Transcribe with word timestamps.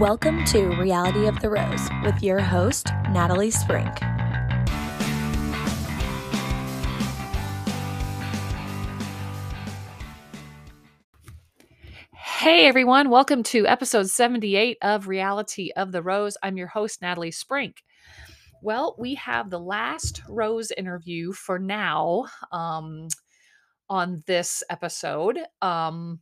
Welcome 0.00 0.46
to 0.46 0.68
Reality 0.76 1.26
of 1.26 1.40
the 1.40 1.50
Rose 1.50 1.86
with 2.02 2.22
your 2.22 2.40
host, 2.40 2.86
Natalie 3.10 3.50
Sprink. 3.50 3.98
Hey 12.14 12.66
everyone, 12.66 13.10
welcome 13.10 13.42
to 13.42 13.66
episode 13.66 14.08
78 14.08 14.78
of 14.80 15.06
Reality 15.06 15.70
of 15.76 15.92
the 15.92 16.02
Rose. 16.02 16.38
I'm 16.42 16.56
your 16.56 16.68
host, 16.68 17.02
Natalie 17.02 17.30
Sprink. 17.30 17.74
Well, 18.62 18.96
we 18.98 19.16
have 19.16 19.50
the 19.50 19.60
last 19.60 20.22
Rose 20.26 20.70
interview 20.70 21.34
for 21.34 21.58
now 21.58 22.24
um, 22.52 23.08
on 23.90 24.22
this 24.26 24.62
episode. 24.70 25.38
Um, 25.60 26.20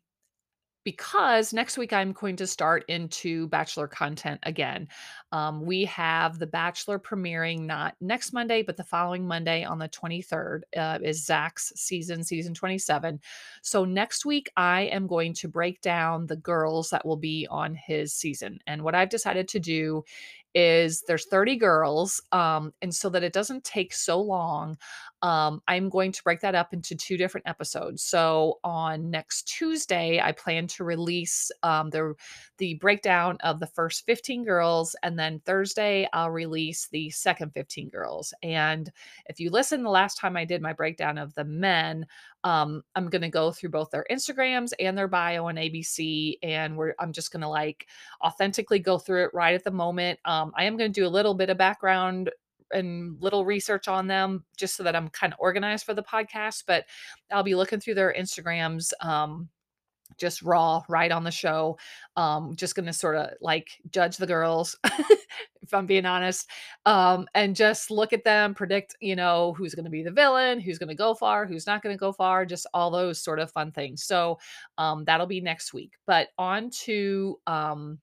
because 0.85 1.53
next 1.53 1.77
week 1.77 1.93
I'm 1.93 2.13
going 2.13 2.37
to 2.37 2.47
start 2.47 2.85
into 2.89 3.49
Bachelor 3.49 3.89
content 3.89 4.41
again. 4.45 4.89
Um, 5.33 5.65
we 5.65 5.85
have 5.87 6.39
The 6.39 6.47
Bachelor 6.47 6.99
premiering 6.99 7.67
not 7.67 7.95
next 8.01 8.33
Monday, 8.33 8.63
but 8.63 8.77
the 8.77 8.85
following 8.85 9.27
Monday 9.27 9.65
on 9.65 9.79
the 9.79 9.89
23rd 9.89 10.61
uh, 10.77 10.99
is 11.03 11.25
Zach's 11.25 11.73
season, 11.77 12.25
season 12.25 12.55
27. 12.55 13.21
So 13.63 13.85
next 13.85 14.25
week 14.25 14.51
I 14.57 14.83
am 14.83 15.07
going 15.07 15.35
to 15.35 15.49
break 15.49 15.81
down 15.81 16.27
the 16.27 16.37
girls 16.37 16.91
that 16.91 17.05
will 17.05 17.17
be 17.17 17.47
on 17.51 17.75
his 17.75 18.15
season. 18.15 18.59
And 18.67 18.83
what 18.83 18.95
I've 18.95 19.11
decided 19.11 19.49
to 19.49 19.61
do 19.61 20.05
is 20.55 21.03
there's 21.03 21.27
30 21.27 21.57
girls 21.57 22.23
um, 22.33 22.73
and 22.81 22.95
so 22.95 23.09
that 23.11 23.23
it 23.23 23.33
doesn't 23.33 23.65
take 23.65 23.93
so 23.93 24.21
long 24.21 24.77
um, 25.23 25.61
i'm 25.69 25.89
going 25.89 26.13
to 26.13 26.23
break 26.23 26.41
that 26.41 26.55
up 26.55 26.73
into 26.73 26.95
two 26.95 27.17
different 27.17 27.47
episodes 27.47 28.03
so 28.03 28.59
on 28.65 29.11
next 29.11 29.49
tuesday 29.49 30.21
i 30.21 30.33
plan 30.33 30.67
to 30.67 30.85
release 30.85 31.51
um, 31.63 31.91
the 31.91 32.15
the 32.59 32.75
breakdown 32.75 33.37
of 33.43 33.61
the 33.61 33.67
first 33.67 34.05
15 34.07 34.45
girls 34.45 34.95
and 35.03 35.19
then 35.19 35.41
thursday 35.45 36.09
i'll 36.13 36.31
release 36.31 36.89
the 36.93 37.11
second 37.11 37.53
15 37.53 37.89
girls 37.89 38.33
and 38.43 38.91
if 39.27 39.41
you 39.41 39.51
listen 39.51 39.83
the 39.83 39.91
last 39.91 40.19
time 40.19 40.37
i 40.37 40.45
did 40.45 40.63
my 40.63 40.73
breakdown 40.73 41.19
of 41.19 41.35
the 41.35 41.45
men 41.45 42.07
um, 42.45 42.83
I'm 42.95 43.09
going 43.09 43.23
to 43.23 43.29
go 43.29 43.51
through 43.51 43.71
both 43.71 43.91
their 43.91 44.07
Instagrams 44.11 44.73
and 44.79 44.97
their 44.97 45.09
bio 45.09 45.47
on 45.47 45.57
ABC, 45.57 46.39
and 46.43 46.77
we're 46.77 46.95
I'm 46.99 47.13
just 47.13 47.33
going 47.33 47.41
to 47.41 47.49
like 47.49 47.87
authentically 48.23 48.79
go 48.79 48.99
through 48.99 49.25
it 49.25 49.35
right 49.35 49.55
at 49.55 49.65
the 49.65 49.71
moment. 49.71 50.21
Um, 50.25 50.53
I 50.57 50.65
am 50.65 50.77
going 50.77 50.93
to 50.93 51.01
do 51.01 51.07
a 51.07 51.09
little 51.11 51.35
bit 51.35 51.51
of 51.51 51.59
background 51.59 52.31
and 52.73 53.21
little 53.21 53.45
research 53.45 53.89
on 53.89 54.07
them 54.07 54.45
just 54.57 54.77
so 54.77 54.83
that 54.83 54.97
I'm 54.97 55.09
kind 55.09 55.33
of 55.33 55.39
organized 55.41 55.85
for 55.85 55.95
the 55.95 56.03
podcast, 56.03 56.65
but 56.67 56.85
I'll 57.31 57.43
be 57.43 57.55
looking 57.55 57.81
through 57.81 57.95
their 57.95 58.15
Instagrams. 58.19 58.93
Um, 59.01 59.49
just 60.17 60.43
raw 60.43 60.83
right 60.89 61.13
on 61.13 61.25
the 61.25 61.31
show 61.31 61.77
um 62.17 62.55
just 62.57 62.75
gonna 62.75 62.93
sort 62.93 63.17
of 63.17 63.31
like 63.41 63.69
judge 63.91 64.17
the 64.17 64.27
girls 64.27 64.77
if 64.85 65.75
i'm 65.75 65.87
being 65.87 66.07
honest 66.07 66.49
um 66.87 67.27
and 67.35 67.55
just 67.55 67.91
look 67.91 68.13
at 68.13 68.25
them 68.25 68.55
predict 68.55 68.97
you 69.01 69.15
know 69.15 69.53
who's 69.57 69.75
gonna 69.75 69.91
be 69.91 70.03
the 70.03 70.11
villain 70.11 70.61
who's 70.61 70.79
gonna 70.79 70.95
go 70.95 71.15
far 71.15 71.47
who's 71.47 71.67
not 71.67 71.83
gonna 71.83 71.97
go 71.97 72.13
far 72.13 72.47
just 72.47 72.67
all 72.73 72.91
those 72.91 73.21
sort 73.21 73.39
of 73.39 73.53
fun 73.53 73.71
things 73.71 74.03
so 74.03 74.39
um 74.79 75.05
that'll 75.05 75.27
be 75.27 75.41
next 75.41 75.75
week 75.75 75.93
but 76.07 76.29
on 76.39 76.71
to 76.71 77.39
um 77.47 77.99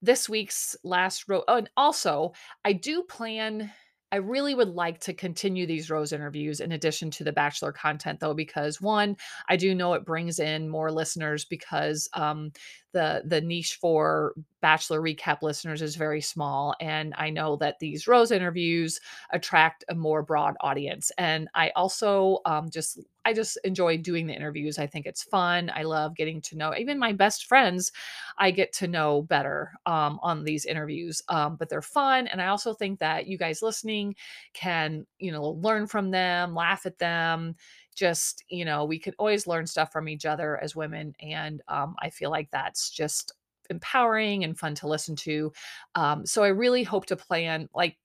this 0.00 0.28
week's 0.28 0.74
last 0.82 1.28
row 1.28 1.42
oh, 1.48 1.56
and 1.56 1.70
also 1.76 2.32
i 2.64 2.72
do 2.72 3.02
plan 3.02 3.70
I 4.12 4.16
really 4.16 4.54
would 4.54 4.68
like 4.68 5.00
to 5.00 5.14
continue 5.14 5.66
these 5.66 5.88
Rose 5.88 6.12
interviews 6.12 6.60
in 6.60 6.72
addition 6.72 7.10
to 7.12 7.24
the 7.24 7.32
Bachelor 7.32 7.72
content, 7.72 8.20
though, 8.20 8.34
because 8.34 8.78
one, 8.78 9.16
I 9.48 9.56
do 9.56 9.74
know 9.74 9.94
it 9.94 10.04
brings 10.04 10.38
in 10.38 10.68
more 10.68 10.92
listeners 10.92 11.46
because 11.46 12.10
um, 12.12 12.52
the 12.92 13.22
the 13.26 13.40
niche 13.40 13.78
for 13.80 14.34
bachelor 14.60 15.00
recap 15.00 15.42
listeners 15.42 15.82
is 15.82 15.96
very 15.96 16.20
small 16.20 16.74
and 16.80 17.14
i 17.16 17.28
know 17.30 17.56
that 17.56 17.78
these 17.80 18.06
rose 18.06 18.30
interviews 18.30 19.00
attract 19.30 19.84
a 19.88 19.94
more 19.94 20.22
broad 20.22 20.54
audience 20.60 21.10
and 21.18 21.48
i 21.54 21.70
also 21.74 22.38
um, 22.44 22.70
just 22.70 23.00
i 23.24 23.32
just 23.32 23.58
enjoy 23.64 23.96
doing 23.96 24.26
the 24.26 24.34
interviews 24.34 24.78
i 24.78 24.86
think 24.86 25.06
it's 25.06 25.22
fun 25.22 25.70
i 25.74 25.82
love 25.82 26.14
getting 26.14 26.40
to 26.40 26.56
know 26.56 26.74
even 26.76 26.98
my 26.98 27.12
best 27.12 27.46
friends 27.46 27.90
i 28.38 28.50
get 28.50 28.72
to 28.72 28.86
know 28.86 29.22
better 29.22 29.72
um, 29.86 30.18
on 30.22 30.44
these 30.44 30.64
interviews 30.64 31.22
um, 31.28 31.56
but 31.56 31.68
they're 31.68 31.82
fun 31.82 32.26
and 32.28 32.40
i 32.40 32.46
also 32.46 32.72
think 32.72 32.98
that 32.98 33.26
you 33.26 33.36
guys 33.38 33.62
listening 33.62 34.14
can 34.52 35.06
you 35.18 35.32
know 35.32 35.42
learn 35.60 35.86
from 35.86 36.10
them 36.10 36.54
laugh 36.54 36.86
at 36.86 36.98
them 36.98 37.54
just 37.94 38.44
you 38.48 38.64
know 38.64 38.84
we 38.84 38.98
can 38.98 39.14
always 39.18 39.46
learn 39.46 39.66
stuff 39.66 39.92
from 39.92 40.08
each 40.08 40.26
other 40.26 40.62
as 40.62 40.76
women 40.76 41.14
and 41.20 41.62
um, 41.68 41.94
i 42.00 42.10
feel 42.10 42.30
like 42.30 42.50
that's 42.50 42.90
just 42.90 43.32
empowering 43.70 44.44
and 44.44 44.58
fun 44.58 44.74
to 44.74 44.88
listen 44.88 45.16
to 45.16 45.52
um, 45.94 46.26
so 46.26 46.42
i 46.42 46.48
really 46.48 46.82
hope 46.82 47.06
to 47.06 47.16
plan 47.16 47.68
like 47.74 47.96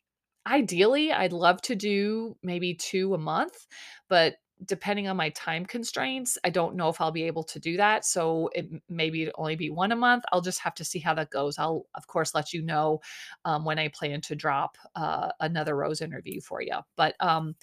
ideally 0.48 1.12
i'd 1.12 1.34
love 1.34 1.62
to 1.62 1.76
do 1.76 2.36
maybe 2.44 2.74
two 2.74 3.14
a 3.14 3.18
month 3.18 3.68
but 4.08 4.36
depending 4.66 5.08
on 5.08 5.16
my 5.16 5.30
time 5.32 5.66
constraints 5.66 6.38
i 6.44 6.50
don't 6.50 6.76
know 6.76 6.90
if 6.90 7.00
i'll 7.00 7.12
be 7.12 7.24
able 7.24 7.44
to 7.44 7.60
do 7.60 7.78
that 7.78 8.04
so 8.06 8.50
it 8.56 8.68
maybe 8.90 9.30
only 9.36 9.56
be 9.56 9.70
one 9.70 9.92
a 9.92 9.96
month 9.96 10.24
i'll 10.32 10.42
just 10.42 10.60
have 10.60 10.74
to 10.74 10.84
see 10.84 11.00
how 11.00 11.14
that 11.14 11.30
goes 11.30 11.60
i'll 11.60 11.86
of 11.96 12.08
course 12.08 12.34
let 12.34 12.54
you 12.54 12.62
know 12.62 13.00
um, 13.46 13.66
when 13.66 13.78
i 13.78 13.88
plan 13.90 14.20
to 14.20 14.36
drop 14.36 14.78
uh, 14.96 15.30
another 15.42 15.76
rose 15.76 16.02
interview 16.02 16.42
for 16.42 16.62
you 16.62 16.78
but 16.96 17.14
um, 17.20 17.56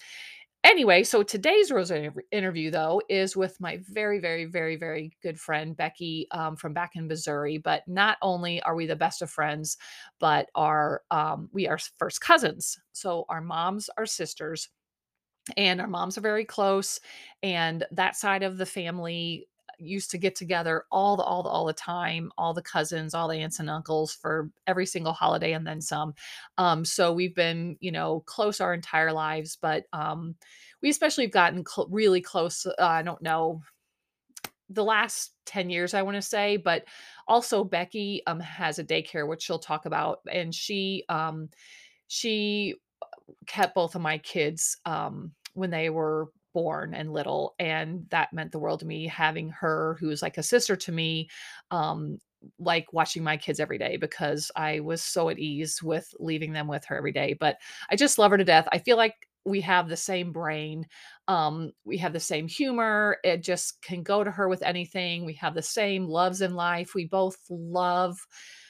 Anyway, 0.65 1.03
so 1.03 1.21
today's 1.21 1.69
Rose 1.69 1.91
interview, 2.31 2.71
though, 2.71 2.99
is 3.07 3.37
with 3.37 3.61
my 3.61 3.79
very, 3.87 4.19
very, 4.19 4.45
very, 4.45 4.77
very 4.77 5.11
good 5.21 5.39
friend 5.39 5.77
Becky 5.77 6.27
um, 6.31 6.55
from 6.55 6.73
back 6.73 6.95
in 6.95 7.07
Missouri. 7.07 7.59
But 7.59 7.83
not 7.87 8.17
only 8.23 8.63
are 8.63 8.73
we 8.73 8.87
the 8.87 8.95
best 8.95 9.21
of 9.21 9.29
friends, 9.29 9.77
but 10.19 10.47
are 10.55 11.03
um, 11.11 11.49
we 11.53 11.67
are 11.67 11.77
first 11.99 12.19
cousins. 12.19 12.79
So 12.93 13.25
our 13.29 13.41
moms 13.41 13.91
are 13.95 14.07
sisters, 14.07 14.69
and 15.55 15.79
our 15.79 15.87
moms 15.87 16.17
are 16.17 16.21
very 16.21 16.45
close. 16.45 16.99
And 17.43 17.85
that 17.91 18.15
side 18.15 18.41
of 18.41 18.57
the 18.57 18.65
family 18.65 19.47
used 19.79 20.11
to 20.11 20.17
get 20.17 20.35
together 20.35 20.83
all 20.91 21.17
the 21.17 21.23
all 21.23 21.43
the 21.43 21.49
all 21.49 21.65
the 21.65 21.73
time 21.73 22.31
all 22.37 22.53
the 22.53 22.61
cousins 22.61 23.13
all 23.13 23.27
the 23.27 23.37
aunts 23.37 23.59
and 23.59 23.69
uncles 23.69 24.13
for 24.13 24.49
every 24.67 24.85
single 24.85 25.13
holiday 25.13 25.53
and 25.53 25.65
then 25.65 25.81
some. 25.81 26.13
Um 26.57 26.85
so 26.85 27.13
we've 27.13 27.35
been 27.35 27.77
you 27.79 27.91
know 27.91 28.21
close 28.25 28.61
our 28.61 28.73
entire 28.73 29.11
lives 29.11 29.57
but 29.61 29.85
um 29.93 30.35
we 30.81 30.89
especially 30.89 31.25
have 31.25 31.31
gotten 31.31 31.65
cl- 31.65 31.87
really 31.89 32.21
close 32.21 32.65
uh, 32.65 32.73
i 32.79 33.01
don't 33.01 33.21
know 33.21 33.61
the 34.69 34.83
last 34.83 35.31
10 35.45 35.69
years 35.69 35.93
i 35.93 36.01
want 36.01 36.15
to 36.15 36.21
say 36.21 36.57
but 36.57 36.85
also 37.27 37.63
becky 37.63 38.21
um 38.27 38.39
has 38.39 38.79
a 38.79 38.83
daycare 38.83 39.27
which 39.27 39.43
she'll 39.43 39.59
talk 39.59 39.85
about 39.85 40.19
and 40.31 40.53
she 40.53 41.03
um 41.09 41.49
she 42.07 42.75
kept 43.47 43.75
both 43.75 43.95
of 43.95 44.01
my 44.01 44.17
kids 44.19 44.77
um 44.85 45.31
when 45.53 45.69
they 45.69 45.89
were 45.89 46.29
born 46.55 46.93
and 46.93 47.11
little 47.11 47.53
and 47.59 48.05
that 48.11 48.31
meant 48.31 48.53
the 48.53 48.59
world 48.59 48.79
to 48.79 48.85
me 48.85 49.05
having 49.05 49.49
her 49.49 49.97
who 49.99 50.07
was 50.07 50.21
like 50.21 50.37
a 50.37 50.43
sister 50.43 50.73
to 50.77 50.93
me 50.93 51.29
um 51.69 52.17
like 52.59 52.93
watching 52.93 53.23
my 53.23 53.35
kids 53.35 53.59
every 53.59 53.77
day 53.77 53.97
because 53.97 54.49
I 54.55 54.79
was 54.79 55.01
so 55.01 55.27
at 55.27 55.37
ease 55.37 55.83
with 55.83 56.07
leaving 56.17 56.53
them 56.53 56.69
with 56.69 56.85
her 56.85 56.95
every 56.95 57.11
day 57.11 57.35
but 57.37 57.57
I 57.89 57.97
just 57.97 58.17
love 58.17 58.31
her 58.31 58.37
to 58.37 58.45
death. 58.45 58.67
I 58.71 58.77
feel 58.77 58.95
like 58.95 59.15
we 59.43 59.61
have 59.61 59.89
the 59.89 59.97
same 59.97 60.31
brain. 60.31 60.87
Um, 61.27 61.71
we 61.83 61.97
have 61.97 62.13
the 62.13 62.19
same 62.19 62.47
humor. 62.47 63.17
It 63.23 63.43
just 63.43 63.81
can 63.81 64.01
go 64.01 64.23
to 64.23 64.31
her 64.31 64.49
with 64.49 64.63
anything. 64.63 65.23
We 65.23 65.33
have 65.33 65.53
the 65.53 65.61
same 65.61 66.07
loves 66.07 66.41
in 66.41 66.55
life. 66.55 66.95
We 66.95 67.05
both 67.05 67.37
love 67.49 68.17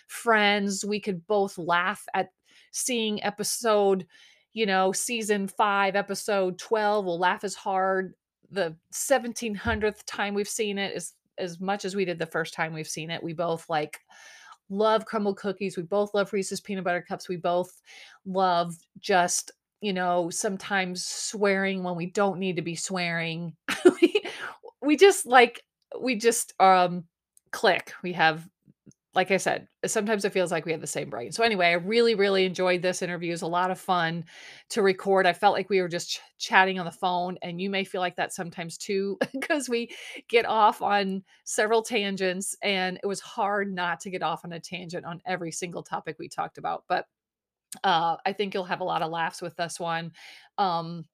friends. 0.07 0.83
We 0.83 0.99
could 0.99 1.25
both 1.27 1.57
laugh 1.57 2.03
at 2.13 2.29
seeing 2.71 3.23
episode 3.23 4.05
you 4.55 4.65
know, 4.65 4.93
season 4.93 5.49
five, 5.49 5.97
episode 5.97 6.57
12, 6.57 7.05
we'll 7.05 7.19
laugh 7.19 7.43
as 7.43 7.53
hard. 7.53 8.13
The 8.51 8.73
1700th 8.93 10.03
time 10.05 10.33
we've 10.33 10.47
seen 10.47 10.77
it 10.77 10.95
is 10.95 11.13
as 11.37 11.59
much 11.59 11.83
as 11.83 11.93
we 11.93 12.05
did 12.05 12.17
the 12.17 12.25
first 12.25 12.53
time 12.53 12.73
we've 12.73 12.87
seen 12.87 13.11
it. 13.11 13.21
We 13.21 13.33
both 13.33 13.69
like 13.69 13.99
love 14.69 15.05
Crumbl 15.05 15.35
cookies. 15.35 15.75
We 15.75 15.83
both 15.83 16.13
love 16.13 16.31
Reese's 16.31 16.61
peanut 16.61 16.85
butter 16.85 17.01
cups. 17.05 17.27
We 17.27 17.35
both 17.35 17.81
love 18.25 18.73
just, 18.97 19.51
you 19.81 19.91
know, 19.91 20.29
sometimes 20.29 21.05
swearing 21.05 21.83
when 21.83 21.97
we 21.97 22.05
don't 22.05 22.39
need 22.39 22.55
to 22.55 22.61
be 22.61 22.75
swearing. 22.75 23.57
we, 24.01 24.23
we 24.81 24.95
just 24.95 25.25
like, 25.25 25.61
we 25.99 26.15
just 26.15 26.53
um 26.61 27.03
click. 27.51 27.91
We 28.03 28.13
have 28.13 28.47
like 29.15 29.31
I 29.31 29.37
said, 29.37 29.67
sometimes 29.85 30.25
it 30.25 30.33
feels 30.33 30.51
like 30.51 30.65
we 30.65 30.73
have 30.73 30.81
the 30.81 30.87
same 30.87 31.09
brain. 31.09 31.31
So 31.31 31.43
anyway, 31.43 31.67
I 31.67 31.73
really, 31.73 32.15
really 32.15 32.45
enjoyed 32.45 32.81
this 32.81 33.01
interview. 33.01 33.29
It 33.29 33.35
was 33.35 33.41
a 33.43 33.47
lot 33.47 33.71
of 33.71 33.79
fun 33.79 34.25
to 34.69 34.81
record. 34.81 35.25
I 35.25 35.31
felt 35.31 35.55
like 35.55 35.69
we 35.69 35.81
were 35.81 35.87
just 35.87 36.11
ch- 36.11 36.19
chatting 36.37 36.79
on 36.79 36.85
the 36.85 36.91
phone, 36.91 37.37
and 37.41 37.61
you 37.61 37.69
may 37.69 37.85
feel 37.85 38.01
like 38.01 38.17
that 38.17 38.33
sometimes 38.33 38.77
too, 38.77 39.17
because 39.33 39.69
we 39.69 39.89
get 40.27 40.45
off 40.45 40.81
on 40.81 41.23
several 41.45 41.81
tangents, 41.81 42.57
and 42.61 42.99
it 43.01 43.07
was 43.07 43.21
hard 43.21 43.73
not 43.73 44.01
to 44.01 44.09
get 44.09 44.21
off 44.21 44.43
on 44.43 44.51
a 44.51 44.59
tangent 44.59 45.05
on 45.05 45.21
every 45.25 45.51
single 45.51 45.81
topic 45.81 46.17
we 46.19 46.27
talked 46.27 46.57
about. 46.57 46.83
But 46.89 47.07
uh, 47.83 48.17
I 48.25 48.33
think 48.33 48.53
you'll 48.53 48.65
have 48.65 48.81
a 48.81 48.85
lot 48.85 49.01
of 49.01 49.11
laughs 49.11 49.41
with 49.41 49.55
this 49.55 49.79
one. 49.79 50.11
Um, 50.57 51.05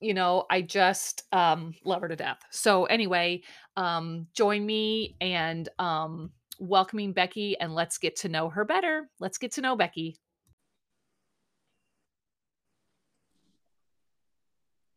you 0.00 0.12
know, 0.12 0.44
I 0.50 0.60
just 0.60 1.22
um, 1.32 1.74
love 1.84 2.02
her 2.02 2.08
to 2.08 2.16
death. 2.16 2.38
So 2.50 2.84
anyway, 2.84 3.42
um, 3.76 4.26
join 4.34 4.64
me 4.66 5.16
and 5.20 5.68
um, 5.78 6.30
welcoming 6.58 7.12
Becky 7.12 7.56
and 7.58 7.74
let's 7.74 7.98
get 7.98 8.16
to 8.16 8.28
know 8.28 8.48
her 8.48 8.64
better. 8.64 9.08
Let's 9.20 9.38
get 9.38 9.52
to 9.52 9.60
know 9.60 9.76
Becky. 9.76 10.18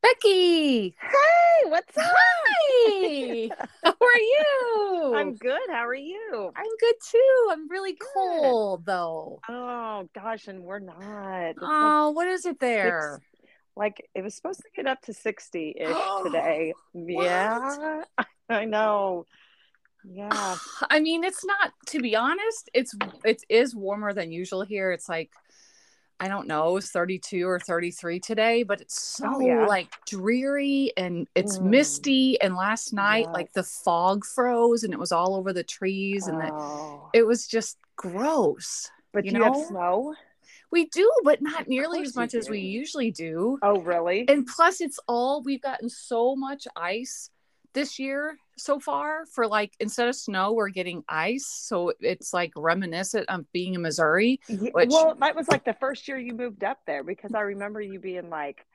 Becky. 0.01 0.95
Hey, 1.01 1.69
what's 1.69 1.97
up? 1.97 2.05
Hi. 2.05 3.49
How 3.83 3.91
are 3.91 4.19
you? 4.19 5.13
I'm 5.15 5.35
good. 5.35 5.59
How 5.69 5.85
are 5.85 5.95
you? 5.95 6.51
I'm 6.55 6.65
good 6.79 6.95
too. 7.11 7.47
I'm 7.51 7.67
really 7.69 7.97
cold 8.13 8.85
though. 8.85 9.39
Oh 9.49 10.07
gosh, 10.13 10.47
and 10.47 10.63
we're 10.63 10.79
not. 10.79 11.49
It's 11.49 11.59
like 11.61 11.69
Oh, 11.71 12.11
what 12.11 12.27
is 12.27 12.45
it 12.45 12.59
there? 12.59 13.19
six- 13.19 13.43
like 13.75 14.07
it 14.15 14.23
was 14.23 14.33
supposed 14.35 14.59
to 14.59 14.69
get 14.75 14.87
up 14.87 15.01
to 15.03 15.13
60 15.13 15.75
ish 15.79 15.97
today. 16.23 16.73
Yeah, 16.93 18.03
I 18.49 18.65
know. 18.65 19.25
Yeah. 20.09 20.55
I 20.89 20.99
mean, 20.99 21.23
it's 21.23 21.43
not 21.45 21.73
to 21.87 21.99
be 21.99 22.15
honest, 22.15 22.69
it's 22.73 22.95
it 23.25 23.43
is 23.49 23.75
warmer 23.75 24.13
than 24.13 24.31
usual 24.31 24.63
here. 24.63 24.91
It's 24.91 25.09
like 25.09 25.31
I 26.19 26.27
don't 26.27 26.47
know, 26.47 26.79
32 26.79 27.47
or 27.47 27.59
33 27.59 28.19
today, 28.19 28.63
but 28.63 28.81
it's 28.81 28.99
so 28.99 29.33
Oh, 29.35 29.39
yeah. 29.39 29.67
like 29.67 29.89
dreary 30.07 30.91
and 30.97 31.27
it's 31.35 31.59
Mm. 31.59 31.65
misty 31.69 32.41
and 32.41 32.55
last 32.55 32.91
night 32.91 33.27
like 33.31 33.53
the 33.53 33.61
fog 33.61 34.25
froze 34.25 34.83
and 34.83 34.91
it 34.93 34.99
was 34.99 35.11
all 35.11 35.35
over 35.35 35.53
the 35.53 35.63
trees 35.63 36.25
and 36.25 36.41
the, 36.41 36.51
Oh. 36.51 37.11
it 37.13 37.21
was 37.27 37.47
just 37.47 37.77
gross. 37.97 38.89
but 39.13 39.25
you 39.25 39.31
do 39.31 39.37
you 39.37 39.43
have 39.43 39.55
snow? 39.67 40.15
We 40.71 40.85
do, 40.85 41.09
but 41.23 41.41
not 41.41 41.67
nearly 41.67 42.01
as 42.01 42.15
much 42.15 42.33
as 42.33 42.49
we 42.49 42.59
usually 42.61 43.09
do. 43.11 43.57
Oh, 43.61 43.79
really? 43.79 44.27
And 44.27 44.45
plus, 44.45 44.81
it's 44.81 44.99
all 45.07 45.41
we've 45.43 45.61
gotten 45.61 45.87
so 45.89 46.35
much 46.35 46.67
ice 46.75 47.29
this 47.77 47.99
year 47.99 48.35
so 48.57 48.79
far 48.79 49.27
for 49.27 49.45
like 49.45 49.71
instead 49.79 50.07
of 50.07 50.15
snow, 50.15 50.53
we're 50.53 50.69
getting 50.69 51.03
ice. 51.07 51.45
So 51.45 51.93
it's 51.99 52.33
like 52.33 52.51
reminiscent 52.57 53.29
of 53.29 53.45
being 53.51 53.75
in 53.75 53.83
Missouri. 53.83 54.39
Which- 54.49 54.89
well, 54.89 55.15
that 55.19 55.35
was 55.35 55.47
like 55.47 55.63
the 55.63 55.75
first 55.79 56.07
year 56.07 56.17
you 56.17 56.33
moved 56.33 56.63
up 56.63 56.79
there 56.87 57.03
because 57.03 57.35
I 57.35 57.41
remember 57.41 57.79
you 57.79 57.99
being 57.99 58.31
like, 58.31 58.65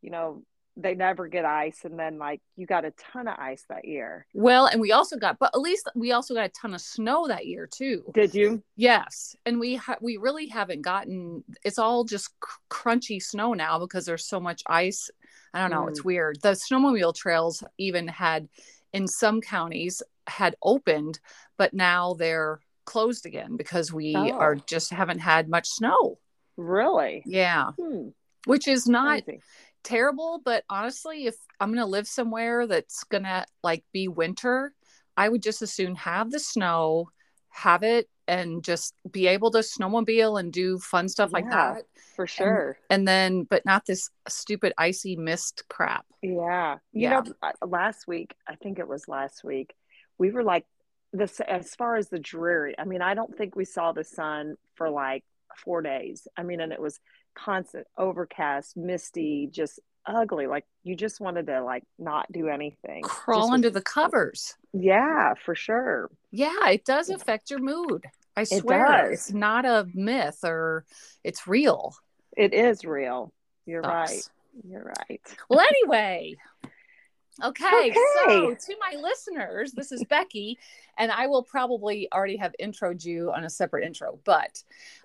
you 0.00 0.10
know, 0.10 0.44
they 0.76 0.94
never 0.94 1.26
get 1.28 1.44
ice, 1.44 1.80
and 1.84 1.98
then 1.98 2.18
like 2.18 2.40
you 2.56 2.66
got 2.66 2.86
a 2.86 2.92
ton 3.12 3.28
of 3.28 3.38
ice 3.38 3.64
that 3.68 3.84
year. 3.84 4.26
Well, 4.32 4.66
and 4.66 4.80
we 4.80 4.92
also 4.92 5.18
got, 5.18 5.38
but 5.38 5.50
at 5.54 5.60
least 5.60 5.90
we 5.94 6.12
also 6.12 6.32
got 6.32 6.46
a 6.46 6.48
ton 6.48 6.72
of 6.72 6.80
snow 6.80 7.28
that 7.28 7.46
year 7.46 7.68
too. 7.70 8.04
Did 8.14 8.34
you? 8.34 8.62
Yes, 8.76 9.36
and 9.44 9.60
we 9.60 9.74
ha- 9.74 9.98
we 10.00 10.16
really 10.16 10.46
haven't 10.46 10.80
gotten. 10.82 11.44
It's 11.62 11.78
all 11.78 12.04
just 12.04 12.30
cr- 12.40 12.60
crunchy 12.70 13.20
snow 13.20 13.52
now 13.52 13.80
because 13.80 14.06
there's 14.06 14.24
so 14.24 14.40
much 14.40 14.62
ice. 14.66 15.10
I 15.54 15.60
don't 15.60 15.70
know. 15.70 15.84
Mm. 15.86 15.90
It's 15.90 16.04
weird. 16.04 16.40
The 16.42 16.52
snowmobile 16.52 17.14
trails 17.14 17.62
even 17.78 18.08
had, 18.08 18.48
in 18.92 19.06
some 19.06 19.40
counties, 19.40 20.02
had 20.26 20.56
opened, 20.62 21.20
but 21.58 21.74
now 21.74 22.14
they're 22.14 22.60
closed 22.84 23.26
again 23.26 23.56
because 23.56 23.92
we 23.92 24.14
Oh. 24.16 24.30
are 24.38 24.54
just 24.56 24.90
haven't 24.90 25.18
had 25.20 25.48
much 25.48 25.68
snow. 25.68 26.18
Really? 26.56 27.22
Yeah, 27.26 27.72
Hmm. 27.72 28.08
which 28.46 28.66
is 28.68 28.86
not 28.86 29.24
crazy. 29.24 29.42
terrible, 29.82 30.40
but 30.44 30.64
honestly, 30.68 31.26
if 31.26 31.36
I'm 31.60 31.70
gonna 31.72 31.86
live 31.86 32.06
somewhere 32.08 32.66
that's 32.66 33.04
gonna 33.04 33.46
like 33.62 33.84
be 33.92 34.08
winter, 34.08 34.74
I 35.16 35.28
would 35.28 35.42
just 35.42 35.62
as 35.62 35.72
soon 35.72 35.94
have 35.96 36.30
the 36.30 36.38
snow, 36.40 37.10
have 37.50 37.82
it, 37.82 38.08
and 38.28 38.62
just 38.62 38.94
be 39.10 39.26
able 39.26 39.50
to 39.50 39.58
snowmobile 39.58 40.38
and 40.38 40.52
do 40.52 40.78
fun 40.78 41.08
stuff 41.08 41.32
like 41.32 41.48
that. 41.50 41.82
for 42.16 42.26
sure. 42.26 42.76
And 42.90 43.06
then, 43.06 43.44
but 43.44 43.64
not 43.64 43.84
this 43.86 44.10
stupid 44.28 44.72
icy 44.78 45.16
mist 45.16 45.64
crap. 45.68 46.06
Yeah. 46.22 46.78
You 46.92 47.02
Yeah. 47.08 47.20
know, 47.20 47.32
uh, 47.42 47.66
last 47.66 48.06
week, 48.06 48.34
I 48.46 48.54
think 48.56 48.78
it 48.78 48.86
was 48.86 49.08
last 49.08 49.42
week, 49.44 49.74
we 50.18 50.30
were 50.30 50.44
like 50.44 50.66
this 51.12 51.40
as 51.40 51.74
far 51.74 51.96
as 51.96 52.08
the 52.08 52.18
dreary. 52.18 52.74
I 52.78 52.84
mean, 52.84 53.02
I 53.02 53.14
don't 53.14 53.36
think 53.36 53.56
we 53.56 53.64
saw 53.64 53.92
the 53.92 54.04
sun 54.04 54.56
for 54.76 54.88
like 54.88 55.24
four 55.56 55.82
days. 55.82 56.26
I 56.36 56.42
mean, 56.42 56.60
and 56.60 56.72
it 56.72 56.80
was 56.80 57.00
constant 57.34 57.86
overcast, 57.98 58.76
misty, 58.76 59.48
just 59.50 59.80
ugly. 60.06 60.46
Like 60.46 60.64
you 60.82 60.94
just 60.96 61.20
wanted 61.20 61.46
to 61.46 61.62
like 61.62 61.84
not 61.98 62.30
do 62.32 62.48
anything. 62.48 63.02
Crawl 63.02 63.42
Just 63.42 63.52
under 63.52 63.68
was- 63.68 63.74
the 63.74 63.82
covers. 63.82 64.54
Yeah, 64.72 65.34
for 65.34 65.54
sure. 65.54 66.10
Yeah, 66.30 66.68
it 66.68 66.84
does 66.84 67.08
Yeah. 67.10 67.16
affect 67.16 67.50
your 67.50 67.60
mood. 67.60 68.04
I 68.36 68.42
It 68.42 68.46
swear. 68.62 68.86
does. 68.86 69.12
It's 69.12 69.32
not 69.32 69.64
a 69.66 69.86
myth 69.94 70.38
or 70.44 70.84
it's 71.22 71.46
real. 71.46 71.94
It 72.36 72.54
is 72.54 72.84
real. 72.84 73.32
You're 73.66 73.82
Sucks. 73.82 74.10
right. 74.12 74.28
You're 74.64 74.94
right. 75.08 75.20
Well, 75.48 75.60
anyway. 75.60 76.36
Okay, 77.42 77.66
Okay. 77.90 77.94
so 78.26 78.54
to 78.54 78.76
my 78.78 79.00
listeners, 79.00 79.72
this 79.72 79.90
is 79.90 80.04
Becky, 80.04 80.58
and 80.98 81.10
I 81.10 81.26
will 81.28 81.42
probably 81.42 82.06
already 82.12 82.36
have 82.36 82.54
introed 82.60 83.04
you 83.04 83.32
on 83.32 83.44
a 83.44 83.50
separate 83.50 83.84
intro, 83.84 84.18
but 84.24 84.62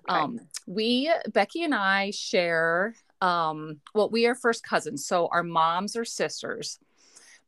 Okay. 0.08 0.18
um, 0.20 0.40
we, 0.66 1.10
Becky 1.32 1.64
and 1.64 1.74
I, 1.74 2.10
share. 2.10 2.94
Um, 3.20 3.80
well, 3.94 4.10
we 4.10 4.26
are 4.26 4.34
first 4.34 4.62
cousins, 4.62 5.06
so 5.06 5.28
our 5.32 5.42
moms 5.42 5.96
are 5.96 6.04
sisters, 6.04 6.78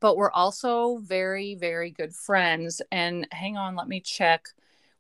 but 0.00 0.16
we're 0.16 0.30
also 0.32 0.98
very, 0.98 1.54
very 1.54 1.90
good 1.90 2.14
friends. 2.14 2.82
And 2.90 3.26
hang 3.30 3.56
on, 3.56 3.76
let 3.76 3.88
me 3.88 4.00
check. 4.00 4.46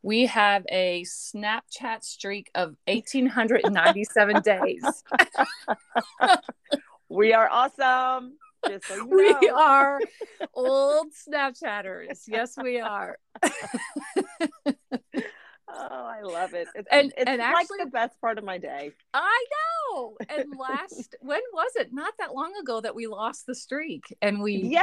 We 0.02 0.26
have 0.26 0.64
a 0.70 1.02
Snapchat 1.02 2.04
streak 2.04 2.50
of 2.54 2.76
1,897 2.86 4.42
days. 4.44 4.82
We 7.12 7.32
are 7.32 7.48
awesome. 7.50 8.34
Just 8.68 8.86
so 8.86 8.94
you 8.94 9.06
We 9.08 9.30
know. 9.32 9.56
are 9.56 9.98
old 10.54 11.08
Snapchatters. 11.28 12.22
Yes, 12.28 12.56
we 12.56 12.78
are. 12.78 13.18
Oh, 15.90 16.04
I 16.06 16.22
love 16.22 16.54
it. 16.54 16.68
It's, 16.74 16.88
And- 16.90 17.12
it's 17.16 17.24
and 17.26 17.38
like 17.38 17.68
the 17.78 17.86
best 17.86 18.20
part 18.20 18.38
of 18.38 18.44
my 18.44 18.58
day. 18.58 18.92
I 19.14 19.44
know. 19.52 20.16
And 20.28 20.46
last, 20.58 21.14
when 21.20 21.40
was 21.52 21.72
it? 21.76 21.92
Not 21.92 22.14
that 22.18 22.34
long 22.34 22.52
ago 22.60 22.80
that 22.80 22.94
we 22.94 23.06
lost 23.06 23.46
the 23.46 23.54
streak, 23.54 24.16
and 24.22 24.40
we 24.42 24.54
Yeah, 24.56 24.82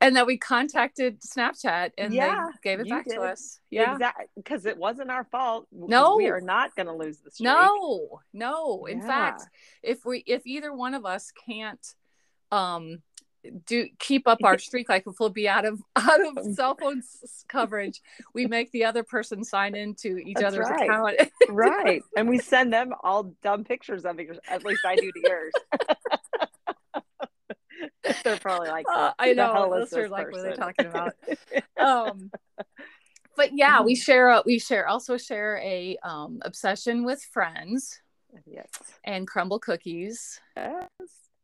and 0.00 0.14
that 0.16 0.26
we 0.26 0.36
contacted 0.36 1.20
Snapchat 1.22 1.90
and 1.98 2.14
Yeah, 2.14 2.46
they 2.62 2.70
gave 2.70 2.80
it 2.80 2.88
back 2.88 3.06
to 3.06 3.20
us. 3.22 3.58
Yeah. 3.70 3.94
exactly. 3.94 4.26
Because 4.36 4.64
it 4.66 4.76
wasn't 4.78 5.10
our 5.10 5.24
fault. 5.24 5.66
No. 5.72 6.16
we 6.16 6.28
are 6.28 6.40
not 6.40 6.74
going 6.76 6.86
to 6.86 6.92
lose 6.92 7.18
the 7.18 7.30
streak. 7.32 7.46
No, 7.46 8.20
no. 8.32 8.86
In 8.86 8.98
Yeah. 8.98 9.06
fact, 9.06 9.42
if 9.82 10.04
we 10.04 10.18
if 10.26 10.46
either 10.46 10.72
one 10.72 10.94
of 10.94 11.04
us 11.04 11.32
can't 11.46 11.84
um 12.52 13.02
do 13.66 13.86
keep 13.98 14.26
up 14.28 14.38
our 14.44 14.58
streak 14.68 14.88
like 14.88 15.04
if 15.06 15.18
we'll 15.20 15.28
be 15.30 15.48
out 15.48 15.64
of 15.64 15.80
out 15.96 16.20
of 16.20 16.44
cell 16.54 16.74
phone 16.74 17.02
coverage 17.48 18.00
we 18.34 18.46
make 18.46 18.70
the 18.72 18.84
other 18.84 19.02
person 19.02 19.44
sign 19.44 19.74
into 19.74 20.18
each 20.18 20.36
That's 20.36 20.54
other's 20.56 20.68
right. 20.70 20.82
account 20.88 21.16
right, 21.48 22.02
and 22.16 22.28
we 22.28 22.38
send 22.52 22.72
them 22.72 22.92
all 23.02 23.34
dumb 23.42 23.64
pictures 23.64 24.04
of 24.04 24.18
yours. 24.18 24.38
At 24.48 24.64
least 24.64 24.84
I 24.84 24.96
do 24.96 25.10
to 25.10 25.20
yours. 25.24 25.52
They're 28.24 28.38
probably 28.38 28.68
like, 28.68 28.86
Uh, 28.92 29.12
I 29.18 29.32
know 29.34 29.52
hell 29.52 29.74
is 29.74 29.90
those 29.90 29.98
are 29.98 30.02
this 30.02 30.10
like 30.10 30.32
what 30.32 30.42
they're 30.42 30.56
person?" 30.56 30.62
talking 30.62 30.86
about 30.86 31.14
um 31.78 32.30
but 33.36 33.50
yeah 33.56 33.80
we 33.82 33.94
share 33.94 34.28
a, 34.30 34.42
we 34.44 34.58
share 34.58 34.88
also 34.88 35.16
share 35.16 35.58
a 35.58 35.96
um 36.02 36.40
obsession 36.42 37.04
with 37.04 37.22
friends 37.22 38.00
yes. 38.46 38.68
and 39.04 39.28
Crumbl 39.30 39.60
cookies 39.60 40.40
Yes. 40.56 40.88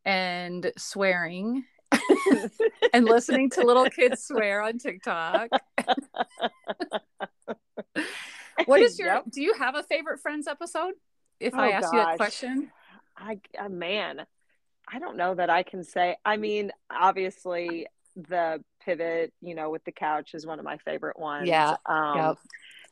and 0.05 0.71
swearing 0.77 1.63
and 2.93 3.05
listening 3.07 3.49
to 3.51 3.63
little 3.63 3.87
kids 3.87 4.23
swear 4.23 4.61
on 4.61 4.77
TikTok. 4.77 5.49
What 8.65 8.81
is 8.81 8.97
your 8.97 9.07
Yep. 9.09 9.25
do 9.29 9.41
you 9.41 9.53
have 9.53 9.75
a 9.75 9.83
favorite 9.83 10.19
friends 10.21 10.47
episode? 10.47 10.93
If 11.39 11.53
I 11.53 11.67
Oh, 11.67 11.71
ask 11.71 11.91
you 11.93 11.99
that 11.99 12.17
question. 12.17 12.71
I 13.17 13.39
uh, 13.59 13.69
man, 13.69 14.25
I 14.91 14.99
don't 14.99 15.17
know 15.17 15.35
that 15.35 15.49
I 15.49 15.63
can 15.63 15.83
say. 15.83 16.17
I 16.25 16.37
mean, 16.37 16.71
obviously 16.89 17.87
the 18.15 18.63
pivot, 18.83 19.33
you 19.41 19.55
know, 19.55 19.69
with 19.69 19.83
the 19.83 19.91
couch 19.91 20.33
is 20.33 20.45
one 20.45 20.59
of 20.59 20.65
my 20.65 20.77
favorite 20.77 21.19
ones. 21.19 21.47
Yeah, 21.47 21.75
Um, 21.85 22.15
yep. 22.17 22.37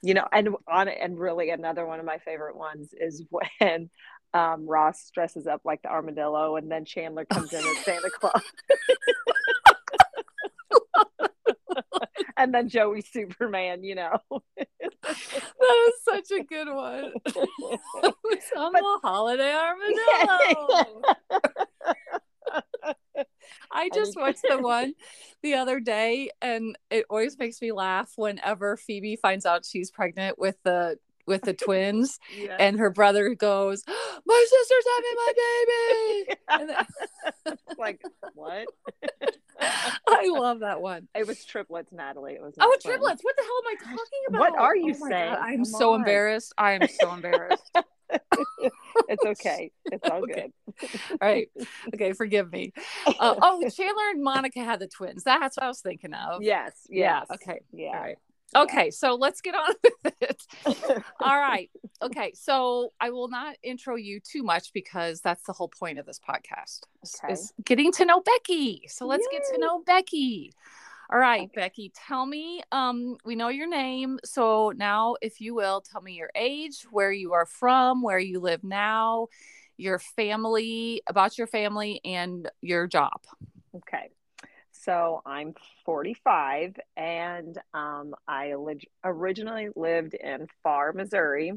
You 0.01 0.13
know, 0.15 0.27
and 0.31 0.50
on 0.67 0.89
and 0.89 1.17
really 1.17 1.50
another 1.50 1.85
one 1.85 2.00
of 2.00 2.05
my 2.05 2.17
favorite 2.19 2.57
ones 2.57 2.89
is 2.93 3.23
when 3.59 3.89
um, 4.33 4.67
Ross 4.67 5.11
dresses 5.13 5.47
up 5.47 5.61
like 5.63 5.81
the 5.81 5.89
armadillo, 5.89 6.55
and 6.55 6.71
then 6.71 6.85
Chandler 6.85 7.25
comes 7.25 7.53
in 7.53 7.59
as 7.59 7.77
Santa 7.79 8.09
Claus. 8.19 8.41
And 12.35 12.53
then 12.53 12.67
Joey 12.67 13.01
Superman, 13.01 13.83
you 13.83 13.95
know. 13.95 14.17
That 15.05 15.87
is 15.87 15.93
such 16.03 16.31
a 16.39 16.43
good 16.43 16.67
one. 16.73 17.11
Some 18.53 18.73
holiday 19.03 19.53
armadillo. 19.53 21.01
I 23.71 23.89
just 23.93 24.15
watched 24.15 24.43
the 24.47 24.57
one 24.59 24.93
the 25.41 25.55
other 25.55 25.79
day 25.79 26.29
and 26.41 26.77
it 26.89 27.05
always 27.09 27.37
makes 27.37 27.61
me 27.61 27.71
laugh 27.71 28.13
whenever 28.15 28.77
Phoebe 28.77 29.17
finds 29.17 29.45
out 29.45 29.65
she's 29.65 29.91
pregnant 29.91 30.39
with 30.39 30.55
the 30.63 30.97
with 31.25 31.43
the 31.43 31.53
twins 31.53 32.19
Yeah. 32.37 32.57
and 32.59 32.79
her 32.79 32.89
brother 32.89 33.33
goes, 33.35 33.83
"My 34.25 34.45
sister's 34.49 34.85
having 34.95 35.15
my 35.15 36.25
baby." 36.67 36.77
Like 37.77 38.01
what? 38.33 38.67
I 40.07 40.29
love 40.31 40.59
that 40.59 40.81
one. 40.81 41.07
It 41.15 41.25
was 41.27 41.43
triplets, 41.45 41.91
Natalie. 41.91 42.33
It 42.33 42.41
was 42.41 42.53
Oh, 42.59 42.69
twins. 42.81 42.83
triplets. 42.83 43.23
What 43.23 43.35
the 43.35 43.43
hell 43.43 43.61
am 43.65 43.67
I 43.67 43.75
talking 43.83 44.23
about? 44.29 44.39
What 44.39 44.55
are 44.59 44.75
you 44.75 44.93
Oh 44.93 45.09
saying? 45.09 45.35
I'm 45.39 45.57
Come 45.57 45.65
so 45.65 45.93
on. 45.93 45.99
embarrassed. 46.01 46.53
I 46.57 46.73
am 46.73 46.87
so 46.87 47.11
embarrassed. 47.13 47.71
It's 49.09 49.25
okay. 49.25 49.71
It's 49.91 50.07
all 50.07 50.21
Okay. 50.23 50.49
good. 50.79 50.89
All 51.21 51.27
right. 51.27 51.49
Okay, 51.93 52.13
forgive 52.13 52.51
me. 52.51 52.73
Uh, 53.05 53.35
oh, 53.41 53.69
Chandler 53.69 54.09
and 54.11 54.23
Monica 54.23 54.59
had 54.63 54.79
the 54.79 54.87
twins. 54.87 55.23
That's 55.23 55.57
what 55.57 55.63
I 55.63 55.67
was 55.67 55.81
thinking 55.81 56.13
of. 56.13 56.41
yes. 56.43 56.73
Yeah, 56.89 57.21
Yes. 57.29 57.39
okay. 57.41 57.59
Yeah. 57.71 57.87
All 57.95 58.01
right. 58.01 58.17
Okay, 58.55 58.91
so 58.91 59.15
let's 59.15 59.41
get 59.41 59.55
on 59.55 59.74
with 60.03 60.13
it. 60.22 60.43
All 61.19 61.38
right. 61.38 61.69
Okay, 62.01 62.33
so 62.36 62.93
I 63.00 63.12
will 63.12 63.29
not 63.29 63.55
intro 63.63 63.95
you 63.95 64.19
too 64.19 64.43
much 64.43 64.74
because 64.74 65.22
that's 65.22 65.43
the 65.43 65.53
whole 65.53 65.69
point 65.69 66.00
of 66.00 66.05
this 66.05 66.19
podcast. 66.19 66.81
Okay. 67.24 67.33
Is 67.33 67.53
getting 67.63 67.91
to 67.93 68.05
know 68.05 68.22
Becky. 68.22 68.88
So 68.88 69.05
let's 69.05 69.27
get 69.31 69.43
to 69.53 69.60
know 69.60 69.83
Becky. 69.86 70.53
All 71.12 71.19
right, 71.19 71.50
Becky, 71.53 71.91
tell 72.07 72.25
me 72.25 72.63
um 72.72 73.17
we 73.25 73.36
know 73.36 73.50
your 73.50 73.67
name. 73.67 74.19
So 74.24 74.74
now 74.75 75.15
if 75.22 75.41
you 75.41 75.53
will, 75.53 75.81
tell 75.81 76.01
me 76.01 76.13
your 76.13 76.31
age, 76.36 76.86
where 76.91 77.12
you 77.12 77.33
are 77.33 77.45
from, 77.45 78.01
where 78.01 78.19
you 78.19 78.39
live 78.39 78.63
now, 78.63 79.27
your 79.77 80.00
family, 80.00 81.01
about 81.07 81.38
your 81.38 81.48
family 81.48 82.01
and 82.03 82.50
your 82.62 82.88
job. 82.88 83.22
Okay. 83.75 84.10
So 84.83 85.21
I'm 85.25 85.53
45 85.85 86.75
and 86.97 87.57
um, 87.73 88.15
I 88.27 88.53
originally 89.03 89.69
lived 89.75 90.13
in 90.13 90.47
Far, 90.61 90.91
Missouri. 90.91 91.53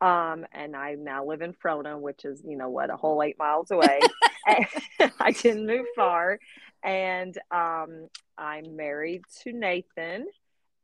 Um, 0.00 0.44
and 0.52 0.74
I 0.74 0.96
now 0.98 1.24
live 1.24 1.42
in 1.42 1.54
Verona, 1.62 1.98
which 1.98 2.24
is, 2.24 2.42
you 2.44 2.56
know 2.56 2.68
what, 2.68 2.90
a 2.90 2.96
whole 2.96 3.22
eight 3.22 3.38
miles 3.38 3.70
away. 3.70 4.00
I 5.20 5.30
didn't 5.30 5.66
move 5.66 5.86
far. 5.96 6.38
And 6.82 7.36
um, 7.50 8.08
I'm 8.36 8.76
married 8.76 9.22
to 9.42 9.52
Nathan. 9.52 10.26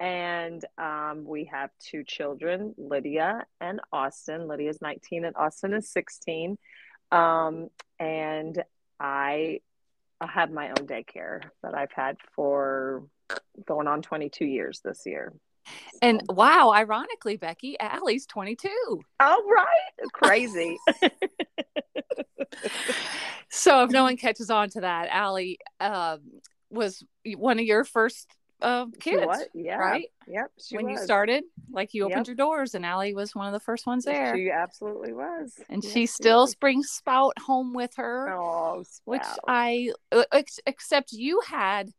And 0.00 0.64
um, 0.78 1.25
we 1.26 1.46
have 1.46 1.70
two 1.80 2.04
children, 2.04 2.75
Lydia 2.78 3.44
and 3.60 3.80
Austin. 3.92 4.46
Lydia's 4.46 4.80
19 4.80 5.25
and 5.25 5.37
Austin 5.37 5.75
is 5.75 5.90
16. 5.90 6.56
Um, 7.10 7.68
and 7.98 8.62
I 9.00 9.60
I 10.20 10.26
have 10.26 10.50
my 10.50 10.68
own 10.70 10.87
daycare 10.87 11.42
that 11.62 11.75
I've 11.75 11.92
had 11.92 12.16
for 12.34 13.04
going 13.66 13.87
on 13.87 14.02
22 14.02 14.44
years 14.44 14.80
this 14.84 15.02
year. 15.06 15.32
And 16.00 16.22
wow, 16.28 16.72
ironically, 16.75 17.37
Becky, 17.37 17.78
Allie's 17.78 18.26
22. 18.26 18.68
All 19.20 19.42
right. 19.44 20.12
Crazy. 20.12 20.78
So 23.50 23.82
if 23.82 23.90
no 23.90 24.02
one 24.02 24.16
catches 24.16 24.50
on 24.50 24.68
to 24.70 24.82
that, 24.82 25.08
Allie 25.10 25.58
um, 25.80 26.20
was 26.70 27.02
one 27.37 27.58
of 27.58 27.64
your 27.64 27.84
first 27.84 28.28
She 28.60 28.90
kids, 29.00 29.26
was- 29.26 29.46
Yeah. 29.54 29.76
right? 29.76 30.06
Yep. 30.26 30.50
She 30.58 30.76
when 30.76 30.88
you 30.88 30.98
started, 30.98 31.44
like 31.70 31.94
you 31.94 32.04
opened 32.04 32.20
Yep. 32.20 32.26
your 32.28 32.36
doors, 32.36 32.74
and 32.74 32.84
Allie 32.84 33.14
was 33.14 33.34
one 33.34 33.46
of 33.46 33.52
the 33.52 33.60
first 33.60 33.86
ones 33.86 34.04
there. 34.04 34.34
She 34.36 34.50
absolutely 34.50 35.12
was. 35.12 35.60
and 35.68 35.82
Yes, 35.84 35.92
she 35.92 36.06
still 36.06 36.42
was. 36.42 36.54
brings 36.56 36.88
Spout 36.90 37.38
home 37.38 37.72
with 37.72 37.94
her, 37.96 38.32
Oh, 38.32 38.84
which 39.04 39.22
I 39.46 39.92
uh, 40.12 40.24
except 40.66 41.12
you 41.12 41.40
had 41.46 41.92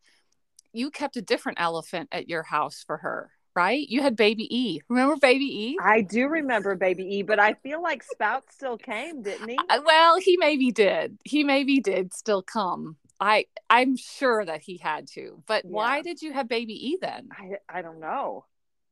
you 0.74 0.92
kept 0.92 1.18
a 1.18 1.22
different 1.22 1.60
elephant 1.60 2.10
at 2.12 2.30
your 2.30 2.44
house 2.44 2.84
for 2.86 2.98
her, 2.98 3.32
right? 3.56 3.88
You 3.88 4.02
had 4.04 4.16
baby 4.16 4.46
E. 4.56 4.82
Remember 4.88 5.16
baby 5.16 5.46
E? 5.46 5.78
I 5.82 6.02
do 6.02 6.28
remember 6.28 6.76
Baby 6.76 7.16
E, 7.18 7.22
but 7.24 7.40
I 7.40 7.54
feel 7.54 7.82
like 7.82 8.04
Spout 8.04 8.44
still 8.52 8.78
came, 8.78 9.24
didn't 9.24 9.50
he? 9.50 9.58
Uh, 9.58 9.80
well, 9.84 10.20
he 10.20 10.38
maybe 10.38 10.72
did. 10.72 11.18
He 11.24 11.44
maybe 11.44 11.80
did 11.80 12.14
still 12.14 12.44
come. 12.44 12.98
I 13.20 13.46
I'm 13.70 13.96
sure 13.98 14.46
that 14.46 14.62
he 14.62 14.78
had 14.78 15.08
to. 15.10 15.44
But 15.48 15.66
why 15.66 16.02
did 16.02 16.22
you 16.22 16.32
have 16.34 16.48
baby 16.48 16.74
E 16.92 16.98
then? 17.02 17.30
I, 17.32 17.78
I 17.78 17.82
don't 17.82 18.00
know. 18.00 18.46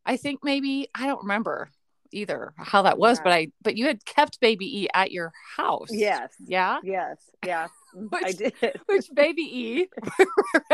I 0.05 0.17
think 0.17 0.43
maybe 0.43 0.89
I 0.95 1.07
don't 1.07 1.21
remember 1.21 1.69
either 2.11 2.53
how 2.57 2.83
that 2.83 2.97
was, 2.97 3.17
Yeah. 3.19 3.23
but 3.23 3.33
I 3.33 3.47
but 3.61 3.75
you 3.77 3.85
had 3.87 4.03
kept 4.05 4.39
baby 4.39 4.83
E 4.83 4.87
at 4.93 5.11
your 5.11 5.33
house. 5.55 5.89
Yes. 5.91 6.31
Yeah. 6.45 6.79
Yes. 6.83 7.17
Yeah. 7.45 7.67
I 7.95 7.99
Which- 8.09 8.37
did. 8.37 8.53
Which 8.85 9.09
baby 9.13 9.41
E? 9.41 9.87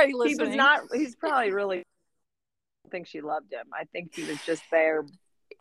He 0.06 0.14
was 0.14 0.56
not 0.56 0.82
he's 0.94 1.16
probably 1.16 1.52
really 1.52 1.84
I 2.86 2.90
think 2.90 3.08
she 3.08 3.22
loved 3.22 3.52
him. 3.54 3.68
I 3.74 3.86
think 3.86 4.14
he 4.16 4.24
was 4.24 4.40
just 4.46 4.64
there 4.72 5.06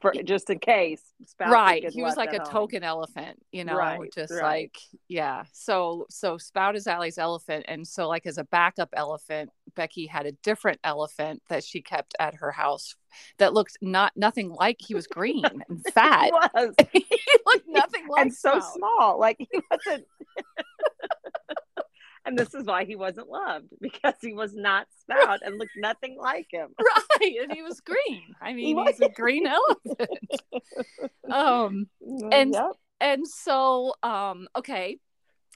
for 0.02 0.12
just 0.24 0.50
in 0.50 0.58
case. 0.58 1.00
Spout 1.26 1.50
right. 1.50 1.88
He 1.90 2.02
was 2.02 2.16
like 2.16 2.32
a 2.34 2.38
home. 2.42 2.50
token 2.50 2.82
elephant, 2.82 3.38
you 3.52 3.64
know, 3.64 3.76
Right, 3.76 4.12
just 4.14 4.32
right. 4.32 4.42
like 4.42 4.76
yeah. 5.08 5.44
So 5.52 6.06
so 6.10 6.36
Spout 6.36 6.76
is 6.76 6.86
Allie's 6.86 7.16
elephant, 7.18 7.64
and 7.68 7.86
so 7.86 8.08
like 8.08 8.26
as 8.26 8.36
a 8.36 8.44
backup 8.44 8.90
elephant, 8.94 9.50
Becky 9.74 10.06
had 10.06 10.26
a 10.26 10.32
different 10.32 10.80
elephant 10.84 11.42
that 11.48 11.64
she 11.64 11.80
kept 11.80 12.14
at 12.20 12.34
her 12.34 12.50
house 12.50 12.94
that 13.38 13.54
looked 13.54 13.78
not 13.80 14.12
nothing 14.16 14.50
like 14.50 14.78
he 14.80 14.94
was 14.94 15.06
green 15.06 15.44
and 15.44 15.82
fat. 15.94 16.24
He 16.24 16.30
was. 16.32 16.74
he 16.92 17.06
looked 17.46 17.64
nothing 17.68 18.08
like 18.08 18.22
and 18.22 18.34
so 18.34 18.58
Spout. 18.58 18.74
small. 18.74 19.20
Like 19.20 19.36
he 19.38 19.60
wasn't 19.70 20.04
And 22.24 22.38
this 22.38 22.54
is 22.54 22.64
why 22.64 22.84
he 22.84 22.94
wasn't 22.96 23.28
loved 23.28 23.66
because 23.80 24.14
he 24.20 24.32
was 24.32 24.54
not 24.54 24.86
spout 25.00 25.40
and 25.44 25.58
looked 25.58 25.72
nothing 25.76 26.16
like 26.18 26.46
him. 26.50 26.68
right 27.20 27.34
and 27.42 27.52
he 27.52 27.62
was 27.62 27.80
green 27.80 28.34
i 28.40 28.52
mean 28.54 28.66
he 28.66 28.74
was. 28.74 28.96
he's 28.96 29.00
a 29.00 29.10
green 29.10 29.46
elephant 29.46 30.10
um 31.30 31.86
And- 32.30 32.52
Yep. 32.54 32.72
and 33.00 33.26
so 33.28 33.94
um 34.02 34.48
okay 34.56 34.98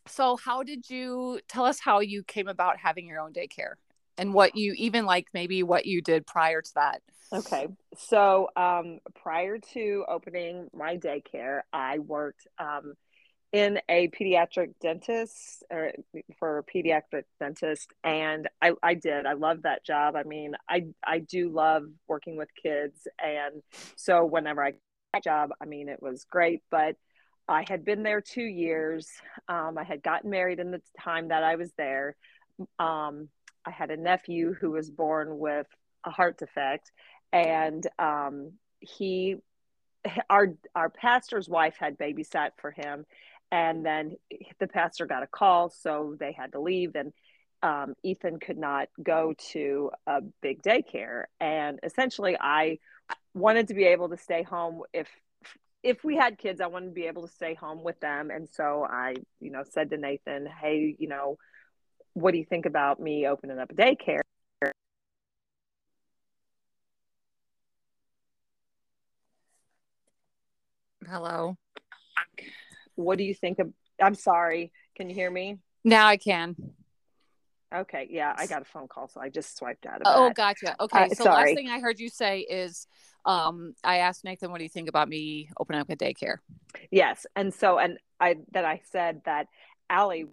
so 0.08 0.36
how 0.36 0.62
did 0.62 0.88
you 0.88 1.40
tell 1.48 1.64
us 1.64 1.80
how 1.80 2.00
you 2.00 2.22
came 2.22 2.48
about 2.48 2.78
having 2.78 3.06
your 3.06 3.20
own 3.20 3.32
daycare 3.32 3.74
and 4.18 4.32
what 4.34 4.56
you 4.56 4.72
even 4.76 5.04
like 5.04 5.26
maybe 5.34 5.62
what 5.62 5.86
you 5.86 6.00
did 6.00 6.26
prior 6.26 6.62
to 6.62 6.74
that 6.74 7.02
Okay. 7.32 7.66
So 7.96 8.50
um, 8.54 9.00
prior 9.20 9.58
to 9.74 10.04
opening 10.08 10.68
my 10.72 10.96
daycare, 10.96 11.62
I 11.72 11.98
worked 11.98 12.46
um, 12.60 12.94
in 13.52 13.80
a 13.88 14.08
pediatric 14.08 14.74
dentist 14.80 15.64
or 15.70 15.92
for 16.38 16.58
a 16.58 16.64
pediatric 16.64 17.24
dentist. 17.40 17.92
And 18.04 18.48
I, 18.60 18.72
I 18.82 18.94
did. 18.94 19.26
I 19.26 19.34
love 19.34 19.62
that 19.62 19.84
job. 19.84 20.16
I 20.16 20.24
mean, 20.24 20.54
I, 20.68 20.86
I 21.04 21.20
do 21.20 21.48
love 21.48 21.84
working 22.08 22.36
with 22.36 22.48
kids. 22.60 23.06
And 23.22 23.62
so 23.96 24.24
whenever 24.24 24.64
I 24.64 24.70
got 24.72 24.80
that 25.14 25.24
job, 25.24 25.50
I 25.60 25.64
mean, 25.64 25.88
it 25.88 26.02
was 26.02 26.24
great. 26.24 26.62
But 26.70 26.96
I 27.48 27.64
had 27.68 27.84
been 27.84 28.02
there 28.02 28.20
two 28.20 28.42
years. 28.42 29.08
Um, 29.48 29.78
I 29.78 29.84
had 29.84 30.02
gotten 30.02 30.30
married 30.30 30.58
in 30.58 30.72
the 30.72 30.82
time 31.00 31.28
that 31.28 31.44
I 31.44 31.54
was 31.54 31.72
there. 31.78 32.16
Um, 32.78 33.28
I 33.64 33.70
had 33.70 33.90
a 33.90 33.96
nephew 33.96 34.54
who 34.54 34.70
was 34.70 34.90
born 34.90 35.38
with 35.38 35.66
a 36.04 36.10
heart 36.10 36.38
defect 36.38 36.90
and 37.32 37.86
um, 37.98 38.52
he 38.80 39.36
our 40.30 40.54
our 40.74 40.88
pastor's 40.88 41.48
wife 41.48 41.76
had 41.78 41.98
babysat 41.98 42.50
for 42.58 42.70
him 42.70 43.04
and 43.52 43.84
then 43.84 44.16
the 44.58 44.66
pastor 44.66 45.06
got 45.06 45.22
a 45.22 45.26
call 45.26 45.70
so 45.70 46.16
they 46.18 46.32
had 46.32 46.52
to 46.52 46.60
leave. 46.60 46.94
And 46.94 47.12
um, 47.62 47.94
ethan 48.02 48.38
could 48.38 48.58
not 48.58 48.88
go 49.02 49.34
to 49.52 49.90
a 50.06 50.20
big 50.42 50.62
daycare. 50.62 51.24
And 51.40 51.80
essentially 51.82 52.36
i 52.40 52.78
wanted 53.34 53.68
to 53.68 53.74
be 53.74 53.84
able 53.84 54.08
to 54.08 54.16
stay 54.16 54.42
home 54.42 54.82
if 54.92 55.08
if 55.82 56.02
we 56.04 56.16
had 56.16 56.38
kids 56.38 56.60
i 56.60 56.66
wanted 56.66 56.86
to 56.86 56.92
be 56.92 57.06
able 57.06 57.26
to 57.26 57.32
stay 57.32 57.54
home 57.54 57.82
with 57.82 57.98
them. 58.00 58.30
And 58.30 58.48
so 58.48 58.86
i 58.88 59.14
you 59.40 59.50
know 59.50 59.62
said 59.68 59.90
to 59.90 59.96
nathan 59.96 60.46
hey 60.46 60.96
you 60.98 61.08
know 61.08 61.38
what 62.14 62.32
do 62.32 62.38
you 62.38 62.46
think 62.46 62.66
about 62.66 62.98
me 62.98 63.26
opening 63.26 63.58
up 63.58 63.70
a 63.70 63.74
daycare? 63.74 64.20
Hello 71.06 71.56
what 72.96 73.16
do 73.18 73.24
you 73.24 73.34
think 73.34 73.58
of 73.58 73.72
i'm 74.02 74.14
sorry 74.14 74.72
can 74.96 75.08
you 75.08 75.14
hear 75.14 75.30
me? 75.30 75.58
Now 75.84 76.06
i 76.06 76.16
can. 76.16 76.56
Okay 77.74 78.06
yeah 78.10 78.34
i 78.36 78.46
got 78.46 78.62
a 78.62 78.64
phone 78.64 78.88
call 78.88 79.08
so 79.08 79.20
i 79.20 79.28
just 79.28 79.56
swiped 79.56 79.86
out 79.86 79.96
of 79.96 80.02
oh 80.06 80.26
that. 80.28 80.36
gotcha. 80.36 80.74
Okay 80.80 81.04
Uh, 81.10 81.14
so 81.14 81.24
sorry. 81.24 81.50
last 81.50 81.54
thing 81.54 81.68
i 81.68 81.78
heard 81.80 81.98
you 82.00 82.08
say 82.08 82.40
is 82.40 82.86
um 83.24 83.74
i 83.84 83.98
asked 83.98 84.24
nathan 84.24 84.50
what 84.50 84.58
do 84.58 84.64
you 84.64 84.70
think 84.70 84.88
about 84.88 85.08
me 85.08 85.48
opening 85.58 85.80
up 85.80 85.90
a 85.90 85.96
daycare? 85.96 86.36
Yes 86.90 87.26
and 87.36 87.52
so 87.52 87.78
and 87.78 87.98
i 88.20 88.36
that 88.52 88.64
i 88.64 88.80
said 88.90 89.22
that 89.24 89.46
Allie 89.90 90.26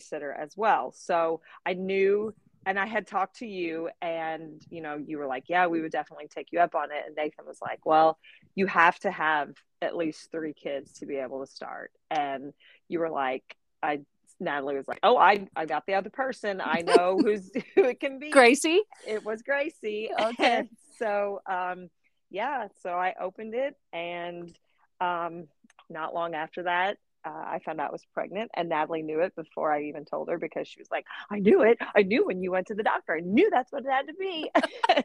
sitter 0.00 0.32
as 0.32 0.56
well. 0.56 0.92
So 0.96 1.40
i 1.66 1.74
knew 1.74 2.34
and 2.66 2.78
i 2.78 2.86
had 2.86 3.06
talked 3.06 3.36
to 3.36 3.46
you 3.46 3.88
and 4.02 4.62
you 4.70 4.80
know 4.80 4.96
you 4.96 5.18
were 5.18 5.26
like 5.26 5.44
yeah 5.48 5.66
we 5.66 5.80
would 5.80 5.92
definitely 5.92 6.28
take 6.28 6.48
you 6.52 6.60
up 6.60 6.74
on 6.74 6.90
it. 6.90 7.04
And 7.06 7.16
nathan 7.16 7.46
was 7.46 7.60
like 7.60 7.84
well 7.84 8.18
you 8.54 8.66
have 8.66 8.98
to 9.00 9.10
have 9.10 9.50
at 9.80 9.96
least 9.96 10.30
three 10.30 10.52
kids 10.52 10.92
to 10.94 11.06
be 11.06 11.16
able 11.16 11.44
to 11.44 11.50
start. 11.50 11.92
And 12.10 12.52
you 12.88 12.98
were 12.98 13.10
like 13.10 13.56
i 13.82 14.00
natalie 14.40 14.76
was 14.76 14.88
like 14.88 15.00
oh 15.02 15.16
i 15.16 15.46
i 15.56 15.66
got 15.66 15.86
the 15.86 15.94
other 15.94 16.10
person. 16.10 16.60
I 16.60 16.82
know 16.86 17.18
who's 17.22 17.50
who 17.74 17.84
it 17.84 18.00
can 18.00 18.18
be. 18.18 18.30
Gracie? 18.30 18.82
It 19.06 19.24
was 19.24 19.42
Gracie. 19.42 20.10
Okay. 20.18 20.58
And 20.58 20.68
so 20.98 21.40
um 21.48 21.88
yeah, 22.30 22.68
so 22.82 22.90
I 22.90 23.14
opened 23.20 23.54
it 23.54 23.74
and 23.92 24.54
um 25.00 25.46
not 25.88 26.14
long 26.14 26.34
after 26.34 26.64
that, 26.64 26.98
uh, 27.28 27.44
I 27.46 27.60
found 27.64 27.80
out 27.80 27.88
I 27.88 27.92
was 27.92 28.06
pregnant, 28.14 28.50
and 28.54 28.68
Natalie 28.68 29.02
knew 29.02 29.20
it 29.20 29.34
before 29.36 29.72
I 29.72 29.84
even 29.84 30.04
told 30.04 30.28
her 30.28 30.38
because 30.38 30.66
she 30.66 30.80
was 30.80 30.90
like, 30.90 31.06
"I 31.30 31.38
knew 31.38 31.62
it. 31.62 31.78
I 31.94 32.02
knew 32.02 32.26
when 32.26 32.42
you 32.42 32.50
went 32.52 32.68
to 32.68 32.74
the 32.74 32.82
doctor. 32.82 33.14
I 33.14 33.20
knew 33.20 33.50
that's 33.50 33.70
what 33.72 33.84
it 33.84 33.90
had 33.90 34.06
to 34.06 34.14
be." 34.14 34.50
I 34.88 35.04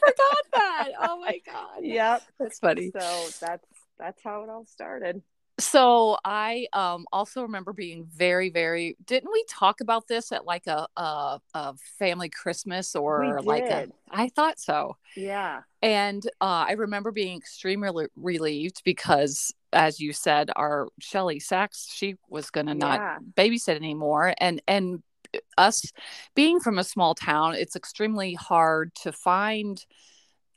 forgot 0.00 0.44
that. 0.52 0.88
Oh 1.00 1.20
my 1.20 1.40
god. 1.46 1.80
Yep, 1.82 2.22
that's 2.38 2.58
funny. 2.58 2.90
So 2.92 3.30
that's 3.40 3.66
that's 3.98 4.22
how 4.22 4.42
it 4.42 4.50
all 4.50 4.66
started. 4.66 5.22
So 5.60 6.18
I 6.24 6.66
um 6.72 7.06
also 7.12 7.42
remember 7.42 7.72
being 7.72 8.06
very 8.14 8.50
very 8.50 8.96
didn't 9.06 9.32
we 9.32 9.44
talk 9.48 9.80
about 9.80 10.06
this 10.06 10.30
at 10.30 10.44
like 10.44 10.66
a 10.66 10.86
a, 10.96 11.40
a 11.54 11.74
family 11.98 12.28
Christmas 12.28 12.94
or 12.94 13.40
like 13.42 13.64
a 13.64 13.88
I 14.10 14.28
thought 14.28 14.60
so. 14.60 14.96
Yeah. 15.16 15.62
And 15.80 16.24
uh, 16.40 16.66
I 16.68 16.72
remember 16.72 17.12
being 17.12 17.38
extremely 17.38 18.06
relieved 18.16 18.82
because 18.84 19.52
as 19.72 20.00
you 20.00 20.12
said 20.12 20.50
our 20.56 20.88
Shelly 21.00 21.40
Sachs 21.40 21.92
she 21.92 22.16
was 22.28 22.50
going 22.50 22.66
to 22.66 22.72
yeah. 22.72 22.78
not 22.78 23.18
babysit 23.34 23.76
anymore 23.76 24.34
and 24.38 24.62
and 24.66 25.02
uh, 25.34 25.38
us 25.56 25.92
being 26.34 26.60
from 26.60 26.78
a 26.78 26.84
small 26.84 27.14
town 27.14 27.54
it's 27.54 27.76
extremely 27.76 28.34
hard 28.34 28.94
to 29.02 29.12
find 29.12 29.84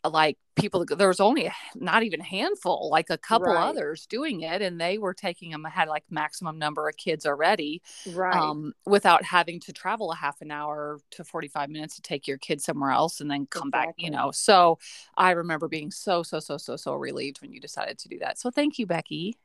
like 0.10 0.38
people 0.56 0.86
there 0.86 1.08
was 1.08 1.20
only 1.20 1.46
a, 1.46 1.54
not 1.76 2.04
even 2.04 2.20
a 2.20 2.26
handful 2.26 2.90
like 2.92 3.10
a 3.10 3.18
couple 3.18 3.54
right. 3.54 3.70
others 3.70 4.06
doing 4.08 4.42
it 4.42 4.62
and 4.62 4.82
they 4.82 4.98
were 4.98 5.14
taking 5.14 5.52
them 5.52 5.64
had 5.64 5.88
like 5.88 6.04
maximum 6.10 6.58
number 6.58 6.88
of 6.90 6.98
kids 6.98 7.26
already 7.26 7.82
right 8.08 8.36
um, 8.36 8.74
without 8.86 9.24
having 9.24 9.60
to 9.60 9.72
travel 9.72 10.12
a 10.12 10.16
half 10.16 10.42
an 10.42 10.52
hour 10.52 11.00
to 11.12 11.24
45 11.24 11.70
minutes 11.70 11.96
to 11.96 12.02
take 12.02 12.28
your 12.28 12.38
kid 12.38 12.62
somewhere 12.62 12.92
else 12.92 13.22
and 13.22 13.30
then 13.30 13.46
come 13.46 13.70
exactly. 13.70 13.88
back 13.88 13.96
you 13.98 14.10
know 14.10 14.32
so 14.32 14.78
i 15.18 15.32
remember 15.32 15.68
being 15.68 15.92
so 15.92 16.24
so 16.24 16.40
so 16.40 16.58
so 16.58 16.76
so 16.76 16.94
relieved 16.96 17.42
when 17.42 17.52
you 17.52 17.60
decided 17.60 17.98
to 17.98 18.10
do 18.10 18.20
that 18.20 18.40
so 18.40 18.50
thank 18.50 18.80
you 18.80 18.86
becky 18.86 19.38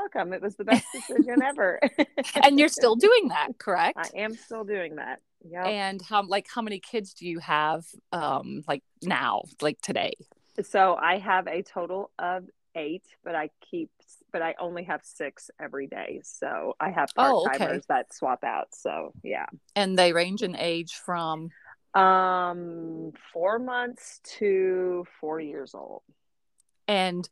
welcome. 0.00 0.32
It 0.32 0.42
was 0.42 0.56
the 0.56 0.64
best 0.72 0.86
decision 0.92 1.42
ever. 1.42 1.80
and 2.42 2.58
you're 2.58 2.68
still 2.68 2.96
doing 2.96 3.28
that, 3.28 3.58
correct? 3.58 3.98
I 3.98 4.18
am 4.18 4.34
still 4.34 4.64
doing 4.64 4.96
that. 4.96 5.20
Yeah. 5.48 5.66
And 5.66 6.02
how 6.02 6.22
like 6.22 6.46
how 6.54 6.62
many 6.62 6.80
kids 6.80 7.14
do 7.14 7.26
you 7.26 7.38
have 7.38 7.84
um 8.12 8.62
like 8.68 8.82
now, 9.02 9.42
like 9.60 9.80
today? 9.80 10.14
So 10.62 10.96
I 10.96 11.18
have 11.18 11.46
a 11.46 11.62
total 11.62 12.10
of 12.18 12.44
eight, 12.74 13.04
but 13.24 13.34
I 13.34 13.50
keep 13.70 13.90
but 14.32 14.42
I 14.42 14.54
only 14.60 14.84
have 14.84 15.00
six 15.02 15.50
every 15.58 15.86
day. 15.86 16.20
So 16.22 16.76
I 16.78 16.90
have 16.90 17.08
part 17.16 17.46
timers 17.46 17.60
oh, 17.60 17.74
okay. 17.74 17.80
that 17.88 18.14
swap 18.14 18.44
out. 18.44 18.68
So 18.72 19.12
yeah. 19.22 19.46
And 19.74 19.98
they 19.98 20.12
range 20.12 20.42
in 20.42 20.56
age 20.56 20.92
from 20.92 21.50
um 21.94 23.12
four 23.32 23.58
months 23.58 24.20
to 24.38 25.04
four 25.20 25.40
years 25.40 25.74
old. 25.74 26.02
And 26.86 27.28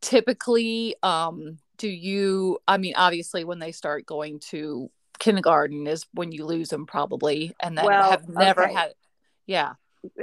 typically 0.00 0.96
um 1.02 1.58
do 1.76 1.88
you 1.88 2.58
i 2.66 2.76
mean 2.76 2.94
obviously 2.96 3.44
when 3.44 3.58
they 3.58 3.72
start 3.72 4.06
going 4.06 4.38
to 4.38 4.90
kindergarten 5.18 5.86
is 5.86 6.06
when 6.12 6.32
you 6.32 6.44
lose 6.44 6.68
them 6.68 6.86
probably 6.86 7.54
and 7.60 7.78
then 7.78 7.84
well, 7.84 8.10
have 8.10 8.28
never 8.28 8.64
okay. 8.64 8.74
had 8.74 8.94
yeah 9.46 9.74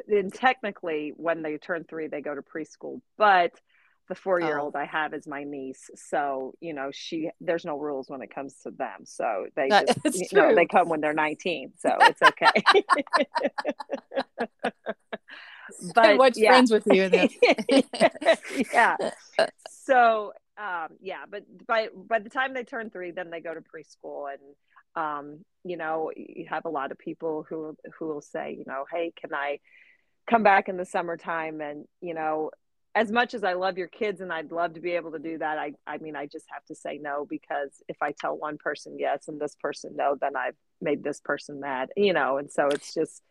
and 0.07 0.33
technically 0.33 1.13
when 1.15 1.41
they 1.41 1.57
turn 1.57 1.83
three 1.83 2.07
they 2.07 2.21
go 2.21 2.35
to 2.35 2.41
preschool 2.41 3.01
but 3.17 3.51
the 4.09 4.15
four 4.15 4.41
year 4.41 4.59
old 4.59 4.75
oh. 4.75 4.79
i 4.79 4.85
have 4.85 5.13
is 5.13 5.25
my 5.25 5.43
niece 5.43 5.89
so 5.95 6.53
you 6.59 6.73
know 6.73 6.89
she 6.91 7.29
there's 7.39 7.63
no 7.63 7.77
rules 7.77 8.09
when 8.09 8.21
it 8.21 8.33
comes 8.33 8.55
to 8.63 8.71
them 8.71 9.05
so 9.05 9.47
they 9.55 9.69
that, 9.69 9.87
just 10.03 10.19
you 10.19 10.27
know, 10.33 10.53
they 10.53 10.65
come 10.65 10.89
when 10.89 10.99
they're 10.99 11.13
19 11.13 11.71
so 11.77 11.89
it's 12.01 12.21
okay 12.21 12.51
but 15.95 16.17
what's 16.17 16.37
yeah. 16.37 16.49
friends 16.49 16.71
with 16.71 16.85
you 16.87 17.07
then 17.07 17.29
yeah 18.73 18.97
so 19.69 20.33
um 20.61 20.89
yeah 21.01 21.23
but 21.29 21.43
by 21.65 21.87
by 22.07 22.19
the 22.19 22.29
time 22.29 22.53
they 22.53 22.63
turn 22.63 22.89
three 22.89 23.11
then 23.11 23.29
they 23.29 23.39
go 23.39 23.53
to 23.53 23.61
preschool 23.61 24.27
and 24.31 24.41
um, 24.93 25.39
you 25.63 25.77
know 25.77 26.11
you 26.15 26.45
have 26.49 26.65
a 26.65 26.69
lot 26.69 26.91
of 26.91 26.97
people 26.97 27.45
who 27.47 27.75
who 27.97 28.07
will 28.07 28.21
say 28.21 28.55
you 28.57 28.65
know 28.67 28.85
hey 28.91 29.13
can 29.19 29.33
i 29.33 29.59
come 30.29 30.43
back 30.43 30.69
in 30.69 30.77
the 30.77 30.85
summertime? 30.85 31.61
And 31.61 31.85
you 32.01 32.13
know 32.13 32.51
as 32.93 33.09
much 33.09 33.33
as 33.33 33.43
i 33.45 33.53
love 33.53 33.77
your 33.77 33.87
kids 33.87 34.19
and 34.19 34.33
i'd 34.33 34.51
love 34.51 34.73
to 34.73 34.81
be 34.81 34.91
able 34.91 35.11
to 35.13 35.19
do 35.19 35.37
that 35.37 35.57
i 35.57 35.71
i 35.87 35.97
mean 35.99 36.15
i 36.15 36.25
just 36.25 36.45
have 36.49 36.63
to 36.65 36.75
say 36.75 36.99
no 37.01 37.25
because 37.29 37.81
if 37.87 37.95
i 38.01 38.11
tell 38.11 38.37
one 38.37 38.57
person 38.57 38.97
yes 38.99 39.29
and 39.29 39.39
this 39.39 39.55
person 39.61 39.91
no 39.95 40.17
then 40.19 40.35
i've 40.35 40.57
made 40.81 41.01
this 41.01 41.21
person 41.21 41.61
mad 41.61 41.89
you 41.95 42.11
know? 42.11 42.37
And 42.37 42.51
so 42.51 42.67
it's 42.67 42.93
just 42.93 43.21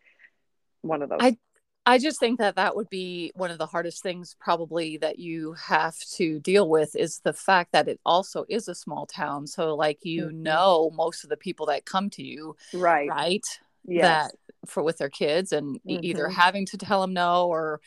one 0.81 1.03
of 1.03 1.09
those 1.09 1.19
I 1.21 1.37
I 1.85 1.97
just 1.97 2.19
think 2.19 2.37
that 2.39 2.57
that 2.57 2.75
would 2.75 2.89
be 2.89 3.31
one 3.33 3.49
of 3.49 3.57
the 3.57 3.65
hardest 3.65 4.03
things, 4.03 4.35
probably, 4.39 4.97
that 4.97 5.17
you 5.17 5.53
have 5.53 5.97
to 6.15 6.39
deal 6.39 6.69
with 6.69 6.95
is 6.95 7.21
the 7.23 7.33
fact 7.33 7.71
that 7.71 7.87
it 7.87 7.99
also 8.05 8.45
is 8.47 8.67
a 8.67 8.75
small 8.75 9.07
town. 9.07 9.47
So, 9.47 9.75
like, 9.75 9.99
you 10.03 10.25
mm-hmm. 10.25 10.43
know, 10.43 10.91
most 10.93 11.23
of 11.23 11.31
the 11.31 11.37
people 11.37 11.65
that 11.67 11.85
come 11.85 12.11
to 12.11 12.23
you, 12.23 12.55
right? 12.73 13.09
Right. 13.09 13.45
Yes. 13.83 14.03
That 14.03 14.69
for 14.69 14.83
with 14.83 14.99
their 14.99 15.09
kids 15.09 15.51
and 15.51 15.77
mm-hmm. 15.77 16.03
either 16.03 16.29
having 16.29 16.67
to 16.67 16.77
tell 16.77 17.01
them 17.01 17.13
no 17.13 17.47
or, 17.47 17.81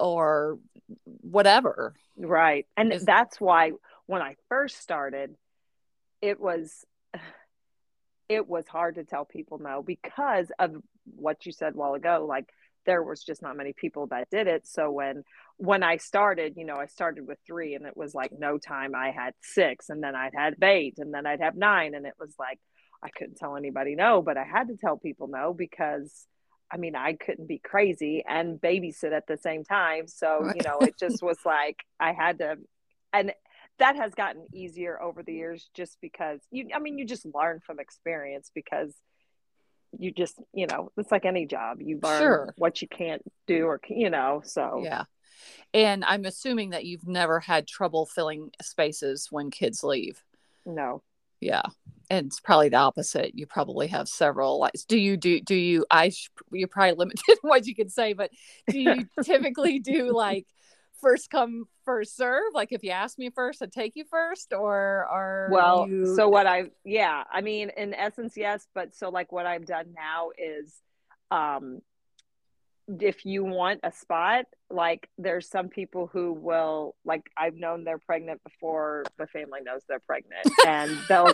or 0.00 0.58
whatever. 1.04 1.94
Right. 2.16 2.66
And 2.78 2.94
is, 2.94 3.04
that's 3.04 3.38
why 3.38 3.72
when 4.06 4.22
I 4.22 4.36
first 4.48 4.80
started, 4.80 5.36
it 6.22 6.40
was, 6.40 6.86
it 8.30 8.48
was 8.48 8.66
hard 8.66 8.94
to 8.94 9.04
tell 9.04 9.26
people 9.26 9.58
no 9.58 9.82
because 9.82 10.50
of 10.58 10.76
what 11.04 11.44
you 11.44 11.52
said 11.52 11.74
a 11.74 11.76
while 11.76 11.92
ago. 11.92 12.24
Like, 12.26 12.48
there 12.88 13.02
was 13.02 13.22
just 13.22 13.42
not 13.42 13.56
many 13.56 13.74
people 13.74 14.06
that 14.06 14.30
did 14.30 14.46
it. 14.46 14.66
So 14.66 14.90
when 14.90 15.22
when 15.58 15.82
i 15.82 15.96
started 15.96 16.54
you 16.56 16.64
know 16.64 16.76
i 16.76 16.86
started 16.86 17.26
with 17.26 17.38
three 17.44 17.74
and 17.74 17.84
it 17.84 17.96
was 17.96 18.14
like 18.14 18.30
no 18.36 18.58
time. 18.58 18.94
I 18.94 19.10
had 19.10 19.34
six 19.42 19.90
and 19.90 20.02
then 20.02 20.14
i'd 20.14 20.34
have 20.34 20.54
eight 20.62 20.94
and 20.98 21.12
then 21.12 21.26
i'd 21.26 21.40
have 21.40 21.56
nine 21.56 21.94
and 21.94 22.06
it 22.06 22.14
was 22.18 22.34
like 22.38 22.60
i 23.02 23.08
couldn't 23.10 23.36
tell 23.36 23.56
anybody 23.56 23.94
no 23.96 24.22
but 24.22 24.36
i 24.36 24.44
had 24.44 24.68
to 24.68 24.76
tell 24.76 24.96
people 24.96 25.26
no 25.26 25.52
because 25.52 26.26
i 26.72 26.76
mean 26.76 26.94
i 26.94 27.12
couldn't 27.14 27.48
be 27.48 27.58
crazy 27.58 28.24
and 28.26 28.60
babysit 28.60 29.12
at 29.12 29.26
the 29.26 29.36
same 29.36 29.64
time. 29.64 30.06
So 30.06 30.28
you 30.54 30.62
know 30.64 30.78
it 30.80 30.94
just 30.98 31.22
was 31.22 31.38
like 31.44 31.78
i 32.00 32.12
had 32.12 32.38
to 32.38 32.56
and 33.12 33.32
that 33.80 33.96
has 33.96 34.14
gotten 34.14 34.46
easier 34.52 35.00
over 35.00 35.22
the 35.24 35.34
years 35.34 35.68
just 35.74 35.98
because 36.00 36.40
you 36.50 36.68
i 36.74 36.78
mean 36.78 36.98
you 36.98 37.04
just 37.04 37.26
learn 37.34 37.60
from 37.66 37.80
experience 37.80 38.50
because 38.54 38.94
you 39.98 40.12
just 40.12 40.40
you 40.52 40.66
know 40.66 40.90
it's 40.96 41.10
like 41.10 41.24
any 41.24 41.46
job 41.46 41.80
you 41.80 41.98
learn 42.02 42.20
sure. 42.20 42.54
what 42.56 42.82
you 42.82 42.88
can't 42.88 43.22
do 43.46 43.66
or 43.66 43.80
you 43.88 44.10
know 44.10 44.42
so. 44.44 44.80
Yeah. 44.82 45.04
And 45.74 46.04
i'm 46.04 46.24
assuming 46.24 46.70
that 46.70 46.84
you've 46.84 47.06
never 47.06 47.40
had 47.40 47.66
trouble 47.66 48.06
filling 48.06 48.50
spaces 48.60 49.28
when 49.30 49.50
kids 49.50 49.82
leave. 49.82 50.22
No. 50.66 51.02
Yeah. 51.40 51.62
And 52.10 52.26
it's 52.26 52.40
probably 52.40 52.70
the 52.70 52.76
opposite. 52.76 53.34
You 53.34 53.46
probably 53.46 53.86
have 53.88 54.08
several 54.08 54.58
like 54.58 54.72
do 54.88 54.98
you 54.98 55.16
do 55.16 55.40
do 55.40 55.54
you 55.54 55.84
i 55.90 56.10
you're 56.52 56.68
probably 56.68 56.96
limited 56.96 57.38
what 57.42 57.66
you 57.66 57.74
can 57.74 57.88
say 57.88 58.12
but 58.12 58.30
do 58.68 58.80
you 58.80 59.06
typically 59.22 59.78
do 59.78 60.14
like 60.14 60.46
first 61.00 61.30
come 61.30 61.64
first 61.84 62.16
serve? 62.16 62.52
Like 62.54 62.72
if 62.72 62.82
you 62.82 62.90
ask 62.90 63.18
me 63.18 63.30
first 63.30 63.62
i'd 63.62 63.72
take 63.72 63.92
you 63.94 64.04
first 64.10 64.52
or 64.52 65.06
are 65.10 65.48
well 65.50 65.86
you... 65.88 66.14
so 66.16 66.28
what 66.28 66.46
i 66.46 66.64
yeah 66.84 67.24
i 67.32 67.40
mean 67.40 67.70
in 67.76 67.94
essence 67.94 68.34
yes 68.36 68.66
but 68.74 68.94
so 68.94 69.08
like 69.08 69.32
what 69.32 69.46
i've 69.46 69.66
done 69.66 69.94
now 69.94 70.30
is 70.38 70.74
um 71.30 71.80
if 73.00 73.26
you 73.26 73.44
want 73.44 73.80
a 73.82 73.92
spot 73.92 74.46
like 74.70 75.08
there's 75.18 75.48
some 75.48 75.68
people 75.68 76.08
who 76.10 76.32
will 76.32 76.94
like 77.04 77.22
i've 77.36 77.54
known 77.54 77.84
they're 77.84 77.98
pregnant 77.98 78.42
before 78.42 79.04
the 79.18 79.26
family 79.26 79.60
knows 79.62 79.82
they're 79.88 80.00
pregnant 80.00 80.46
and 80.66 80.90
they'll 81.08 81.32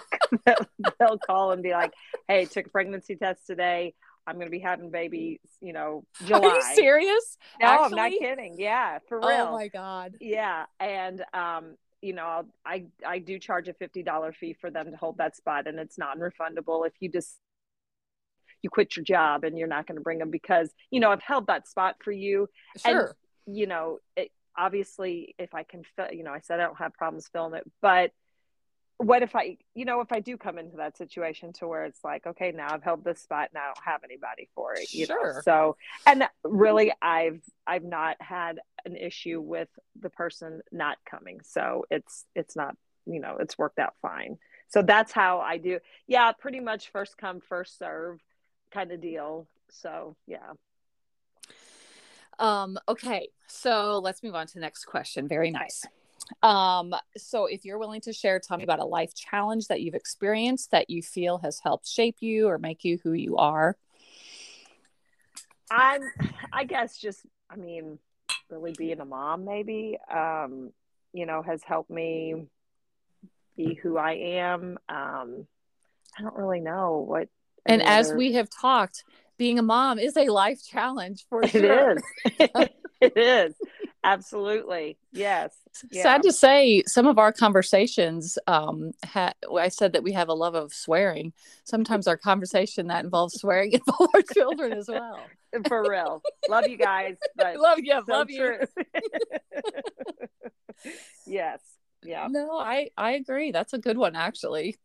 they'll 0.98 1.18
call 1.18 1.53
and 1.53 1.62
be 1.62 1.70
like 1.70 1.92
hey 2.29 2.44
took 2.44 2.66
a 2.66 2.70
pregnancy 2.70 3.16
test 3.16 3.46
today 3.46 3.94
I'm 4.27 4.37
going 4.37 4.47
to 4.47 4.51
be 4.51 4.59
having 4.59 4.91
baby, 4.91 5.41
you 5.61 5.73
know, 5.73 6.05
July. 6.25 6.41
Are 6.49 6.57
you 6.57 6.63
serious? 6.75 7.37
No, 7.61 7.69
Actually? 7.69 7.85
I'm 8.01 8.11
not 8.13 8.19
kidding. 8.19 8.57
Yeah, 8.59 8.99
for 9.09 9.19
real. 9.19 9.49
Oh 9.49 9.53
my 9.53 9.69
god. 9.69 10.17
Yeah, 10.21 10.65
and 10.81 11.23
um, 11.33 11.77
you 12.01 12.13
know, 12.13 12.45
I 12.65 12.87
I 13.07 13.19
do 13.19 13.39
charge 13.39 13.69
a 13.69 13.75
fifty 13.75 14.03
dollar 14.03 14.33
fee 14.33 14.57
for 14.61 14.71
them 14.71 14.91
to 14.91 14.97
hold 14.97 15.19
that 15.19 15.37
spot, 15.37 15.67
and 15.67 15.79
it's 15.79 15.99
non-refundable 15.99 16.87
if 16.87 16.93
you 17.01 17.11
just 17.11 17.39
you 18.63 18.71
quit 18.71 18.97
your 18.97 19.05
job 19.05 19.45
and 19.45 19.59
you're 19.59 19.69
not 19.69 19.87
going 19.87 19.97
to 19.97 20.03
bring 20.03 20.19
them 20.19 20.31
because 20.31 20.71
you 20.91 21.01
know 21.01 21.11
I've 21.11 21.23
held 21.23 21.47
that 21.49 21.69
spot 21.69 21.97
for 22.03 22.13
you. 22.13 22.49
Sure. 22.79 23.15
And, 23.47 23.57
you 23.57 23.67
know, 23.67 23.99
it, 24.17 24.31
obviously, 24.57 25.35
if 25.39 25.55
I 25.55 25.65
can 25.65 25.83
fill, 25.97 26.13
you 26.13 26.25
know, 26.25 26.33
I 26.33 26.41
said 26.41 26.61
I 26.61 26.65
don't 26.65 26.79
have 26.79 26.95
problems 26.95 27.29
filling 27.33 27.55
it, 27.55 27.71
but 27.83 28.11
what 29.05 29.23
if 29.23 29.37
I, 29.37 29.59
you 29.75 29.85
know, 29.85 30.01
if 30.01 30.12
I 30.12 30.21
do 30.21 30.37
come 30.37 30.59
into 30.59 30.79
that 30.79 30.97
situation 30.97 31.53
to 31.55 31.69
where 31.69 31.85
it's 31.85 32.03
like, 32.03 32.27
okay, 32.27 32.53
now 32.53 32.73
I've 32.73 32.83
held 32.83 33.05
this 33.05 33.21
spot, 33.21 33.51
now 33.55 33.61
I 33.61 33.67
don't 33.67 33.85
have 33.85 34.03
anybody 34.05 34.49
for 34.55 34.75
it, 34.75 34.93
you 34.93 35.07
sure. 35.07 35.35
know. 35.35 35.40
So, 35.43 35.77
and 36.07 36.25
really, 36.43 36.93
I've 37.03 37.40
I've 37.67 37.85
not 37.85 38.17
had 38.21 38.61
an 38.85 38.97
issue 38.97 39.40
with 39.40 39.69
the 40.01 40.11
person 40.11 40.62
not 40.73 40.99
coming, 41.05 41.40
so 41.45 41.85
it's 41.90 42.25
it's 42.35 42.57
not, 42.57 42.77
you 43.07 43.21
know, 43.21 43.37
it's 43.38 43.59
worked 43.59 43.79
out 43.79 43.95
fine. 44.01 44.38
So 44.69 44.83
that's 44.83 45.12
how 45.12 45.40
I 45.40 45.59
do. 45.59 45.81
Yeah, 46.07 46.33
pretty 46.33 46.61
much 46.61 46.90
first 46.90 47.19
come 47.19 47.40
first 47.40 47.79
serve 47.79 48.21
kind 48.73 48.90
of 48.90 49.01
deal. 49.01 49.47
So 49.71 50.17
yeah. 50.27 50.53
Um. 52.38 52.79
Okay. 52.88 53.29
So 53.47 54.01
let's 54.03 54.23
move 54.23 54.35
on 54.35 54.47
to 54.47 54.55
the 54.55 54.61
next 54.61 54.87
question. 54.87 55.29
Very 55.29 55.51
nice. 55.51 55.85
Um, 56.43 56.95
so 57.17 57.47
if 57.47 57.65
you're 57.65 57.79
willing 57.79 58.01
to 58.03 58.13
share, 58.13 58.39
tell 58.39 58.57
me 58.57 58.65
about 58.65 58.81
a 58.81 58.85
life 58.85 59.15
challenge 59.15 59.69
that 59.69 59.81
you've 59.81 59.95
experienced 59.95 60.71
that 60.71 60.91
you 60.91 61.03
feel 61.03 61.39
has 61.39 61.61
helped 61.61 61.87
shape 61.87 62.17
you 62.21 62.49
or 62.49 62.59
make 62.59 62.85
you 62.85 62.99
who 63.03 63.13
you 63.13 63.37
are. 63.37 63.77
I'm, 65.71 66.03
I 66.53 66.65
guess, 66.65 66.99
just, 66.99 67.21
I 67.51 67.57
mean, 67.57 67.99
really 68.51 68.75
being 68.77 69.01
a 69.01 69.05
mom, 69.05 69.45
maybe, 69.45 69.99
um, 70.13 70.73
you 71.13 71.27
know, 71.27 71.43
has 71.43 71.63
helped 71.63 71.91
me 71.91 72.47
be 73.57 73.75
who 73.75 73.97
I 73.97 74.13
am. 74.13 74.79
Um, 74.89 75.47
I 76.19 76.23
don't 76.23 76.37
really 76.37 76.61
know 76.61 77.05
what. 77.07 77.29
And 77.67 77.83
as 77.83 78.13
we 78.13 78.33
have 78.33 78.49
talked, 78.51 79.05
being 79.39 79.59
a 79.59 79.63
mom 79.63 79.99
is 79.99 80.17
a 80.17 80.29
life 80.29 80.61
challenge 80.65 81.25
for 81.29 81.47
sure. 81.47 81.97
It 83.01 83.13
is. 83.13 83.15
it 83.17 83.17
is. 83.19 83.55
Absolutely. 84.05 84.99
Yes. 85.12 85.55
Yeah. 85.90 86.03
Sad 86.03 86.23
to 86.25 86.33
say, 86.33 86.83
some 86.87 87.07
of 87.07 87.19
our 87.19 87.33
conversations, 87.33 88.38
um, 88.47 88.93
ha- 89.05 89.33
I 89.57 89.69
said 89.69 89.95
that 89.95 90.03
we 90.03 90.12
have 90.12 90.29
a 90.29 90.35
love 90.35 90.55
of 90.55 90.75
swearing. 90.75 91.33
Sometimes 91.64 92.07
our 92.07 92.19
conversation 92.19 92.88
that 92.88 93.03
involves 93.03 93.40
swearing 93.40 93.73
involves 93.87 94.14
our 94.14 94.23
children 94.35 94.75
as 94.75 94.88
well. 94.88 95.19
For 95.69 95.88
real. 95.88 96.23
Love 96.49 96.69
you 96.69 96.77
guys. 96.77 97.17
love 97.38 97.79
you. 97.79 98.03
So 98.07 98.12
love 98.12 98.29
true. 98.29 98.59
you. 98.77 100.29
yes. 101.27 101.61
Yeah. 102.05 102.29
No, 102.31 102.59
I, 102.59 102.90
I 102.97 103.12
agree. 103.12 103.51
That's 103.51 103.73
a 103.73 103.79
good 103.79 103.97
one, 103.97 104.14
actually. 104.17 104.77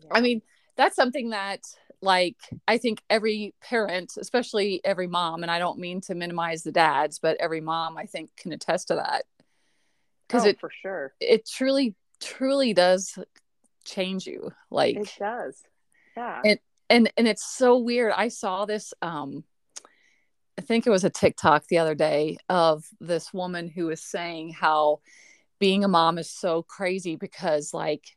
Yeah. 0.00 0.08
I 0.12 0.20
mean, 0.22 0.40
that's 0.76 0.96
something 0.96 1.30
that 1.30 1.60
like 2.02 2.36
i 2.66 2.76
think 2.76 3.00
every 3.08 3.54
parent 3.62 4.12
especially 4.18 4.80
every 4.84 5.06
mom 5.06 5.42
and 5.42 5.50
i 5.50 5.58
don't 5.58 5.78
mean 5.78 6.00
to 6.00 6.14
minimize 6.14 6.62
the 6.62 6.72
dads 6.72 7.18
but 7.18 7.36
every 7.38 7.60
mom 7.60 7.96
i 7.96 8.04
think 8.04 8.30
can 8.36 8.52
attest 8.52 8.88
to 8.88 8.96
that. 8.96 9.24
Because 10.28 10.44
oh, 10.44 10.48
it 10.50 10.60
for 10.60 10.70
sure. 10.70 11.14
it 11.20 11.46
truly 11.46 11.94
truly 12.20 12.74
does 12.74 13.18
change 13.84 14.26
you 14.26 14.52
like 14.70 14.96
it 14.96 15.12
does. 15.18 15.62
Yeah. 16.16 16.40
And 16.44 16.58
and 16.90 17.12
and 17.16 17.28
it's 17.28 17.44
so 17.44 17.78
weird. 17.78 18.12
I 18.16 18.28
saw 18.28 18.64
this 18.64 18.92
um 19.02 19.44
i 20.58 20.60
think 20.60 20.86
it 20.86 20.90
was 20.90 21.04
a 21.04 21.10
tiktok 21.10 21.66
the 21.66 21.78
other 21.78 21.94
day 21.94 22.36
of 22.48 22.84
this 23.00 23.32
woman 23.32 23.68
who 23.68 23.86
was 23.86 24.02
saying 24.02 24.52
how 24.52 25.00
being 25.58 25.84
a 25.84 25.88
mom 25.88 26.18
is 26.18 26.30
so 26.30 26.62
crazy 26.62 27.16
because 27.16 27.72
like 27.72 28.16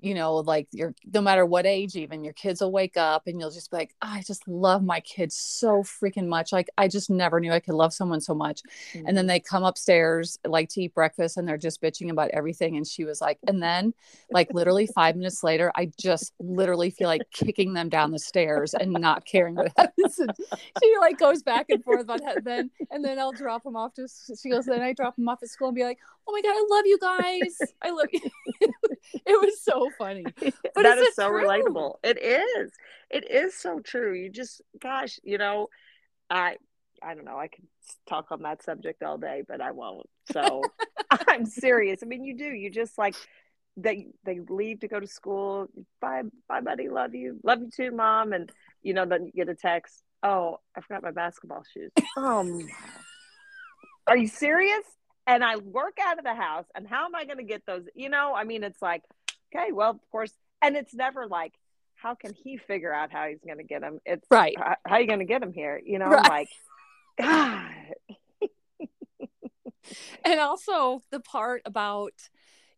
you 0.00 0.14
know, 0.14 0.36
like 0.36 0.68
you're 0.70 0.94
no 1.12 1.20
matter 1.20 1.44
what 1.44 1.66
age, 1.66 1.96
even 1.96 2.24
your 2.24 2.32
kids 2.32 2.60
will 2.60 2.72
wake 2.72 2.96
up 2.96 3.26
and 3.26 3.40
you'll 3.40 3.50
just 3.50 3.70
be 3.70 3.78
like, 3.78 3.94
oh, 4.02 4.08
I 4.08 4.22
just 4.22 4.46
love 4.46 4.82
my 4.82 5.00
kids 5.00 5.36
so 5.36 5.82
freaking 5.82 6.28
much. 6.28 6.52
Like 6.52 6.68
I 6.78 6.88
just 6.88 7.10
never 7.10 7.40
knew 7.40 7.52
I 7.52 7.60
could 7.60 7.74
love 7.74 7.92
someone 7.92 8.20
so 8.20 8.34
much. 8.34 8.62
Mm-hmm. 8.92 9.06
And 9.06 9.16
then 9.16 9.24
mm-hmm. 9.24 9.28
they 9.28 9.40
come 9.40 9.64
upstairs 9.64 10.38
like 10.46 10.68
to 10.70 10.82
eat 10.82 10.94
breakfast 10.94 11.36
and 11.36 11.48
they're 11.48 11.58
just 11.58 11.82
bitching 11.82 12.10
about 12.10 12.30
everything. 12.30 12.76
And 12.76 12.86
she 12.86 13.04
was 13.04 13.20
like, 13.20 13.38
and 13.46 13.62
then 13.62 13.92
like 14.30 14.52
literally 14.52 14.86
five 14.86 15.16
minutes 15.16 15.42
later, 15.42 15.72
I 15.76 15.90
just 15.98 16.32
literally 16.38 16.90
feel 16.90 17.08
like 17.08 17.22
kicking 17.32 17.72
them 17.72 17.88
down 17.88 18.12
the 18.12 18.18
stairs 18.18 18.74
and 18.74 18.92
not 18.92 19.24
caring 19.24 19.56
what 19.56 19.72
happens. 19.76 20.18
And 20.18 20.32
she 20.82 20.94
like 21.00 21.18
goes 21.18 21.42
back 21.42 21.66
and 21.70 21.82
forth 21.82 22.02
about 22.02 22.20
that. 22.24 22.44
Then 22.44 22.70
and 22.90 23.04
then 23.04 23.18
I'll 23.18 23.32
drop 23.32 23.64
them 23.64 23.76
off 23.76 23.94
to 23.94 24.06
she 24.40 24.50
goes, 24.50 24.66
then 24.66 24.82
I 24.82 24.92
drop 24.92 25.16
them 25.16 25.28
off 25.28 25.42
at 25.42 25.48
school 25.48 25.68
and 25.68 25.74
be 25.74 25.84
like, 25.84 25.98
oh 26.28 26.32
my 26.32 26.42
god, 26.42 26.54
I 26.54 26.66
love 26.70 26.86
you 26.86 26.98
guys. 26.98 27.58
I 27.82 27.90
love 27.90 28.08
you. 28.12 28.20
it 29.26 29.40
was 29.40 29.60
so 29.62 29.87
funny. 29.96 30.24
But 30.74 30.82
that 30.82 30.98
is 30.98 31.14
so 31.14 31.28
true? 31.28 31.44
relatable. 31.44 31.94
It 32.02 32.22
is. 32.22 32.72
It 33.10 33.30
is 33.30 33.54
so 33.54 33.80
true. 33.80 34.14
You 34.14 34.30
just, 34.30 34.62
gosh, 34.80 35.18
you 35.22 35.38
know, 35.38 35.68
I, 36.30 36.56
I 37.02 37.14
don't 37.14 37.24
know. 37.24 37.38
I 37.38 37.48
could 37.48 37.66
talk 38.08 38.26
on 38.30 38.42
that 38.42 38.62
subject 38.62 39.02
all 39.02 39.18
day, 39.18 39.42
but 39.46 39.60
I 39.60 39.72
won't. 39.72 40.06
So 40.32 40.62
I'm 41.28 41.46
serious. 41.46 42.00
I 42.02 42.06
mean, 42.06 42.24
you 42.24 42.36
do. 42.36 42.44
You 42.44 42.70
just 42.70 42.98
like 42.98 43.14
they 43.76 44.08
they 44.24 44.40
leave 44.48 44.80
to 44.80 44.88
go 44.88 44.98
to 44.98 45.06
school. 45.06 45.68
Bye, 46.00 46.22
bye, 46.48 46.60
buddy. 46.60 46.88
Love 46.88 47.14
you. 47.14 47.38
Love 47.42 47.60
you 47.60 47.70
too, 47.74 47.92
mom. 47.92 48.32
And 48.32 48.50
you 48.82 48.94
know, 48.94 49.06
then 49.06 49.26
you 49.26 49.32
get 49.32 49.48
a 49.48 49.54
text. 49.54 50.02
Oh, 50.22 50.58
I 50.76 50.80
forgot 50.80 51.02
my 51.02 51.12
basketball 51.12 51.64
shoes. 51.72 51.92
Um, 52.16 52.68
are 54.06 54.16
you 54.16 54.26
serious? 54.26 54.84
and 55.28 55.44
I 55.44 55.56
work 55.56 55.98
out 56.02 56.18
of 56.18 56.24
the 56.24 56.34
house. 56.34 56.64
And 56.74 56.88
how 56.88 57.04
am 57.04 57.14
I 57.14 57.26
going 57.26 57.36
to 57.36 57.44
get 57.44 57.62
those? 57.66 57.84
You 57.94 58.08
know, 58.08 58.34
I 58.34 58.44
mean, 58.44 58.64
it's 58.64 58.80
like, 58.80 59.02
okay, 59.54 59.72
well, 59.72 59.90
of 59.90 60.10
course. 60.10 60.32
And 60.62 60.76
it's 60.76 60.94
never 60.94 61.26
like, 61.26 61.54
how 61.94 62.14
can 62.14 62.34
he 62.34 62.56
figure 62.56 62.92
out 62.92 63.10
how 63.12 63.26
he's 63.26 63.40
going 63.44 63.58
to 63.58 63.64
get 63.64 63.82
him? 63.82 64.00
It's 64.04 64.26
right. 64.30 64.54
How, 64.56 64.76
how 64.86 64.94
are 64.96 65.00
you 65.00 65.06
going 65.06 65.18
to 65.20 65.24
get 65.24 65.42
him 65.42 65.52
here? 65.52 65.80
You 65.84 65.98
know, 65.98 66.06
right. 66.06 66.28
like, 66.28 66.48
God. 67.20 67.70
and 70.24 70.40
also 70.40 71.02
the 71.10 71.20
part 71.20 71.62
about, 71.64 72.12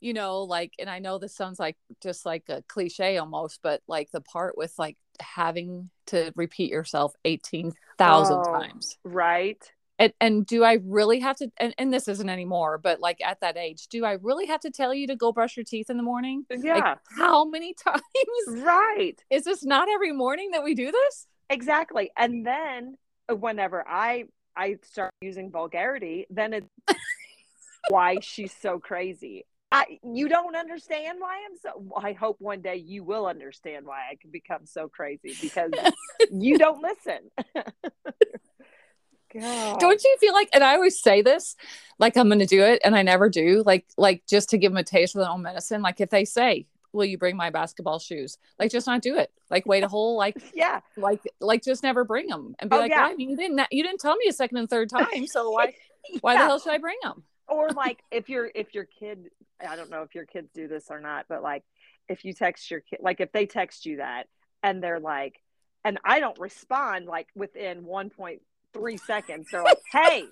you 0.00 0.14
know, 0.14 0.42
like, 0.42 0.72
and 0.78 0.88
I 0.88 0.98
know 0.98 1.18
this 1.18 1.34
sounds 1.34 1.58
like 1.58 1.76
just 2.02 2.24
like 2.24 2.44
a 2.48 2.62
cliche 2.68 3.18
almost, 3.18 3.60
but 3.62 3.82
like 3.86 4.10
the 4.10 4.22
part 4.22 4.56
with 4.56 4.72
like 4.78 4.96
having 5.20 5.90
to 6.06 6.32
repeat 6.36 6.70
yourself 6.70 7.12
18,000 7.24 8.38
oh, 8.38 8.44
times. 8.44 8.96
Right 9.04 9.62
and, 10.00 10.14
and 10.18 10.46
do 10.46 10.64
I 10.64 10.78
really 10.82 11.20
have 11.20 11.36
to 11.36 11.52
and, 11.58 11.74
and 11.76 11.92
this 11.92 12.08
isn't 12.08 12.28
anymore, 12.28 12.78
but 12.78 13.00
like 13.00 13.20
at 13.22 13.40
that 13.42 13.58
age, 13.58 13.86
do 13.88 14.04
I 14.06 14.12
really 14.12 14.46
have 14.46 14.60
to 14.60 14.70
tell 14.70 14.94
you 14.94 15.06
to 15.06 15.14
go 15.14 15.30
brush 15.30 15.56
your 15.58 15.64
teeth 15.64 15.90
in 15.90 15.98
the 15.98 16.02
morning? 16.02 16.46
Yeah. 16.50 16.74
Like, 16.74 16.98
how 17.18 17.44
many 17.44 17.74
times? 17.84 18.02
Right. 18.48 19.22
Is 19.28 19.44
this 19.44 19.62
not 19.62 19.88
every 19.90 20.12
morning 20.12 20.52
that 20.52 20.64
we 20.64 20.74
do 20.74 20.90
this? 20.90 21.26
Exactly. 21.50 22.10
And 22.16 22.46
then 22.46 22.96
uh, 23.30 23.36
whenever 23.36 23.86
I 23.86 24.24
I 24.56 24.78
start 24.82 25.12
using 25.20 25.50
vulgarity, 25.50 26.26
then 26.30 26.54
it's 26.54 26.66
why 27.90 28.16
she's 28.22 28.54
so 28.58 28.78
crazy. 28.78 29.44
I 29.70 29.98
you 30.02 30.30
don't 30.30 30.56
understand 30.56 31.18
why 31.20 31.42
I'm 31.44 31.58
so 31.58 31.92
I 31.94 32.12
hope 32.12 32.36
one 32.40 32.62
day 32.62 32.76
you 32.76 33.04
will 33.04 33.26
understand 33.26 33.84
why 33.84 34.00
I 34.10 34.14
can 34.14 34.30
become 34.30 34.64
so 34.64 34.88
crazy 34.88 35.36
because 35.42 35.72
you 36.32 36.56
don't 36.56 36.82
listen. 36.82 37.30
God. 39.32 39.80
Don't 39.80 40.02
you 40.02 40.16
feel 40.20 40.32
like, 40.32 40.48
and 40.52 40.64
I 40.64 40.74
always 40.74 41.00
say 41.00 41.22
this, 41.22 41.56
like 41.98 42.16
I'm 42.16 42.28
going 42.28 42.40
to 42.40 42.46
do 42.46 42.62
it, 42.62 42.80
and 42.84 42.96
I 42.96 43.02
never 43.02 43.28
do. 43.28 43.62
Like, 43.64 43.86
like 43.96 44.26
just 44.26 44.50
to 44.50 44.58
give 44.58 44.72
them 44.72 44.78
a 44.78 44.84
taste 44.84 45.14
of 45.14 45.20
their 45.20 45.30
own 45.30 45.42
medicine. 45.42 45.82
Like 45.82 46.00
if 46.00 46.10
they 46.10 46.24
say, 46.24 46.66
"Will 46.92 47.04
you 47.04 47.18
bring 47.18 47.36
my 47.36 47.50
basketball 47.50 47.98
shoes?" 47.98 48.38
Like 48.58 48.70
just 48.70 48.86
not 48.86 49.02
do 49.02 49.16
it. 49.16 49.30
Like 49.50 49.66
wait 49.66 49.84
a 49.84 49.88
whole 49.88 50.16
like 50.16 50.36
yeah, 50.54 50.80
like 50.96 51.20
like 51.40 51.62
just 51.62 51.82
never 51.82 52.04
bring 52.04 52.26
them 52.26 52.54
and 52.58 52.70
be 52.70 52.76
oh, 52.76 52.80
like, 52.80 52.90
yeah. 52.90 53.06
I 53.06 53.14
mean, 53.14 53.30
you 53.30 53.36
didn't 53.36 53.60
you 53.70 53.82
didn't 53.82 54.00
tell 54.00 54.16
me 54.16 54.26
a 54.28 54.32
second 54.32 54.56
and 54.56 54.70
third 54.70 54.90
time, 54.98 55.26
so 55.26 55.50
why 55.50 55.74
yeah. 56.08 56.18
why 56.20 56.34
the 56.34 56.38
hell 56.44 56.58
should 56.58 56.72
I 56.72 56.78
bring 56.78 56.98
them? 57.02 57.24
or 57.50 57.68
like 57.70 58.02
if 58.10 58.28
you're 58.28 58.50
if 58.54 58.74
your 58.74 58.84
kid, 58.84 59.28
I 59.66 59.76
don't 59.76 59.90
know 59.90 60.02
if 60.02 60.14
your 60.14 60.24
kids 60.24 60.50
do 60.54 60.68
this 60.68 60.86
or 60.88 61.00
not, 61.00 61.26
but 61.28 61.42
like 61.42 61.64
if 62.08 62.24
you 62.24 62.32
text 62.32 62.70
your 62.70 62.80
kid, 62.80 63.00
like 63.02 63.20
if 63.20 63.32
they 63.32 63.46
text 63.46 63.84
you 63.84 63.98
that 63.98 64.28
and 64.62 64.82
they're 64.82 65.00
like, 65.00 65.40
and 65.84 65.98
I 66.04 66.20
don't 66.20 66.38
respond 66.38 67.06
like 67.06 67.26
within 67.34 67.84
one 67.84 68.10
point 68.10 68.40
three 68.72 68.96
seconds. 68.96 69.48
They're 69.50 69.62
like, 69.62 69.80
hey, 69.92 70.24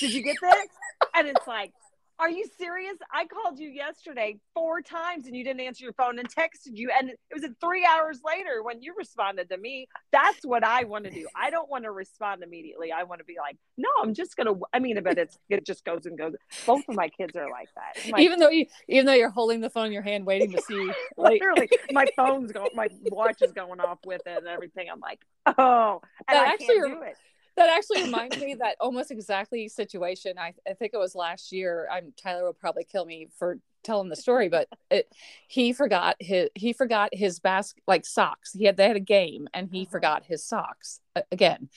did 0.00 0.12
you 0.12 0.22
get 0.22 0.36
this? 0.40 0.68
And 1.14 1.28
it's 1.28 1.46
like, 1.46 1.72
are 2.20 2.28
you 2.28 2.44
serious? 2.58 2.96
I 3.12 3.24
called 3.24 3.58
you 3.58 3.70
yesterday 3.70 4.38
four 4.52 4.82
times 4.82 5.26
and 5.26 5.34
you 5.34 5.42
didn't 5.42 5.60
answer 5.60 5.84
your 5.84 5.94
phone 5.94 6.18
and 6.18 6.28
texted 6.28 6.74
you. 6.74 6.90
And 6.96 7.08
it 7.08 7.18
was 7.32 7.44
three 7.62 7.86
hours 7.86 8.20
later 8.24 8.62
when 8.62 8.82
you 8.82 8.94
responded 8.96 9.48
to 9.48 9.56
me. 9.56 9.88
That's 10.12 10.44
what 10.44 10.62
I 10.62 10.84
want 10.84 11.06
to 11.06 11.10
do. 11.10 11.26
I 11.34 11.48
don't 11.48 11.70
want 11.70 11.84
to 11.84 11.90
respond 11.90 12.42
immediately. 12.42 12.92
I 12.92 13.04
want 13.04 13.20
to 13.20 13.24
be 13.24 13.36
like, 13.38 13.56
no, 13.78 13.88
I'm 14.02 14.12
just 14.12 14.36
going 14.36 14.48
to, 14.48 14.60
I 14.74 14.80
mean, 14.80 15.02
but 15.02 15.16
it's, 15.16 15.38
it 15.48 15.64
just 15.64 15.82
goes 15.82 16.04
and 16.04 16.18
goes. 16.18 16.34
Both 16.66 16.82
of 16.90 16.94
my 16.94 17.08
kids 17.08 17.34
are 17.36 17.50
like 17.50 17.68
that. 17.74 18.12
Like, 18.12 18.22
even 18.22 18.38
though 18.38 18.50
you, 18.50 18.66
even 18.86 19.06
though 19.06 19.14
you're 19.14 19.30
holding 19.30 19.62
the 19.62 19.70
phone 19.70 19.86
in 19.86 19.92
your 19.92 20.02
hand, 20.02 20.26
waiting 20.26 20.52
to 20.52 20.60
see, 20.68 20.92
like... 21.16 21.40
literally 21.40 21.70
my 21.90 22.04
phone's 22.16 22.52
going, 22.52 22.70
my 22.74 22.88
watch 23.04 23.40
is 23.40 23.52
going 23.52 23.80
off 23.80 23.98
with 24.04 24.20
it 24.26 24.36
and 24.36 24.46
everything. 24.46 24.88
I'm 24.92 25.00
like, 25.00 25.20
oh, 25.46 26.02
and 26.28 26.36
that 26.36 26.48
I 26.48 26.52
actually, 26.52 26.80
can't 26.80 27.00
do 27.00 27.02
it 27.02 27.16
that 27.56 27.68
actually 27.70 28.04
reminds 28.04 28.38
me 28.38 28.54
that 28.54 28.76
almost 28.80 29.10
exactly 29.10 29.68
situation. 29.68 30.38
I, 30.38 30.54
I 30.68 30.74
think 30.74 30.92
it 30.94 30.98
was 30.98 31.14
last 31.14 31.52
year. 31.52 31.88
I'm 31.90 32.12
Tyler 32.16 32.44
will 32.44 32.52
probably 32.52 32.84
kill 32.84 33.04
me 33.04 33.28
for 33.38 33.58
telling 33.82 34.08
the 34.08 34.16
story, 34.16 34.48
but 34.48 34.68
it, 34.90 35.12
he 35.48 35.72
forgot 35.72 36.16
his 36.20 36.48
he 36.54 36.72
forgot 36.72 37.10
his 37.12 37.40
basket 37.40 37.82
like 37.86 38.04
socks. 38.04 38.52
He 38.52 38.64
had 38.64 38.76
they 38.76 38.86
had 38.86 38.96
a 38.96 39.00
game 39.00 39.48
and 39.52 39.68
he 39.70 39.82
uh-huh. 39.82 39.90
forgot 39.90 40.24
his 40.24 40.44
socks 40.44 41.00
again. 41.30 41.68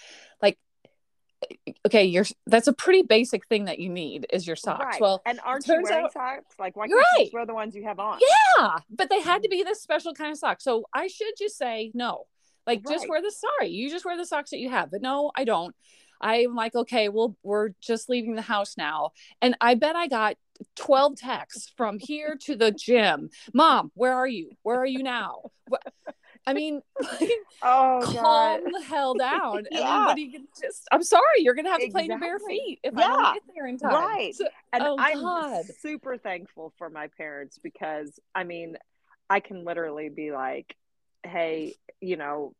Like 0.41 0.57
okay, 1.85 2.05
you're 2.05 2.25
that's 2.47 2.67
a 2.67 2.73
pretty 2.73 3.01
basic 3.01 3.47
thing 3.47 3.65
that 3.65 3.79
you 3.79 3.89
need 3.89 4.25
is 4.31 4.45
your 4.47 4.55
socks. 4.55 4.85
Right. 4.85 5.01
Well, 5.01 5.21
and 5.25 5.39
aren't 5.43 5.67
you 5.67 5.81
wearing 5.81 6.05
out, 6.05 6.13
socks? 6.13 6.55
Like 6.59 6.75
why 6.75 6.87
can't 6.87 6.97
right. 6.97 7.05
you 7.17 7.25
just 7.25 7.33
wear 7.33 7.45
the 7.45 7.53
ones 7.53 7.75
you 7.75 7.83
have 7.83 7.99
on? 7.99 8.19
Yeah, 8.57 8.77
but 8.89 9.09
they 9.09 9.21
had 9.21 9.43
to 9.43 9.49
be 9.49 9.63
this 9.63 9.81
special 9.81 10.13
kind 10.13 10.31
of 10.31 10.37
sock. 10.37 10.61
So 10.61 10.85
I 10.93 11.07
should 11.07 11.33
just 11.37 11.57
say 11.57 11.91
no. 11.93 12.25
Like 12.65 12.81
right. 12.85 12.93
just 12.93 13.09
wear 13.09 13.21
the 13.21 13.31
sorry, 13.31 13.69
you 13.69 13.89
just 13.89 14.05
wear 14.05 14.17
the 14.17 14.25
socks 14.25 14.51
that 14.51 14.59
you 14.59 14.69
have. 14.69 14.91
But 14.91 15.01
no, 15.01 15.31
I 15.35 15.43
don't. 15.43 15.75
I'm 16.21 16.55
like, 16.55 16.73
okay, 16.73 17.09
well, 17.09 17.35
we're 17.43 17.71
just 17.81 18.07
leaving 18.07 18.35
the 18.35 18.41
house 18.41 18.77
now. 18.77 19.11
And 19.41 19.57
I 19.59 19.75
bet 19.75 19.97
I 19.97 20.07
got 20.07 20.37
12 20.77 21.17
texts 21.17 21.73
from 21.75 21.99
here 21.99 22.37
to 22.43 22.55
the 22.55 22.71
gym. 22.71 23.29
Mom, 23.53 23.91
where 23.95 24.13
are 24.13 24.27
you? 24.27 24.51
Where 24.61 24.77
are 24.79 24.85
you 24.85 25.03
now? 25.03 25.41
I 26.47 26.53
mean, 26.53 26.81
oh 27.61 27.99
calm 28.03 28.13
God. 28.13 28.61
the 28.73 28.81
hell 28.85 29.13
down. 29.15 29.57
And 29.57 29.67
Yeah. 29.71 29.79
then 29.79 30.05
what 30.05 30.15
do 30.15 30.21
you 30.21 30.31
can 30.31 30.47
just 30.61 30.87
I'm 30.93 31.03
sorry, 31.03 31.23
you're 31.39 31.55
gonna 31.55 31.71
have 31.71 31.81
to 31.81 31.89
play 31.89 32.03
in 32.03 32.09
your 32.11 32.19
bare 32.19 32.39
feet 32.39 32.79
if 32.83 32.97
I 32.97 33.01
don't 33.01 33.33
get 33.33 33.43
there 33.53 33.67
in 33.67 33.77
time. 33.77 33.93
Right. 33.93 34.33
So- 34.35 34.45
And 34.71 34.83
Oh, 34.83 34.95
I'm 34.99 35.19
God. 35.21 35.65
super 35.81 36.17
thankful 36.17 36.73
for 36.77 36.89
my 36.89 37.07
parents 37.17 37.59
because 37.61 38.17
I 38.33 38.43
mean, 38.45 38.77
I 39.29 39.39
can 39.41 39.65
literally 39.65 40.09
be 40.09 40.31
like, 40.31 40.73
hey, 41.23 41.75
you 42.01 42.17
know, 42.17 42.53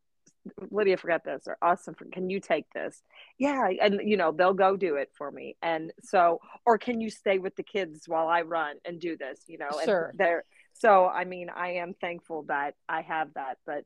Lydia 0.71 0.97
forgot 0.97 1.23
this 1.23 1.43
or 1.47 1.58
Austin, 1.62 1.95
can 2.12 2.30
you 2.30 2.39
take 2.39 2.65
this? 2.73 3.02
Yeah. 3.38 3.69
And, 3.82 4.02
you 4.04 4.17
know, 4.17 4.32
they'll 4.32 4.54
go 4.54 4.76
do 4.76 4.95
it 4.95 5.10
for 5.17 5.32
me. 5.32 5.56
And 5.62 5.91
so, 6.04 6.39
or 6.65 6.78
can 6.78 6.99
you 6.99 7.10
stay 7.10 7.38
with 7.38 7.56
the 7.56 7.63
kids 7.63 8.04
while 8.08 8.28
I 8.28 8.41
run 8.41 8.76
and 8.84 8.99
do 8.99 9.15
this, 9.15 9.39
you 9.47 9.58
know? 9.58 9.69
Sure. 9.86 10.08
And 10.08 10.19
they're, 10.19 10.43
so, 10.73 11.08
I 11.08 11.23
mean, 11.23 11.49
I 11.56 11.73
am 11.76 11.93
thankful 11.93 12.43
that 12.43 12.76
I 12.89 13.02
have 13.02 13.34
that, 13.36 13.58
but 13.65 13.86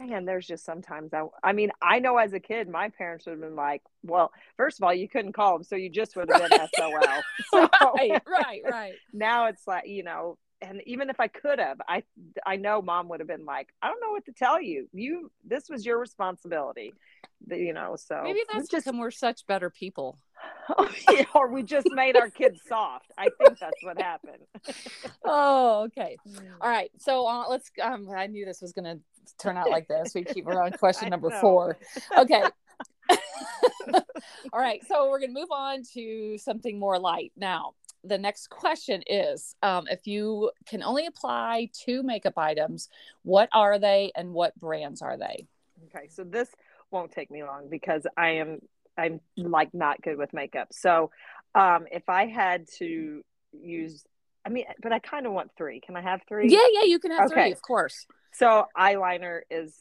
man, 0.00 0.24
there's 0.24 0.46
just 0.46 0.64
sometimes 0.64 1.12
I, 1.12 1.24
I 1.42 1.52
mean, 1.52 1.70
I 1.82 1.98
know 1.98 2.16
as 2.16 2.32
a 2.32 2.40
kid, 2.40 2.68
my 2.68 2.88
parents 2.90 3.26
would 3.26 3.32
have 3.32 3.40
been 3.40 3.56
like, 3.56 3.82
well, 4.02 4.32
first 4.56 4.78
of 4.78 4.84
all, 4.84 4.94
you 4.94 5.08
couldn't 5.08 5.32
call 5.32 5.54
them. 5.54 5.64
So 5.64 5.76
you 5.76 5.90
just 5.90 6.16
would 6.16 6.30
have 6.30 6.48
been 6.48 6.58
SOL. 6.76 7.00
So 7.52 7.68
right, 7.96 8.22
right, 8.26 8.60
right. 8.68 8.94
now 9.12 9.46
it's 9.46 9.66
like 9.66 9.86
you 9.86 10.02
know 10.02 10.38
and 10.60 10.80
even 10.86 11.10
if 11.10 11.20
i 11.20 11.28
could 11.28 11.58
have 11.58 11.78
i 11.88 12.02
i 12.46 12.56
know 12.56 12.82
mom 12.82 13.08
would 13.08 13.20
have 13.20 13.28
been 13.28 13.44
like 13.44 13.68
i 13.82 13.88
don't 13.88 14.00
know 14.00 14.10
what 14.10 14.24
to 14.24 14.32
tell 14.32 14.60
you 14.60 14.88
you 14.92 15.30
this 15.44 15.68
was 15.68 15.84
your 15.86 15.98
responsibility 15.98 16.92
you 17.50 17.72
know 17.72 17.96
so 17.96 18.20
Maybe 18.24 18.40
that's 18.52 18.68
just 18.68 18.86
because 18.86 18.98
we're 18.98 19.12
such 19.12 19.46
better 19.46 19.70
people. 19.70 20.18
or 21.34 21.52
we 21.52 21.62
just 21.62 21.86
made 21.92 22.16
our 22.16 22.30
kids 22.30 22.60
soft 22.68 23.10
i 23.16 23.28
think 23.38 23.58
that's 23.58 23.82
what 23.82 24.00
happened 24.00 24.42
Oh, 25.24 25.84
okay. 25.86 26.16
All 26.60 26.68
right. 26.68 26.90
So 26.98 27.26
uh, 27.26 27.44
let's. 27.48 27.70
Um, 27.82 28.08
I 28.14 28.26
knew 28.26 28.44
this 28.44 28.60
was 28.60 28.72
going 28.72 28.84
to 28.84 28.98
turn 29.38 29.56
out 29.56 29.70
like 29.70 29.88
this. 29.88 30.12
We 30.14 30.24
keep 30.24 30.44
we're 30.44 30.62
on 30.62 30.72
question 30.78 31.10
number 31.10 31.30
four. 31.30 31.78
Okay. 32.16 32.42
All 34.52 34.60
right. 34.60 34.80
So 34.86 35.10
we're 35.10 35.20
going 35.20 35.34
to 35.34 35.40
move 35.40 35.50
on 35.50 35.82
to 35.94 36.38
something 36.38 36.78
more 36.78 36.98
light 36.98 37.32
now. 37.36 37.74
The 38.04 38.18
next 38.18 38.48
question 38.48 39.02
is: 39.06 39.54
um, 39.62 39.86
If 39.90 40.06
you 40.06 40.50
can 40.66 40.82
only 40.82 41.06
apply 41.06 41.70
two 41.72 42.02
makeup 42.02 42.34
items, 42.36 42.88
what 43.22 43.48
are 43.52 43.78
they 43.78 44.12
and 44.14 44.32
what 44.32 44.58
brands 44.58 45.02
are 45.02 45.16
they? 45.16 45.46
okay 45.86 46.08
so 46.08 46.24
this 46.24 46.48
won't 46.90 47.12
take 47.12 47.30
me 47.30 47.42
long 47.44 47.68
because 47.68 48.06
i 48.16 48.30
am 48.30 48.58
i'm 48.96 49.20
like 49.36 49.72
not 49.74 50.00
good 50.02 50.16
with 50.18 50.32
makeup 50.32 50.68
so 50.72 51.10
um 51.54 51.86
if 51.92 52.08
i 52.08 52.26
had 52.26 52.66
to 52.68 53.22
use 53.52 54.04
i 54.44 54.48
mean 54.48 54.64
but 54.82 54.92
i 54.92 54.98
kind 54.98 55.26
of 55.26 55.32
want 55.32 55.50
three 55.56 55.80
can 55.80 55.96
i 55.96 56.00
have 56.00 56.20
three 56.28 56.48
Yeah, 56.48 56.66
yeah. 56.72 56.84
You 56.84 56.98
can 56.98 57.12
have 57.12 57.30
three, 57.30 57.52
of 57.52 57.62
course. 57.62 58.06
So 58.32 58.66
eyeliner 58.76 59.40
is 59.50 59.74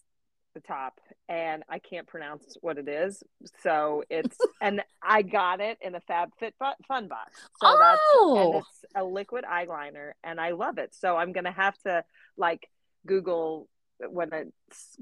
the 0.58 0.68
top, 0.68 1.00
and 1.30 1.64
I 1.70 1.80
can't 1.80 2.08
pronounce 2.08 2.58
what 2.62 2.78
it 2.78 2.88
is. 2.88 3.22
So 3.64 4.04
it's 4.10 4.38
and 4.62 4.82
I 5.02 5.22
got 5.22 5.62
it 5.62 5.78
in 5.82 5.96
a 5.96 6.02
Fab 6.02 6.30
Fit 6.40 6.56
Fun 6.88 7.08
box. 7.08 7.32
So 7.62 7.78
that's 7.80 7.92
and 7.92 8.00
oh, 8.16 8.58
it's 8.60 8.86
a 8.96 9.04
liquid 9.04 9.46
eyeliner, 9.46 10.12
and 10.24 10.40
I 10.40 10.52
love 10.52 10.78
it. 10.78 10.96
So 10.96 11.16
I'm 11.16 11.32
gonna 11.32 11.52
have 11.52 11.78
to 11.86 12.04
like 12.38 12.68
Google 13.06 13.68
when 14.00 14.32
it 14.34 14.54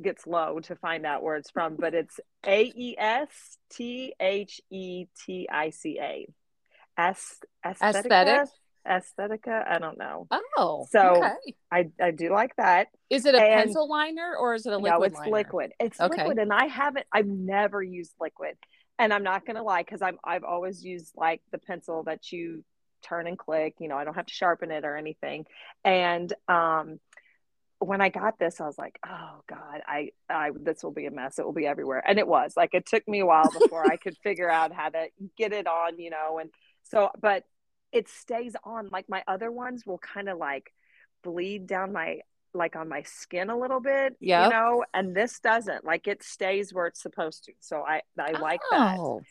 gets 0.01 0.25
low 0.25 0.59
to 0.61 0.75
find 0.75 1.05
out 1.05 1.23
where 1.23 1.35
it's 1.35 1.51
from. 1.51 1.75
But 1.77 1.93
it's 1.93 2.19
A 2.45 2.63
E 2.63 2.95
S 2.97 3.29
T 3.71 4.13
H 4.19 4.61
E 4.69 5.05
T 5.25 5.47
I 5.51 5.69
C 5.69 5.97
A. 5.99 6.27
Aesthetic? 7.95 8.49
Aesthetica. 8.87 9.67
I 9.67 9.79
don't 9.79 9.97
know. 9.97 10.27
oh. 10.57 10.87
So, 10.91 11.17
okay. 11.17 11.55
I 11.71 11.89
I 12.01 12.11
do 12.11 12.31
like 12.31 12.55
that. 12.57 12.87
Is 13.09 13.25
it 13.25 13.35
a 13.35 13.41
and- 13.41 13.65
pencil 13.65 13.87
liner 13.89 14.35
or 14.39 14.53
is 14.55 14.65
it 14.65 14.73
a 14.73 14.77
liquid 14.77 14.99
no, 14.99 15.03
it's 15.03 15.15
liner? 15.17 15.31
liquid. 15.31 15.71
It's 15.79 15.99
Okay. 15.99 16.17
liquid, 16.17 16.37
and 16.39 16.53
I 16.53 16.65
haven't. 16.67 17.05
I've 17.11 17.27
never 17.27 17.81
used 17.81 18.13
liquid, 18.19 18.55
and 18.99 19.13
I'm 19.13 19.23
not 19.23 19.45
gonna 19.45 19.63
lie 19.63 19.81
because 19.83 20.01
I'm 20.01 20.17
I've 20.23 20.43
always 20.43 20.83
used 20.83 21.13
like 21.15 21.41
the 21.51 21.57
pencil 21.57 22.03
that 22.03 22.31
you 22.31 22.63
turn 23.01 23.27
and 23.27 23.37
click. 23.37 23.75
You 23.79 23.87
know, 23.87 23.97
I 23.97 24.03
don't 24.03 24.15
have 24.15 24.25
to 24.27 24.33
sharpen 24.33 24.71
it 24.71 24.83
or 24.85 24.95
anything. 24.97 25.45
And 25.83 26.31
um, 26.47 26.99
when 27.79 28.01
I 28.01 28.09
got 28.09 28.39
this, 28.39 28.59
I 28.61 28.65
was 28.65 28.77
like, 28.77 28.97
oh 29.05 29.41
god, 29.47 29.81
I 29.85 30.11
I 30.29 30.51
this 30.59 30.81
will 30.83 30.91
be 30.93 31.05
a 31.05 31.11
mess. 31.11 31.37
It 31.39 31.45
will 31.45 31.53
be 31.53 31.67
everywhere, 31.67 32.01
and 32.07 32.17
it 32.17 32.27
was. 32.27 32.53
Like 32.55 32.73
it 32.73 32.85
took 32.85 33.07
me 33.07 33.19
a 33.19 33.25
while 33.25 33.51
before 33.51 33.85
I 33.85 33.97
could 33.97 34.17
figure 34.23 34.49
out 34.49 34.71
how 34.71 34.89
to 34.89 35.07
get 35.37 35.53
it 35.53 35.67
on. 35.67 35.99
You 35.99 36.09
know, 36.11 36.39
and 36.39 36.49
so 36.83 37.09
but 37.19 37.43
it 37.91 38.07
stays 38.09 38.55
on. 38.63 38.89
Like 38.91 39.05
my 39.09 39.23
other 39.27 39.51
ones 39.51 39.85
will 39.85 39.99
kind 39.99 40.29
of 40.29 40.37
like 40.37 40.71
bleed 41.23 41.67
down 41.67 41.93
my 41.93 42.19
like 42.53 42.75
on 42.75 42.87
my 42.87 43.01
skin 43.03 43.49
a 43.49 43.57
little 43.57 43.81
bit, 43.81 44.15
you 44.43 44.49
know, 44.49 44.85
and 44.93 45.15
this 45.15 45.39
doesn't. 45.39 45.83
Like 45.83 46.07
it 46.07 46.23
stays 46.23 46.73
where 46.73 46.87
it's 46.87 47.01
supposed 47.01 47.45
to. 47.45 47.53
So 47.59 47.81
I 47.81 48.01
I 48.19 48.31
like 48.39 48.61
that. 48.71 48.97
Oh, 48.97 49.21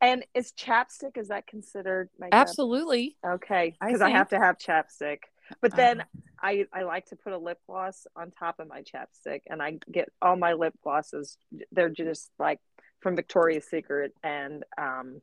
And 0.00 0.24
is 0.34 0.52
chapstick 0.52 1.16
is 1.16 1.28
that 1.28 1.46
considered 1.46 2.08
makeup? 2.18 2.40
absolutely. 2.40 3.16
Okay, 3.26 3.76
because 3.80 4.00
I, 4.00 4.10
have 4.10 4.28
to 4.30 4.38
have 4.38 4.56
chapstick. 4.58 5.18
But 5.60 5.76
then 5.76 6.00
Uh, 6.00 6.04
I 6.42 6.66
I 6.72 6.82
like 6.84 7.06
to 7.06 7.16
put 7.16 7.32
a 7.34 7.38
lip 7.38 7.58
gloss 7.66 8.06
on 8.16 8.30
top 8.30 8.58
of 8.58 8.68
my 8.68 8.82
chapstick, 8.82 9.42
and 9.48 9.62
I 9.62 9.78
get 9.90 10.08
all 10.22 10.36
my 10.36 10.54
lip 10.54 10.74
glosses. 10.82 11.36
They're 11.72 11.90
just 11.90 12.30
like 12.38 12.58
from 13.00 13.16
Victoria's 13.16 13.68
Secret, 13.68 14.12
and 14.22 14.64
um, 14.78 15.20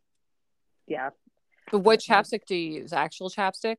yeah, 0.88 1.10
but 1.72 1.80
what 1.80 2.00
chapstick 2.00 2.46
do 2.46 2.56
you 2.56 2.82
use? 2.82 2.94
Actual 2.94 3.30
chapstick? 3.30 3.78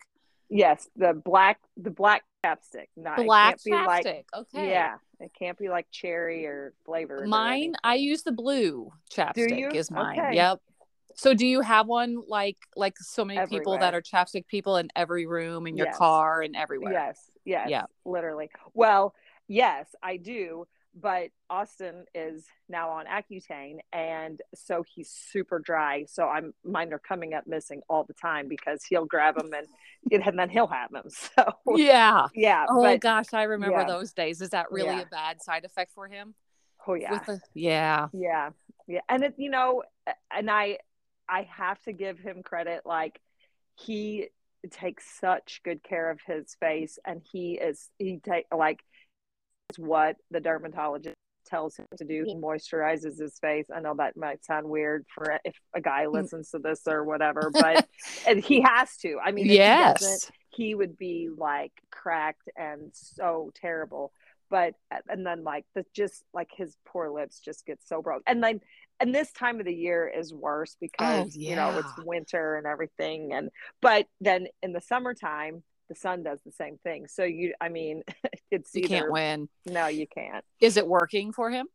yes, 0.48 0.88
the 0.96 1.12
black 1.12 1.60
the 1.76 1.90
black 1.90 2.24
chapstick. 2.44 2.86
Not 2.96 3.18
it 3.20 3.26
Black 3.26 3.50
can't 3.50 3.64
be 3.64 3.70
like 3.72 4.06
chapstick. 4.06 4.24
okay. 4.34 4.70
yeah, 4.70 4.96
it 5.20 5.30
can't 5.38 5.56
be 5.58 5.68
like 5.68 5.86
cherry 5.90 6.46
or 6.46 6.72
flavored. 6.84 7.24
or 7.24 7.26
Mine, 7.26 7.74
I 7.84 7.94
use 7.94 8.22
the 8.22 8.32
blue 8.32 8.90
chapstick. 9.14 9.74
Is 9.74 9.90
mine. 9.90 10.18
Okay. 10.18 10.34
Yep. 10.36 10.58
So 11.16 11.34
do 11.34 11.46
you 11.46 11.60
have 11.60 11.86
one 11.86 12.22
like 12.28 12.56
like 12.76 12.96
so 12.98 13.24
many 13.24 13.44
people 13.46 13.76
that 13.78 13.94
are 13.94 14.00
chapstick 14.00 14.46
people 14.46 14.76
in 14.76 14.88
every 14.96 15.26
room 15.26 15.66
in 15.66 15.76
your 15.76 15.86
Yes. 15.88 15.96
car 15.98 16.40
and 16.40 16.56
everywhere? 16.56 16.92
Yes, 16.92 17.20
yes, 17.44 17.68
Yeah. 17.68 17.84
literally. 18.04 18.50
Well, 18.74 19.14
yes, 19.48 19.86
I 20.02 20.16
do. 20.16 20.66
But 20.94 21.30
Austin 21.48 22.04
is 22.14 22.44
now 22.68 22.90
on 22.90 23.06
Accutane, 23.06 23.78
and 23.92 24.40
so 24.56 24.82
he's 24.82 25.08
super 25.08 25.60
dry. 25.60 26.04
So 26.08 26.24
I'm 26.26 26.52
mine 26.64 26.92
are 26.92 26.98
coming 26.98 27.32
up 27.32 27.46
missing 27.46 27.80
all 27.88 28.02
the 28.04 28.12
time 28.14 28.48
because 28.48 28.82
he'll 28.84 29.04
grab 29.06 29.36
them 29.36 29.50
and, 29.52 30.22
and 30.26 30.36
then 30.38 30.50
he'll 30.50 30.66
have 30.66 30.90
them. 30.90 31.04
So 31.10 31.44
Yeah. 31.76 32.26
yeah, 32.34 32.66
Oh 32.68 32.82
but 32.82 33.00
gosh, 33.00 33.32
I 33.32 33.44
remember 33.44 33.78
yeah. 33.80 33.86
those 33.86 34.12
days. 34.12 34.40
Is 34.40 34.50
that 34.50 34.72
really 34.72 34.88
Yeah. 34.96 35.02
a 35.02 35.06
bad 35.06 35.40
side 35.40 35.64
effect 35.64 35.92
for 35.94 36.08
him? 36.08 36.34
oh 36.88 36.94
yeah, 36.94 37.18
the- 37.24 37.40
yeah. 37.54 38.08
yeah, 38.12 38.50
yeah, 38.88 39.00
and 39.08 39.22
it 39.22 39.34
you 39.38 39.50
know, 39.50 39.84
and 40.34 40.50
I 40.50 40.78
I 41.28 41.42
have 41.56 41.80
to 41.82 41.92
give 41.92 42.18
him 42.18 42.42
credit. 42.42 42.82
Like 42.84 43.20
he 43.76 44.28
takes 44.70 45.04
such 45.20 45.60
good 45.64 45.82
care 45.84 46.10
of 46.10 46.20
his 46.26 46.56
face, 46.58 46.98
and 47.06 47.22
he 47.32 47.52
is 47.54 47.88
he 47.98 48.18
take 48.18 48.46
like 48.54 48.80
what 49.78 50.16
the 50.30 50.40
dermatologist 50.40 51.16
tells 51.46 51.76
him 51.76 51.86
to 51.98 52.04
do. 52.04 52.22
He 52.24 52.34
moisturizes 52.34 53.18
his 53.18 53.38
face. 53.40 53.66
I 53.74 53.80
know 53.80 53.94
that 53.96 54.16
might 54.16 54.44
sound 54.44 54.68
weird 54.68 55.04
for 55.12 55.38
if 55.44 55.56
a 55.74 55.80
guy 55.80 56.04
Mm. 56.04 56.12
listens 56.12 56.50
to 56.50 56.58
this 56.58 56.82
or 56.86 57.04
whatever, 57.04 57.50
but 57.52 57.86
and 58.26 58.42
he 58.44 58.60
has 58.60 58.96
to. 58.98 59.18
I 59.24 59.32
mean, 59.32 59.46
if 59.46 59.50
he 59.52 59.56
yes. 59.56 60.30
he 60.50 60.74
would 60.74 60.96
be 60.96 61.28
like 61.36 61.72
cracked 61.90 62.48
and 62.56 62.90
so 62.92 63.50
terrible 63.54 64.12
but 64.50 64.74
and 65.08 65.24
then 65.24 65.44
like 65.44 65.64
the 65.76 65.84
just 65.94 66.24
like 66.34 66.48
his 66.56 66.76
poor 66.84 67.08
lips 67.08 67.38
just 67.38 67.64
get 67.64 67.78
so 67.86 68.02
broke 68.02 68.20
and 68.26 68.42
then 68.42 68.60
and 68.98 69.14
this 69.14 69.30
time 69.30 69.60
of 69.60 69.64
the 69.64 69.72
year 69.72 70.08
is 70.08 70.34
worse 70.34 70.76
because 70.80 71.36
you 71.36 71.54
know 71.54 71.70
it's 71.78 72.04
winter 72.04 72.56
and 72.56 72.66
everything 72.66 73.32
and 73.32 73.48
but 73.80 74.06
then 74.20 74.48
in 74.60 74.72
the 74.72 74.80
summertime 74.80 75.62
the 75.90 75.94
sun 75.96 76.22
does 76.22 76.38
the 76.46 76.52
same 76.52 76.78
thing 76.84 77.06
so 77.08 77.24
you 77.24 77.52
i 77.60 77.68
mean 77.68 78.02
it's 78.50 78.74
You 78.74 78.84
either 78.84 78.88
can't 78.88 79.10
win. 79.12 79.48
no 79.66 79.88
you 79.88 80.06
can't 80.06 80.44
Is 80.60 80.76
it 80.78 80.86
working 80.86 81.32
for 81.32 81.50
him? 81.50 81.66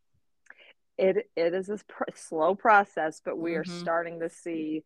it 0.98 1.30
it 1.36 1.54
is 1.54 1.68
a 1.70 1.78
pr- 1.88 2.04
slow 2.16 2.56
process 2.56 3.22
but 3.24 3.38
we 3.38 3.56
are 3.56 3.66
Mhm. 3.66 3.80
starting 3.82 4.20
to 4.22 4.30
see 4.30 4.84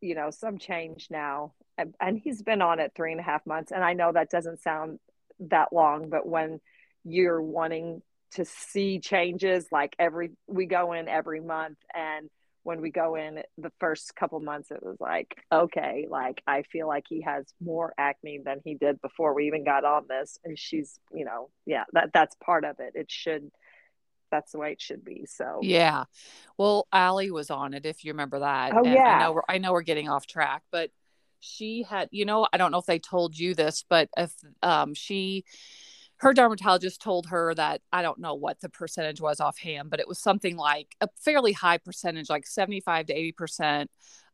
you 0.00 0.14
know 0.14 0.30
some 0.30 0.56
change 0.58 1.08
now 1.10 1.52
and, 1.78 1.94
and 2.00 2.18
he's 2.18 2.42
been 2.42 2.62
on 2.62 2.80
it 2.80 2.92
three 2.96 3.12
and 3.12 3.20
a 3.20 3.24
half 3.24 3.44
months 3.46 3.70
and 3.70 3.84
i 3.84 3.92
know 3.92 4.10
that 4.10 4.30
doesn't 4.30 4.62
sound 4.62 4.98
that 5.38 5.72
long 5.72 6.08
but 6.08 6.26
when 6.26 6.58
you're 7.04 7.42
wanting 7.42 8.00
to 8.32 8.44
see 8.46 8.98
changes 8.98 9.66
like 9.70 9.94
every 9.98 10.30
we 10.46 10.64
go 10.64 10.92
in 10.94 11.06
every 11.08 11.40
month 11.40 11.76
and 11.94 12.30
when 12.64 12.80
we 12.80 12.90
go 12.90 13.14
in 13.16 13.42
the 13.58 13.72
first 13.80 14.14
couple 14.14 14.38
months 14.40 14.70
it 14.70 14.82
was 14.82 14.96
like 15.00 15.34
okay 15.52 16.06
like 16.08 16.42
i 16.46 16.62
feel 16.62 16.86
like 16.86 17.04
he 17.08 17.22
has 17.22 17.44
more 17.60 17.92
acne 17.98 18.40
than 18.44 18.60
he 18.64 18.74
did 18.74 19.00
before 19.02 19.34
we 19.34 19.46
even 19.46 19.64
got 19.64 19.84
on 19.84 20.04
this 20.08 20.38
and 20.44 20.58
she's 20.58 20.98
you 21.12 21.24
know 21.24 21.48
yeah 21.66 21.84
that 21.92 22.10
that's 22.14 22.36
part 22.44 22.64
of 22.64 22.78
it 22.80 22.92
it 22.94 23.10
should 23.10 23.50
that's 24.30 24.52
the 24.52 24.58
way 24.58 24.72
it 24.72 24.80
should 24.80 25.04
be 25.04 25.26
so 25.26 25.60
Yeah. 25.62 26.04
Well, 26.56 26.88
Allie 26.92 27.30
was 27.30 27.50
on 27.50 27.74
it, 27.74 27.84
if 27.86 28.02
you 28.04 28.12
remember 28.12 28.40
that. 28.40 28.72
Oh, 28.72 28.78
And 28.78 28.88
I 28.88 28.94
yeah. 28.94 29.18
know 29.18 29.32
we're 29.32 29.42
I 29.48 29.58
know 29.58 29.72
we're 29.72 29.82
getting 29.82 30.08
off 30.08 30.26
track, 30.26 30.62
but 30.72 30.90
she 31.40 31.82
had, 31.82 32.08
you 32.12 32.24
know, 32.24 32.48
I 32.52 32.56
don't 32.56 32.70
know 32.72 32.78
if 32.78 32.86
they 32.86 32.98
told 32.98 33.38
you 33.38 33.54
this, 33.54 33.84
but 33.88 34.08
if 34.16 34.32
um 34.62 34.94
she 34.94 35.44
her 36.22 36.32
dermatologist 36.32 37.02
told 37.02 37.26
her 37.26 37.52
that 37.52 37.80
I 37.92 38.00
don't 38.00 38.20
know 38.20 38.34
what 38.34 38.60
the 38.60 38.68
percentage 38.68 39.20
was 39.20 39.40
offhand, 39.40 39.90
but 39.90 39.98
it 39.98 40.06
was 40.06 40.20
something 40.20 40.56
like 40.56 40.94
a 41.00 41.08
fairly 41.18 41.50
high 41.50 41.78
percentage, 41.78 42.30
like 42.30 42.46
75 42.46 43.06
to 43.06 43.32
80% 43.32 43.88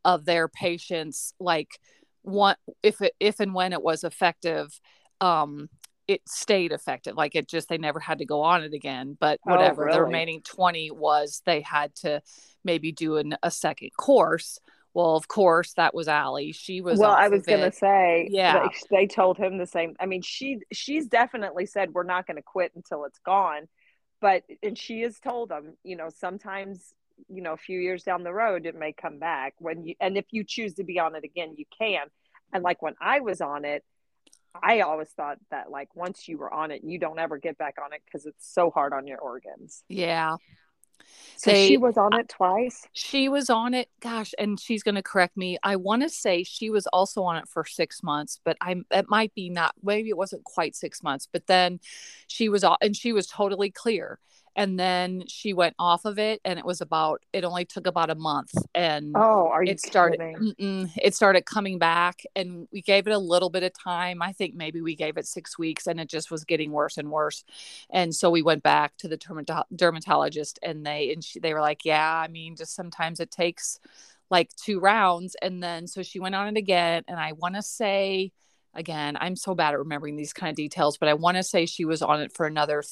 of 0.05 0.27
their 0.27 0.49
patients, 0.49 1.33
like 1.41 1.81
one, 2.21 2.57
if 2.83 3.01
it, 3.01 3.15
if 3.19 3.41
and 3.41 3.55
when 3.55 3.73
it 3.73 3.83
was 3.83 4.05
effective, 4.05 4.79
um, 5.23 5.71
it 6.07 6.21
stayed 6.29 6.73
effective. 6.73 7.17
Like 7.17 7.35
it 7.35 7.49
just, 7.49 7.71
they 7.71 7.79
never 7.79 8.01
had 8.01 8.19
to 8.19 8.27
go 8.27 8.43
on 8.43 8.63
it 8.63 8.75
again. 8.75 9.17
But 9.19 9.41
Oh, 9.49 9.53
whatever, 9.53 9.89
the 9.91 10.03
remaining 10.03 10.43
20 10.43 10.91
was 10.91 11.41
they 11.47 11.63
had 11.63 11.95
to 11.97 12.21
maybe 12.65 12.93
do 12.93 13.17
an, 13.17 13.35
a 13.43 13.51
second 13.51 13.93
course. 13.97 14.59
Well, 14.99 15.15
of 15.15 15.29
course, 15.29 15.75
that 15.75 15.95
was 15.95 16.09
Allie. 16.09 16.51
She 16.51 16.81
was 16.81 16.99
well 16.99 17.13
i 17.13 17.29
was 17.29 17.45
going 17.47 17.61
to 17.61 17.71
say 17.71 18.27
Yeah. 18.33 18.69
they, 18.91 19.07
told 19.07 19.39
him 19.39 19.57
the 19.57 19.67
same 19.67 19.95
i 20.01 20.07
mean 20.07 20.23
she 20.23 20.59
she's 20.73 21.07
definitely 21.07 21.67
said 21.67 21.93
we're 21.93 22.03
not 22.03 22.27
going 22.27 22.37
to 22.37 22.43
quit 22.43 22.73
until 22.75 23.05
it's 23.05 23.21
gone 23.21 23.69
but 24.21 24.43
and 24.61 24.77
she 24.77 25.03
has 25.03 25.21
told 25.21 25.51
them 25.51 25.75
you 25.85 25.95
know 25.95 26.09
sometimes 26.09 26.95
you 27.29 27.43
know 27.43 27.53
a 27.53 27.57
few 27.57 27.79
years 27.79 28.03
down 28.03 28.25
the 28.25 28.33
road 28.33 28.67
it 28.67 28.75
may 28.75 28.93
come 28.93 29.21
back 29.21 29.55
when 29.59 29.85
you 29.85 29.95
and 30.01 30.19
if 30.19 30.27
you 30.33 30.43
choose 30.43 30.75
to 30.75 30.83
be 30.83 30.99
on 30.99 31.15
it 31.15 31.23
again 31.23 31.55
you 31.57 31.65
can 31.79 32.07
and 32.53 32.65
like 32.65 32.83
when 32.83 32.95
i 33.01 33.21
was 33.21 33.41
on 33.41 33.65
it 33.65 33.85
i 34.61 34.81
always 34.81 35.11
thought 35.11 35.39
that 35.53 35.71
like 35.71 35.95
once 35.95 36.27
you 36.27 36.39
were 36.39 36.53
on 36.53 36.73
it 36.73 36.83
you 36.83 36.99
don't 36.99 37.21
ever 37.21 37.39
get 37.39 37.57
back 37.57 37.77
on 37.85 37.93
it 37.93 38.03
because 38.05 38.27
it's 38.27 38.53
so 38.53 38.69
hard 38.71 38.93
on 38.93 39.07
your 39.07 39.19
organs 39.19 39.85
Yeah. 39.89 40.37
So 41.37 41.51
They- 41.51 41.69
she 41.69 41.77
was 41.77 41.97
on 41.97 42.19
it 42.19 42.29
twice 42.29 42.87
She 42.93 43.29
was 43.29 43.49
on 43.49 43.75
it, 43.75 43.89
gosh, 44.01 44.35
and 44.39 44.59
she's 44.59 44.83
going 44.83 44.97
to 44.97 45.03
correct 45.03 45.37
me. 45.37 45.59
I 45.63 45.77
want 45.77 46.03
to 46.03 46.09
say 46.09 46.43
she 46.43 46.71
was 46.71 46.87
also 46.89 47.23
on 47.23 47.37
it 47.37 47.49
for 47.49 47.65
six 47.65 48.03
months, 48.03 48.41
but 48.45 48.57
I'm 48.61 48.85
it 48.91 49.09
might 49.09 49.35
be 49.35 49.49
not. 49.51 49.75
Maybe 49.83 50.09
it 50.09 50.17
wasn't 50.17 50.45
quite 50.45 50.75
six 50.75 51.03
months, 51.03 51.29
but 51.31 51.47
then 51.47 51.81
she 52.27 52.49
was 52.49 52.65
and 52.81 52.97
she 52.97 53.13
was 53.13 53.27
totally 53.27 53.71
clear. 53.71 54.19
And 54.59 54.77
then 54.77 55.23
she 55.29 55.53
went 55.53 55.77
off 55.79 56.05
of 56.05 56.19
it, 56.19 56.41
and 56.45 56.59
it 56.59 56.65
was 56.65 56.81
about. 56.81 57.23
It 57.33 57.45
only 57.45 57.65
took 57.65 57.87
about 57.87 58.11
a 58.11 58.17
month, 58.17 58.51
and 58.75 59.13
oh 59.15 59.47
are 59.47 59.63
you 59.63 59.71
it 59.71 59.81
started. 59.81 60.19
it 60.59 61.15
started 61.15 61.47
coming 61.47 61.79
back, 61.79 62.25
and 62.35 62.67
we 62.73 62.83
gave 62.83 63.07
it 63.07 63.13
a 63.13 63.19
little 63.19 63.51
bit 63.51 63.63
of 63.63 63.73
time. 63.73 64.21
I 64.21 64.33
think 64.33 64.57
maybe 64.57 64.81
we 64.81 64.97
gave 64.97 65.17
it 65.17 65.29
six 65.29 65.57
weeks, 65.57 65.87
and 65.87 66.01
it 66.01 66.09
just 66.09 66.33
was 66.33 66.45
getting 66.45 66.73
worse 66.73 66.99
and 66.99 67.09
worse. 67.09 67.45
And 67.89 68.13
so 68.13 68.31
we 68.31 68.43
went 68.43 68.65
back 68.65 68.97
to 68.97 69.07
the 69.07 69.17
dermato- 69.17 69.63
dermatologist, 69.75 70.59
and 70.61 70.85
they 70.85 71.13
and 71.13 71.23
she, 71.23 71.39
they 71.39 71.55
were 71.55 71.61
like, 71.61 71.85
"Yeah, 71.85 72.13
I 72.13 72.27
mean, 72.27 72.57
just 72.57 72.75
sometimes 72.75 73.21
it 73.21 73.31
takes 73.31 73.79
like 74.29 74.51
two 74.57 74.81
rounds." 74.81 75.37
And 75.41 75.63
then 75.63 75.87
so 75.87 76.03
she 76.03 76.19
went 76.19 76.35
on 76.35 76.49
it 76.49 76.59
again, 76.59 77.05
and 77.07 77.21
I 77.21 77.31
want 77.31 77.55
to 77.55 77.63
say, 77.63 78.33
again, 78.75 79.17
I'm 79.21 79.37
so 79.37 79.55
bad 79.55 79.75
at 79.75 79.79
remembering 79.79 80.17
these 80.17 80.33
kind 80.33 80.51
of 80.51 80.57
details, 80.57 80.99
but 80.99 81.09
I 81.09 81.15
want 81.15 81.37
to 81.37 81.45
say 81.45 81.65
she 81.65 81.85
was 81.85 82.03
on 82.03 82.23
it 82.23 82.33
for 82.33 82.45
another 82.45 82.83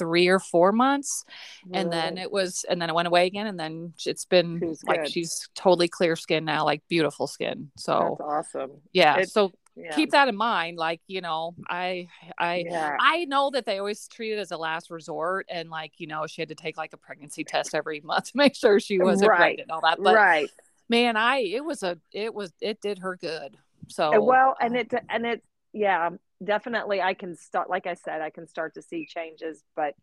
three 0.00 0.26
or 0.28 0.38
four 0.40 0.72
months 0.72 1.24
and 1.72 1.92
then 1.92 2.18
it 2.18 2.30
was 2.32 2.64
and 2.68 2.80
then 2.80 2.88
it 2.90 2.94
went 2.94 3.06
away 3.08 3.26
again 3.26 3.46
and 3.46 3.58
then 3.60 3.92
it's 4.06 4.24
been 4.24 4.58
She's 4.58 4.82
like 4.84 5.02
good. 5.02 5.12
she's 5.12 5.48
totally 5.54 5.88
clear 5.88 6.16
skin 6.16 6.44
now 6.44 6.64
like 6.64 6.82
beautiful 6.88 7.26
skin 7.26 7.70
so 7.76 8.16
that's 8.18 8.28
awesome 8.28 8.72
yeah 8.92 9.18
It- 9.18 9.30
so 9.30 9.52
yeah 9.76 9.94
keep 9.94 10.10
that 10.10 10.26
in 10.28 10.36
mind 10.36 10.76
like 10.78 11.00
you 11.06 11.20
know 11.20 11.54
i 11.68 12.08
i 12.38 12.64
yeah 12.66 12.96
I 12.98 13.24
know 13.26 13.50
that 13.54 13.64
they 13.66 13.78
always 13.78 14.08
treat 14.08 14.32
it 14.32 14.38
as 14.38 14.50
a 14.50 14.56
last 14.56 14.90
resort, 14.90 15.46
and 15.48 15.70
like 15.70 15.92
you 15.98 16.06
know, 16.08 16.26
she 16.26 16.42
had 16.42 16.48
to 16.48 16.54
take 16.56 16.76
like 16.76 16.92
a 16.92 16.96
pregnancy 16.96 17.44
test 17.44 17.74
every 17.74 18.00
month 18.00 18.24
to 18.24 18.32
make 18.42 18.54
sure 18.56 18.80
she 18.80 18.98
wasn't 18.98 19.30
Right. 19.30 19.38
pregnant 19.38 19.60
and 19.68 19.70
all 19.70 19.80
that. 19.82 19.98
But 20.02 20.14
right 20.16 20.50
man, 20.88 21.16
I 21.16 21.38
it 21.58 21.64
was 21.64 21.82
a 21.84 21.98
it 22.12 22.34
was 22.34 22.52
it 22.60 22.80
did 22.80 22.98
her 22.98 23.16
good. 23.16 23.56
So 23.88 24.20
well 24.20 24.56
and 24.60 24.76
it 24.76 24.92
and 25.08 25.24
it 25.24 25.42
yeah 25.72 26.10
definitely 26.42 27.00
i 27.00 27.14
can 27.14 27.36
start 27.36 27.68
like 27.68 27.86
i 27.86 27.94
said 27.94 28.20
i 28.20 28.30
can 28.30 28.46
start 28.46 28.74
to 28.74 28.82
see 28.82 29.06
changes 29.06 29.62
but 29.76 29.94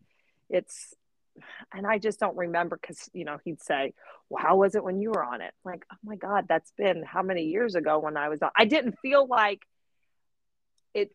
it's 0.48 0.94
and 1.72 1.86
i 1.86 1.98
just 1.98 2.20
don't 2.20 2.36
remember 2.36 2.78
because 2.80 3.08
you 3.12 3.24
know 3.24 3.38
he'd 3.44 3.60
say 3.60 3.92
well 4.28 4.42
how 4.42 4.56
was 4.56 4.74
it 4.74 4.84
when 4.84 5.00
you 5.00 5.10
were 5.10 5.24
on 5.24 5.40
it 5.40 5.52
like 5.64 5.84
oh 5.92 5.96
my 6.04 6.16
god 6.16 6.46
that's 6.48 6.72
been 6.76 7.02
how 7.02 7.22
many 7.22 7.44
years 7.44 7.74
ago 7.74 7.98
when 7.98 8.16
i 8.16 8.28
was 8.28 8.40
on 8.42 8.50
i 8.56 8.64
didn't 8.64 8.96
feel 9.02 9.26
like 9.26 9.62
it 10.94 11.10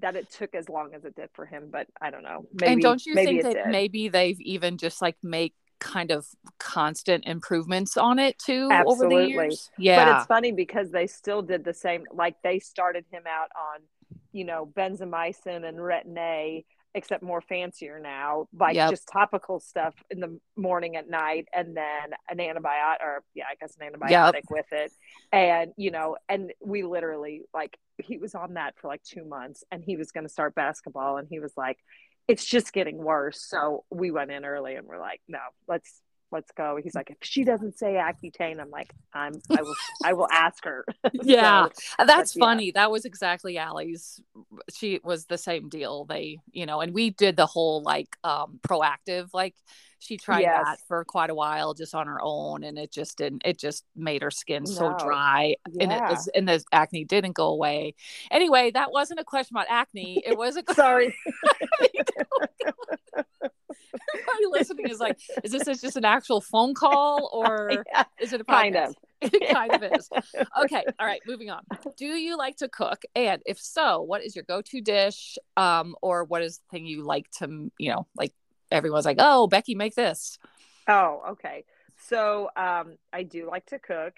that 0.00 0.16
it 0.16 0.30
took 0.30 0.54
as 0.54 0.68
long 0.68 0.94
as 0.94 1.04
it 1.04 1.14
did 1.14 1.28
for 1.34 1.44
him 1.44 1.68
but 1.70 1.86
i 2.00 2.10
don't 2.10 2.22
know 2.22 2.46
maybe, 2.54 2.72
and 2.72 2.82
don't 2.82 3.04
you 3.04 3.14
think 3.14 3.42
that 3.42 3.54
did. 3.54 3.66
maybe 3.66 4.08
they've 4.08 4.40
even 4.40 4.78
just 4.78 5.02
like 5.02 5.16
make 5.22 5.54
kind 5.82 6.12
of 6.12 6.26
constant 6.58 7.24
improvements 7.26 7.96
on 7.96 8.20
it 8.20 8.38
too 8.38 8.68
over 8.86 9.08
the 9.08 9.16
Absolutely. 9.16 9.56
Yeah, 9.76 10.04
But 10.04 10.16
it's 10.16 10.26
funny 10.26 10.52
because 10.52 10.90
they 10.90 11.08
still 11.08 11.42
did 11.42 11.64
the 11.64 11.74
same. 11.74 12.04
Like 12.12 12.36
they 12.44 12.60
started 12.60 13.04
him 13.10 13.24
out 13.28 13.50
on, 13.56 13.80
you 14.32 14.44
know, 14.44 14.66
benzamycin 14.66 15.66
and 15.66 15.78
retin 15.78 16.18
A, 16.18 16.64
except 16.94 17.22
more 17.22 17.40
fancier 17.40 17.98
now, 17.98 18.46
like 18.58 18.74
Yep. 18.74 18.90
just 18.90 19.08
topical 19.10 19.60
stuff 19.60 19.94
in 20.10 20.20
the 20.20 20.38
morning 20.56 20.96
at 20.96 21.08
night, 21.08 21.48
and 21.54 21.76
then 21.76 22.10
an 22.28 22.38
antibiotic, 22.38 23.00
or 23.02 23.24
yeah, 23.34 23.44
I 23.50 23.54
guess 23.60 23.76
an 23.80 23.90
antibiotic 23.92 24.42
with 24.50 24.66
it, 24.72 24.92
and 25.32 25.72
you 25.76 25.90
know, 25.90 26.16
and 26.28 26.52
we 26.60 26.82
literally 26.82 27.42
like 27.54 27.78
he 27.98 28.18
was 28.18 28.34
on 28.34 28.54
that 28.54 28.74
for 28.78 28.88
like 28.88 29.02
two 29.04 29.24
months, 29.24 29.64
and 29.70 29.82
he 29.84 29.96
was 29.96 30.10
going 30.12 30.24
to 30.26 30.32
start 30.32 30.54
basketball, 30.54 31.16
and 31.16 31.28
he 31.30 31.40
was 31.40 31.52
like, 31.56 31.78
it's 32.28 32.44
just 32.44 32.72
getting 32.72 32.98
worse. 32.98 33.42
So 33.48 33.84
we 33.90 34.10
went 34.10 34.30
in 34.30 34.44
early, 34.44 34.74
and 34.74 34.86
we're 34.86 35.00
like, 35.00 35.20
no, 35.28 35.38
let's 35.68 36.00
let's 36.32 36.50
go. 36.52 36.78
He's 36.82 36.94
like, 36.94 37.10
if 37.10 37.18
she 37.22 37.44
doesn't 37.44 37.78
say 37.78 37.94
Accutane, 37.94 38.60
I'm 38.60 38.70
like, 38.70 38.92
I'm, 39.12 39.42
I 39.50 39.62
will, 39.62 39.78
I 40.02 40.14
will 40.14 40.28
ask 40.32 40.64
her. 40.64 40.84
yeah 41.12 41.68
So, 41.98 42.06
that's 42.06 42.32
but 42.32 42.36
yeah. 42.36 42.60
funny 42.60 42.70
that 42.70 42.90
was 42.90 43.04
exactly 43.04 43.58
allie's 43.58 44.20
she 44.74 44.98
was 45.04 45.26
the 45.26 45.36
same 45.36 45.68
deal 45.68 46.06
they 46.06 46.38
you 46.52 46.64
know 46.64 46.80
and 46.80 46.94
we 46.94 47.10
did 47.10 47.36
the 47.36 47.44
whole 47.46 47.82
like 47.82 48.16
um 48.24 48.58
Proactiv 48.66 49.28
like 49.34 49.54
she 49.98 50.16
tried 50.16 50.40
Yes. 50.40 50.52
that 50.52 50.80
for 50.88 51.04
quite 51.04 51.28
a 51.30 51.34
while 51.34 51.74
just 51.74 51.94
on 51.94 52.06
her 52.06 52.18
own 52.22 52.64
and 52.64 52.78
it 52.78 52.90
just 52.90 53.18
didn't 53.18 53.42
it 53.44 53.58
just 53.58 53.84
made 53.94 54.22
her 54.22 54.30
skin 54.30 54.66
so 54.66 54.92
No. 54.92 54.94
dry 54.94 55.54
and 55.80 55.92
it 55.92 56.02
was 56.08 56.28
and 56.34 56.48
the 56.48 56.64
acne 56.72 57.04
didn't 57.04 57.32
go 57.36 57.48
away 57.48 57.94
anyway 58.30 58.70
that 58.70 58.90
wasn't 58.90 59.20
a 59.20 59.24
question 59.24 59.54
about 59.56 59.66
acne 59.68 60.22
it 60.24 60.36
was 60.36 60.56
a 60.56 60.64
Sorry. 60.74 61.14
Listening 64.84 64.92
is 64.92 65.00
like 65.00 65.18
is 65.44 65.52
this 65.52 65.80
just 65.80 65.96
an 65.96 66.04
actual 66.04 66.40
phone 66.40 66.74
call 66.74 67.30
or 67.32 67.84
Yeah, 67.92 68.04
is 68.20 68.32
it 68.32 68.40
a 68.40 68.44
kind 68.44 68.76
of. 68.76 68.94
it 69.20 69.50
kind 69.54 69.72
of 69.72 69.82
is. 69.82 70.08
Okay 70.64 70.84
all 70.98 71.06
right 71.06 71.20
moving 71.26 71.50
on. 71.50 71.62
Do 71.96 72.06
you 72.06 72.36
like 72.36 72.56
to 72.56 72.68
cook? 72.68 73.02
And 73.14 73.42
if 73.46 73.58
so 73.58 74.02
what 74.02 74.24
is 74.24 74.34
your 74.34 74.44
go-to 74.44 74.80
dish? 74.80 75.38
Um 75.56 75.94
or 76.02 76.24
what 76.24 76.42
is 76.42 76.58
the 76.58 76.64
thing 76.70 76.86
you 76.86 77.04
like 77.04 77.30
to 77.38 77.70
you 77.78 77.90
know 77.90 78.06
like 78.16 78.32
everyone's 78.70 79.04
like 79.04 79.18
oh 79.18 79.46
becky 79.46 79.74
make 79.74 79.94
this. 79.94 80.38
Oh, 80.88 81.22
okay. 81.30 81.64
So 82.08 82.50
um, 82.56 82.96
I 83.12 83.22
do 83.22 83.48
like 83.48 83.66
to 83.66 83.78
cook, 83.78 84.14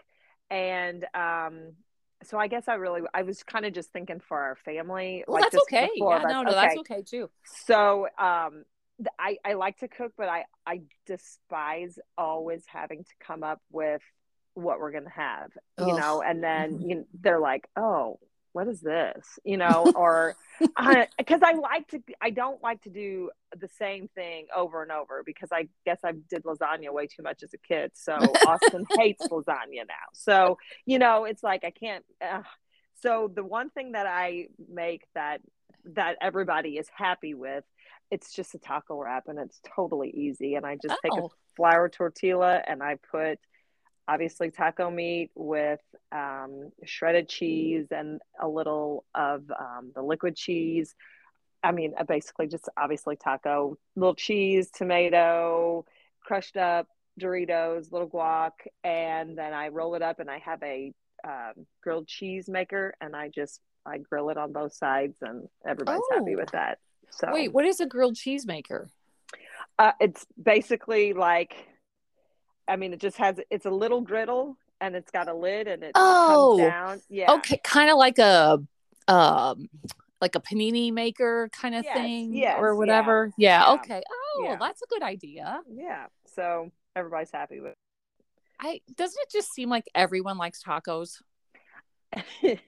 and 0.50 1.05
um, 1.14 1.72
so 2.22 2.38
I 2.38 2.46
guess 2.46 2.68
I 2.68 2.74
really 2.74 3.03
I 3.12 3.22
was 3.22 3.42
kind 3.42 3.66
of 3.66 3.72
just 3.72 3.92
thinking 3.92 4.20
for 4.20 4.38
our 4.40 4.57
family. 4.57 5.24
well 5.27 5.40
like 5.42 5.50
that's 5.50 5.62
okay. 5.64 5.90
yeah 5.94 6.22
no 6.27 6.42
no 6.42 6.53
that's 6.53 6.79
okay 6.79 7.03
too. 7.03 7.29
So 7.66 8.09
um, 8.18 8.64
I 9.19 9.38
I 9.45 9.55
like 9.55 9.79
to 9.79 9.88
cook, 9.88 10.12
but 10.17 10.29
I 10.29 10.45
I 10.67 10.83
despise 11.07 11.99
always 12.17 12.64
having 12.67 13.05
to 13.05 13.12
come 13.21 13.43
up 13.43 13.61
with 13.71 14.03
what 14.55 14.79
we're 14.79 14.93
gonna 14.93 15.11
have, 15.11 15.51
you 15.79 15.93
Ugh. 15.93 15.99
know. 15.99 16.23
And 16.23 16.43
then 16.43 16.79
Mhm. 16.79 16.88
you 16.88 16.95
know, 16.97 17.05
they're 17.21 17.40
like, 17.40 17.69
oh. 17.77 18.19
What 18.53 18.69
is 18.69 18.81
this? 18.81 19.40
You 19.43 19.57
know, 19.64 19.90
or 19.97 20.37
because 21.19 21.40
I 21.43 21.55
like 21.55 21.88
to, 21.88 22.01
I 22.21 22.31
don't 22.31 22.62
like 22.62 22.83
to 22.83 22.88
do 22.88 23.33
the 23.59 23.67
same 23.67 24.07
thing 24.14 24.47
over 24.55 24.81
and 24.81 24.93
over 24.93 25.25
because 25.27 25.49
I 25.51 25.67
guess 25.85 25.99
I 26.05 26.12
did 26.31 26.45
lasagna 26.45 26.93
way 26.93 27.09
too 27.09 27.25
much 27.25 27.43
as 27.43 27.53
a 27.53 27.59
kid. 27.59 27.90
So 27.95 28.12
Austin 28.47 28.87
hates 28.97 29.27
lasagna 29.29 29.88
now. 29.88 30.07
So, 30.12 30.59
you 30.87 31.01
know, 31.01 31.25
it's 31.25 31.43
like 31.43 31.64
I 31.64 31.71
can't. 31.73 32.05
Uh, 32.23 32.43
so 33.03 33.29
the 33.35 33.43
one 33.43 33.71
thing 33.71 33.90
that 33.90 34.07
I 34.07 34.47
make 34.73 35.03
that 35.17 35.40
that 35.87 36.17
everybody 36.21 36.79
is 36.79 36.87
happy 36.95 37.35
with, 37.35 37.64
it's 38.11 38.33
just 38.35 38.55
a 38.55 38.59
taco 38.59 38.97
wrap 39.01 39.25
and 39.29 39.38
it's 39.38 39.61
totally 39.77 40.11
easy. 40.11 40.55
And 40.55 40.64
I 40.67 40.77
just 40.77 40.97
take 41.03 41.12
a 41.12 41.23
Oh. 41.23 41.33
flour 41.57 41.88
tortilla 41.88 42.62
and 42.67 42.83
I 42.83 42.97
put 43.11 43.38
obviously 44.07 44.51
taco 44.51 44.90
meat 44.90 45.31
with 45.35 45.81
um, 46.12 46.71
shredded 46.85 47.29
cheese 47.29 47.87
and 47.90 48.21
a 48.40 48.47
little 48.49 49.05
of 49.14 49.43
um, 49.59 49.93
the 49.95 50.03
liquid 50.03 50.37
cheese. 50.37 50.95
I 51.62 51.73
mean, 51.73 51.95
uh, 51.99 52.05
basically 52.05 52.47
just 52.47 52.69
obviously 52.77 53.17
taco, 53.17 53.79
little 53.97 54.14
cheese, 54.14 54.71
tomato, 54.71 55.85
crushed 56.23 56.57
up 56.57 56.87
Doritos, 57.21 57.91
little 57.93 58.09
guac, 58.11 58.51
and 58.83 59.39
then 59.39 59.55
I 59.55 59.68
roll 59.68 59.95
it 59.95 60.03
up 60.03 60.18
and 60.20 60.31
I 60.31 60.39
have 60.39 60.62
a 60.62 60.93
um, 61.26 61.64
grilled 61.83 62.07
cheese 62.07 62.49
maker 62.49 62.95
and 63.01 63.16
I 63.16 63.28
just 63.28 63.61
I 63.87 63.99
grill 63.99 64.28
it 64.31 64.37
on 64.37 64.53
both 64.53 64.74
sides 64.74 65.16
and 65.22 65.49
everybody's 65.66 66.03
happy 66.12 66.35
Oh. 66.35 66.39
with 66.39 66.51
that. 66.53 66.78
So 67.11 67.32
wait 67.32 67.52
what 67.52 67.64
is 67.64 67.80
a 67.80 67.86
grilled 67.86 68.16
cheese 68.16 68.46
maker 68.46 68.88
uh, 69.78 69.92
it's 70.00 70.24
basically 70.40 71.12
like, 71.14 71.66
I 72.68 72.76
mean, 72.76 72.92
it 72.92 73.00
just 73.00 73.16
has 73.16 73.40
it's 73.50 73.66
a 73.66 73.70
little 73.70 74.00
griddle 74.00 74.57
and 74.80 74.94
it's 74.94 75.11
got 75.11 75.28
a 75.28 75.34
lid 75.34 75.66
and 75.66 75.82
it 75.82 75.92
Oh, 75.96 76.55
comes 76.57 76.70
down. 76.70 77.00
Yeah. 77.09 77.32
okay 77.32 77.61
kind 77.64 77.90
of 77.90 77.96
like 77.96 78.18
a 78.18 78.62
um 79.09 79.68
like 80.20 80.36
a 80.36 80.40
panini 80.40 80.92
maker 80.92 81.50
kind 81.52 81.74
of 81.74 81.84
Yes, 81.84 81.96
thing 81.96 82.34
yes, 82.34 82.57
or 82.59 82.76
whatever. 82.76 83.32
Yeah. 83.36 83.64
yeah, 83.66 83.72
Okay. 83.74 84.02
Oh, 84.11 84.44
yeah. 84.44 84.57
that's 84.61 84.80
a 84.82 84.86
good 84.86 85.02
idea. 85.02 85.61
Yeah. 85.68 86.07
So 86.34 86.70
everybody's 86.94 87.30
happy 87.32 87.61
with 87.61 87.74
I 88.61 88.80
doesn't 88.96 89.20
it 89.22 89.30
just 89.30 89.52
seem 89.52 89.68
like 89.68 89.84
everyone 89.94 90.38
likes 90.38 90.62
tacos? 90.62 91.20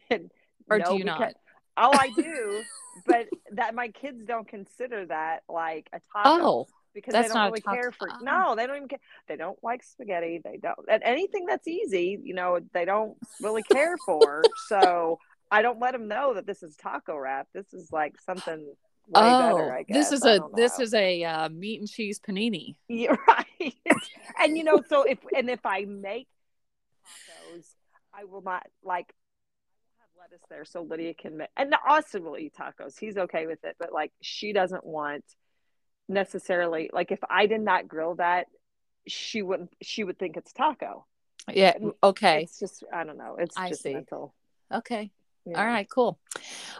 Or 0.69 0.79
No, 0.81 0.87
do 0.91 0.97
you 0.97 1.05
not? 1.05 1.35
Oh, 1.77 1.91
I 1.93 2.11
do, 2.11 2.63
but 3.07 3.29
that 3.53 3.75
my 3.75 3.89
kids 3.89 4.25
don't 4.25 4.49
consider 4.49 5.07
that 5.07 5.43
like 5.49 5.89
a 5.93 6.01
taco 6.13 6.45
Oh, 6.45 6.67
because 6.95 7.13
that's 7.13 7.29
they 7.29 7.35
don't 7.35 7.47
really 7.47 7.61
care 7.61 7.93
for. 7.93 8.09
Oh. 8.11 8.19
No, 8.23 8.55
they 8.57 8.67
don't 8.67 8.77
even 8.77 8.89
care. 8.89 9.01
They 9.29 9.37
don't 9.37 9.59
like 9.63 9.83
spaghetti. 9.83 10.41
They 10.43 10.57
don't, 10.57 10.79
and 10.89 11.03
anything 11.03 11.47
that's 11.47 11.69
easy, 11.69 12.19
you 12.23 12.35
know, 12.35 12.61
they 12.73 12.85
don't 12.85 13.17
really 13.43 13.63
care 13.63 13.97
for. 14.05 14.43
so 14.69 15.19
I 15.51 15.63
don't 15.63 15.79
let 15.81 15.93
them 15.93 16.09
know 16.09 16.35
that 16.35 16.47
this 16.47 16.63
is 16.63 16.77
taco 16.77 17.17
wrap. 17.17 17.49
This 17.55 17.73
is 17.73 17.93
like 17.93 18.15
something 18.21 18.59
way 19.09 19.23
oh, 19.23 19.57
better. 19.57 19.75
I 19.75 19.83
guess 19.83 20.11
this 20.11 20.21
is 20.21 20.25
a 20.25 20.41
this 20.55 20.79
is 20.79 20.95
a 20.95 21.25
uh, 21.25 21.49
meat 21.49 21.81
and 21.81 21.89
cheese 21.89 22.19
panini. 22.19 22.77
Yeah, 22.89 23.17
right. 23.29 23.75
and 24.41 24.57
you 24.57 24.65
know, 24.65 24.83
so 24.89 25.03
if 25.03 25.19
and 25.37 25.51
if 25.51 25.65
I 25.65 25.85
make 25.85 26.29
tacos, 27.55 27.67
I 28.13 28.25
will 28.25 28.43
not 28.43 28.67
like 28.83 29.07
I 29.07 29.07
will 29.07 29.13
have 29.13 29.26
lettuce 30.31 30.45
there 30.49 30.65
so 30.65 30.83
Lydia 30.83 31.15
can 31.15 31.37
make 31.37 31.49
and 31.57 31.75
Austin 31.87 32.25
will 32.25 32.39
eat 32.39 32.55
tacos. 32.55 32.99
He's 32.99 33.17
okay 33.17 33.47
with 33.47 33.65
it, 33.65 33.77
but 33.79 33.93
like 33.93 34.13
she 34.21 34.53
doesn't 34.53 34.85
want 34.85 35.25
necessarily 36.09 36.91
like 36.93 37.11
if 37.13 37.21
I 37.29 37.47
did 37.47 37.61
not 37.61 37.89
grill 37.89 38.17
that, 38.17 38.47
she 39.07 39.43
wouldn't 39.43 39.73
she 39.83 40.05
would 40.05 40.19
think 40.19 40.37
it's 40.37 40.53
taco. 40.53 41.07
Yeah. 41.53 41.75
Okay. 42.03 42.43
It's 42.43 42.59
just 42.59 42.85
I 42.93 43.05
don't 43.05 43.19
know. 43.19 43.37
It's 43.39 43.57
I 43.57 43.71
just 43.71 43.83
see. 43.83 43.95
mental. 43.95 44.35
Okay. 44.73 45.13
Yeah. 45.47 45.61
All 45.61 45.67
right, 45.67 45.89
cool. 45.89 46.19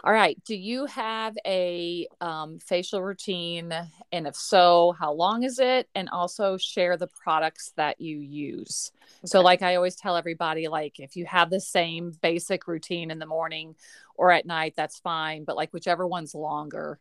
All 0.03 0.11
right. 0.13 0.37
Do 0.43 0.55
you 0.55 0.85
have 0.87 1.37
a 1.45 2.07
um, 2.19 2.59
facial 2.59 3.01
routine? 3.01 3.73
And 4.11 4.27
if 4.27 4.35
so, 4.35 4.93
how 4.99 5.13
long 5.13 5.43
is 5.43 5.57
it? 5.57 5.87
And 5.95 6.09
also 6.09 6.57
share 6.57 6.97
the 6.97 7.07
products 7.07 7.71
that 7.77 8.01
you 8.01 8.19
use. 8.19 8.91
So, 9.25 9.41
like 9.41 9.61
I 9.61 9.75
always 9.75 9.95
tell 9.95 10.17
everybody, 10.17 10.67
like 10.67 10.99
if 10.99 11.15
you 11.15 11.25
have 11.25 11.49
the 11.49 11.61
same 11.61 12.11
basic 12.21 12.67
routine 12.67 13.09
in 13.09 13.19
the 13.19 13.25
morning 13.25 13.75
or 14.15 14.31
at 14.31 14.45
night, 14.45 14.73
that's 14.75 14.99
fine. 14.99 15.45
But 15.45 15.55
like 15.55 15.71
whichever 15.71 16.05
one's 16.05 16.35
longer. 16.35 16.99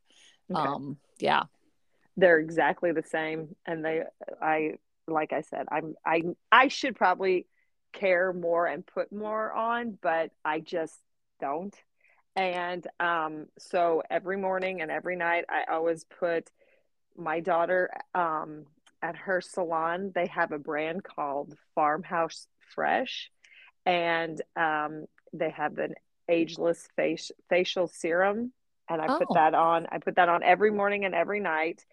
Okay. 0.50 0.60
Um, 0.60 0.98
yeah. 1.18 1.44
they're 2.16 2.38
exactly 2.38 2.92
the 2.92 3.02
same 3.02 3.54
and 3.66 3.84
they 3.84 4.02
i 4.40 4.74
like 5.08 5.32
i 5.32 5.40
said 5.40 5.66
i'm 5.70 5.94
i 6.04 6.22
i 6.52 6.68
should 6.68 6.94
probably 6.94 7.46
care 7.92 8.32
more 8.32 8.66
and 8.66 8.86
put 8.86 9.10
more 9.12 9.52
on 9.52 9.98
but 10.00 10.30
i 10.44 10.60
just 10.60 10.94
don't 11.40 11.74
and 12.34 12.86
um 13.00 13.46
so 13.58 14.02
every 14.10 14.36
morning 14.36 14.82
and 14.82 14.90
every 14.90 15.16
night 15.16 15.44
i 15.48 15.64
always 15.72 16.04
put 16.04 16.50
my 17.16 17.40
daughter 17.40 17.90
um 18.14 18.64
at 19.02 19.16
her 19.16 19.40
salon 19.40 20.12
they 20.14 20.26
have 20.26 20.52
a 20.52 20.58
brand 20.58 21.02
called 21.02 21.56
farmhouse 21.74 22.46
fresh 22.74 23.30
and 23.84 24.40
um 24.56 25.04
they 25.32 25.50
have 25.50 25.78
an 25.78 25.94
ageless 26.28 26.88
face, 26.96 27.30
facial 27.48 27.86
serum 27.86 28.52
and 28.88 29.00
i 29.00 29.06
put 29.06 29.28
Oh. 29.30 29.34
that 29.34 29.54
on 29.54 29.86
i 29.92 29.98
put 29.98 30.16
that 30.16 30.28
on 30.28 30.42
every 30.42 30.70
morning 30.70 31.04
and 31.04 31.14
every 31.14 31.40
night 31.40 31.84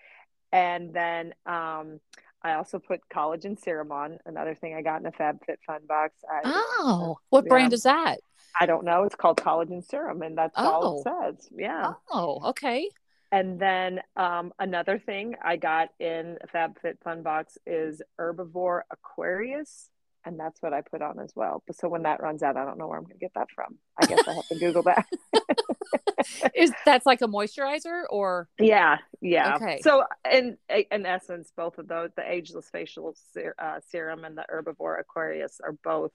and 0.52 0.94
then 0.94 1.34
um, 1.48 2.00
I 2.44 2.54
also 2.54 2.78
put 2.78 3.02
collagen 3.12 3.60
serum 3.60 3.91
on. 3.91 4.20
Another 4.28 4.54
thing 4.54 4.76
I 4.76 4.84
got 4.84 5.00
in 5.00 5.08
a 5.08 5.12
FabFitFun 5.12 5.88
box. 5.88 6.14
I, 6.30 6.41
Oh, 6.46 7.18
what 7.30 7.46
Yeah. 7.46 7.50
brand 7.50 7.74
is 7.74 7.82
that? 7.84 8.20
I 8.60 8.66
don't 8.66 8.86
know. 8.86 9.04
It's 9.04 9.16
called 9.16 9.38
collagen 9.38 9.84
serum, 9.84 10.22
and 10.22 10.38
that's 10.38 10.54
all 10.58 10.99
it 10.99 11.04
Oh. 11.08 11.22
says. 11.32 11.49
Yeah. 11.56 11.93
Oh, 12.12 12.49
okay. 12.49 12.89
And 13.32 13.60
then 13.60 13.99
um, 14.16 14.54
another 14.60 14.99
thing 14.99 15.36
I 15.43 15.58
got 15.58 15.89
in 15.99 16.38
FabFitFun 16.54 17.24
box 17.24 17.58
is 17.66 17.99
Herbivore 18.20 18.82
Aquarius, 18.91 19.89
and 20.24 20.39
that's 20.39 20.62
what 20.62 20.72
I 20.72 20.82
put 20.82 21.01
on 21.01 21.20
as 21.20 21.34
well. 21.36 21.64
So 21.72 21.89
when 21.89 22.04
that 22.04 22.22
runs 22.22 22.43
out, 22.43 22.58
I 22.58 22.64
don't 22.66 22.78
know 22.78 22.88
where 22.88 22.97
I'm 22.99 23.06
going 23.06 23.16
to 23.16 23.20
get 23.20 23.34
that 23.34 23.47
from. 23.56 23.80
I 23.99 24.06
guess 24.06 24.28
I 24.28 24.34
have 24.34 24.47
to 24.49 24.60
Google 24.60 24.84
that. 24.84 25.08
Is 26.56 26.72
that's 26.86 27.06
like 27.06 27.22
a 27.22 27.28
moisturizer 27.28 28.04
or 28.10 28.47
Yeah, 28.60 28.97
yeah. 29.20 29.56
Okay. 29.56 29.80
So 29.82 30.04
in 30.32 30.58
in 30.70 31.06
essence, 31.06 31.51
both 31.58 31.78
of 31.80 31.88
those, 31.88 32.12
the 32.16 32.24
ageless 32.32 32.70
facial 32.72 33.16
ser- 33.34 33.56
uh, 33.60 33.80
serum 33.89 34.24
and 34.24 34.38
the 34.38 34.45
herbivore 34.49 34.99
Aquarius, 34.99 35.60
are 35.62 35.76
both, 35.84 36.12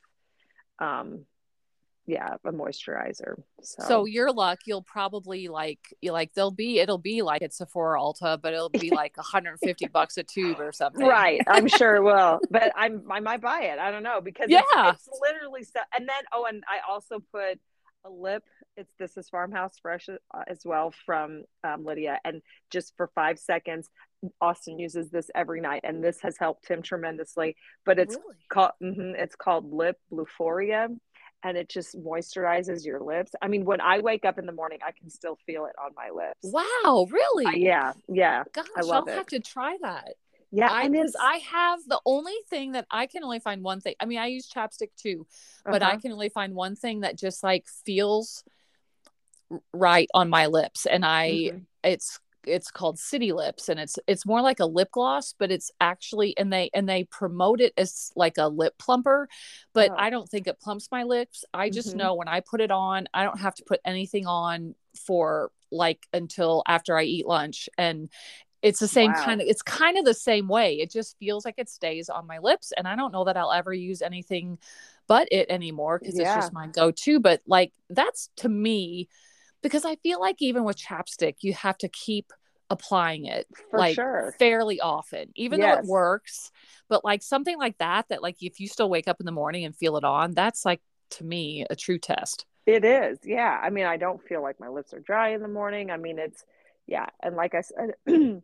um, 0.79 1.27
yeah, 2.09 2.37
a 2.43 2.51
moisturizer. 2.53 3.35
So, 3.63 3.83
So 3.87 4.05
your 4.07 4.33
luck, 4.33 4.61
you'll 4.65 4.83
probably 4.83 5.49
like 5.49 5.79
you 6.01 6.11
like 6.13 6.33
they'll 6.33 6.51
be 6.51 6.79
it'll 6.81 6.97
be 6.97 7.21
like 7.21 7.43
at 7.43 7.53
Sephora 7.53 8.01
Ulta, 8.01 8.41
but 8.41 8.55
it'll 8.55 8.71
be 8.71 8.91
like 8.91 9.15
150 9.19 9.87
bucks 9.89 10.17
a 10.17 10.23
tube 10.23 10.59
or 10.59 10.73
something. 10.73 11.07
right, 11.07 11.43
I'm 11.47 11.69
sure 11.69 11.97
it 11.97 12.03
will, 12.03 12.41
but 12.51 12.73
I'm 12.75 13.03
I 13.13 13.21
might 13.21 13.43
buy 13.43 13.65
it. 13.65 13.79
I 13.79 13.91
don't 13.91 14.03
know 14.03 14.23
because 14.23 14.49
Yeah. 14.49 14.63
it's, 14.91 15.07
literally 15.21 15.63
stuff. 15.65 15.85
And 15.95 16.09
then 16.09 16.23
oh, 16.33 16.47
and 16.49 16.65
I 16.67 16.79
also 16.91 17.19
put 17.31 17.61
a 18.07 18.11
lip. 18.11 18.43
It's 18.79 18.93
this 18.99 19.19
is 19.19 19.29
Farmhouse 19.29 19.75
Fresh 19.83 20.09
uh, 20.09 20.15
as 20.47 20.61
well 20.65 20.95
from 21.05 21.45
um, 21.63 21.85
Lydia, 21.85 22.19
and 22.25 22.41
just 22.71 22.95
for 22.97 23.11
five 23.15 23.39
seconds, 23.39 23.91
Austin 24.41 24.79
uses 24.79 25.11
this 25.11 25.31
every 25.35 25.61
night, 25.61 25.81
and 25.85 26.03
this 26.03 26.21
has 26.23 26.39
helped 26.39 26.69
him 26.69 26.81
tremendously. 26.81 27.57
But 27.85 27.99
it's 27.99 28.15
Really? 28.17 28.37
called 28.49 28.71
mhm, 28.83 29.15
it's 29.19 29.35
called 29.37 29.71
lip 29.73 29.99
bluephoria 30.11 30.89
and 31.43 31.57
it 31.57 31.69
just 31.69 31.97
moisturizes 31.99 32.85
your 32.85 33.01
lips 33.01 33.33
i 33.43 33.49
mean 33.49 33.65
when 33.65 33.81
i 33.81 33.99
wake 34.01 34.25
up 34.25 34.39
in 34.39 34.47
the 34.47 34.53
morning 34.53 34.79
i 34.87 34.93
can 34.93 35.09
still 35.09 35.39
feel 35.47 35.67
it 35.67 35.75
on 35.83 35.91
my 35.97 36.11
lips 36.11 36.39
Wow, 36.43 37.07
really? 37.11 37.47
Uh, 37.47 37.51
yeah 37.53 37.93
yeah 38.09 38.45
Gosh, 38.53 38.67
love 38.77 38.91
I'll 38.91 39.07
it. 39.07 39.15
have 39.15 39.27
to 39.29 39.41
try 39.41 39.77
that. 39.83 40.15
yeah 40.51 40.71
I 40.73 40.89
because 40.89 41.09
it's 41.09 41.17
I 41.21 41.37
have 41.51 41.81
the 41.87 42.01
only 42.07 42.37
thing 42.49 42.73
that 42.73 42.87
I 42.91 43.07
can 43.07 43.23
only 43.25 43.39
find 43.41 43.63
one 43.63 43.81
thing. 43.81 43.95
I 44.01 44.07
mean, 44.07 44.19
I 44.19 44.27
use 44.27 44.49
chapstick 44.49 44.91
too, 44.97 45.27
but 45.65 45.83
I 45.83 45.93
uh-huh. 45.93 46.01
can 46.01 46.13
only 46.13 46.29
find 46.29 46.55
one 46.55 46.77
thing 46.77 47.01
that 47.01 47.17
just 47.19 47.43
like 47.43 47.67
feels 47.85 48.45
right 49.73 50.09
on 50.15 50.29
my 50.29 50.47
lips, 50.47 50.87
and 50.87 51.05
I 51.05 51.29
Mhm. 51.29 51.67
it's 51.85 52.21
it's 52.49 52.71
called 52.71 52.99
city 52.99 53.33
lips 53.33 53.69
and 53.69 53.79
it's 53.79 53.99
it's 54.07 54.27
more 54.27 54.41
like 54.43 54.61
a 54.61 54.67
lip 54.67 54.91
gloss 54.93 55.35
but 55.39 55.51
it's 55.51 55.71
actually 55.81 56.37
and 56.39 56.53
they 56.53 56.71
and 56.75 56.89
they 56.89 57.05
promote 57.05 57.61
it 57.61 57.73
as 57.77 58.11
like 58.17 58.39
a 58.39 58.49
lip 58.49 58.75
plumper 58.79 59.29
but 59.75 59.91
Oh. 59.93 59.97
i 59.99 60.11
don't 60.11 60.29
think 60.29 60.47
it 60.47 60.61
plumps 60.61 60.89
my 60.91 61.03
lips 61.05 61.45
i 61.55 61.71
just 61.71 61.95
Mhm. 61.95 61.99
know 61.99 62.15
when 62.15 62.29
i 62.29 62.41
put 62.41 62.61
it 62.61 62.71
on 62.71 63.07
i 63.15 63.25
don't 63.25 63.41
have 63.41 63.55
to 63.57 63.65
put 63.65 63.81
anything 63.85 64.27
on 64.27 64.75
for 65.07 65.51
like 65.71 66.07
until 66.13 66.63
after 66.67 66.97
i 66.97 67.03
eat 67.05 67.27
lunch 67.27 67.69
and 67.79 68.09
it's 68.61 68.81
the 68.81 68.89
same 68.89 69.13
Wow. 69.13 69.25
kind 69.25 69.41
of 69.41 69.47
it's 69.47 69.63
kind 69.63 69.97
of 69.99 70.05
the 70.05 70.15
same 70.15 70.49
way 70.49 70.77
it 70.81 70.91
just 70.91 71.17
feels 71.19 71.45
like 71.45 71.55
it 71.59 71.69
stays 71.69 72.09
on 72.09 72.27
my 72.27 72.39
lips 72.39 72.73
and 72.77 72.89
i 72.89 72.97
don't 72.97 73.13
know 73.13 73.25
that 73.25 73.37
i'll 73.37 73.53
ever 73.53 73.73
use 73.73 74.03
anything 74.03 74.59
but 75.07 75.29
it 75.31 75.47
anymore 75.49 75.99
because 75.99 76.19
Yeah. 76.19 76.25
it's 76.25 76.35
just 76.35 76.53
my 76.53 76.67
go-to 76.67 77.21
but 77.21 77.41
like 77.47 77.73
that's 77.91 78.31
to 78.39 78.49
me 78.49 79.09
because 79.63 79.85
I 79.85 79.97
feel 79.97 80.21
like 80.21 80.37
even 80.41 80.65
with 80.65 80.77
chapstick, 80.77 81.37
you 81.43 81.53
have 81.55 81.79
to 81.79 81.89
keep 81.89 82.33
applying 82.71 83.25
it 83.27 83.47
for 83.71 83.79
like 83.79 83.95
sure 83.95 84.35
fairly 84.39 84.81
often, 84.81 85.31
even 85.35 85.61
though 85.61 85.73
it 85.73 85.85
works. 85.85 86.51
But 86.89 87.05
like 87.05 87.23
something 87.23 87.59
like 87.59 87.79
that, 87.79 88.07
that 88.09 88.23
like 88.23 88.37
if 88.43 88.61
you 88.61 88.69
still 88.69 88.91
wake 88.91 89.09
up 89.09 89.21
in 89.21 89.27
the 89.27 89.33
morning 89.33 89.65
and 89.65 89.75
feel 89.77 89.97
it 89.97 90.05
on, 90.05 90.33
that's 90.35 90.65
like 90.65 90.81
to 91.11 91.25
me 91.25 91.65
a 91.71 91.77
true 91.77 91.99
test. 91.99 92.45
it 92.67 92.85
is 92.85 93.19
yeah 93.25 93.59
i 93.63 93.71
mean 93.71 93.87
i 93.87 93.97
don't 93.97 94.23
feel 94.23 94.43
like 94.43 94.61
my 94.61 94.69
lips 94.69 94.93
are 94.93 95.01
dry 95.01 95.31
in 95.31 95.41
the 95.41 95.49
morning 95.49 95.91
i 95.91 95.97
mean 95.97 96.19
it's 96.19 96.45
yeah 96.87 97.07
and 97.23 97.35
like 97.35 97.55
i 97.55 97.63
said 97.63 97.95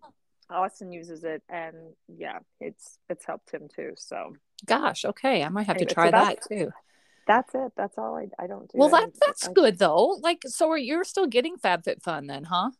austin 0.50 0.92
uses 0.92 1.24
it 1.24 1.42
and 1.50 1.76
yeah 2.08 2.38
it's 2.60 2.98
it's 3.10 3.24
helped 3.26 3.50
him 3.50 3.68
too 3.74 3.92
so 3.96 4.34
Gosh, 4.66 5.04
okay, 5.04 5.42
I 5.42 5.48
might 5.50 5.66
have 5.66 5.76
to 5.78 5.84
try 5.84 6.10
that 6.10 6.38
too. 6.48 6.70
That's 7.26 7.54
it 7.54 7.72
that's 7.76 7.96
all 7.98 8.16
i, 8.16 8.28
I 8.42 8.46
don't 8.46 8.70
do 8.70 8.78
Well, 8.78 8.88
that 8.90 9.10
that's 9.20 9.48
I- 9.48 9.52
good 9.52 9.78
though. 9.78 10.18
Like, 10.20 10.42
so 10.46 10.70
are 10.70 10.78
you're 10.78 11.04
still 11.04 11.26
getting 11.26 11.56
FabFitFun 11.56 12.28
then, 12.28 12.44
huh? 12.44 12.70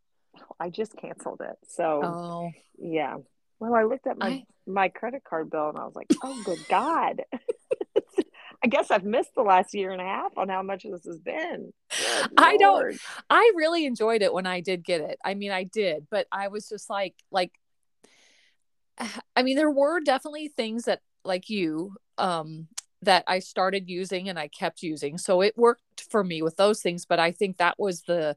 i 0.61 0.69
just 0.71 0.97
canceled 0.97 1.41
it 1.41 1.57
so 1.69 2.01
Oh, 2.05 2.51
Yeah. 2.79 3.17
Well, 3.61 3.75
I 3.75 3.85
looked 3.85 4.07
at 4.07 4.19
my 4.19 4.27
I- 4.29 4.45
my 4.67 4.89
credit 4.89 5.23
card 5.25 5.51
bill 5.51 5.69
and 5.69 5.79
I 5.79 5.85
was 5.85 5.95
like, 5.95 6.09
"Oh, 6.23 6.43
good 6.45 6.59
God!" 6.69 7.23
I 8.65 8.67
guess 8.67 8.91
I've 8.91 9.05
missed 9.05 9.35
the 9.35 9.43
last 9.43 9.75
year 9.75 9.91
and 9.91 10.01
a 10.01 10.05
half 10.05 10.37
on 10.39 10.49
how 10.49 10.63
much 10.63 10.85
this 10.85 11.05
has 11.05 11.19
been. 11.19 11.73
Good 11.91 12.29
I 12.39 12.57
don't- 12.57 12.99
I 13.29 13.53
really 13.55 13.85
enjoyed 13.85 14.23
it 14.23 14.33
when 14.33 14.47
I 14.47 14.61
did 14.61 14.83
get 14.85 15.03
it. 15.03 15.19
I 15.25 15.35
mean, 15.35 15.51
I 15.53 15.65
did, 15.65 16.07
but 16.11 16.27
I 16.33 16.49
was 16.49 16.67
just 16.69 16.89
like, 16.89 17.15
like, 17.31 17.53
I 19.37 19.43
mean, 19.43 19.57
there 19.57 19.71
were 19.71 20.01
definitely 20.01 20.49
things 20.49 20.85
that, 20.85 21.01
like 21.25 21.51
you, 21.51 21.95
um, 22.19 22.69
that 23.05 23.25
I 23.27 23.39
started 23.39 23.89
using 23.89 24.29
and 24.29 24.39
I 24.39 24.49
kept 24.49 24.83
using. 24.83 25.19
So 25.19 25.41
it 25.41 25.57
worked 25.57 26.07
for 26.11 26.25
me 26.25 26.43
with 26.43 26.57
those 26.57 26.83
things. 26.83 27.07
But 27.07 27.19
I 27.19 27.33
think 27.33 27.59
that 27.59 27.79
was 27.79 28.03
the, 28.03 28.37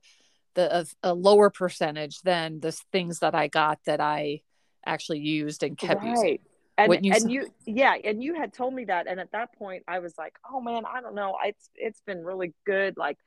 the 0.55 0.80
a, 0.80 0.86
a 1.03 1.13
lower 1.13 1.49
percentage 1.49 2.22
than 2.22 2.59
the 2.59 2.72
things 2.91 3.20
that 3.20 3.36
I 3.36 3.47
got 3.47 3.80
that 3.86 3.99
I 3.99 4.41
actually 4.86 5.20
used 5.20 5.63
and 5.63 5.78
kept 5.78 6.03
using. 6.03 6.39
And 6.80 7.03
you 7.03 7.11
and 7.11 7.32
you 7.32 7.47
yeah, 7.65 7.95
and 8.03 8.24
you 8.24 8.36
had 8.36 8.53
told 8.53 8.72
me 8.72 8.86
that, 8.86 9.07
and 9.07 9.20
at 9.20 9.32
that 9.32 9.57
point, 9.57 9.82
I 9.88 9.97
was 9.97 10.13
like, 10.15 10.36
"Oh 10.47 10.61
man, 10.61 10.84
I 10.86 11.01
don't 11.01 11.15
know. 11.15 11.36
It's 11.43 11.72
it's 11.74 12.01
been 12.01 12.24
really 12.24 12.53
good. 12.68 12.97
Like, 12.97 13.18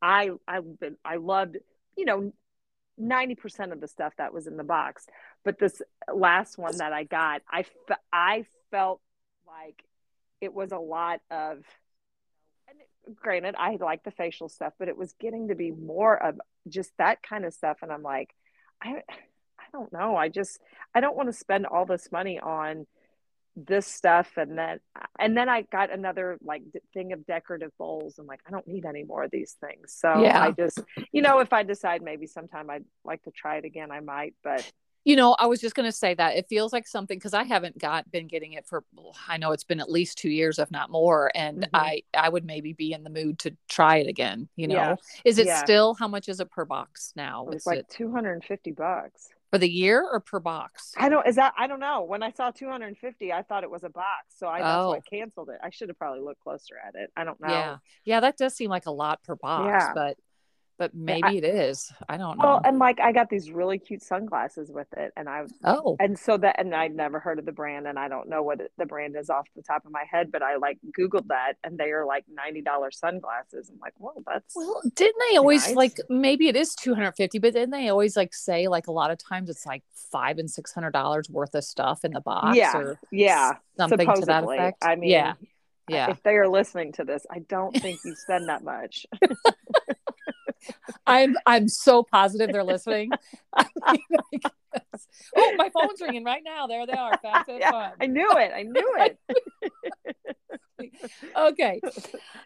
I 0.00 0.30
I've 0.46 0.78
been 0.78 0.96
I 1.04 1.16
loved." 1.16 1.56
you 1.96 2.06
know, 2.06 2.32
90% 3.00 3.72
of 3.72 3.80
the 3.80 3.88
stuff 3.88 4.14
that 4.16 4.32
was 4.32 4.46
in 4.46 4.56
the 4.56 4.64
box. 4.64 5.06
But 5.44 5.58
this 5.58 5.80
last 6.12 6.58
one 6.58 6.78
that 6.78 6.92
I 6.92 7.04
got, 7.04 7.42
I, 7.50 7.64
I 8.12 8.44
felt 8.70 9.00
like 9.46 9.82
it 10.40 10.52
was 10.54 10.72
a 10.72 10.78
lot 10.78 11.20
of, 11.30 11.58
and 12.68 13.16
granted, 13.16 13.54
I 13.58 13.76
like 13.80 14.04
the 14.04 14.10
facial 14.10 14.48
stuff, 14.48 14.72
but 14.78 14.88
it 14.88 14.96
was 14.96 15.14
getting 15.20 15.48
to 15.48 15.54
be 15.54 15.70
more 15.70 16.16
of 16.20 16.40
just 16.68 16.90
that 16.98 17.22
kind 17.22 17.44
of 17.44 17.52
stuff. 17.54 17.78
And 17.82 17.92
I'm 17.92 18.02
like, 18.02 18.34
I, 18.82 19.02
I 19.58 19.64
don't 19.72 19.92
know. 19.92 20.16
I 20.16 20.28
just, 20.28 20.58
I 20.94 21.00
don't 21.00 21.16
want 21.16 21.28
to 21.28 21.32
spend 21.32 21.66
all 21.66 21.86
this 21.86 22.10
money 22.12 22.38
on 22.40 22.86
this 23.56 23.86
stuff 23.86 24.30
and 24.36 24.56
then 24.56 24.78
and 25.18 25.36
then 25.36 25.48
i 25.48 25.62
got 25.62 25.92
another 25.92 26.38
like 26.42 26.62
thing 26.94 27.12
of 27.12 27.26
decorative 27.26 27.72
bowls 27.78 28.16
i'm 28.18 28.26
like 28.26 28.40
i 28.46 28.50
don't 28.50 28.66
need 28.68 28.86
any 28.86 29.02
more 29.02 29.24
of 29.24 29.30
these 29.32 29.56
things 29.60 29.92
so 29.98 30.22
Yeah. 30.22 30.40
i 30.40 30.50
just 30.52 30.78
you 31.12 31.20
know 31.20 31.40
if 31.40 31.52
i 31.52 31.64
decide 31.64 32.00
maybe 32.00 32.26
sometime 32.26 32.70
i'd 32.70 32.84
like 33.04 33.22
to 33.24 33.32
try 33.32 33.56
it 33.56 33.64
again 33.64 33.90
i 33.90 33.98
might 34.00 34.34
but 34.44 34.70
You 35.04 35.16
know, 35.16 35.34
I 35.38 35.46
was 35.46 35.60
just 35.60 35.74
going 35.74 35.88
to 35.88 35.96
say 35.96 36.12
that 36.14 36.36
it 36.36 36.46
feels 36.48 36.72
like 36.74 36.86
something 36.86 37.16
because 37.18 37.32
I 37.32 37.44
haven't 37.44 37.78
got 37.78 38.10
been 38.10 38.26
getting 38.28 38.52
it 38.52 38.66
for 38.66 38.84
I 39.28 39.38
know 39.38 39.52
it's 39.52 39.64
been 39.64 39.80
at 39.80 39.90
least 39.90 40.18
two 40.18 40.28
years, 40.28 40.58
if 40.58 40.70
not 40.70 40.90
more, 40.90 41.30
and 41.34 41.62
Mhm. 41.62 41.68
I 41.72 42.02
I 42.14 42.28
would 42.28 42.44
maybe 42.44 42.74
be 42.74 42.92
in 42.92 43.02
the 43.02 43.10
mood 43.10 43.38
to 43.40 43.56
try 43.68 43.96
it 43.96 44.06
again. 44.08 44.48
You 44.56 44.68
know, 44.68 44.74
Yeah. 44.74 44.94
is 45.24 45.38
it 45.38 45.46
Yeah. 45.46 45.64
still 45.64 45.94
how 45.94 46.06
much 46.06 46.28
is 46.28 46.38
it 46.40 46.50
per 46.50 46.66
box 46.66 47.12
now? 47.16 47.48
It's 47.48 47.66
like 47.66 47.78
it 47.78 47.88
250 47.88 48.72
bucks 48.72 49.28
for 49.50 49.56
the 49.58 49.68
year 49.70 50.06
or 50.06 50.20
per 50.20 50.38
box? 50.38 50.92
i 50.96 51.08
don't 51.08 51.26
is 51.26 51.34
that 51.34 51.52
i 51.58 51.66
don't 51.66 51.80
know 51.80 52.02
when 52.02 52.22
i 52.22 52.30
saw 52.30 52.52
250 52.52 53.32
i 53.32 53.42
thought 53.42 53.64
it 53.64 53.70
was 53.70 53.82
a 53.82 53.88
box 53.88 54.26
so 54.28 54.46
i 54.46 54.60
that's 54.60 54.86
why 54.86 54.94
i 54.94 54.98
Oh. 54.98 55.02
canceled 55.10 55.48
it 55.50 55.58
i 55.60 55.70
should 55.70 55.88
have 55.88 55.98
probably 55.98 56.20
looked 56.20 56.40
closer 56.40 56.76
at 56.86 56.94
it 56.94 57.10
i 57.16 57.24
don't 57.24 57.40
know 57.40 57.48
Yeah, 57.48 57.76
yeah, 58.04 58.20
that 58.20 58.36
does 58.36 58.54
seem 58.54 58.70
like 58.70 58.86
a 58.86 58.92
lot 58.92 59.24
per 59.24 59.34
box, 59.34 59.66
Yeah. 59.66 59.92
but 59.92 60.16
but 60.80 60.94
maybe 60.94 61.36
it 61.36 61.44
is. 61.44 61.92
I 62.08 62.16
don't 62.16 62.38
know. 62.38 62.44
well 62.44 62.60
and 62.64 62.78
like 62.78 62.98
i 63.00 63.12
got 63.12 63.28
these 63.28 63.50
really 63.50 63.78
cute 63.78 64.02
sunglasses 64.02 64.72
with 64.72 64.88
it 64.96 65.12
and 65.16 65.28
i 65.28 65.44
oh, 65.64 65.96
and 66.00 66.18
so 66.18 66.38
that 66.38 66.58
and 66.58 66.74
i'd 66.74 66.96
never 66.96 67.20
heard 67.20 67.38
of 67.38 67.44
the 67.44 67.52
brand 67.52 67.86
and 67.86 67.98
i 67.98 68.08
don't 68.08 68.28
know 68.28 68.42
what 68.42 68.60
it, 68.60 68.72
the 68.78 68.86
brand 68.86 69.14
is 69.16 69.28
off 69.28 69.46
the 69.54 69.62
top 69.62 69.84
of 69.84 69.92
my 69.92 70.04
head 70.10 70.32
but 70.32 70.42
i 70.42 70.56
like 70.56 70.78
googled 70.98 71.26
that 71.28 71.54
and 71.62 71.76
they 71.76 71.90
are 71.92 72.06
like 72.06 72.24
$90 72.26 72.64
sunglasses 72.92 73.68
i'm 73.70 73.78
like 73.80 73.92
well 73.98 74.22
that's 74.26 74.56
well, 74.56 74.80
didn't 74.94 75.22
they 75.30 75.36
always 75.36 75.66
Nice. 75.66 75.76
like 75.76 75.96
maybe 76.08 76.48
it 76.48 76.56
is 76.56 76.74
two 76.74 76.94
hundred 76.94 77.12
fifty, 77.12 77.38
but 77.38 77.52
didn't 77.52 77.70
they 77.70 77.88
always 77.88 78.16
like 78.16 78.32
say 78.32 78.68
like 78.68 78.86
a 78.86 78.92
lot 78.92 79.10
of 79.10 79.18
times 79.18 79.50
it's 79.50 79.66
like 79.66 79.82
five 80.10 80.38
and 80.38 80.50
six 80.50 80.72
hundred 80.72 80.92
dollars 80.92 81.28
worth 81.28 81.54
of 81.54 81.64
stuff 81.64 82.04
in 82.04 82.12
the 82.12 82.20
box 82.20 82.56
yeah 82.56 82.76
or 82.76 82.98
yeah 83.12 83.52
something 83.76 83.98
to 84.14 84.24
that 84.26 84.44
effect? 84.44 84.78
i 84.82 84.96
mean 84.96 85.10
yeah, 85.10 85.34
yeah. 85.88 86.10
if 86.10 86.22
they 86.22 86.36
are 86.36 86.48
listening 86.48 86.92
to 86.92 87.04
this 87.04 87.26
i 87.30 87.40
don't 87.40 87.76
think 87.76 88.00
you 88.04 88.14
spend 88.14 88.48
that 88.48 88.64
much 88.64 89.06
I'm 91.06 91.36
I'm 91.46 91.68
so 91.68 92.02
positive 92.02 92.52
they're 92.52 92.64
listening. 92.64 93.10
oh, 93.56 93.96
my 95.56 95.70
phone's 95.70 96.00
ringing 96.00 96.24
right 96.24 96.42
now. 96.44 96.66
There 96.66 96.86
they 96.86 96.92
are. 96.92 97.16
Fast 97.18 97.48
and 97.48 97.58
Yeah, 97.60 97.70
fun. 97.70 97.92
i 98.00 98.06
knew 98.06 98.30
it 98.32 98.52
i 98.54 98.62
knew 98.62 98.94
it 98.98 99.18
Okay. 101.36 101.80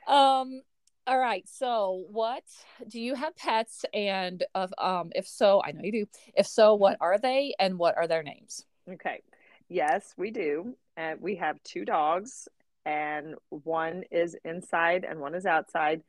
Um. 0.08 0.62
All 1.06 1.18
right. 1.18 1.46
So, 1.48 2.04
what 2.10 2.42
do 2.88 2.98
you 3.00 3.14
have 3.14 3.36
pets? 3.36 3.84
And 3.92 4.42
of 4.54 4.72
um, 4.78 5.10
if 5.14 5.26
so, 5.28 5.62
I 5.62 5.72
know 5.72 5.82
you 5.82 5.92
do. 5.92 6.06
If 6.34 6.46
so, 6.46 6.74
what 6.74 6.96
are 7.00 7.18
they 7.18 7.54
and 7.60 7.78
what 7.78 7.96
are 7.96 8.06
their 8.08 8.22
names? 8.22 8.64
okay 8.92 9.22
yes 9.70 10.12
we 10.18 10.30
do 10.30 10.76
and 10.98 11.18
we 11.18 11.36
have 11.36 11.56
two 11.62 11.86
dogs 11.86 12.48
and 12.84 13.34
one 13.48 14.04
is 14.10 14.36
inside 14.44 15.06
and 15.08 15.18
one 15.20 15.34
is 15.34 15.46
outside 15.46 16.02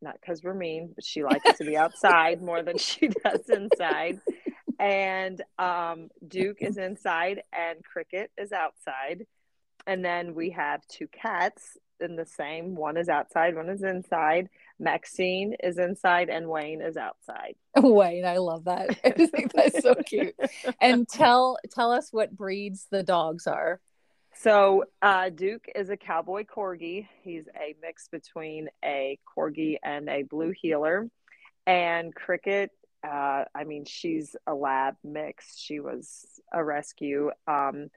not 0.00 0.16
because 0.20 0.42
we're 0.42 0.54
mean 0.54 0.90
but 0.94 1.04
she 1.04 1.22
likes 1.22 1.58
to 1.58 1.64
be 1.64 1.76
outside 1.76 2.42
more 2.42 2.62
than 2.62 2.78
she 2.78 3.08
does 3.24 3.48
inside 3.48 4.20
and 4.78 5.42
um, 5.58 6.08
duke 6.26 6.58
is 6.60 6.76
inside 6.76 7.42
and 7.52 7.84
cricket 7.84 8.30
is 8.38 8.52
outside 8.52 9.26
and 9.86 10.04
then 10.04 10.34
we 10.34 10.50
have 10.50 10.86
two 10.86 11.08
cats 11.08 11.76
in 12.00 12.14
the 12.14 12.26
same 12.26 12.76
one 12.76 12.96
is 12.96 13.08
outside 13.08 13.56
one 13.56 13.68
is 13.68 13.82
inside 13.82 14.48
maxine 14.78 15.54
is 15.62 15.78
inside 15.78 16.28
and 16.28 16.48
wayne 16.48 16.80
is 16.80 16.96
outside 16.96 17.54
Wayne, 17.82 18.24
I 18.24 18.38
love 18.38 18.64
that. 18.64 18.90
I 19.04 19.10
think 19.10 19.52
that's 19.52 19.82
so 19.82 19.94
cute. 19.94 20.34
And 20.80 21.08
tell 21.08 21.58
tell 21.70 21.92
us 21.92 22.12
what 22.12 22.36
breeds 22.36 22.86
the 22.90 23.02
dogs 23.02 23.46
are. 23.46 23.80
So 24.40 24.84
uh, 25.02 25.30
Duke 25.30 25.66
is 25.74 25.90
a 25.90 25.96
cowboy 25.96 26.44
corgi. 26.44 27.08
He's 27.22 27.48
a 27.56 27.74
mix 27.82 28.08
between 28.08 28.68
a 28.84 29.18
corgi 29.36 29.76
and 29.82 30.08
a 30.08 30.22
blue 30.22 30.52
heeler. 30.56 31.08
And 31.66 32.14
Cricket, 32.14 32.70
uh, 33.04 33.44
I 33.54 33.64
mean, 33.64 33.84
she's 33.84 34.36
a 34.46 34.54
lab 34.54 34.94
mix. 35.02 35.58
She 35.58 35.80
was 35.80 36.40
a 36.52 36.62
rescue. 36.62 37.30
Um, 37.46 37.90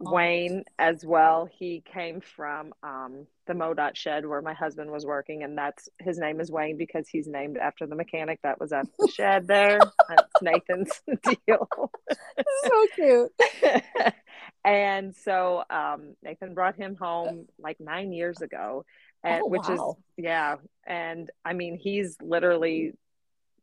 Oh. 0.00 0.12
Wayne 0.12 0.64
as 0.78 1.04
well. 1.04 1.48
He 1.50 1.80
came 1.80 2.20
from 2.20 2.74
um, 2.82 3.26
the 3.46 3.52
MoDOT 3.52 3.94
shed 3.94 4.26
where 4.26 4.42
my 4.42 4.52
husband 4.52 4.90
was 4.90 5.06
working, 5.06 5.44
and 5.44 5.56
that's 5.56 5.88
his 6.00 6.18
name 6.18 6.40
is 6.40 6.50
Wayne 6.50 6.76
because 6.76 7.08
he's 7.08 7.28
named 7.28 7.56
after 7.56 7.86
the 7.86 7.94
mechanic 7.94 8.40
that 8.42 8.58
was 8.58 8.72
at 8.72 8.86
the 8.98 9.08
shed 9.08 9.46
there. 9.46 9.78
That's 10.08 10.42
Nathan's 10.42 10.90
deal. 11.46 11.90
So 12.64 12.86
cute. 12.94 13.32
and 14.64 15.14
so 15.14 15.64
um, 15.70 16.14
Nathan 16.22 16.54
brought 16.54 16.76
him 16.76 16.96
home 16.96 17.46
like 17.58 17.80
nine 17.80 18.12
years 18.12 18.40
ago, 18.40 18.84
and 19.22 19.42
Oh, 19.42 19.46
which 19.46 19.68
wow. 19.68 19.68
is 19.68 19.96
yeah, 20.16 20.56
and 20.86 21.30
I 21.44 21.52
mean 21.54 21.76
he's 21.76 22.16
literally 22.22 22.94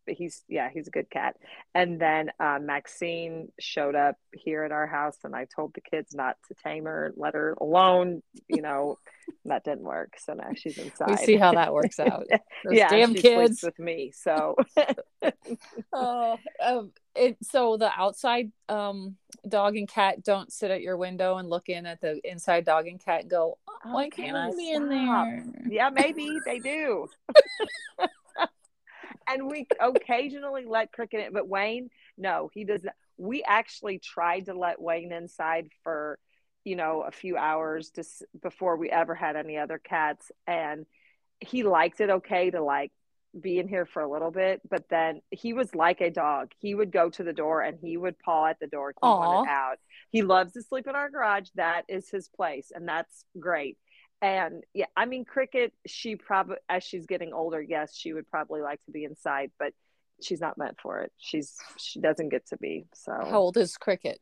he's 0.07 0.43
yeah 0.47 0.69
he's 0.73 0.87
a 0.87 0.91
good 0.91 1.09
cat. 1.09 1.35
And 1.73 1.99
then 1.99 2.31
uh, 2.39 2.59
Maxine 2.61 3.51
showed 3.59 3.95
up 3.95 4.15
here 4.33 4.63
at 4.63 4.71
our 4.71 4.87
house, 4.87 5.17
and 5.23 5.35
I 5.35 5.45
told 5.45 5.73
the 5.73 5.81
kids 5.81 6.13
not 6.13 6.37
to 6.47 6.55
tame 6.63 6.85
her, 6.85 7.13
let 7.15 7.33
her 7.33 7.55
alone. 7.59 8.21
You 8.47 8.61
know 8.61 8.97
that 9.45 9.63
didn't 9.63 9.83
work, 9.83 10.15
so 10.17 10.33
now 10.33 10.49
she's 10.55 10.77
inside. 10.77 11.09
We 11.09 11.17
see 11.17 11.37
how 11.37 11.53
that 11.53 11.73
works 11.73 11.99
out. 11.99 12.25
Those 12.63 12.73
yeah, 12.73 12.89
damn 12.89 13.15
she 13.15 13.21
kids. 13.21 13.63
with 13.63 13.79
me. 13.79 14.11
So 14.13 14.55
Oh, 15.93 16.37
um, 16.63 16.91
it, 17.15 17.37
so 17.43 17.77
the 17.77 17.91
outside 17.95 18.51
um, 18.69 19.17
dog 19.47 19.75
and 19.75 19.87
cat 19.87 20.23
don't 20.23 20.51
sit 20.51 20.71
at 20.71 20.81
your 20.81 20.97
window 20.97 21.37
and 21.37 21.49
look 21.49 21.69
in 21.69 21.85
at 21.85 22.01
the 22.01 22.19
inside 22.23 22.65
dog 22.65 22.87
and 22.87 23.03
cat 23.03 23.21
and 23.21 23.29
go, 23.29 23.57
oh, 23.67 23.93
why 23.93 24.09
can't 24.09 24.35
I 24.35 24.51
be 24.51 24.71
in 24.71 24.89
there? 24.89 25.45
Yeah, 25.67 25.89
maybe 25.89 26.29
they 26.45 26.59
do. 26.59 27.07
And 29.31 29.47
we 29.47 29.67
occasionally 29.79 30.65
let 30.65 30.91
Cricket 30.91 31.27
in, 31.27 31.33
but 31.33 31.47
Wayne, 31.47 31.89
no, 32.17 32.49
he 32.53 32.63
does 32.63 32.83
not. 32.83 32.93
We 33.17 33.43
actually 33.43 33.99
tried 33.99 34.45
to 34.45 34.53
let 34.53 34.81
Wayne 34.81 35.11
inside 35.11 35.69
for, 35.83 36.17
you 36.63 36.75
know, 36.75 37.01
a 37.01 37.11
few 37.11 37.37
hours 37.37 37.91
just 37.91 38.23
before 38.41 38.77
we 38.77 38.89
ever 38.89 39.15
had 39.15 39.35
any 39.35 39.57
other 39.57 39.77
cats, 39.77 40.31
and 40.47 40.85
he 41.39 41.63
liked 41.63 42.01
it 42.01 42.09
okay 42.09 42.51
to 42.51 42.61
like 42.63 42.91
be 43.39 43.59
in 43.59 43.67
here 43.67 43.85
for 43.85 44.01
a 44.01 44.11
little 44.11 44.31
bit, 44.31 44.61
but 44.69 44.89
then 44.89 45.21
he 45.31 45.53
was 45.53 45.73
like 45.73 46.01
a 46.01 46.09
dog. 46.09 46.51
He 46.59 46.75
would 46.75 46.91
go 46.91 47.09
to 47.11 47.23
the 47.23 47.33
door 47.33 47.61
and 47.61 47.77
he 47.81 47.95
would 47.95 48.19
paw 48.19 48.47
at 48.47 48.59
the 48.59 48.67
door. 48.67 48.91
He 48.91 49.07
wanted 49.07 49.49
out. 49.49 49.77
He 50.09 50.21
loves 50.21 50.53
to 50.53 50.61
sleep 50.61 50.87
in 50.87 50.95
our 50.95 51.09
garage. 51.09 51.47
That 51.55 51.83
is 51.87 52.09
his 52.09 52.27
place, 52.27 52.71
and 52.73 52.87
that's 52.87 53.23
great. 53.39 53.77
And 54.21 54.63
yeah, 54.73 54.85
I 54.95 55.05
mean, 55.05 55.25
Cricket, 55.25 55.73
she 55.87 56.15
probably, 56.15 56.57
as 56.69 56.83
she's 56.83 57.05
getting 57.07 57.33
older, 57.33 57.61
yes, 57.61 57.95
she 57.95 58.13
would 58.13 58.29
probably 58.29 58.61
like 58.61 58.83
to 58.85 58.91
be 58.91 59.03
inside, 59.03 59.51
but 59.57 59.73
she's 60.21 60.39
not 60.39 60.57
meant 60.57 60.77
for 60.79 61.01
it. 61.01 61.11
She's, 61.17 61.57
she 61.77 61.99
doesn't 61.99 62.29
get 62.29 62.47
to 62.49 62.57
be. 62.57 62.85
So 62.93 63.11
How 63.13 63.39
old 63.39 63.57
is 63.57 63.77
Cricket? 63.77 64.19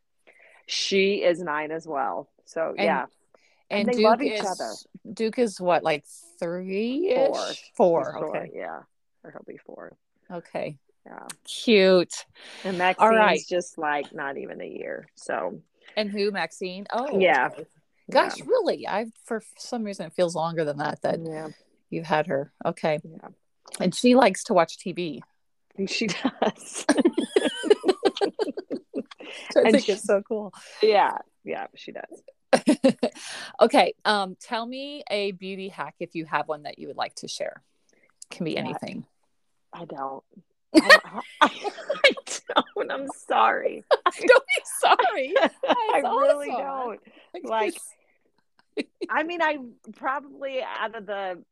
she 0.68 1.16
is 1.16 1.40
nine 1.42 1.72
as 1.72 1.88
well. 1.88 2.30
So 2.46 2.74
And 2.78 2.86
yeah, 2.86 3.06
And, 3.70 3.88
they 3.90 3.94
Duke 3.94 4.04
love 4.06 4.22
each 4.22 4.40
is 4.40 4.46
other. 4.46 4.74
Duke 5.14 5.40
is 5.40 5.60
what, 5.60 5.84
like 5.84 6.06
three? 6.40 7.12
Four. 7.16 7.46
Four. 7.76 8.14
He's 8.14 8.24
Okay. 8.30 8.52
Yeah. 8.56 8.80
Or 9.24 9.32
he'll 9.32 9.44
be 9.46 9.58
four. 9.58 9.98
Okay. 10.32 10.78
Yeah. 11.06 11.26
Cute. 11.44 12.26
And 12.64 12.78
Maxine's 12.78 13.12
right. 13.12 13.42
just 13.50 13.78
like 13.78 14.14
not 14.14 14.38
even 14.38 14.62
a 14.62 14.68
year. 14.68 15.08
So 15.16 15.62
And 15.98 16.10
who, 16.10 16.32
Maxine? 16.32 16.86
Oh, 16.94 17.20
Yeah. 17.20 17.48
okay. 17.48 17.66
Gosh, 18.10 18.40
really? 18.46 18.88
I 18.88 19.08
for 19.26 19.42
some 19.58 19.84
reason 19.84 20.06
it 20.08 20.14
feels 20.14 20.36
longer 20.36 20.66
than 20.66 20.78
that 20.78 21.02
that 21.04 21.20
yeah, 21.24 21.50
you've 21.90 22.06
had 22.06 22.28
her. 22.28 22.52
Okay. 22.66 23.00
yeah. 23.04 23.28
And 23.80 23.94
she 23.94 24.16
likes 24.16 24.44
to 24.46 24.54
watch 24.54 24.78
TV. 24.78 25.20
She 25.88 26.08
does. 26.08 26.86
I 29.56 29.62
And 29.62 29.72
think 29.74 29.86
she- 29.86 29.92
it's 29.94 30.04
so 30.04 30.22
cool. 30.28 30.54
yeah. 30.82 31.18
Yeah, 31.44 31.68
she 31.76 31.92
does. 31.94 32.84
okay. 33.62 33.94
Um, 34.06 34.36
tell 34.40 34.66
me 34.66 35.04
a 35.10 35.32
beauty 35.32 35.70
hack 35.70 35.96
if 36.00 36.16
you 36.16 36.26
have 36.26 36.48
one 36.48 36.64
that 36.64 36.80
you 36.80 36.88
would 36.88 36.98
like 36.98 37.16
to 37.16 37.28
share. 37.28 37.62
Can 38.30 38.46
be 38.46 38.54
Yeah. 38.54 38.60
anything. 38.60 39.06
I 39.74 39.86
don't. 39.86 40.24
I, 40.76 41.00
I, 41.42 41.50
I 42.06 42.12
don't. 42.56 42.92
I'm 42.92 43.08
sorry. 43.28 43.84
Don't 44.06 44.44
be 44.46 44.62
sorry. 44.82 45.34
I 45.68 46.02
really 46.04 46.50
awesome. 46.50 46.98
don't. 47.34 47.44
Like, 47.50 47.78
I 49.10 49.24
mean, 49.24 49.42
I 49.42 49.58
probably 49.96 50.62
out 50.62 50.96
of 50.96 51.06
the 51.06 51.44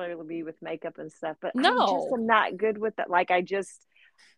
necessarily 0.00 0.28
be 0.28 0.42
with 0.42 0.60
makeup 0.62 0.98
and 0.98 1.10
stuff, 1.12 1.36
but 1.40 1.52
I 1.56 1.60
No. 1.62 1.86
just 1.86 2.12
am 2.12 2.26
not 2.26 2.56
good 2.56 2.78
with 2.78 2.96
that. 2.96 3.10
Like 3.10 3.30
I 3.30 3.42
just 3.42 3.86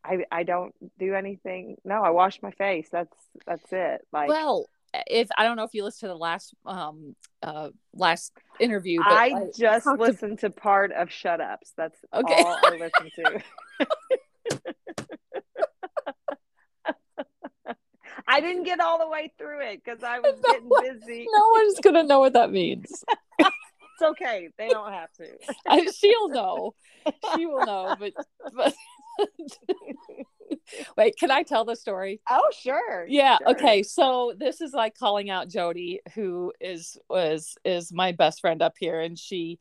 I 0.05 0.25
I 0.33 0.43
don't 0.43 0.75
do 0.99 1.15
anything. 1.15 1.77
No, 1.85 2.03
I 2.03 2.11
wash 2.11 2.41
my 2.43 2.51
face. 2.53 2.89
That's 2.91 3.15
that's 3.47 3.73
it. 3.73 4.01
Like 4.13 4.29
well, 4.29 4.67
if 5.07 5.29
I 5.37 5.45
don't 5.45 5.57
know 5.57 5.65
if 5.65 5.75
you 5.75 5.85
listened 5.85 6.09
to 6.09 6.15
the 6.15 6.19
last 6.19 6.55
um 6.65 7.15
uh 7.43 7.71
last 7.93 8.33
interview, 8.59 9.03
but 9.03 9.13
I 9.13 9.31
just 9.57 9.85
talked 9.85 9.99
to- 9.99 10.05
listened 10.05 10.39
to 10.41 10.51
part 10.51 10.93
of 10.93 11.11
Shut 11.11 11.41
Ups. 11.41 11.73
That's 11.77 11.99
Okay. 12.15 12.35
all 12.35 12.57
I 12.83 12.91
to. 13.17 13.43
I 18.31 18.41
didn't 18.41 18.63
get 18.65 18.81
all 18.81 18.99
the 18.99 19.09
way 19.09 19.33
through 19.39 19.61
it 19.61 19.83
because 19.85 20.03
I 20.05 20.19
was 20.25 20.41
No 20.43 20.53
getting 20.53 20.69
one- 20.69 20.99
busy. 21.01 21.27
no 21.31 21.49
one's 21.53 21.81
gonna 21.81 22.03
know 22.05 22.21
what 22.21 22.33
that 22.35 22.51
means. 22.53 23.05
It's 24.03 24.09
okay. 24.13 24.49
They 24.57 24.69
don't 24.69 24.91
have 24.95 25.13
to. 25.19 25.27
I, 25.69 25.85
she'll 25.95 26.31
know. 26.31 26.73
She 27.37 27.45
will 27.45 27.67
know. 27.67 27.95
But, 28.01 28.15
but 28.57 28.75
wait, 30.97 31.17
can 31.19 31.31
I 31.31 31.43
tell 31.43 31.67
the 31.67 31.77
story? 31.77 32.21
Oh, 32.31 32.49
sure. 32.59 33.05
Yeah. 33.09 33.37
sure. 33.39 33.51
Okay. 33.51 33.83
So 33.83 34.33
this 34.39 34.63
is 34.63 34.73
like 34.73 34.97
calling 34.97 35.29
out 35.29 35.49
Jody, 35.51 36.01
who 36.15 36.51
is 36.63 36.97
was 37.11 37.59
is 37.63 37.93
my 37.93 38.13
best 38.13 38.41
friend 38.41 38.63
up 38.63 38.75
here, 38.79 39.01
and 39.01 39.19
she 39.19 39.59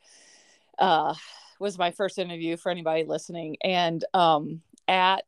uh, 0.77 1.13
was 1.59 1.77
my 1.77 1.91
first 1.91 2.17
interview 2.17 2.55
for 2.55 2.71
anybody 2.71 3.03
listening. 3.03 3.57
And 3.61 4.05
um, 4.13 4.61
at 4.87 5.25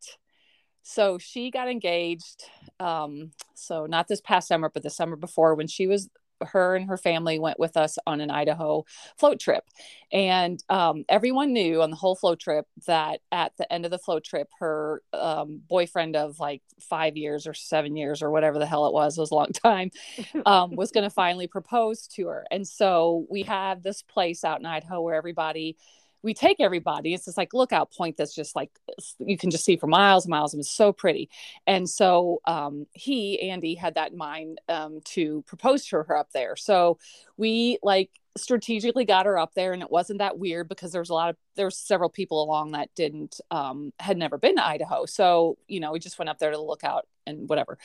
so 0.83 1.17
she 1.17 1.51
got 1.51 1.69
engaged. 1.69 2.45
Um, 2.79 3.31
so 3.53 3.85
not 3.85 4.07
this 4.07 4.21
past 4.21 4.47
summer, 4.47 4.69
but 4.73 4.83
the 4.83 4.89
summer 4.89 5.15
before, 5.15 5.55
when 5.55 5.67
she 5.67 5.87
was 5.87 6.09
her 6.45 6.75
and 6.75 6.87
her 6.87 6.97
family 6.97 7.39
went 7.39 7.59
with 7.59 7.77
us 7.77 7.97
on 8.05 8.21
an 8.21 8.31
Idaho 8.31 8.85
float 9.17 9.39
trip. 9.39 9.63
And 10.11 10.61
um, 10.69 11.05
everyone 11.09 11.53
knew 11.53 11.81
on 11.81 11.89
the 11.89 11.95
whole 11.95 12.15
float 12.15 12.39
trip 12.39 12.65
that 12.87 13.21
at 13.31 13.55
the 13.57 13.71
end 13.71 13.85
of 13.85 13.91
the 13.91 13.99
float 13.99 14.23
trip, 14.23 14.49
her 14.59 15.01
um, 15.13 15.61
boyfriend 15.67 16.15
of 16.15 16.39
like 16.39 16.61
five 16.79 17.15
years 17.15 17.47
or 17.47 17.53
seven 17.53 17.95
years 17.95 18.21
or 18.21 18.31
whatever 18.31 18.59
the 18.59 18.65
hell 18.65 18.87
it 18.87 18.93
was, 18.93 19.17
was 19.17 19.31
a 19.31 19.35
long 19.35 19.47
time, 19.53 19.91
um, 20.45 20.75
was 20.75 20.91
going 20.91 21.03
to 21.03 21.09
finally 21.09 21.47
propose 21.47 22.07
to 22.07 22.27
her. 22.27 22.45
And 22.51 22.67
so 22.67 23.25
we 23.29 23.43
had 23.43 23.83
this 23.83 24.01
place 24.01 24.43
out 24.43 24.59
in 24.59 24.65
Idaho 24.65 25.01
where 25.01 25.15
everybody, 25.15 25.77
we 26.23 26.33
take 26.33 26.59
everybody. 26.59 27.13
It's 27.13 27.25
this 27.25 27.37
like 27.37 27.53
lookout 27.53 27.91
point 27.91 28.17
that's 28.17 28.33
just 28.35 28.55
like 28.55 28.71
you 29.19 29.37
can 29.37 29.49
just 29.49 29.65
see 29.65 29.77
for 29.77 29.87
miles 29.87 30.25
and 30.25 30.31
miles, 30.31 30.53
and 30.53 30.61
it's 30.61 30.69
so 30.69 30.93
pretty. 30.93 31.29
And 31.65 31.89
so 31.89 32.41
um, 32.45 32.85
he, 32.93 33.49
Andy, 33.49 33.75
had 33.75 33.95
that 33.95 34.11
in 34.11 34.17
mind 34.17 34.61
um, 34.69 35.01
to 35.05 35.43
propose 35.47 35.85
to 35.87 35.97
her 36.03 36.17
up 36.17 36.31
there. 36.33 36.55
So 36.55 36.99
we 37.37 37.79
like 37.81 38.11
strategically 38.37 39.05
got 39.05 39.25
her 39.25 39.37
up 39.37 39.53
there, 39.55 39.73
and 39.73 39.81
it 39.81 39.91
wasn't 39.91 40.19
that 40.19 40.37
weird 40.37 40.69
because 40.69 40.91
there's 40.91 41.09
a 41.09 41.13
lot 41.13 41.29
of 41.29 41.37
there's 41.55 41.77
several 41.77 42.09
people 42.09 42.43
along 42.43 42.71
that 42.71 42.89
didn't 42.95 43.39
um, 43.49 43.91
had 43.99 44.17
never 44.17 44.37
been 44.37 44.55
to 44.55 44.65
Idaho. 44.65 45.05
So 45.05 45.57
you 45.67 45.79
know 45.79 45.91
we 45.91 45.99
just 45.99 46.19
went 46.19 46.29
up 46.29 46.39
there 46.39 46.51
to 46.51 46.57
the 46.57 46.63
lookout 46.63 47.07
and 47.25 47.49
whatever. 47.49 47.77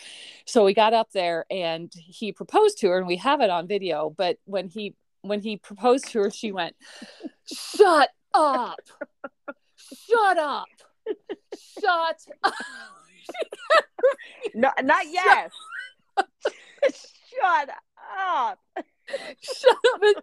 So 0.44 0.64
we 0.64 0.74
got 0.74 0.92
up 0.92 1.12
there, 1.12 1.46
and 1.50 1.92
he 1.94 2.32
proposed 2.32 2.78
to 2.80 2.88
her, 2.88 2.98
and 2.98 3.06
we 3.06 3.16
have 3.16 3.40
it 3.40 3.50
on 3.50 3.66
video. 3.66 4.10
But 4.10 4.38
when 4.44 4.68
he 4.68 4.94
when 5.22 5.40
he 5.40 5.56
proposed 5.56 6.08
to 6.08 6.20
her, 6.20 6.30
she 6.30 6.52
went, 6.52 6.76
"Shut 7.46 8.10
up! 8.36 8.80
Shut 9.76 10.38
up! 10.38 10.66
Shut 11.80 12.20
up!" 12.44 12.54
No, 14.54 14.70
not 14.82 15.06
yes. 15.10 15.50
Shut 16.16 17.70
up. 18.18 18.58
shut 19.40 19.76
up 19.94 20.02
and 20.02 20.16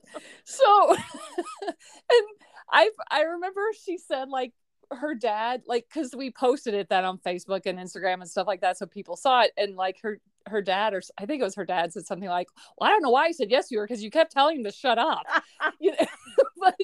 so 0.43 0.95
and 0.95 2.28
i 2.72 2.89
i 3.11 3.22
remember 3.22 3.61
she 3.86 3.97
said 3.97 4.30
like 4.30 4.51
her 4.91 5.16
dad 5.16 5.61
like 5.68 5.86
because 5.91 6.14
we 6.16 6.32
posted 6.32 6.74
it 6.74 6.89
that 6.89 7.03
on 7.03 7.18
facebook 7.20 7.61
and 7.66 7.80
instagram 7.80 8.16
and 8.16 8.30
stuff 8.30 8.47
like 8.47 8.61
that 8.61 8.78
so 8.78 8.86
people 8.86 9.16
saw 9.16 9.41
it 9.41 9.51
and 9.57 9.76
like 9.76 9.97
her 10.01 10.20
her 10.47 10.61
dad 10.61 10.93
or 10.93 11.01
i 11.18 11.26
think 11.26 11.41
it 11.41 11.45
was 11.45 11.55
her 11.55 11.66
dad 11.66 11.93
said 11.93 12.05
something 12.05 12.30
like 12.30 12.47
well 12.78 12.89
i 12.89 12.91
don't 12.91 13.01
know 13.01 13.09
why 13.09 13.28
he 13.28 13.34
said 13.34 13.49
yes 13.49 13.70
to 13.70 13.78
her 13.78 13.88
because 13.88 14.03
you 14.03 14.11
kept 14.11 14.32
telling 14.32 14.57
him 14.57 14.64
to 14.64 14.72
shut 14.72 14.97
up 14.97 15.24
you 15.80 15.91
know? 15.91 16.05
but 16.59 16.76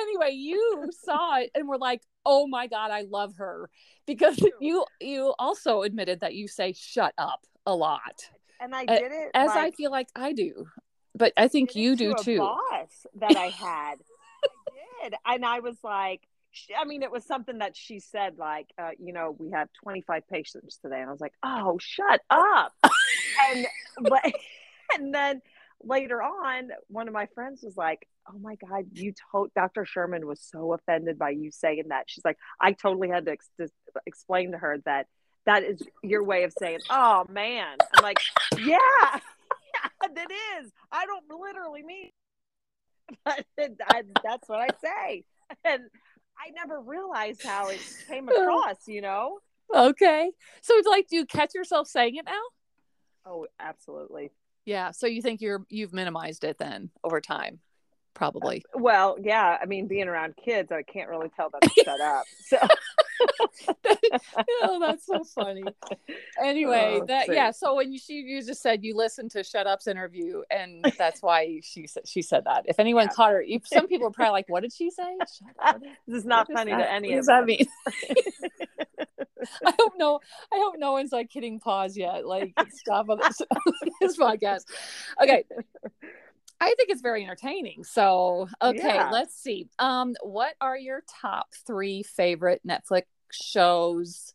anyway 0.00 0.30
you 0.32 0.88
saw 1.04 1.38
it 1.38 1.50
and 1.54 1.68
were 1.68 1.78
like 1.78 2.02
oh 2.24 2.46
my 2.46 2.66
god 2.66 2.90
i 2.90 3.02
love 3.02 3.34
her 3.36 3.68
because 4.06 4.38
you 4.60 4.84
you 5.00 5.34
also 5.38 5.82
admitted 5.82 6.20
that 6.20 6.34
you 6.34 6.48
say 6.48 6.72
shut 6.72 7.14
up 7.18 7.40
a 7.66 7.74
lot. 7.74 8.28
And 8.58 8.74
I 8.74 8.84
did 8.84 9.12
it 9.12 9.30
as 9.34 9.50
i 9.50 9.70
feel 9.70 9.90
like 9.90 10.08
i 10.16 10.32
do 10.32 10.66
but 11.14 11.32
i 11.36 11.48
think 11.48 11.74
you 11.74 11.96
do 11.96 12.14
to 12.14 12.22
too. 12.22 12.38
boss 12.38 13.06
that 13.16 13.36
I 13.36 13.46
had. 13.48 13.96
I 14.42 15.02
did, 15.02 15.14
and 15.26 15.44
I 15.44 15.60
was 15.60 15.76
like, 15.82 16.22
I 16.76 16.84
mean, 16.84 17.02
it 17.02 17.10
was 17.10 17.24
something 17.24 17.58
that 17.58 17.76
she 17.76 18.00
said, 18.00 18.36
like, 18.38 18.68
uh, 18.78 18.90
you 18.98 19.12
know, 19.12 19.36
we 19.38 19.50
have 19.50 19.68
25 19.82 20.28
patients 20.28 20.78
today, 20.82 21.00
and 21.00 21.08
I 21.08 21.12
was 21.12 21.20
like, 21.20 21.34
oh, 21.42 21.78
shut 21.80 22.20
up, 22.30 22.72
and 23.50 23.66
but, 24.02 24.22
and 24.98 25.14
then 25.14 25.42
later 25.82 26.22
on, 26.22 26.70
one 26.88 27.08
of 27.08 27.14
my 27.14 27.26
friends 27.34 27.62
was 27.62 27.76
like, 27.76 28.06
oh 28.28 28.38
my 28.38 28.56
god, 28.56 28.86
you 28.92 29.12
told 29.30 29.52
Dr. 29.54 29.84
Sherman 29.84 30.26
was 30.26 30.40
so 30.40 30.72
offended 30.72 31.18
by 31.18 31.30
you 31.30 31.50
saying 31.50 31.84
that. 31.88 32.04
She's 32.06 32.24
like, 32.24 32.36
I 32.60 32.72
totally 32.72 33.08
had 33.08 33.26
to 33.26 33.32
ex- 33.32 33.50
to 33.58 33.68
explain 34.06 34.52
to 34.52 34.58
her 34.58 34.78
that. 34.84 35.06
That 35.46 35.64
is 35.64 35.82
your 36.02 36.22
way 36.22 36.44
of 36.44 36.52
saying, 36.58 36.80
"Oh 36.90 37.24
man." 37.30 37.78
I'm 37.96 38.02
like, 38.02 38.18
"Yeah, 38.58 38.68
it 40.04 40.30
is. 40.60 40.70
I 40.92 41.06
don't 41.06 41.24
literally 41.30 41.82
mean, 41.82 42.10
but 43.24 43.44
I, 43.58 44.02
that's 44.22 44.48
what 44.48 44.60
I 44.60 44.68
say. 44.84 45.24
And 45.64 45.82
I 46.38 46.50
never 46.54 46.80
realized 46.80 47.42
how 47.42 47.68
it 47.68 47.80
came 48.06 48.28
across. 48.28 48.86
You 48.86 49.00
know? 49.00 49.38
Okay. 49.74 50.30
So 50.60 50.74
it's 50.74 50.86
like, 50.86 51.08
do 51.08 51.16
you 51.16 51.26
catch 51.26 51.54
yourself 51.54 51.88
saying 51.88 52.16
it 52.16 52.26
now? 52.26 52.42
Oh, 53.26 53.46
absolutely. 53.58 54.30
Yeah. 54.64 54.90
So 54.92 55.06
you 55.06 55.22
think 55.22 55.40
you're 55.40 55.64
you've 55.68 55.92
minimized 55.92 56.44
it 56.44 56.58
then 56.58 56.90
over 57.04 57.20
time, 57.20 57.60
probably. 58.14 58.62
Uh, 58.74 58.78
well, 58.80 59.16
yeah. 59.20 59.58
I 59.60 59.66
mean, 59.66 59.86
being 59.86 60.08
around 60.08 60.34
kids, 60.42 60.70
I 60.72 60.82
can't 60.82 61.08
really 61.08 61.30
tell 61.36 61.50
them 61.50 61.60
to 61.62 61.84
shut 61.84 62.00
up. 62.00 62.24
So 62.46 62.58
oh, 64.62 64.80
that's 64.80 65.04
so 65.04 65.24
funny. 65.24 65.64
Anyway, 66.42 67.00
Oh, 67.02 67.06
that 67.06 67.28
yeah. 67.28 67.50
So 67.50 67.74
when 67.74 67.92
you 67.92 67.98
she 67.98 68.14
you 68.14 68.42
just 68.42 68.62
said 68.62 68.82
you 68.82 68.96
listened 68.96 69.30
to 69.32 69.44
Shut 69.44 69.66
Up's 69.66 69.86
interview, 69.86 70.42
and 70.50 70.90
that's 70.96 71.22
why 71.22 71.60
she 71.62 71.86
said 71.86 72.08
she 72.08 72.22
said 72.22 72.44
that. 72.44 72.64
If 72.66 72.80
anyone 72.80 73.04
Yeah. 73.04 73.14
caught 73.14 73.32
her, 73.32 73.44
some 73.66 73.88
people 73.88 74.06
are 74.06 74.10
probably 74.10 74.32
like, 74.32 74.48
"What 74.48 74.62
did 74.62 74.72
she 74.72 74.90
say?" 74.90 75.16
Shut 75.38 75.54
up. 75.62 75.80
this 76.06 76.16
is 76.20 76.24
not 76.24 76.50
funny 76.50 76.72
that? 76.72 76.78
to 76.78 76.90
any 76.92 77.08
What 77.10 77.14
of 77.14 77.18
does 77.20 77.26
that 77.26 77.44
mean? 77.44 77.66
I 79.66 79.74
hope 79.78 79.92
no. 79.96 80.20
I 80.52 80.56
hope 80.58 80.74
no 80.78 80.92
one's 80.92 81.12
like 81.12 81.30
hitting 81.32 81.60
pause 81.60 81.96
yet. 81.96 82.26
Like 82.26 82.52
stop 82.70 83.08
on 83.08 83.18
this, 83.18 83.40
this 84.00 84.16
podcast. 84.16 84.64
Okay. 85.22 85.44
I 86.62 86.74
think 86.76 86.90
it's 86.90 87.00
very 87.00 87.22
entertaining. 87.24 87.84
So 87.84 88.48
okay, 88.60 88.94
Yeah. 88.94 89.10
let's 89.10 89.34
see. 89.34 89.68
Um, 89.78 90.14
what 90.22 90.54
are 90.60 90.76
your 90.76 91.02
top 91.20 91.48
three 91.66 92.02
favorite 92.02 92.60
Netflix 92.66 93.04
shows? 93.32 94.34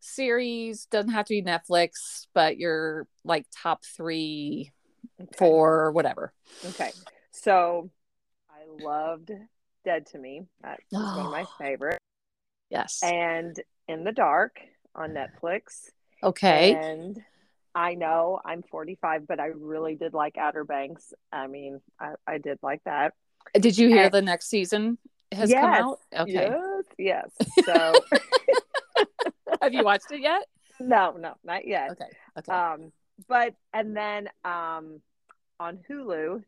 Series 0.00 0.86
doesn't 0.86 1.10
have 1.10 1.24
to 1.26 1.34
be 1.34 1.42
Netflix, 1.42 2.26
but 2.32 2.58
your 2.58 3.06
like 3.24 3.46
top 3.50 3.84
three 3.84 4.72
Okay. 5.20 5.30
for 5.38 5.90
whatever. 5.92 6.32
Okay. 6.64 6.90
So 7.32 7.90
I 8.50 8.84
loved 8.84 9.30
Dead 9.84 10.06
to 10.08 10.18
Me. 10.18 10.42
That's 10.62 10.80
was 10.92 11.16
one 11.16 11.26
of 11.26 11.32
my 11.32 11.44
favorite. 11.58 11.98
Yes. 12.70 13.00
And 13.02 13.58
In 13.88 14.04
the 14.04 14.12
Dark 14.12 14.58
on 14.94 15.10
Netflix. 15.10 15.90
Okay. 16.22 16.74
And 16.74 17.22
I 17.74 17.94
know 17.94 18.40
I'm 18.44 18.62
45, 18.62 19.26
but 19.26 19.38
I 19.38 19.46
really 19.46 19.94
did 19.94 20.14
like 20.14 20.38
Outer 20.38 20.64
Banks. 20.64 21.12
I 21.30 21.46
mean, 21.46 21.80
I, 22.00 22.14
I 22.26 22.38
did 22.38 22.58
like 22.62 22.82
that. 22.84 23.14
Did 23.54 23.78
you 23.78 23.88
hear 23.88 24.04
and- 24.04 24.12
the 24.12 24.22
next 24.22 24.48
season 24.48 24.98
has 25.32 25.52
come 25.52 25.64
out? 25.72 25.98
Okay. 26.14 26.50
Yes. 26.98 27.30
Yes. 27.38 27.48
So, 27.64 27.94
Have 29.62 29.74
you 29.74 29.84
watched 29.84 30.10
it 30.10 30.20
yet? 30.20 30.46
no, 30.80 31.12
no, 31.12 31.34
not 31.44 31.66
yet. 31.66 31.92
Okay. 31.92 32.04
Okay. 32.38 32.52
Um, 32.52 32.92
but, 33.28 33.54
and 33.72 33.96
then 33.96 34.28
um, 34.44 35.00
on 35.58 35.78
Hulu, 35.88 36.42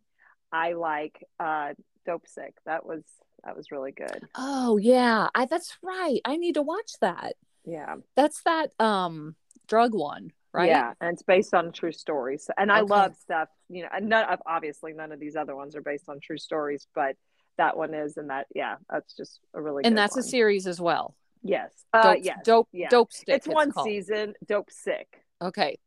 I 0.52 0.72
like 0.74 1.24
uh, 1.40 1.74
Dope 2.06 2.26
Sick. 2.28 2.54
That 2.66 2.84
was, 2.86 3.02
that 3.44 3.56
was 3.56 3.70
really 3.70 3.92
good. 3.92 4.28
Oh 4.34 4.76
yeah, 4.76 5.28
I 5.34 5.46
that's 5.46 5.76
right. 5.82 6.20
I 6.24 6.36
need 6.36 6.54
to 6.54 6.62
watch 6.62 6.92
that. 7.00 7.34
Yeah. 7.64 7.96
That's 8.16 8.42
that 8.42 8.72
um 8.80 9.36
drug 9.66 9.94
one, 9.94 10.32
right? 10.52 10.68
Yeah, 10.68 10.92
and 11.00 11.12
it's 11.12 11.22
based 11.22 11.54
on 11.54 11.72
true 11.72 11.92
stories. 11.92 12.50
And 12.56 12.70
I 12.72 12.80
love 12.80 13.14
stuff, 13.16 13.48
you 13.68 13.82
know, 13.82 13.88
and 13.92 14.08
none 14.08 14.26
obviously 14.46 14.92
none 14.92 15.12
of 15.12 15.20
these 15.20 15.36
other 15.36 15.54
ones 15.54 15.76
are 15.76 15.82
based 15.82 16.08
on 16.08 16.20
true 16.20 16.38
stories, 16.38 16.86
but 16.94 17.16
that 17.58 17.76
one 17.76 17.92
is, 17.94 18.16
and 18.16 18.30
that 18.30 18.46
yeah, 18.54 18.76
that's 18.88 19.14
just 19.14 19.40
a 19.54 19.60
really 19.60 19.84
And 19.84 19.96
that's 19.98 20.14
one. 20.16 20.24
a 20.24 20.28
series 20.28 20.66
as 20.66 20.80
well. 20.80 21.14
yes, 21.42 21.72
uh, 21.92 22.14
Dope, 22.14 22.24
yes, 22.24 22.38
dope, 22.44 22.68
yeah. 22.72 22.88
dope 22.88 23.12
stick. 23.12 23.36
It's 23.36 23.48
one 23.48 23.72
called. 23.72 23.86
season, 23.86 24.34
dope 24.46 24.70
sick. 24.70 25.22
Okay. 25.42 25.78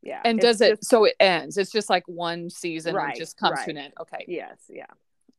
Yeah, 0.00 0.20
And 0.24 0.38
it's 0.38 0.44
does 0.44 0.60
it 0.60 0.76
just- 0.78 0.88
so 0.90 1.04
it 1.04 1.14
ends? 1.18 1.58
It's 1.58 1.72
just 1.72 1.90
like 1.90 2.04
one 2.06 2.50
season 2.50 2.94
Right, 2.94 3.16
it 3.16 3.18
just 3.18 3.36
comes 3.36 3.58
to 3.64 3.70
an 3.70 3.78
end. 3.78 3.94
Okay. 4.00 4.24
Yes, 4.28 4.58
yeah. 4.68 4.86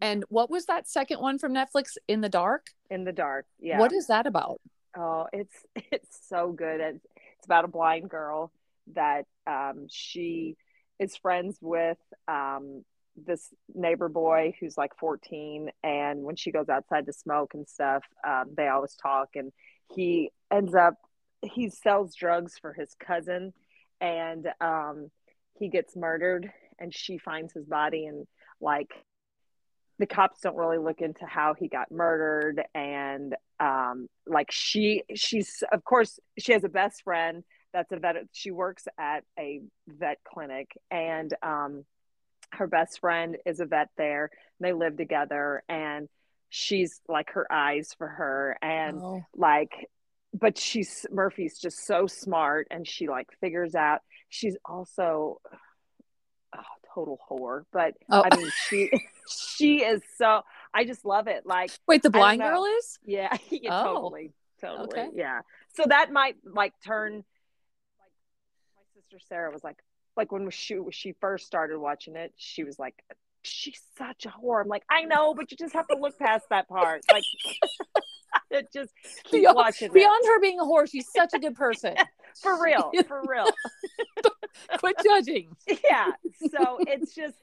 And 0.02 0.24
what 0.30 0.50
was 0.50 0.66
that 0.66 0.88
second 0.88 1.20
one 1.20 1.40
from 1.40 1.54
Netflix? 1.54 1.98
In 2.08 2.22
the 2.22 2.30
Dark. 2.30 2.68
In 2.90 3.04
the 3.04 3.12
Dark. 3.12 3.46
Yeah. 3.60 3.80
What 3.80 3.92
is 3.92 4.08
that 4.08 4.26
about? 4.26 4.62
Oh, 4.98 5.28
it's 5.34 5.54
it's 5.76 6.28
so 6.28 6.52
good. 6.52 6.80
It's, 6.80 7.06
it's 7.38 7.46
about 7.46 7.66
a 7.66 7.70
blind 7.70 8.10
girl 8.10 8.52
that 8.96 9.26
um, 9.46 9.88
she 9.90 10.56
is 11.00 11.16
friends 11.16 11.58
with 11.62 11.98
um, 12.28 12.84
this 13.26 13.50
neighbor 13.74 14.10
boy 14.10 14.54
who's 14.60 14.78
like 14.78 14.92
14 15.00 15.70
and 15.84 16.24
when 16.24 16.36
she 16.36 16.52
goes 16.52 16.70
outside 16.70 17.06
to 17.06 17.14
smoke 17.14 17.54
and 17.54 17.68
stuff 17.68 18.04
um, 18.28 18.46
they 18.56 18.68
always 18.68 18.96
talk 18.96 19.30
and 19.36 19.52
he 19.94 20.32
ends 20.52 20.74
up 20.74 20.96
he 21.42 21.70
sells 21.70 22.16
drugs 22.16 22.58
for 22.60 22.74
his 22.74 22.96
cousin 23.06 23.54
and 24.02 24.48
um, 24.62 25.10
he 25.58 25.70
gets 25.70 25.96
murdered 25.96 26.52
and 26.80 26.94
she 26.94 27.18
finds 27.18 27.54
his 27.54 27.66
body 27.66 28.06
and 28.06 28.28
like 28.62 28.92
the 30.00 30.08
cops 30.08 30.40
don't 30.40 30.56
really 30.56 30.78
look 30.78 31.02
into 31.02 31.26
how 31.26 31.54
he 31.54 31.68
got 31.68 31.92
murdered 31.92 32.64
and 32.74 33.36
um, 33.60 34.08
like 34.26 34.50
she 34.50 35.04
she's 35.14 35.62
of 35.72 35.84
course 35.84 36.20
she 36.40 36.54
has 36.54 36.64
a 36.64 36.70
best 36.70 37.04
friend 37.04 37.44
that's 37.74 37.92
a 37.92 38.00
vet 38.00 38.16
she 38.32 38.50
works 38.50 38.88
at 38.98 39.24
a 39.38 39.62
vet 39.88 40.18
clinic 40.26 40.72
and 40.90 41.34
um, 41.44 41.84
her 42.52 42.66
best 42.66 43.00
friend 43.02 43.38
is 43.46 43.60
a 43.60 43.66
vet 43.66 43.90
there 43.98 44.32
they 44.60 44.74
live 44.74 44.98
together 44.98 45.62
and 45.70 46.08
she's 46.50 47.02
like 47.08 47.32
her 47.32 47.46
eyes 47.52 47.94
for 47.98 48.08
her 48.08 48.58
and 48.62 48.98
oh. 49.02 49.22
like 49.36 49.90
but 50.34 50.58
she's 50.58 51.06
murphy's 51.12 51.60
just 51.60 51.86
so 51.86 52.08
smart 52.08 52.68
and 52.72 52.88
she 52.88 53.08
like 53.08 53.28
figures 53.42 53.76
out 53.76 54.00
she's 54.30 54.56
also 54.66 55.40
total 56.94 57.20
whore 57.30 57.64
but 57.72 57.94
oh. 58.10 58.24
i 58.30 58.36
mean 58.36 58.50
she 58.68 58.90
she 59.30 59.84
is 59.84 60.02
so 60.18 60.42
i 60.74 60.84
just 60.84 61.06
love 61.06 61.28
it 61.28 61.46
like 61.46 61.72
wait 61.88 62.02
the 62.04 62.10
blind 62.10 62.42
girl 62.42 62.66
is 62.80 63.00
yeah, 63.06 63.36
yeah 63.50 63.82
oh. 63.82 63.94
totally 63.94 64.34
totally 64.62 64.88
okay. 64.88 65.10
yeah 65.14 65.42
so 65.76 65.84
that 65.88 66.12
might 66.12 66.36
like 66.44 66.74
turn 66.86 67.14
like 67.16 67.24
my 68.76 68.84
sister 69.02 69.20
sarah 69.28 69.52
was 69.52 69.64
like 69.64 69.78
like 70.20 70.32
when 70.34 70.50
she 70.52 70.78
she 70.92 71.14
first 71.22 71.48
started 71.48 71.80
watching 71.80 72.16
it, 72.18 72.34
she 72.36 72.64
was 72.66 72.78
like, 72.78 72.94
"She's 73.42 73.82
such 73.98 74.26
a 74.26 74.30
whore." 74.30 74.62
I'm 74.62 74.68
like, 74.68 74.84
"I 74.90 75.04
know, 75.04 75.34
but 75.34 75.50
you 75.50 75.58
just 75.58 75.74
have 75.74 75.88
to 75.88 75.98
look 75.98 76.20
past 76.20 76.46
that 76.50 76.68
part." 76.68 77.02
Like, 77.12 77.24
just 78.74 78.94
keep 79.24 79.42
beyond, 79.42 79.56
watching. 79.56 79.92
Beyond 79.92 80.26
her 80.26 80.40
being 80.40 80.60
a 80.60 80.64
whore, 80.64 80.90
she's 80.90 81.08
such 81.12 81.34
a 81.34 81.40
good 81.40 81.56
person. 81.56 81.96
for 82.42 82.62
real, 82.62 82.92
for 83.08 83.22
real. 83.28 83.48
Quit 84.78 84.96
judging. 85.04 85.56
Yeah. 85.68 86.12
So 86.52 86.80
it's 86.82 87.14
just, 87.16 87.36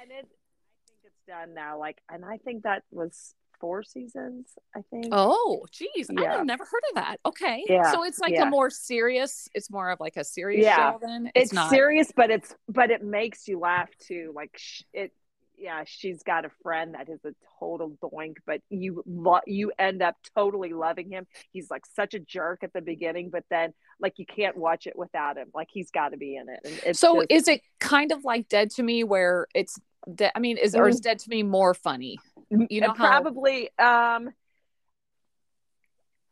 and 0.00 0.10
it. 0.10 0.26
I 0.26 0.86
think 0.86 0.98
it's 1.04 1.26
done 1.26 1.54
now. 1.54 1.78
Like, 1.78 2.00
and 2.10 2.24
I 2.24 2.38
think 2.38 2.62
that 2.64 2.82
was 2.90 3.34
four 3.60 3.82
seasons, 3.82 4.48
I 4.74 4.80
think. 4.90 5.08
Oh, 5.12 5.66
geez. 5.70 6.10
Yeah. 6.10 6.38
I've 6.38 6.46
never 6.46 6.64
heard 6.64 6.82
of 6.90 6.94
that. 6.96 7.18
Okay. 7.26 7.64
Yeah. 7.68 7.92
So 7.92 8.04
it's 8.04 8.18
like 8.18 8.32
yeah. 8.32 8.44
a 8.44 8.46
more 8.46 8.70
serious, 8.70 9.48
it's 9.54 9.70
more 9.70 9.90
of 9.90 10.00
like 10.00 10.16
a 10.16 10.24
serious 10.24 10.64
yeah. 10.64 10.92
show 10.92 10.98
then. 11.00 11.26
It's, 11.34 11.44
it's 11.44 11.52
not... 11.52 11.70
serious, 11.70 12.10
but 12.14 12.30
it's, 12.30 12.54
but 12.68 12.90
it 12.90 13.04
makes 13.04 13.46
you 13.46 13.58
laugh 13.58 13.90
too. 14.00 14.32
Like 14.34 14.58
it, 14.92 15.12
yeah, 15.60 15.84
she's 15.86 16.22
got 16.22 16.44
a 16.44 16.50
friend 16.62 16.94
that 16.94 17.08
is 17.08 17.20
a 17.24 17.30
total 17.58 17.96
doink, 18.02 18.36
but 18.46 18.60
you 18.70 19.02
lo- 19.06 19.40
you 19.46 19.72
end 19.78 20.02
up 20.02 20.16
totally 20.34 20.72
loving 20.72 21.10
him. 21.10 21.26
He's 21.52 21.70
like 21.70 21.84
such 21.94 22.14
a 22.14 22.18
jerk 22.18 22.64
at 22.64 22.72
the 22.72 22.80
beginning, 22.80 23.30
but 23.30 23.44
then 23.50 23.72
like 24.00 24.14
you 24.16 24.26
can't 24.26 24.56
watch 24.56 24.86
it 24.86 24.96
without 24.96 25.36
him. 25.36 25.48
Like 25.54 25.68
he's 25.70 25.90
got 25.90 26.10
to 26.10 26.16
be 26.16 26.36
in 26.36 26.46
it. 26.48 26.96
so 26.96 27.16
just... 27.16 27.26
is 27.30 27.48
it 27.48 27.62
kind 27.78 28.12
of 28.12 28.24
like 28.24 28.48
Dead 28.48 28.70
to 28.72 28.82
Me, 28.82 29.04
where 29.04 29.46
it's? 29.54 29.78
De- 30.14 30.34
I 30.34 30.40
mean, 30.40 30.56
is 30.56 30.74
or 30.74 30.88
is 30.88 30.96
mm-hmm. 30.96 31.02
Dead 31.02 31.18
to 31.20 31.30
Me 31.30 31.42
more 31.42 31.74
funny? 31.74 32.18
you 32.68 32.80
know 32.80 32.92
probably 32.92 33.68
um 33.78 34.30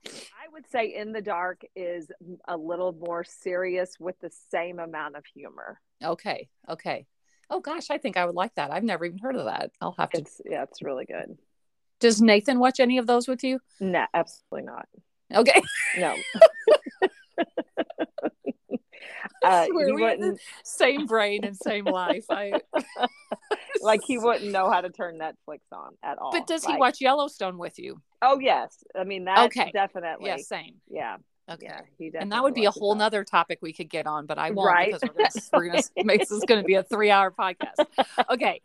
I 0.06 0.50
would 0.52 0.66
say 0.70 0.94
In 0.94 1.12
the 1.12 1.20
Dark 1.20 1.62
is 1.76 2.10
a 2.46 2.56
little 2.56 2.92
more 2.92 3.24
serious 3.24 3.94
with 4.00 4.18
the 4.20 4.30
same 4.50 4.78
amount 4.78 5.16
of 5.16 5.24
humor. 5.26 5.80
Okay. 6.02 6.48
Okay. 6.68 7.06
Oh 7.51 7.61
gosh, 7.61 7.90
I 7.90 7.99
think 7.99 8.16
I 8.16 8.26
would 8.26 8.34
like 8.34 8.55
that. 8.57 8.70
I've 8.70 8.84
never 8.84 9.05
even 9.05 9.18
heard 9.18 9.36
of 9.36 9.46
that. 9.46 9.70
I'll 9.80 9.94
have 9.99 10.11
to. 10.11 10.18
It's, 10.18 10.40
yeah, 10.44 10.64
it's 10.64 10.82
really 10.82 11.07
good. 11.07 11.38
Does 12.01 12.22
Nathan 12.22 12.59
watch 12.59 12.80
any 12.80 12.99
of 12.99 13.07
those 13.07 13.26
with 13.26 13.42
you? 13.42 13.61
No, 13.80 14.05
absolutely 14.14 14.66
not. 14.66 14.88
Okay. 15.34 15.62
No. 15.99 16.14
uh, 19.44 19.64
he 19.64 19.72
wouldn't 19.72 20.40
same 20.64 21.07
brain 21.07 21.44
and 21.44 21.57
same 21.57 21.84
life. 21.84 22.24
I 22.30 22.62
like 23.82 24.03
he 24.05 24.18
wouldn't 24.18 24.51
know 24.51 24.70
how 24.70 24.80
to 24.80 24.90
turn 24.90 25.18
Netflix 25.18 25.61
on 25.72 25.94
at 26.03 26.18
all. 26.18 26.32
But 26.32 26.46
does 26.46 26.64
like, 26.64 26.74
he 26.74 26.78
watch 26.78 27.01
Yellowstone 27.01 27.59
with 27.59 27.78
you? 27.78 28.01
Oh 28.22 28.38
yes, 28.38 28.82
I 28.99 29.05
mean 29.05 29.24
that's 29.24 29.57
okay. 29.57 29.70
definitely 29.72 30.26
yeah, 30.26 30.36
same. 30.36 30.76
Yeah. 30.88 31.16
Okay. 31.51 31.66
Yeah, 31.99 32.11
and 32.20 32.30
that 32.32 32.42
would 32.42 32.55
be 32.55 32.66
a 32.66 32.70
whole 32.70 32.94
nother 32.94 33.24
topic 33.24 33.61
we 33.62 33.72
could 33.72 33.88
get 33.88 34.07
on, 34.07 34.26
but 34.26 34.38
I 34.38 34.51
won't 34.51 34.68
right? 34.68 34.92
because 34.92 35.03
we're 35.03 35.14
gonna, 35.14 35.30
we're 35.53 35.66
gonna 35.68 35.82
make 36.05 36.20
this 36.20 36.30
is 36.30 36.44
going 36.46 36.61
to 36.61 36.66
be 36.66 36.74
a 36.74 36.82
three 36.82 37.11
hour 37.11 37.30
podcast. 37.30 37.86
Okay. 38.30 38.61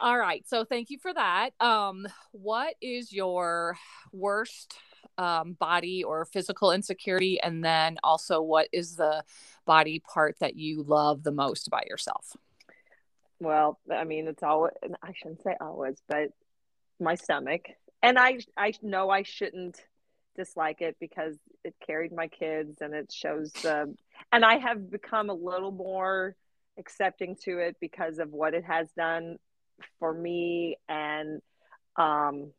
All 0.00 0.18
right. 0.18 0.46
So 0.48 0.64
thank 0.64 0.90
you 0.90 0.98
for 0.98 1.12
that. 1.12 1.50
Um, 1.60 2.06
what 2.32 2.74
is 2.80 3.12
your 3.12 3.76
worst 4.12 4.74
um, 5.18 5.54
body 5.54 6.04
or 6.04 6.24
physical 6.24 6.72
insecurity? 6.72 7.40
And 7.40 7.64
then 7.64 7.98
also, 8.02 8.40
what 8.40 8.68
is 8.72 8.96
the 8.96 9.24
body 9.66 10.00
part 10.00 10.36
that 10.40 10.56
you 10.56 10.82
love 10.82 11.22
the 11.22 11.32
most 11.32 11.66
about 11.66 11.86
yourself? 11.86 12.36
Well, 13.40 13.78
I 13.90 14.04
mean, 14.04 14.28
it's 14.28 14.42
always, 14.42 14.72
I 15.02 15.12
shouldn't 15.14 15.42
say 15.42 15.56
always, 15.60 15.96
but 16.08 16.30
my 16.98 17.14
stomach. 17.14 17.62
And 18.02 18.18
I, 18.18 18.38
I 18.56 18.72
know 18.82 19.10
I 19.10 19.22
shouldn't 19.22 19.80
dislike 20.36 20.80
it 20.80 20.96
because 21.00 21.36
it 21.64 21.74
carried 21.84 22.12
my 22.12 22.28
kids 22.28 22.80
and 22.80 22.94
it 22.94 23.10
shows 23.12 23.52
the, 23.52 23.94
and 24.32 24.44
I 24.44 24.58
have 24.58 24.90
become 24.90 25.30
a 25.30 25.34
little 25.34 25.72
more 25.72 26.36
accepting 26.78 27.36
to 27.44 27.58
it 27.58 27.76
because 27.80 28.18
of 28.18 28.32
what 28.32 28.54
it 28.54 28.64
has 28.64 28.88
done 28.92 29.38
for 29.98 30.12
me 30.12 30.76
and, 30.88 31.40
um, 31.96 32.52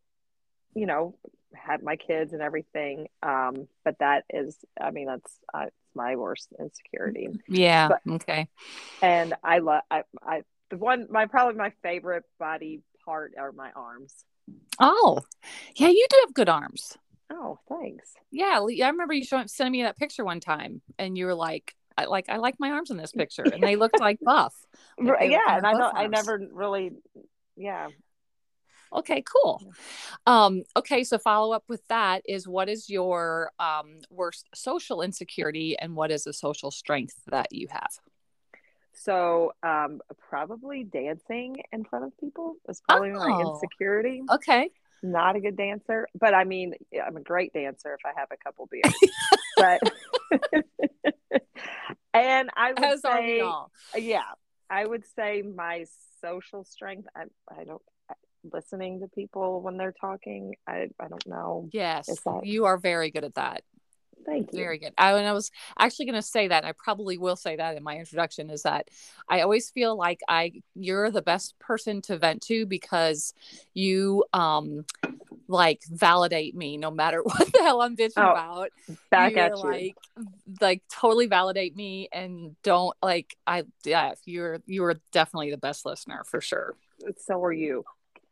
you 0.73 0.86
know, 0.86 1.15
had 1.53 1.82
my 1.82 1.95
kids 1.95 2.34
and 2.34 2.41
everything. 2.41 3.07
Um, 3.23 3.67
but 3.86 3.99
that 3.99 4.25
is, 4.30 4.57
I 4.80 4.91
mean, 4.91 5.07
that's 5.07 5.39
uh, 5.53 5.67
my 5.95 6.15
worst 6.15 6.49
insecurity. 6.59 7.30
Yeah. 7.47 7.88
But, 7.88 8.13
okay. 8.15 8.47
And 9.01 9.34
I 9.43 9.59
love, 9.59 9.82
I, 9.89 10.03
I, 10.21 10.41
the 10.69 10.78
one, 10.78 11.07
my 11.09 11.25
probably 11.28 11.55
my 11.55 11.71
favorite 11.82 12.23
body 12.39 12.82
part 13.05 13.34
are 13.38 13.51
my 13.51 13.71
arms. 13.75 14.13
Oh, 14.80 15.19
yeah, 15.75 15.89
you 15.89 16.05
do 16.09 16.17
have 16.25 16.34
good 16.34 16.49
arms. 16.49 16.97
Oh, 17.32 17.59
thanks. 17.69 18.13
Yeah, 18.32 18.59
I 18.61 18.89
remember 18.89 19.13
you 19.13 19.23
showing 19.23 19.47
sending 19.47 19.73
me 19.73 19.84
that 19.84 19.97
picture 19.97 20.23
one 20.23 20.39
time, 20.39 20.82
and 20.97 21.17
you 21.17 21.25
were 21.25 21.36
like, 21.36 21.75
"I 21.97 22.05
like 22.05 22.30
I 22.30 22.38
like 22.38 22.55
my 22.59 22.71
arms 22.71 22.89
in 22.89 22.97
this 22.97 23.11
picture," 23.11 23.43
and 23.43 23.63
they 23.63 23.75
looked 23.75 23.99
like 23.99 24.19
buff. 24.23 24.55
Like 24.97 25.30
yeah, 25.30 25.57
and 25.57 25.67
I 25.67 25.73
don't, 25.73 25.97
I 25.97 26.07
never 26.07 26.39
really, 26.51 26.91
yeah, 27.55 27.88
Okay, 28.93 29.23
cool. 29.23 29.61
Um, 30.25 30.63
okay, 30.75 31.03
so 31.03 31.17
follow 31.17 31.53
up 31.53 31.63
with 31.67 31.86
that 31.88 32.21
is 32.28 32.47
what 32.47 32.69
is 32.69 32.89
your 32.89 33.51
um, 33.59 33.99
worst 34.09 34.47
social 34.55 35.01
insecurity 35.01 35.78
and 35.78 35.95
what 35.95 36.11
is 36.11 36.25
a 36.28 36.34
social 36.34 36.71
strength 36.71 37.15
that 37.28 37.47
you 37.51 37.67
have? 37.69 37.91
So, 38.93 39.53
um, 39.61 40.01
probably 40.30 40.84
dancing 40.84 41.57
in 41.71 41.84
front 41.84 42.05
of 42.05 42.17
people 42.17 42.55
is 42.67 42.82
probably 42.88 43.11
oh, 43.11 43.19
my 43.19 43.41
insecurity. 43.41 44.23
Okay. 44.32 44.69
Not 45.04 45.36
a 45.36 45.39
good 45.39 45.58
dancer, 45.58 46.08
but 46.20 46.34
I 46.34 46.43
mean, 46.43 46.74
I'm 47.06 47.18
a 47.18 47.22
great 47.22 47.54
dancer 47.54 47.93
if 47.93 48.06
I 48.06 48.20
have 48.20 48.30
a 48.32 48.38
couple 48.38 48.68
beers. 48.72 48.93
but, 49.58 49.82
and 52.14 52.50
I 52.56 52.74
would 52.74 52.84
As 52.84 53.02
say, 53.02 53.43
yeah, 53.95 54.22
I 54.70 54.86
would 54.86 55.04
say 55.16 55.43
my 55.43 55.86
social 56.22 56.64
strength. 56.64 57.08
I, 57.16 57.24
I 57.50 57.64
don't 57.64 57.82
listening 58.54 59.02
to 59.02 59.08
people 59.08 59.62
when 59.62 59.78
they're 59.78 59.95
talking. 60.00 60.56
I 60.68 60.88
I 61.00 61.08
don't 61.08 61.28
know. 61.28 61.70
Yes, 61.72 62.08
that... 62.08 62.45
you 62.45 62.66
are 62.66 62.78
very 62.78 63.12
good 63.12 63.24
at 63.24 63.36
that. 63.36 63.64
Thank 64.26 64.51
you. 64.51 64.59
Very 64.59 64.78
good. 64.78 64.93
I, 64.97 65.13
and 65.13 65.28
I 65.28 65.34
was 65.34 65.51
actually 65.78 66.05
going 66.05 66.15
to 66.15 66.22
say 66.22 66.49
that. 66.49 66.65
I 66.65 66.74
probably 66.74 67.18
will 67.18 67.36
say 67.36 67.55
that 67.55 67.78
in 67.78 67.84
my 67.84 67.97
introduction. 67.97 68.49
Is 68.49 68.63
that 68.63 68.89
I 69.30 69.41
always 69.41 69.70
feel 69.70 69.95
like 69.95 70.20
I 70.28 70.61
you're 70.76 71.11
the 71.11 71.22
best 71.22 71.57
person 71.59 72.01
to 72.03 72.18
vent 72.18 72.41
to 72.43 72.65
because 72.65 73.34
you 73.74 74.26
um 74.34 74.86
like 75.47 75.82
validate 75.89 76.55
me 76.55 76.78
no 76.78 76.91
matter 76.91 77.22
what 77.24 77.51
the 77.51 77.59
hell 77.59 77.82
I'm 77.82 77.95
bitching 77.95 78.13
oh, 78.18 78.32
about. 78.32 78.70
Back 79.09 79.34
you're, 79.34 79.41
at 79.41 79.57
you. 79.57 79.63
Like 79.63 79.95
like 80.61 80.84
totally 80.91 81.28
validate 81.28 81.76
me 81.76 82.09
and 82.11 82.55
don't 82.63 82.95
like 83.01 83.36
I 83.45 83.63
yeah 83.86 84.13
you're 84.26 84.59
you 84.65 84.84
are 84.84 84.99
definitely 85.11 85.51
the 85.51 85.57
best 85.57 85.86
listener 85.86 86.24
for 86.26 86.41
sure. 86.41 86.76
So 87.18 87.43
are 87.43 87.53
you. 87.53 87.84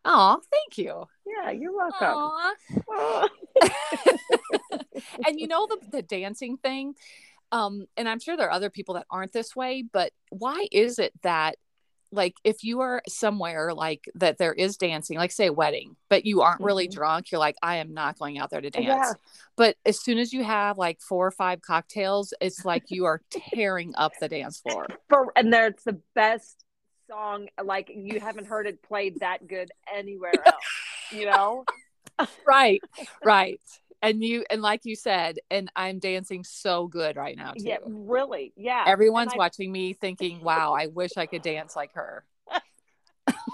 Oh, 0.05 0.39
thank 0.51 0.77
you. 0.77 1.05
Yeah, 1.25 1.51
you're 1.51 1.75
welcome. 1.75 2.31
and 5.27 5.39
you 5.39 5.47
know 5.47 5.67
the 5.67 5.79
the 5.91 6.01
dancing 6.01 6.57
thing, 6.57 6.93
um, 7.51 7.87
and 7.97 8.07
I'm 8.07 8.19
sure 8.19 8.37
there 8.37 8.47
are 8.47 8.51
other 8.51 8.69
people 8.69 8.95
that 8.95 9.07
aren't 9.09 9.33
this 9.33 9.55
way, 9.55 9.83
but 9.91 10.11
why 10.29 10.67
is 10.71 10.99
it 10.99 11.13
that 11.23 11.55
like 12.11 12.35
if 12.43 12.63
you 12.63 12.81
are 12.81 13.01
somewhere 13.07 13.73
like 13.73 14.05
that 14.13 14.37
there 14.37 14.53
is 14.53 14.77
dancing 14.77 15.17
like 15.17 15.31
say 15.31 15.47
a 15.47 15.51
wedding 15.53 15.95
but 16.07 16.23
you 16.23 16.41
aren't 16.41 16.61
really 16.61 16.87
Mhm. 16.87 16.93
drunk 16.93 17.31
you're 17.31 17.39
like 17.39 17.55
i 17.63 17.77
am 17.77 17.95
not 17.95 18.17
going 18.19 18.37
out 18.37 18.51
there 18.51 18.61
to 18.61 18.69
dance 18.69 18.85
Yeah. 18.85 19.13
but 19.57 19.75
as 19.87 19.99
soon 20.01 20.19
as 20.19 20.31
you 20.31 20.43
have 20.43 20.77
like 20.77 21.01
four 21.01 21.25
or 21.25 21.31
five 21.31 21.61
cocktails 21.61 22.31
it's 22.39 22.63
like 22.63 22.83
you 22.89 23.05
are 23.05 23.21
tearing 23.31 23.93
up 23.97 24.13
the 24.19 24.29
dance 24.29 24.59
floor 24.59 24.85
For 25.09 25.33
and 25.35 25.51
there's 25.51 25.83
the 25.83 25.99
best 26.13 26.63
song. 27.09 27.47
Like 27.63 27.91
you 27.93 28.19
haven't 28.19 28.45
heard 28.47 28.67
it 28.67 28.81
played 28.81 29.19
that 29.19 29.47
good 29.47 29.71
anywhere 29.93 30.33
else. 30.45 30.55
You 31.11 31.25
know. 31.25 31.65
right 32.47 32.81
right 33.25 33.59
and 34.01 34.23
you 34.23 34.45
and 34.49 34.61
like 34.61 34.85
you 34.85 34.95
said 34.95 35.37
and 35.51 35.69
i'm 35.75 35.99
dancing 35.99 36.45
so 36.45 36.87
good 36.87 37.17
right 37.17 37.35
now 37.35 37.51
too 37.51 37.65
Yeah. 37.65 37.77
Really. 37.85 38.53
Yeah. 38.55 38.85
everyone's 38.87 39.33
I- 39.33 39.37
watching 39.37 39.69
me 39.69 39.91
thinking 39.91 40.39
wow 40.41 40.73
i 40.73 40.87
wish 40.87 41.11
i 41.17 41.25
could 41.25 41.41
dance 41.41 41.75
like 41.75 41.91
her 41.95 42.23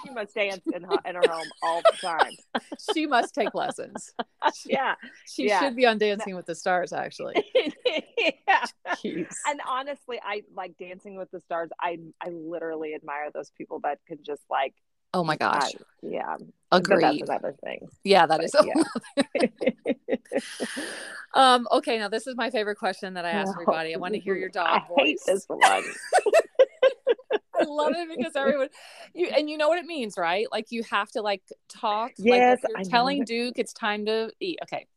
She 0.04 0.12
must 0.14 0.34
dance 0.34 0.64
in 0.74 0.84
her, 0.84 0.98
in 1.06 1.16
her 1.16 1.28
home 1.28 1.48
all 1.64 1.82
the 1.82 1.98
time. 2.02 2.32
she 2.94 3.06
must 3.06 3.34
take 3.34 3.54
lessons 3.54 4.12
she, 4.56 4.70
Yeah. 4.72 4.96
she 5.28 5.48
yeah. 5.48 5.60
should 5.60 5.76
be 5.76 5.86
on 5.86 5.98
dancing 5.98 6.36
with 6.36 6.46
the 6.46 6.56
stars 6.56 6.94
actually 6.94 7.44
yeah. 8.18 8.66
Jeez. 9.04 9.34
And 9.48 9.60
honestly, 9.68 10.20
I 10.24 10.44
like 10.56 10.78
Dancing 10.78 11.18
with 11.18 11.32
the 11.32 11.40
Stars. 11.42 11.70
I 11.80 12.00
I 12.22 12.30
literally 12.30 12.94
admire 12.94 13.30
those 13.34 13.52
people 13.58 13.80
that 13.84 14.00
can 14.08 14.20
just 14.26 14.42
like, 14.50 14.74
oh 15.14 15.24
my 15.24 15.36
gosh 15.38 15.72
yeah. 16.02 16.38
But 16.70 16.78
agreed 16.78 17.02
that's 17.04 17.30
another 17.30 17.56
thing. 17.64 17.88
yeah 18.04 18.26
that 18.26 18.44
is 18.44 18.56
yeah. 18.64 18.74
um 21.34 21.68
okay 21.72 21.98
now 21.98 22.08
this 22.08 22.28
is 22.28 22.36
my 22.36 22.50
favorite 22.50 22.78
question 22.78 23.16
that 23.16 23.26
i 23.26 23.32
ask 23.32 23.52
everybody 23.52 23.94
i 23.94 23.98
want 23.98 24.14
to 24.14 24.20
hear 24.20 24.36
your 24.36 24.50
dog 24.50 24.68
I 24.70 24.80
hate 24.80 25.20
voice 25.20 25.24
this 25.26 25.46
one. 25.48 25.60
I 27.62 27.66
love 27.66 27.94
it 27.96 28.10
because 28.18 28.36
everyone 28.36 28.70
you 29.14 29.28
and 29.36 29.50
you 29.50 29.58
know 29.58 29.68
what 29.70 29.80
it 29.80 29.86
means, 29.86 30.18
right? 30.18 30.48
Like 30.52 30.72
you 30.72 30.84
have 30.84 31.10
to 31.12 31.22
like 31.22 31.42
talk. 31.70 32.12
Yes, 32.18 32.60
like 32.64 32.72
you're 32.76 32.90
telling. 32.90 33.24
Duke 33.26 33.58
it's 33.58 33.74
time 33.74 34.06
to 34.06 34.32
eat. 34.40 34.60
Okay. 34.64 34.88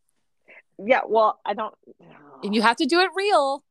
yeah. 0.78 1.00
Well, 1.06 1.40
I 1.44 1.54
don't. 1.54 1.74
And 2.42 2.54
you 2.54 2.62
have 2.62 2.76
to 2.76 2.86
do 2.86 3.00
it 3.00 3.10
real. 3.14 3.64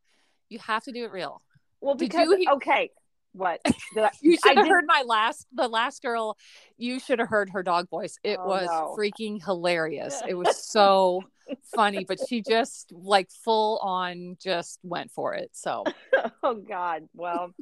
You 0.49 0.59
have 0.59 0.83
to 0.83 0.91
do 0.91 1.05
it 1.05 1.11
real. 1.11 1.41
Well, 1.81 1.95
because 1.95 2.29
you 2.29 2.45
okay, 2.53 2.91
what? 3.33 3.59
I, 3.97 4.09
You 4.21 4.37
I 4.43 4.49
should 4.49 4.57
have 4.57 4.67
heard 4.67 4.85
my 4.87 5.03
last 5.05 5.47
the 5.53 5.67
last 5.67 6.01
girl, 6.01 6.37
you 6.77 6.99
should 6.99 7.19
have 7.19 7.29
heard 7.29 7.49
her 7.51 7.63
dog 7.63 7.89
voice. 7.89 8.17
It 8.23 8.39
Oh, 8.41 8.47
was 8.47 8.67
no. 8.67 8.95
freaking 8.97 9.43
hilarious. 9.43 10.21
It 10.27 10.35
was 10.35 10.55
so 10.65 11.23
funny, 11.75 12.05
but 12.05 12.19
she 12.27 12.41
just 12.41 12.91
like 12.93 13.29
full 13.31 13.79
on 13.79 14.37
just 14.41 14.79
went 14.83 15.11
for 15.11 15.33
it. 15.33 15.49
So 15.53 15.83
Oh 16.43 16.55
God. 16.55 17.09
Well, 17.13 17.53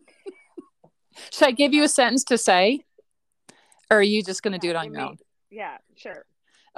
should 1.32 1.48
I 1.48 1.52
give 1.52 1.74
you 1.74 1.84
a 1.84 1.88
sentence 1.90 2.24
to 2.26 2.38
say? 2.38 2.82
Or 3.90 3.98
are 3.98 4.04
you 4.04 4.24
just 4.24 4.44
gonna 4.44 4.60
do 4.60 4.70
it 4.70 4.76
on 4.76 4.94
your 4.94 5.02
own? 5.02 5.18
Yeah. 5.50 5.78
Sure. 5.96 6.26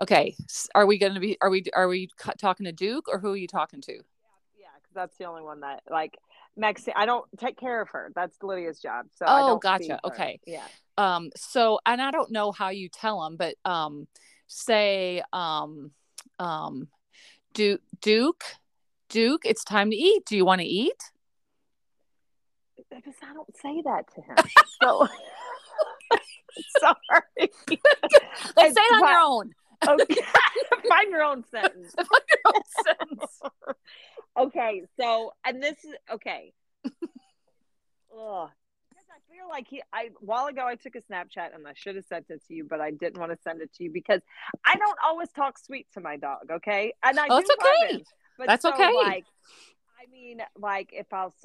Okay. 0.02 0.36
Are 0.74 0.88
we 0.88 0.98
going 0.98 1.14
to 1.14 1.20
be, 1.20 1.38
are 1.40 1.52
we, 1.52 1.64
are 1.76 1.88
we 1.88 2.10
talking 2.40 2.66
to 2.66 2.72
Duke 2.72 3.08
or 3.08 3.20
who 3.20 3.34
are 3.34 3.38
you 3.38 3.48
talking 3.48 3.80
to? 3.82 3.94
Yeah, 3.94 4.68
because 4.82 4.96
that's 4.96 5.16
the 5.18 5.26
only 5.26 5.44
one 5.44 5.60
that 5.60 5.84
like 5.90 6.18
Maxine. 6.58 6.96
I 6.98 7.06
don't 7.06 7.26
take 7.38 7.60
care 7.60 7.80
of 7.80 7.90
her. 7.90 8.12
That's 8.16 8.42
Lydia's 8.42 8.80
job. 8.80 9.06
So 9.16 9.26
I 9.28 9.42
Oh, 9.42 9.48
don't 9.50 9.62
gotcha. 9.62 10.00
Okay. 10.04 10.40
Yeah. 10.48 10.66
Um, 10.98 11.30
so, 11.36 11.80
and 11.86 12.02
I 12.02 12.10
don't 12.10 12.32
know 12.32 12.52
how 12.52 12.70
you 12.70 12.90
tell 12.90 13.22
them, 13.22 13.38
but, 13.38 13.56
um, 13.66 14.08
say, 14.48 15.22
um, 15.32 15.92
um, 16.40 16.88
Duke, 17.54 17.82
Duke, 18.02 18.44
Duke, 19.10 19.44
it's 19.46 19.64
time 19.64 19.92
to 19.92 19.96
eat. 19.96 20.26
Do 20.26 20.36
you 20.36 20.46
want 20.46 20.62
to 20.62 20.68
eat? 20.68 21.12
Because 22.96 23.16
I 23.24 23.34
don't 23.34 23.56
say 23.58 23.82
that 23.84 24.14
to 24.16 24.22
him. 24.22 24.36
So 24.82 25.08
sorry. 26.80 27.50
Let's 28.58 28.76
say 28.76 28.82
it 28.82 29.04
on 29.04 29.10
your 29.10 29.20
own. 29.20 29.52
Okay. 29.86 30.16
Find 30.88 31.12
your 31.12 31.24
own 31.24 31.44
sentence. 31.52 31.94
Find 31.94 32.08
your 32.08 32.54
own 32.56 32.62
sentence. 32.86 33.42
okay, 34.40 34.84
so 34.98 35.34
and 35.46 35.62
this 35.62 35.76
is 35.84 35.94
okay. 36.10 36.54
Ugh. 36.86 36.92
Because 38.90 39.08
I 39.12 39.20
feel 39.30 39.50
like 39.50 39.68
he 39.68 39.84
I 39.92 40.04
a 40.04 40.10
while 40.22 40.48
ago 40.48 40.66
I 40.66 40.76
took 40.76 40.96
a 40.96 41.02
Snapchat 41.02 41.54
and 41.54 41.68
I 41.68 41.74
should 41.76 41.98
have 41.98 42.06
sent 42.06 42.30
it 42.30 42.42
to 42.48 42.54
you, 42.54 42.64
but 42.64 42.80
I 42.80 42.92
didn't 42.92 43.18
want 43.20 43.34
to 43.34 43.38
send 43.44 43.62
it 43.62 43.74
to 43.74 43.84
you 43.84 43.92
because 43.92 44.22
I 44.66 44.78
don't 44.78 44.98
always 45.04 45.30
talk 45.32 45.58
sweet 45.60 45.88
to 45.96 46.00
my 46.00 46.16
dog, 46.16 46.50
okay? 46.50 46.94
And 47.04 47.20
I 47.20 47.28
Oh, 47.30 47.42
do 47.42 47.46
it's 47.46 47.50
okay. 47.62 47.96
him, 47.96 48.04
but 48.38 48.48
That's 48.48 48.62
so, 48.62 48.70
okay. 48.74 48.94
Like, 48.96 49.26
I 50.02 50.10
mean, 50.10 50.40
like 50.58 50.92
if 50.94 51.12
I'll 51.12 51.36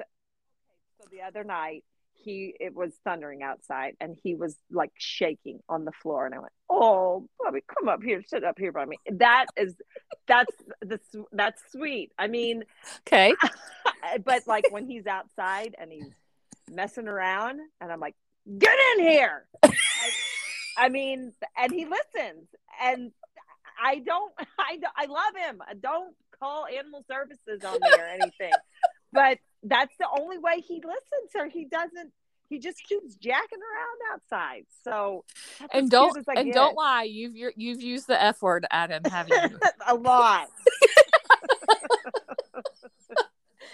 so 1.00 1.04
the 1.10 1.22
other 1.22 1.44
night 1.44 1.84
he 2.14 2.54
it 2.58 2.74
was 2.74 2.92
thundering 3.04 3.42
outside 3.44 3.94
and 4.00 4.16
he 4.24 4.34
was 4.34 4.56
like 4.72 4.90
shaking 4.98 5.60
on 5.68 5.84
the 5.84 5.92
floor 5.92 6.26
and 6.26 6.34
I 6.34 6.38
went, 6.40 6.52
"Oh, 6.68 7.28
Bobby, 7.38 7.60
come 7.78 7.88
up 7.88 8.02
here, 8.02 8.22
sit 8.26 8.42
up 8.42 8.58
here 8.58 8.72
by 8.72 8.84
me." 8.84 8.96
That 9.12 9.46
is 9.56 9.74
that's 10.26 10.52
the 10.80 10.98
that's 11.32 11.62
sweet. 11.70 12.10
I 12.18 12.26
mean, 12.26 12.64
Okay. 13.06 13.34
but 14.24 14.46
like 14.46 14.64
when 14.72 14.86
he's 14.86 15.06
outside 15.06 15.76
and 15.78 15.92
he's 15.92 16.10
messing 16.70 17.06
around 17.08 17.60
and 17.80 17.92
I'm 17.92 18.00
like, 18.00 18.16
"Get 18.58 18.76
in 18.96 19.04
here." 19.04 19.46
I, 19.62 19.70
I 20.76 20.88
mean, 20.88 21.32
and 21.56 21.72
he 21.72 21.84
listens 21.86 22.48
and 22.82 23.12
I 23.80 24.00
don't 24.00 24.32
I 24.58 24.76
don't- 24.76 24.92
I 24.96 25.06
love 25.06 25.36
him. 25.36 25.62
Don't 25.80 26.14
call 26.40 26.66
animal 26.66 27.04
services 27.08 27.64
on 27.64 27.74
me 27.80 27.88
or 27.96 28.06
anything. 28.06 28.52
but 29.12 29.38
that's 29.62 29.94
the 29.98 30.06
only 30.18 30.38
way 30.38 30.60
he 30.60 30.74
listens 30.76 31.30
or 31.34 31.46
he 31.48 31.64
doesn't 31.64 32.12
he 32.48 32.58
just 32.58 32.82
keeps 32.88 33.14
jacking 33.16 33.58
around 33.58 34.14
outside. 34.14 34.64
So 34.82 35.24
And 35.70 35.90
don't, 35.90 36.16
and 36.34 36.46
get. 36.46 36.54
don't 36.54 36.74
lie. 36.76 37.02
You've, 37.02 37.36
you're, 37.36 37.52
you've 37.56 37.82
used 37.82 38.06
the 38.06 38.18
F 38.22 38.40
word 38.40 38.64
at 38.70 38.88
him, 38.88 39.02
haven't 39.04 39.52
you? 39.52 39.58
a 39.86 39.94
lot. 39.94 40.48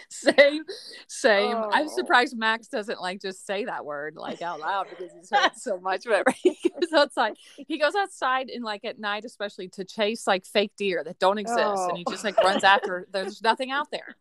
same 0.08 0.62
same 1.08 1.56
i'm 1.72 1.86
Oh. 1.86 1.96
surprised 1.96 2.36
max 2.36 2.68
doesn't 2.68 3.00
like 3.00 3.20
just 3.20 3.46
say 3.46 3.64
that 3.64 3.84
word 3.84 4.16
like 4.16 4.42
out 4.42 4.60
loud 4.60 4.86
because 4.90 5.10
he's 5.12 5.30
heard 5.30 5.52
so 5.56 5.78
much 5.80 6.04
But 6.04 6.24
he 6.42 6.56
goes 6.80 6.92
outside 6.94 7.34
he 7.56 7.78
goes 7.78 7.94
outside 7.94 8.48
and 8.48 8.62
like 8.64 8.84
at 8.84 8.98
night 8.98 9.24
especially 9.24 9.68
to 9.70 9.84
chase 9.84 10.26
like 10.26 10.46
fake 10.46 10.72
deer 10.76 11.02
that 11.04 11.18
don't 11.18 11.38
exist 11.38 11.58
and 11.88 11.96
he 11.98 12.04
Oh. 12.06 12.10
just 12.10 12.24
like 12.24 12.36
runs 12.42 12.64
oh. 12.64 12.68
after 12.68 13.06
there's 13.12 13.42
nothing 13.42 13.70
out 13.70 13.90
there 13.90 14.14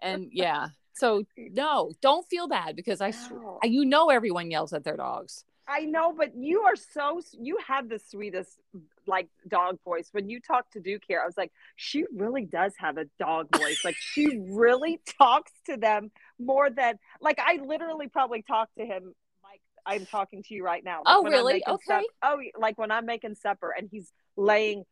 and 0.00 0.28
yeah 0.32 0.68
so 0.94 1.24
no 1.36 1.92
don't 2.00 2.26
feel 2.28 2.46
bad 2.48 2.76
because 2.76 3.00
i 3.00 3.12
No. 3.30 3.58
you 3.62 3.84
know 3.84 4.10
everyone 4.10 4.50
yells 4.50 4.72
at 4.72 4.84
their 4.84 4.96
dogs 4.96 5.44
I 5.66 5.86
know, 5.86 6.12
but 6.14 6.36
you 6.36 6.60
are 6.60 6.76
so 6.76 7.22
you 7.40 7.56
have 7.66 7.88
the 7.88 7.98
sweetest 7.98 8.60
like 9.06 9.28
dog 9.48 9.78
voice. 9.82 10.08
When 10.12 10.28
you 10.28 10.38
talk 10.38 10.70
to 10.72 10.80
Duke 10.80 11.00
here, 11.08 11.22
I 11.22 11.24
was 11.24 11.38
like, 11.38 11.52
she 11.74 12.04
really 12.14 12.44
does 12.44 12.74
have 12.76 12.98
a 12.98 13.06
dog 13.18 13.48
voice. 13.56 13.82
like 13.82 13.96
she 13.98 14.38
really 14.50 15.00
talks 15.18 15.52
to 15.64 15.78
them 15.78 16.10
more 16.38 16.68
than 16.68 16.98
like 17.22 17.38
I 17.38 17.60
literally 17.64 18.08
probably 18.08 18.42
talk 18.42 18.68
to 18.76 18.84
him 18.84 19.14
like 19.42 19.62
I'm 19.86 20.04
talking 20.04 20.42
to 20.42 20.54
you 20.54 20.62
right 20.62 20.84
now. 20.84 20.98
Like 20.98 21.16
Oh, 21.16 21.22
really? 21.24 21.62
Okay. 21.66 21.82
sup- 21.86 22.02
oh, 22.22 22.40
like 22.58 22.76
when 22.76 22.90
I'm 22.90 23.06
making 23.06 23.34
supper 23.34 23.74
and 23.74 23.88
he's 23.90 24.12
laying 24.36 24.84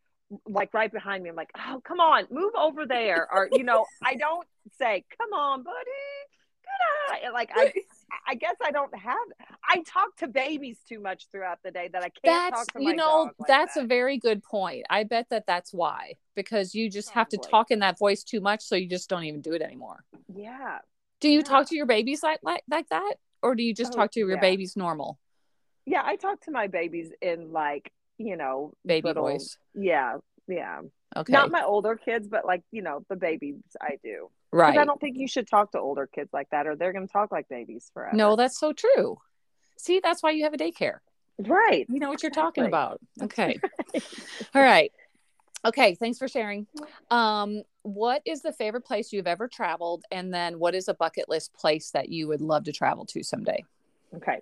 like 0.49 0.73
right 0.75 0.93
behind 0.93 1.23
me. 1.23 1.31
I'm 1.31 1.37
like, 1.37 1.51
oh, 1.57 1.81
come 1.85 2.01
on, 2.01 2.27
move 2.31 2.53
over 2.59 2.87
there, 2.87 3.29
or 3.33 3.49
you 3.53 3.65
know, 3.65 3.87
I 4.05 4.15
don't 4.15 4.47
say, 4.79 5.05
come 5.19 5.33
on, 5.33 5.63
buddy. 5.63 5.77
Good. 7.23 7.33
Like 7.33 7.51
I, 7.55 7.73
I 8.29 8.35
guess 8.35 8.57
I 8.65 8.71
don't 8.71 8.95
have. 8.97 9.17
I 9.69 9.83
talk 9.83 10.17
to 10.19 10.29
babies 10.29 10.79
too 10.89 11.01
much 11.01 11.27
throughout 11.31 11.59
the 11.65 11.71
day 11.71 11.89
that 11.93 12.03
I 12.03 12.09
can't 12.09 12.15
that's 12.25 12.51
talk 12.51 12.67
to 12.75 12.81
my 12.83 12.91
you 12.91 12.97
know 12.97 13.31
like 13.39 13.49
that's 13.49 13.75
that. 13.75 13.85
a 13.85 13.87
very 13.87 14.17
good 14.19 14.43
point 14.45 14.85
i 14.91 15.03
bet 15.03 15.27
that 15.31 15.45
that's 15.47 15.73
why 15.73 16.15
because 16.37 16.75
you 16.75 16.89
just 16.89 17.11
have 17.11 17.29
to 17.29 17.37
talk 17.39 17.71
in 17.71 17.81
that 17.81 17.99
voice 17.99 18.23
too 18.23 18.41
much 18.41 18.63
so 18.63 18.77
you 18.77 18.89
just 18.89 19.09
don't 19.09 19.25
even 19.25 19.41
do 19.41 19.53
it 19.53 19.63
anymore 19.63 20.05
yeah. 20.35 20.79
Do 21.21 21.29
you 21.29 21.39
Yeah. 21.39 21.45
talk 21.45 21.69
to 21.69 21.77
your 21.77 21.87
babies 21.87 22.23
like 22.23 22.41
like 22.43 22.63
like 22.69 22.89
that, 22.89 23.15
or 23.43 23.55
do 23.55 23.63
you 23.63 23.75
just 23.75 23.93
Oh, 23.93 23.97
talk 23.97 24.11
to 24.13 24.21
your 24.21 24.31
yeah. 24.31 24.41
babies 24.41 24.77
normal 24.77 25.19
Yeah, 25.87 26.03
I 26.05 26.17
talk 26.17 26.41
to 26.43 26.51
my 26.51 26.67
babies 26.67 27.13
in 27.21 27.53
like 27.53 27.93
you 28.27 28.37
know 28.37 28.73
baby 28.85 29.09
little- 29.09 29.25
voice? 29.25 29.57
Yeah, 29.75 30.19
yeah. 30.49 30.81
Okay, 31.15 31.31
Not 31.33 31.51
my 31.51 31.63
older 31.63 31.95
kids, 31.97 32.27
but 32.29 32.47
like 32.47 32.63
you 32.71 32.81
know 32.83 33.05
the 33.11 33.17
babies 33.17 33.61
I 33.81 33.99
do. 34.03 34.31
right? 34.51 34.79
I 34.79 34.85
don't 34.87 34.99
think 35.01 35.19
you 35.19 35.29
should 35.29 35.47
talk 35.47 35.73
to 35.73 35.79
older 35.79 36.07
kids 36.07 36.31
like 36.33 36.49
that, 36.51 36.67
or 36.67 36.75
they're 36.75 36.93
going 36.95 37.07
to 37.07 37.13
talk 37.13 37.31
like 37.31 37.49
babies 37.49 37.91
forever. 37.93 38.17
No, 38.17 38.35
that's 38.37 38.59
so 38.59 38.73
true. 38.73 39.19
See, 39.77 40.01
that's 40.03 40.23
why 40.23 40.31
you 40.31 40.45
have 40.45 40.55
a 40.55 40.57
daycare. 40.57 40.99
right. 41.39 41.87
You 41.91 41.99
know 42.01 42.09
what 42.09 42.23
you're 42.23 42.31
talking 42.31 42.65
Exactly. 42.65 42.69
about. 42.69 43.01
Okay, 43.25 43.61
all 44.55 44.63
right. 44.63 44.91
Okay, 45.65 45.95
thanks 45.95 46.19
for 46.19 46.27
sharing. 46.29 46.67
Um, 47.11 47.63
what 47.83 48.23
is 48.25 48.43
the 48.43 48.53
favorite 48.53 48.85
place 48.85 49.13
you've 49.13 49.27
ever 49.29 49.49
traveled, 49.49 50.05
and 50.11 50.33
then 50.33 50.59
what 50.59 50.75
is 50.75 50.89
a 50.89 50.95
bucket 50.95 51.29
list 51.29 51.53
place 51.55 51.91
that 51.91 52.09
you 52.09 52.27
would 52.29 52.41
love 52.41 52.65
to 52.65 52.73
travel 52.73 53.05
to 53.07 53.23
someday? 53.23 53.63
Okay. 54.17 54.41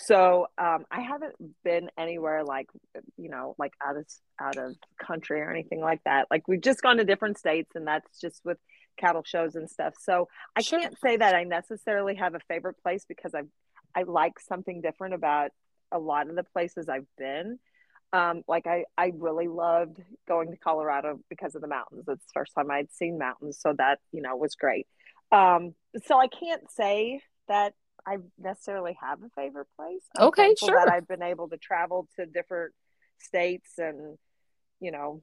So 0.00 0.46
um, 0.58 0.84
I 0.90 1.00
haven't 1.00 1.34
been 1.64 1.90
anywhere 1.98 2.44
like 2.44 2.68
you 3.16 3.28
know 3.30 3.54
like 3.58 3.72
out 3.84 3.96
of 3.96 4.06
out 4.40 4.56
of 4.56 4.76
country 4.98 5.40
or 5.40 5.50
anything 5.50 5.80
like 5.80 6.02
that. 6.04 6.28
Like 6.30 6.46
we've 6.48 6.60
just 6.60 6.82
gone 6.82 6.98
to 6.98 7.04
different 7.04 7.38
states, 7.38 7.72
and 7.74 7.86
that's 7.86 8.20
just 8.20 8.40
with 8.44 8.58
cattle 8.98 9.24
shows 9.24 9.56
and 9.56 9.68
stuff. 9.68 9.94
So 9.98 10.28
I 10.56 10.62
Sure. 10.62 10.80
can't 10.80 10.96
say 11.00 11.16
that 11.16 11.34
I 11.34 11.44
necessarily 11.44 12.14
have 12.16 12.34
a 12.34 12.40
favorite 12.48 12.76
place 12.82 13.04
because 13.08 13.34
I've 13.34 13.48
I 13.94 14.04
like 14.04 14.38
something 14.40 14.80
different 14.82 15.14
about 15.14 15.50
a 15.90 15.98
lot 15.98 16.28
of 16.28 16.36
the 16.36 16.44
places 16.44 16.88
I've 16.88 17.06
been. 17.16 17.58
Um, 18.12 18.42
like 18.48 18.66
I, 18.66 18.84
I 18.96 19.12
really 19.16 19.48
loved 19.48 20.00
going 20.26 20.50
to 20.50 20.56
Colorado 20.56 21.20
because 21.28 21.54
of 21.54 21.60
the 21.62 21.68
mountains. 21.68 22.04
It's 22.08 22.24
the 22.26 22.32
first 22.34 22.52
time 22.54 22.70
I'd 22.70 22.92
seen 22.92 23.18
mountains, 23.18 23.58
so 23.60 23.74
that 23.78 23.98
you 24.12 24.22
know 24.22 24.36
was 24.36 24.54
great. 24.54 24.86
Um, 25.32 25.74
so 26.06 26.18
I 26.18 26.28
can't 26.28 26.70
say 26.70 27.20
that 27.48 27.74
I 28.06 28.18
necessarily 28.38 28.96
have 29.00 29.22
a 29.22 29.28
favorite 29.30 29.68
place. 29.76 30.02
I'm 30.16 30.28
okay, 30.28 30.54
sure. 30.58 30.82
That 30.84 30.92
I've 30.92 31.08
been 31.08 31.22
able 31.22 31.48
to 31.48 31.56
travel 31.56 32.08
to 32.16 32.26
different 32.26 32.72
states 33.18 33.78
and 33.78 34.18
you 34.80 34.92
know, 34.92 35.22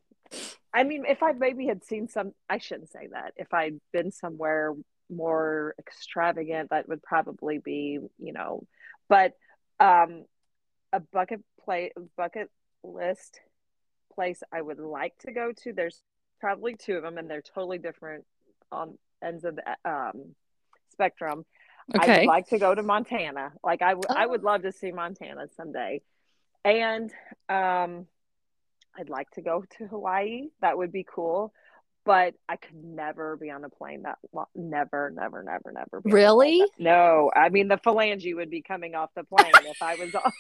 I 0.74 0.84
mean, 0.84 1.06
if 1.08 1.24
I 1.24 1.32
maybe 1.32 1.68
had 1.68 1.84
seen 1.84 2.10
some, 2.10 2.34
I 2.50 2.58
shouldn't 2.58 2.92
say 2.92 3.08
that. 3.12 3.34
If 3.38 3.54
I'd 3.54 3.80
been 3.94 4.12
somewhere 4.12 4.74
more 5.10 5.76
extravagant, 5.80 6.72
that 6.72 6.90
would 6.90 7.02
probably 7.02 7.60
be, 7.60 8.00
you 8.20 8.34
know, 8.34 8.64
but 9.08 9.34
um, 9.80 10.26
a 10.92 11.00
bucket 11.00 11.42
play 11.64 11.92
bucket 12.18 12.50
list 12.84 13.40
place 14.14 14.42
I 14.52 14.62
would 14.62 14.80
like 14.80 15.18
to 15.20 15.32
go 15.32 15.52
to. 15.64 15.74
There's 15.74 16.02
probably 16.40 16.76
two 16.76 16.96
of 16.96 17.04
them, 17.04 17.18
and 17.18 17.30
they're 17.30 17.42
totally 17.42 17.78
different 17.78 18.26
on 18.72 18.98
ends 19.24 19.46
of 19.46 19.56
the 19.56 19.90
um, 19.90 20.36
spectrum. 20.92 21.46
Okay. 21.94 22.14
I 22.14 22.20
would 22.20 22.28
like 22.28 22.48
to 22.48 22.58
go 22.58 22.74
to 22.74 22.82
Montana. 22.82 23.52
Like 23.64 23.82
I, 23.82 23.92
w- 23.92 24.08
oh. 24.10 24.14
I 24.16 24.26
would 24.26 24.42
oh. 24.42 24.46
love 24.46 24.64
to 24.64 24.72
see 24.72 24.92
Montana 24.92 25.48
someday, 25.56 26.02
and 26.64 27.12
um, 27.50 28.08
I'd 28.98 29.10
like 29.10 29.30
to 29.32 29.42
go 29.42 29.64
to 29.78 29.88
Hawaii. 29.88 30.48
That 30.62 30.78
would 30.78 30.92
be 30.92 31.06
cool. 31.08 31.54
But 32.06 32.36
I 32.48 32.56
could 32.58 32.76
never 32.76 33.36
be 33.36 33.50
on 33.50 33.64
a 33.64 33.70
plane 33.70 34.04
that 34.04 34.20
long. 34.32 34.46
Never, 34.54 35.12
never, 35.16 35.42
never, 35.42 35.72
never. 35.72 36.02
Really? 36.04 36.64
No. 36.78 37.32
I 37.36 37.50
mean, 37.50 37.68
the 37.68 37.78
phalange 37.78 38.32
would 38.36 38.52
be 38.52 38.62
coming 38.62 38.94
off 38.94 39.10
the 39.16 39.24
plane 39.24 39.52
if 39.66 39.82
I 39.82 39.96
was 39.96 40.14
on. 40.14 40.32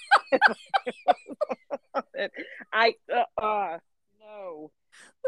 I, 2.73 2.93
uh, 3.11 3.23
uh, 3.41 3.77
no, 4.19 4.71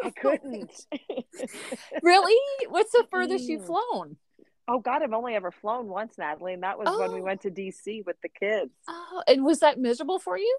I 0.04 0.10
couldn't. 0.22 0.72
really? 2.04 2.36
What's 2.70 2.92
the 2.92 3.06
furthest 3.10 3.48
you've 3.48 3.64
mm. 3.64 3.68
flown? 3.68 4.18
Oh 4.68 4.80
God, 4.80 5.02
I've 5.02 5.14
only 5.14 5.36
ever 5.36 5.52
flown 5.52 5.88
once, 5.88 6.18
Natalie, 6.18 6.54
and 6.54 6.64
that 6.64 6.78
was 6.78 6.88
oh. 6.90 7.00
when 7.00 7.14
we 7.14 7.22
oh. 7.22 7.24
went 7.24 7.42
to 7.42 7.52
DC 7.52 8.06
with 8.06 8.18
the 8.22 8.30
kids. 8.30 8.72
Oh, 8.88 9.24
and 9.28 9.46
was 9.46 9.60
that 9.60 9.80
miserable 9.80 10.20
for 10.20 10.38
you? 10.38 10.58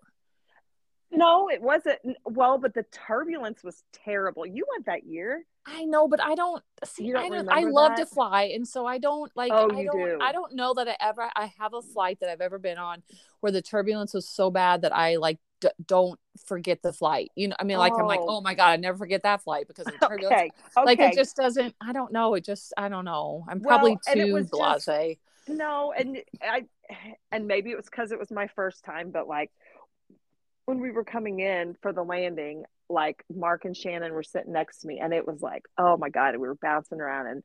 No, 1.11 1.49
it 1.49 1.63
wasn't. 1.63 1.99
Well, 2.25 2.59
but 2.59 2.75
the 2.75 2.85
turbulence 2.93 3.65
was 3.65 3.83
terrible. 3.93 4.45
You 4.47 4.67
went 4.71 4.87
that 4.87 5.05
year. 5.05 5.45
I 5.67 5.85
know, 5.85 6.07
but 6.07 6.23
I 6.23 6.35
don't 6.35 6.63
see. 6.85 7.13
Don't 7.13 7.25
I, 7.25 7.29
don't, 7.29 7.49
I 7.49 7.61
love 7.63 7.97
that? 7.97 7.99
to 7.99 8.07
fly, 8.07 8.45
and 8.55 8.67
so 8.67 8.87
I 8.87 8.99
don't 8.99 9.31
like. 9.35 9.51
Oh, 9.53 9.71
I 9.71 9.81
you 9.81 9.91
don't. 9.91 10.19
do. 10.19 10.19
I 10.21 10.33
don't 10.33 10.55
know 10.55 10.75
that 10.75 10.89
I 10.89 10.97
ever. 11.01 11.31
I 11.35 11.53
have 11.59 11.73
a 11.75 11.83
flight 11.83 12.19
that 12.21 12.31
I've 12.31 12.41
ever 12.41 12.59
been 12.59 12.79
on 12.79 13.03
where 13.41 13.53
the 13.53 13.63
turbulence 13.63 14.13
was 14.13 14.29
so 14.29 14.51
bad 14.51 14.83
that 14.83 14.95
I 14.95 15.17
like 15.17 15.39
d- 15.61 15.69
don't 15.85 16.19
forget 16.47 16.83
the 16.83 16.93
flight. 16.93 17.31
You 17.35 17.49
know, 17.49 17.57
I 17.59 17.65
mean, 17.65 17.79
like 17.79 17.93
oh. 17.95 18.01
I'm 18.01 18.07
like, 18.07 18.21
oh. 18.21 18.39
oh 18.39 18.41
my 18.41 18.55
god, 18.55 18.71
I 18.71 18.77
never 18.77 18.99
forget 18.99 19.23
that 19.23 19.43
flight 19.43 19.67
because 19.69 19.87
of 19.87 19.95
turbulence. 20.01 20.27
Okay. 20.27 20.51
okay. 20.77 20.85
Like 20.85 20.99
it 21.01 21.15
just 21.15 21.37
doesn't. 21.37 21.75
I 21.81 21.93
don't 21.93 22.13
know. 22.13 22.35
It 22.35 22.45
just. 22.45 22.73
I 22.77 22.89
don't 22.89 23.05
know. 23.05 23.45
I'm 23.49 23.61
probably 23.61 23.99
well, 24.07 24.15
too 24.15 24.49
blasé. 24.53 25.19
no, 25.47 25.93
and 25.97 26.19
I, 26.43 26.65
and 27.33 27.47
maybe 27.47 27.71
it 27.71 27.77
was 27.77 27.87
because 27.87 28.13
it 28.13 28.19
was 28.19 28.31
my 28.31 28.49
first 28.49 28.85
time, 28.85 29.11
but 29.11 29.29
like 29.29 29.51
when 30.67 30.81
we 30.81 30.91
were 30.91 31.05
coming 31.05 31.41
in 31.41 31.77
for 31.81 31.93
the 31.93 32.03
landing, 32.03 32.65
like 32.91 33.25
Mark 33.35 33.65
and 33.65 33.77
Shannon 33.77 34.13
were 34.13 34.23
sitting 34.23 34.53
next 34.53 34.81
to 34.81 34.87
me, 34.87 35.01
and 35.01 35.13
it 35.13 35.27
was 35.27 35.41
like, 35.41 35.65
oh 35.79 35.97
my 35.97 36.11
god, 36.11 36.33
we 36.37 36.47
were 36.47 36.59
bouncing 36.61 37.01
around, 37.01 37.27
and 37.27 37.43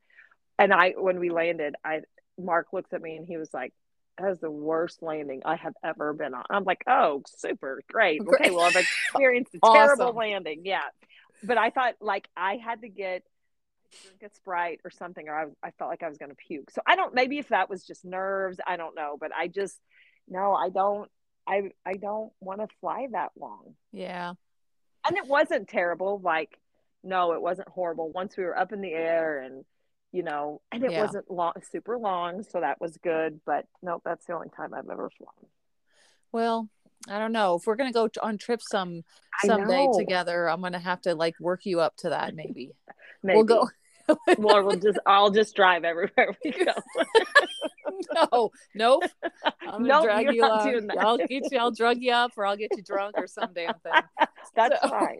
and 0.58 0.72
I 0.72 0.94
when 0.96 1.18
we 1.18 1.30
landed, 1.30 1.74
I 1.84 2.02
Mark 2.38 2.68
looks 2.72 2.92
at 2.92 3.02
me 3.02 3.16
and 3.16 3.26
he 3.26 3.36
was 3.36 3.50
like, 3.52 3.72
that 4.18 4.30
is 4.30 4.38
the 4.38 4.50
worst 4.50 5.02
landing 5.02 5.42
I 5.44 5.56
have 5.56 5.74
ever 5.82 6.12
been 6.12 6.34
on. 6.34 6.44
I'm 6.50 6.64
like, 6.64 6.84
oh, 6.86 7.22
super, 7.26 7.82
great. 7.90 8.20
Okay, 8.26 8.50
well, 8.50 8.60
I've 8.64 8.76
experienced 9.12 9.54
a 9.54 9.58
awesome. 9.62 9.74
terrible 9.74 10.12
landing. 10.12 10.62
Yeah. 10.64 10.82
But 11.42 11.58
I 11.58 11.70
thought 11.70 11.94
like 12.00 12.28
I 12.36 12.56
had 12.56 12.82
to 12.82 12.88
get 12.88 13.22
drink 14.02 14.32
a 14.32 14.34
Sprite 14.34 14.80
or 14.84 14.90
something, 14.90 15.28
or 15.28 15.38
I, 15.38 15.46
I 15.66 15.70
felt 15.72 15.90
like 15.90 16.02
I 16.02 16.08
was 16.08 16.18
going 16.18 16.30
to 16.30 16.36
puke. 16.36 16.70
So 16.70 16.80
I 16.86 16.96
don't, 16.96 17.14
maybe 17.14 17.38
if 17.38 17.48
that 17.48 17.68
was 17.68 17.84
just 17.84 18.04
nerves, 18.04 18.58
I 18.66 18.76
don't 18.76 18.94
know. 18.96 19.16
But 19.18 19.32
I 19.36 19.48
just, 19.48 19.78
no, 20.28 20.54
I 20.54 20.68
don't, 20.70 21.10
I 21.46 21.70
I 21.84 21.94
don't 21.94 22.32
want 22.40 22.60
to 22.60 22.68
fly 22.80 23.06
that 23.12 23.32
long. 23.38 23.74
Yeah. 23.92 24.32
And 25.06 25.16
it 25.18 25.26
wasn't 25.26 25.68
terrible. 25.68 26.20
Like, 26.22 26.58
no, 27.02 27.32
it 27.32 27.42
wasn't 27.42 27.68
horrible. 27.68 28.10
Once 28.10 28.36
we 28.36 28.44
were 28.44 28.58
up 28.58 28.72
in 28.72 28.80
the 28.80 28.92
air 28.92 29.40
and 29.40 29.64
you 30.14 30.22
know, 30.22 30.60
and 30.70 30.84
it 30.84 30.92
yeah. 30.92 31.02
wasn't 31.02 31.28
long 31.28 31.54
super 31.72 31.98
long, 31.98 32.44
so 32.44 32.60
that 32.60 32.80
was 32.80 32.96
good. 32.98 33.40
But 33.44 33.66
nope, 33.82 34.02
that's 34.04 34.24
the 34.26 34.34
only 34.34 34.48
time 34.56 34.72
I've 34.72 34.88
ever 34.88 35.10
flown. 35.10 35.50
Well, 36.30 36.68
I 37.08 37.18
don't 37.18 37.32
know. 37.32 37.56
If 37.56 37.66
we're 37.66 37.74
gonna 37.74 37.92
go 37.92 38.08
on 38.22 38.38
trips 38.38 38.66
some 38.70 39.02
someday 39.44 39.88
together, 39.98 40.48
I'm 40.48 40.62
gonna 40.62 40.78
have 40.78 41.00
to 41.02 41.16
like 41.16 41.34
work 41.40 41.66
you 41.66 41.80
up 41.80 41.96
to 41.98 42.10
that 42.10 42.34
maybe. 42.34 42.70
maybe. 43.24 43.36
We'll 43.36 43.44
go 43.44 43.68
well, 44.38 44.64
we'll 44.64 44.76
just 44.76 44.98
I'll 45.06 45.30
just 45.30 45.54
drive 45.54 45.84
everywhere 45.84 46.36
we 46.44 46.50
go. 46.50 46.72
no, 48.32 48.50
nope. 48.74 49.04
I'm 49.62 49.82
gonna 49.82 49.88
nope, 49.88 50.04
drag 50.04 50.34
you 50.34 50.44
up. 50.44 50.66
I'll 50.98 51.18
get 51.18 51.50
you. 51.50 51.58
I'll 51.58 51.70
drug 51.70 51.98
you 52.00 52.12
up, 52.12 52.32
or 52.36 52.46
I'll 52.46 52.56
get 52.56 52.70
you 52.76 52.82
drunk, 52.82 53.16
or 53.16 53.26
some 53.26 53.50
damn 53.54 53.74
thing. 53.74 54.28
That's 54.54 54.80
so. 54.80 54.88
fine. 54.88 55.18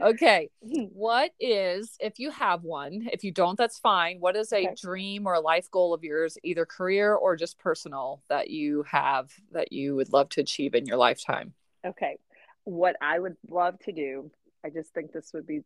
okay. 0.00 0.50
Hmm. 0.62 0.84
What 0.92 1.32
is, 1.40 1.96
if 2.00 2.18
you 2.18 2.30
have 2.30 2.62
one, 2.62 3.08
if 3.12 3.24
you 3.24 3.32
don't, 3.32 3.58
that's 3.58 3.78
fine. 3.78 4.18
What 4.20 4.36
is 4.36 4.52
a 4.52 4.56
okay. 4.58 4.74
dream 4.80 5.26
or 5.26 5.34
a 5.34 5.40
life 5.40 5.70
goal 5.70 5.94
of 5.94 6.04
yours, 6.04 6.38
either 6.42 6.64
career 6.64 7.14
or 7.14 7.36
just 7.36 7.58
personal, 7.58 8.22
that 8.28 8.50
you 8.50 8.84
have 8.90 9.30
that 9.52 9.72
you 9.72 9.96
would 9.96 10.12
love 10.12 10.28
to 10.30 10.40
achieve 10.40 10.74
in 10.74 10.86
your 10.86 10.96
lifetime? 10.96 11.54
Okay. 11.84 12.18
What 12.64 12.96
I 13.02 13.18
would 13.18 13.36
love 13.48 13.78
to 13.80 13.92
do, 13.92 14.30
I 14.64 14.70
just 14.70 14.94
think 14.94 15.12
this 15.12 15.32
would 15.34 15.46
be 15.46 15.60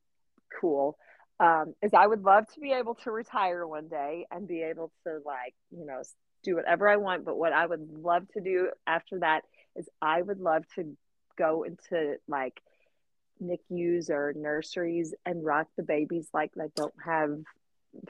cool 0.61 0.97
um, 1.41 1.75
is 1.83 1.93
I 1.95 2.07
would 2.07 2.25
love 2.25 2.47
to 2.55 2.61
be 2.61 2.73
able 2.73 2.95
to 2.97 3.11
retire 3.11 3.67
one 3.67 3.89
day 3.89 4.27
and 4.31 4.49
be 4.49 4.63
able 4.63 4.91
to 5.05 5.19
like, 5.25 5.55
you 5.71 5.87
know, 5.87 6.03
do 6.43 6.57
whatever 6.57 6.89
I 6.89 6.97
want. 6.97 7.25
But 7.25 7.37
what 7.37 7.53
I 7.53 7.67
would 7.67 7.89
love 7.91 8.29
to 8.35 8.41
do 8.41 8.71
after 8.87 9.21
that 9.21 9.43
is 9.77 9.89
I 10.03 10.21
would 10.21 10.41
love 10.41 10.65
to 10.75 10.97
go 11.37 11.63
into 11.63 12.17
like 12.27 12.61
NICUs 13.41 14.11
or 14.11 14.35
nurseries 14.37 15.15
and 15.25 15.45
rock 15.45 15.69
the 15.77 15.85
babies 15.85 16.29
like 16.35 16.53
that 16.57 16.75
don't 16.75 16.95
have 17.05 17.39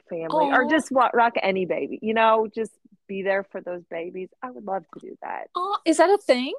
family 0.09 0.47
Aww. 0.47 0.53
or 0.53 0.69
just 0.69 0.89
rock 0.91 1.33
any 1.41 1.65
baby, 1.65 1.99
you 2.01 2.13
know, 2.13 2.47
just 2.53 2.71
be 3.07 3.23
there 3.23 3.43
for 3.43 3.61
those 3.61 3.83
babies. 3.89 4.29
I 4.41 4.51
would 4.51 4.65
love 4.65 4.83
to 4.93 4.99
do 4.99 5.17
that. 5.21 5.47
Oh, 5.55 5.77
is 5.85 5.97
that 5.97 6.09
a 6.09 6.17
thing? 6.17 6.53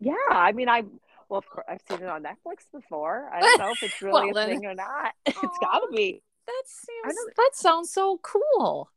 Yeah. 0.00 0.14
I 0.30 0.52
mean, 0.52 0.68
I, 0.68 0.84
well, 1.28 1.38
of 1.38 1.48
course, 1.48 1.66
I've 1.68 1.82
seen 1.88 2.02
it 2.02 2.08
on 2.08 2.22
Netflix 2.22 2.70
before. 2.72 3.30
I 3.32 3.40
don't 3.40 3.58
know 3.58 3.70
if 3.72 3.82
it's 3.82 4.00
really 4.02 4.32
well, 4.32 4.44
a 4.44 4.46
thing 4.46 4.64
or 4.64 4.74
not. 4.74 5.12
it's 5.26 5.58
got 5.60 5.80
to 5.80 5.88
be. 5.94 6.22
That 6.46 6.62
seems. 6.66 7.18
That 7.36 7.50
sounds 7.54 7.92
so 7.92 8.18
cool. 8.22 8.90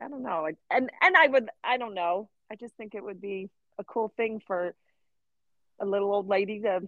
I 0.00 0.08
don't 0.08 0.22
know, 0.22 0.46
and 0.70 0.90
and 1.00 1.16
I 1.16 1.26
would. 1.26 1.48
I 1.64 1.78
don't 1.78 1.94
know. 1.94 2.28
I 2.50 2.54
just 2.54 2.74
think 2.76 2.94
it 2.94 3.02
would 3.02 3.20
be 3.20 3.50
a 3.78 3.84
cool 3.84 4.12
thing 4.16 4.40
for 4.46 4.74
a 5.80 5.86
little 5.86 6.12
old 6.12 6.28
lady 6.28 6.60
to 6.60 6.82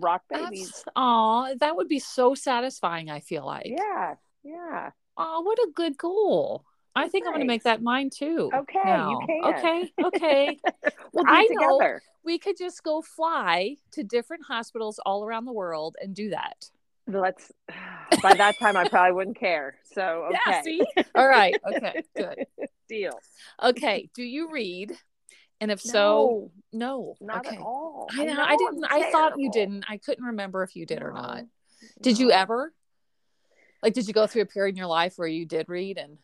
rock 0.00 0.22
babies. 0.28 0.84
Oh, 0.96 1.54
that 1.60 1.76
would 1.76 1.88
be 1.88 2.00
so 2.00 2.34
satisfying. 2.34 3.10
I 3.10 3.20
feel 3.20 3.46
like. 3.46 3.66
Yeah. 3.66 4.14
Yeah. 4.42 4.90
Oh, 5.16 5.40
what 5.42 5.58
a 5.58 5.68
good 5.74 5.96
goal. 5.96 6.64
I 6.96 7.08
think 7.08 7.24
nice. 7.24 7.28
I'm 7.28 7.34
going 7.34 7.46
to 7.46 7.52
make 7.52 7.62
that 7.64 7.82
mine 7.82 8.10
too. 8.10 8.50
Okay, 8.52 8.80
now. 8.84 9.10
you 9.10 9.20
can. 9.26 9.54
Okay, 9.54 9.92
okay. 10.04 10.58
we'll 11.12 11.24
I 11.26 11.46
know 11.50 11.98
we 12.24 12.38
could 12.38 12.56
just 12.56 12.82
go 12.82 13.02
fly 13.02 13.76
to 13.92 14.02
different 14.02 14.44
hospitals 14.46 14.98
all 15.04 15.24
around 15.24 15.44
the 15.44 15.52
world 15.52 15.96
and 16.00 16.14
do 16.14 16.30
that. 16.30 16.68
Let's. 17.06 17.52
By 18.22 18.34
that 18.34 18.58
time, 18.58 18.76
I 18.76 18.88
probably 18.88 19.12
wouldn't 19.12 19.38
care. 19.38 19.76
So 19.92 20.02
okay. 20.30 20.38
Yeah, 20.46 20.62
see? 20.62 20.82
All 21.14 21.28
right. 21.28 21.54
Okay. 21.74 22.02
Good. 22.16 22.46
Deal. 22.88 23.18
Okay. 23.62 24.08
Do 24.14 24.22
you 24.22 24.50
read? 24.50 24.96
And 25.60 25.70
if 25.70 25.84
no, 25.86 25.92
so, 25.92 26.50
no, 26.72 27.14
not 27.20 27.46
okay. 27.46 27.56
at 27.56 27.62
all. 27.62 28.08
I, 28.12 28.24
know, 28.24 28.42
I 28.42 28.56
didn't. 28.56 28.84
I 28.90 29.10
thought 29.10 29.38
you 29.38 29.50
didn't. 29.50 29.84
I 29.88 29.96
couldn't 29.96 30.24
remember 30.24 30.62
if 30.62 30.76
you 30.76 30.84
did 30.84 31.00
no, 31.00 31.06
or 31.06 31.12
not. 31.12 31.44
Did 32.02 32.18
no. 32.18 32.26
you 32.26 32.30
ever? 32.30 32.72
Like, 33.82 33.94
did 33.94 34.06
you 34.06 34.12
go 34.12 34.26
through 34.26 34.42
a 34.42 34.46
period 34.46 34.74
in 34.74 34.76
your 34.76 34.86
life 34.86 35.14
where 35.16 35.28
you 35.28 35.46
did 35.46 35.68
read 35.68 35.98
and? 35.98 36.18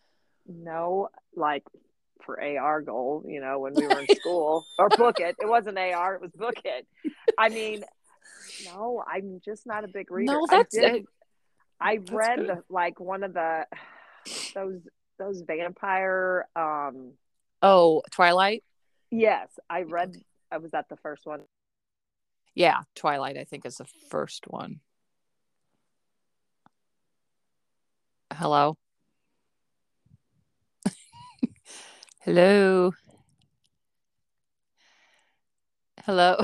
No, 0.46 1.08
like 1.34 1.64
for 2.24 2.40
AR 2.42 2.82
goal, 2.82 3.24
you 3.26 3.40
know, 3.40 3.58
when 3.58 3.74
we 3.74 3.86
were 3.86 4.00
in 4.00 4.08
school 4.16 4.64
or 4.78 4.88
book 4.88 5.20
it. 5.20 5.36
It 5.40 5.48
wasn't 5.48 5.78
AR, 5.78 6.14
it 6.14 6.20
was 6.20 6.30
book 6.32 6.54
it. 6.64 6.86
I 7.38 7.48
mean, 7.48 7.84
no, 8.64 9.02
I'm 9.06 9.40
just 9.44 9.66
not 9.66 9.84
a 9.84 9.88
big 9.88 10.10
reader. 10.10 10.32
No, 10.32 10.46
that's 10.48 10.76
I 10.76 10.80
did, 10.80 11.06
I 11.80 11.98
read 12.10 12.38
the, 12.38 12.62
like 12.68 13.00
one 13.00 13.24
of 13.24 13.34
the 13.34 13.66
those 14.54 14.80
those 15.18 15.42
vampire 15.42 16.46
um 16.54 17.12
oh 17.60 18.02
Twilight. 18.10 18.62
Yes, 19.10 19.48
I 19.68 19.82
read. 19.82 20.16
I 20.50 20.58
was 20.58 20.72
at 20.74 20.88
the 20.88 20.96
first 20.96 21.26
one. 21.26 21.40
Yeah, 22.54 22.80
Twilight. 22.94 23.36
I 23.36 23.44
think 23.44 23.66
is 23.66 23.76
the 23.76 23.86
first 24.10 24.44
one. 24.46 24.80
Hello. 28.32 28.76
Hello. 32.24 32.92
Hello. 36.04 36.36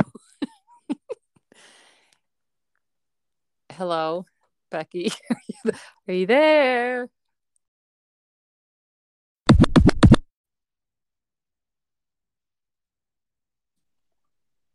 Hello, 3.70 4.26
Becky. 4.72 5.12
Are 6.08 6.12
you 6.12 6.26
there? 6.26 7.08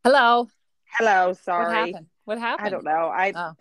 Hello. 0.05 0.47
Hello. 0.97 1.33
Sorry. 1.33 1.65
What 1.65 1.75
happened? 1.75 2.07
What 2.23 2.39
happened? 2.39 2.67
I 2.67 2.69
don't 2.69 2.85
know. 2.85 2.91
I 3.13 3.33
oh. 3.35 3.51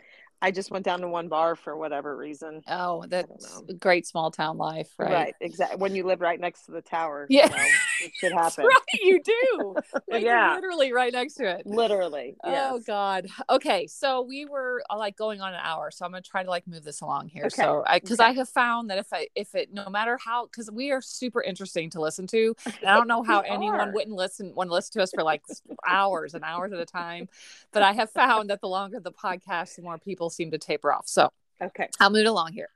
I 0.42 0.50
just 0.50 0.72
went 0.72 0.84
down 0.84 1.00
to 1.02 1.08
one 1.08 1.28
bar 1.28 1.54
for 1.54 1.76
whatever 1.76 2.16
reason. 2.16 2.62
Oh, 2.68 3.04
that's 3.08 3.62
great 3.78 4.08
small 4.08 4.32
town 4.32 4.58
life, 4.58 4.88
right? 4.98 5.12
right? 5.12 5.34
Exactly. 5.40 5.78
When 5.78 5.94
you 5.94 6.04
live 6.04 6.20
right 6.20 6.38
next 6.38 6.66
to 6.66 6.72
the 6.72 6.82
tower. 6.82 7.26
Yeah. 7.30 7.48
You 7.48 7.56
know, 7.56 7.64
it 8.02 8.12
should 8.14 8.32
happen. 8.42 8.64
right, 8.66 9.00
you 9.02 9.22
do. 9.22 9.74
Like, 10.08 10.24
Yeah. 10.24 10.54
literally 10.56 10.92
right 10.92 11.12
next 11.12 11.34
to 11.34 11.44
it. 11.48 11.66
Literally. 11.66 12.36
Yes. 12.44 12.70
Oh 12.74 12.80
God. 12.80 13.28
Okay, 13.48 13.86
so 13.86 14.22
we 14.22 14.44
were 14.44 14.82
uh, 14.90 14.98
like 14.98 15.16
going 15.16 15.40
on 15.40 15.54
an 15.54 15.60
hour, 15.62 15.90
so 15.90 16.04
I'm 16.04 16.10
gonna 16.12 16.20
try 16.22 16.42
to 16.42 16.50
like 16.50 16.66
move 16.66 16.84
this 16.84 17.00
along 17.00 17.28
here. 17.28 17.44
Okay, 17.46 17.62
So 17.62 17.82
I 17.86 17.98
because 17.98 18.20
okay. 18.20 18.28
I 18.30 18.32
have 18.32 18.48
found 18.48 18.90
that 18.90 18.98
if 18.98 19.06
I 19.12 19.28
if 19.34 19.54
it 19.54 19.72
no 19.72 19.88
matter 19.88 20.18
how 20.22 20.46
because 20.46 20.70
we 20.70 20.90
are 20.90 21.00
super 21.00 21.42
interesting 21.42 21.88
to 21.90 22.00
listen 22.00 22.26
to, 22.28 22.54
and 22.66 22.74
I 22.86 22.94
don't 22.96 23.08
know 23.08 23.22
how 23.22 23.40
anyone 23.40 23.80
are. 23.80 23.92
wouldn't 23.92 24.16
listen 24.16 24.54
want 24.54 24.68
to 24.70 24.74
listen 24.74 24.92
to 24.94 25.02
us 25.02 25.12
for 25.14 25.22
like 25.22 25.42
hours 25.86 26.34
and 26.34 26.44
hours 26.44 26.72
at 26.72 26.78
a 26.80 26.86
time, 26.86 27.28
but 27.72 27.82
I 27.82 27.92
have 27.92 28.10
found 28.10 28.50
that 28.50 28.60
the 28.60 28.68
longer 28.68 29.00
the 29.00 29.12
podcast, 29.12 29.76
the 29.76 29.82
more 29.82 29.98
people 29.98 30.28
seem 30.30 30.50
to 30.50 30.58
taper 30.58 30.92
off. 30.92 31.06
So 31.08 31.30
Okay. 31.62 31.88
I'll 32.00 32.10
move 32.10 32.22
it 32.22 32.26
along 32.26 32.52
here. 32.52 32.68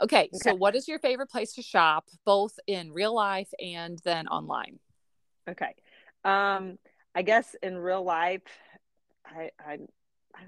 Okay, 0.00 0.28
so 0.34 0.54
what 0.54 0.74
is 0.74 0.86
your 0.86 0.98
favorite 0.98 1.30
place 1.30 1.54
to 1.54 1.62
shop, 1.62 2.08
both 2.26 2.58
in 2.66 2.92
real 2.92 3.14
life 3.14 3.48
and 3.58 3.98
then 4.04 4.28
online? 4.28 4.78
Okay. 5.48 5.74
Um, 6.24 6.78
I 7.14 7.22
guess 7.22 7.56
in 7.62 7.78
real 7.78 8.04
life, 8.04 8.42
I, 9.24 9.50
I, 9.58 9.78
I 10.34 10.42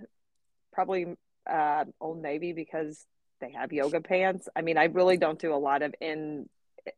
probably 0.72 1.06
uh, 1.48 1.84
Old 2.00 2.20
Navy 2.20 2.52
because 2.52 3.06
they 3.40 3.52
have 3.52 3.72
yoga 3.72 4.00
pants. 4.00 4.48
I 4.54 4.62
mean, 4.62 4.76
I 4.76 4.84
really 4.84 5.16
don't 5.16 5.38
do 5.38 5.54
a 5.54 5.56
lot 5.56 5.82
of 5.82 5.94
in 6.00 6.48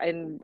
in 0.03 0.41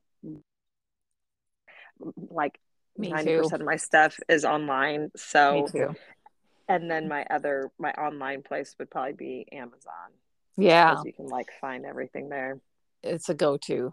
like 2.31 2.59
ninety 2.97 3.37
percent 3.37 3.63
of 3.63 3.67
my 3.67 3.77
stuff 3.77 4.19
is 4.29 4.45
online. 4.45 5.11
So, 5.17 5.69
and 6.69 6.91
then 6.91 7.09
my 7.09 7.25
other 7.31 7.71
my 7.79 7.93
online 7.93 8.43
place 8.43 8.75
would 8.79 8.91
probably 8.91 9.15
be 9.15 9.47
Amazon 9.53 10.11
Yeah, 10.57 11.03
you 11.05 11.13
can 11.13 11.27
like 11.27 11.49
find 11.61 11.85
everything 11.85 12.29
there. 12.29 12.59
it's 13.03 13.29
a 13.29 13.35
go-to, 13.35 13.93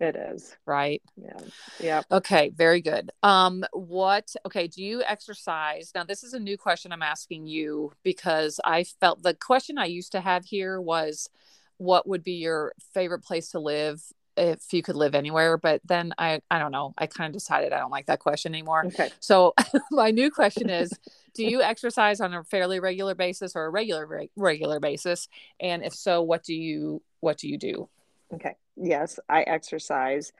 It 0.00 0.16
is. 0.16 0.56
right? 0.66 1.02
Yeah. 1.16 1.40
Yeah. 1.80 2.02
Okay, 2.10 2.50
very 2.56 2.80
good. 2.80 3.10
Um, 3.22 3.64
what? 3.72 4.34
Okay, 4.46 4.66
do 4.68 4.82
you 4.82 5.02
exercise? 5.06 5.92
Now, 5.94 6.04
this 6.04 6.24
is 6.24 6.32
a 6.34 6.40
new 6.40 6.56
question 6.56 6.92
I'm 6.92 7.02
asking 7.02 7.46
you 7.46 7.92
because 8.02 8.58
I 8.64 8.84
felt 8.84 9.22
the 9.22 9.34
question 9.34 9.78
I 9.78 9.86
used 9.86 10.12
to 10.12 10.20
have 10.20 10.44
here 10.44 10.80
was, 10.80 11.28
what 11.76 12.08
would 12.08 12.24
be 12.24 12.32
your 12.32 12.72
favorite 12.94 13.22
place 13.22 13.50
to 13.50 13.60
live 13.60 14.02
if 14.36 14.72
you 14.72 14.82
could 14.82 14.96
live 14.96 15.14
anywhere? 15.14 15.56
But 15.56 15.80
then 15.84 16.12
I, 16.18 16.40
I 16.50 16.58
don't 16.58 16.72
know. 16.72 16.94
I 16.98 17.06
kind 17.06 17.28
of 17.28 17.32
decided 17.34 17.72
I 17.72 17.78
don't 17.78 17.90
like 17.92 18.06
that 18.06 18.18
question 18.18 18.54
anymore. 18.54 18.86
Okay. 18.86 19.10
So 19.20 19.54
my 19.92 20.10
new 20.10 20.30
question 20.30 20.70
is, 20.70 20.90
do 21.38 21.48
you 21.48 21.62
exercise 21.62 22.20
on 22.20 22.34
a 22.34 22.42
fairly 22.42 22.80
regular 22.80 23.14
basis 23.14 23.54
or 23.54 23.64
a 23.64 23.70
regular 23.70 24.06
re- 24.06 24.30
regular 24.34 24.80
basis? 24.80 25.28
And 25.60 25.84
if 25.84 25.94
so, 25.94 26.20
what 26.20 26.42
do 26.42 26.52
you 26.52 27.00
what 27.20 27.38
do 27.38 27.48
you 27.48 27.56
do? 27.56 27.88
Okay. 28.34 28.56
Yes, 28.76 29.20
I 29.28 29.42
exercise 29.42 30.32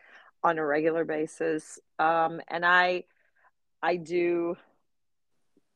on 0.43 0.59
a 0.59 0.67
regular 0.67 1.05
basis. 1.05 1.79
Um, 2.01 2.41
and 2.49 2.67
I 2.67 3.05
I 3.81 3.95
do 3.95 4.57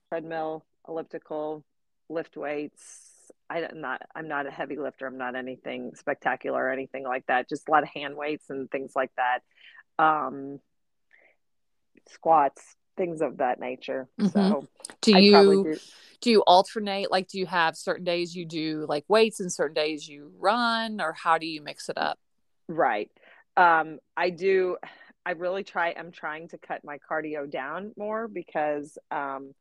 treadmill, 0.08 0.64
elliptical, 0.88 1.64
lift 2.08 2.36
weights. 2.36 3.08
I'm 3.48 3.80
not 3.80 4.02
I'm 4.16 4.26
not 4.26 4.46
a 4.46 4.50
heavy 4.50 4.76
lifter. 4.76 5.06
I'm 5.06 5.18
not 5.18 5.36
anything 5.36 5.92
spectacular 5.94 6.64
or 6.64 6.70
anything 6.70 7.04
like 7.04 7.26
that. 7.26 7.48
Just 7.48 7.68
a 7.68 7.70
lot 7.70 7.84
of 7.84 7.90
hand 7.90 8.16
weights 8.16 8.50
and 8.50 8.68
things 8.68 8.92
like 8.96 9.12
that. 9.16 10.04
Um, 10.04 10.58
squats, 12.08 12.74
things 12.96 13.20
of 13.20 13.38
that 13.38 13.60
nature. 13.60 14.08
Mhm. 14.20 14.32
So 14.32 14.68
Do 15.00 15.14
I 15.14 15.18
you 15.18 15.62
do. 15.64 15.76
do 16.20 16.30
you 16.30 16.40
alternate 16.46 17.10
like 17.10 17.28
do 17.28 17.38
you 17.38 17.46
have 17.46 17.76
certain 17.76 18.04
days 18.04 18.34
you 18.34 18.44
do 18.44 18.86
like 18.88 19.04
weights 19.08 19.40
and 19.40 19.52
certain 19.52 19.74
days 19.74 20.08
you 20.08 20.32
run 20.38 21.00
or 21.00 21.12
how 21.12 21.36
do 21.38 21.46
you 21.46 21.62
mix 21.62 21.88
it 21.88 21.98
up 21.98 22.18
Right. 22.68 23.10
Um, 23.56 23.98
I 24.16 24.30
do. 24.30 24.76
I 25.26 25.32
really 25.32 25.62
try. 25.64 25.94
I'm 25.96 26.10
trying 26.10 26.48
to 26.48 26.58
cut 26.58 26.84
my 26.84 26.98
cardio 26.98 27.50
down 27.50 27.92
more 27.96 28.28
because 28.28 28.96
um, 29.10 29.52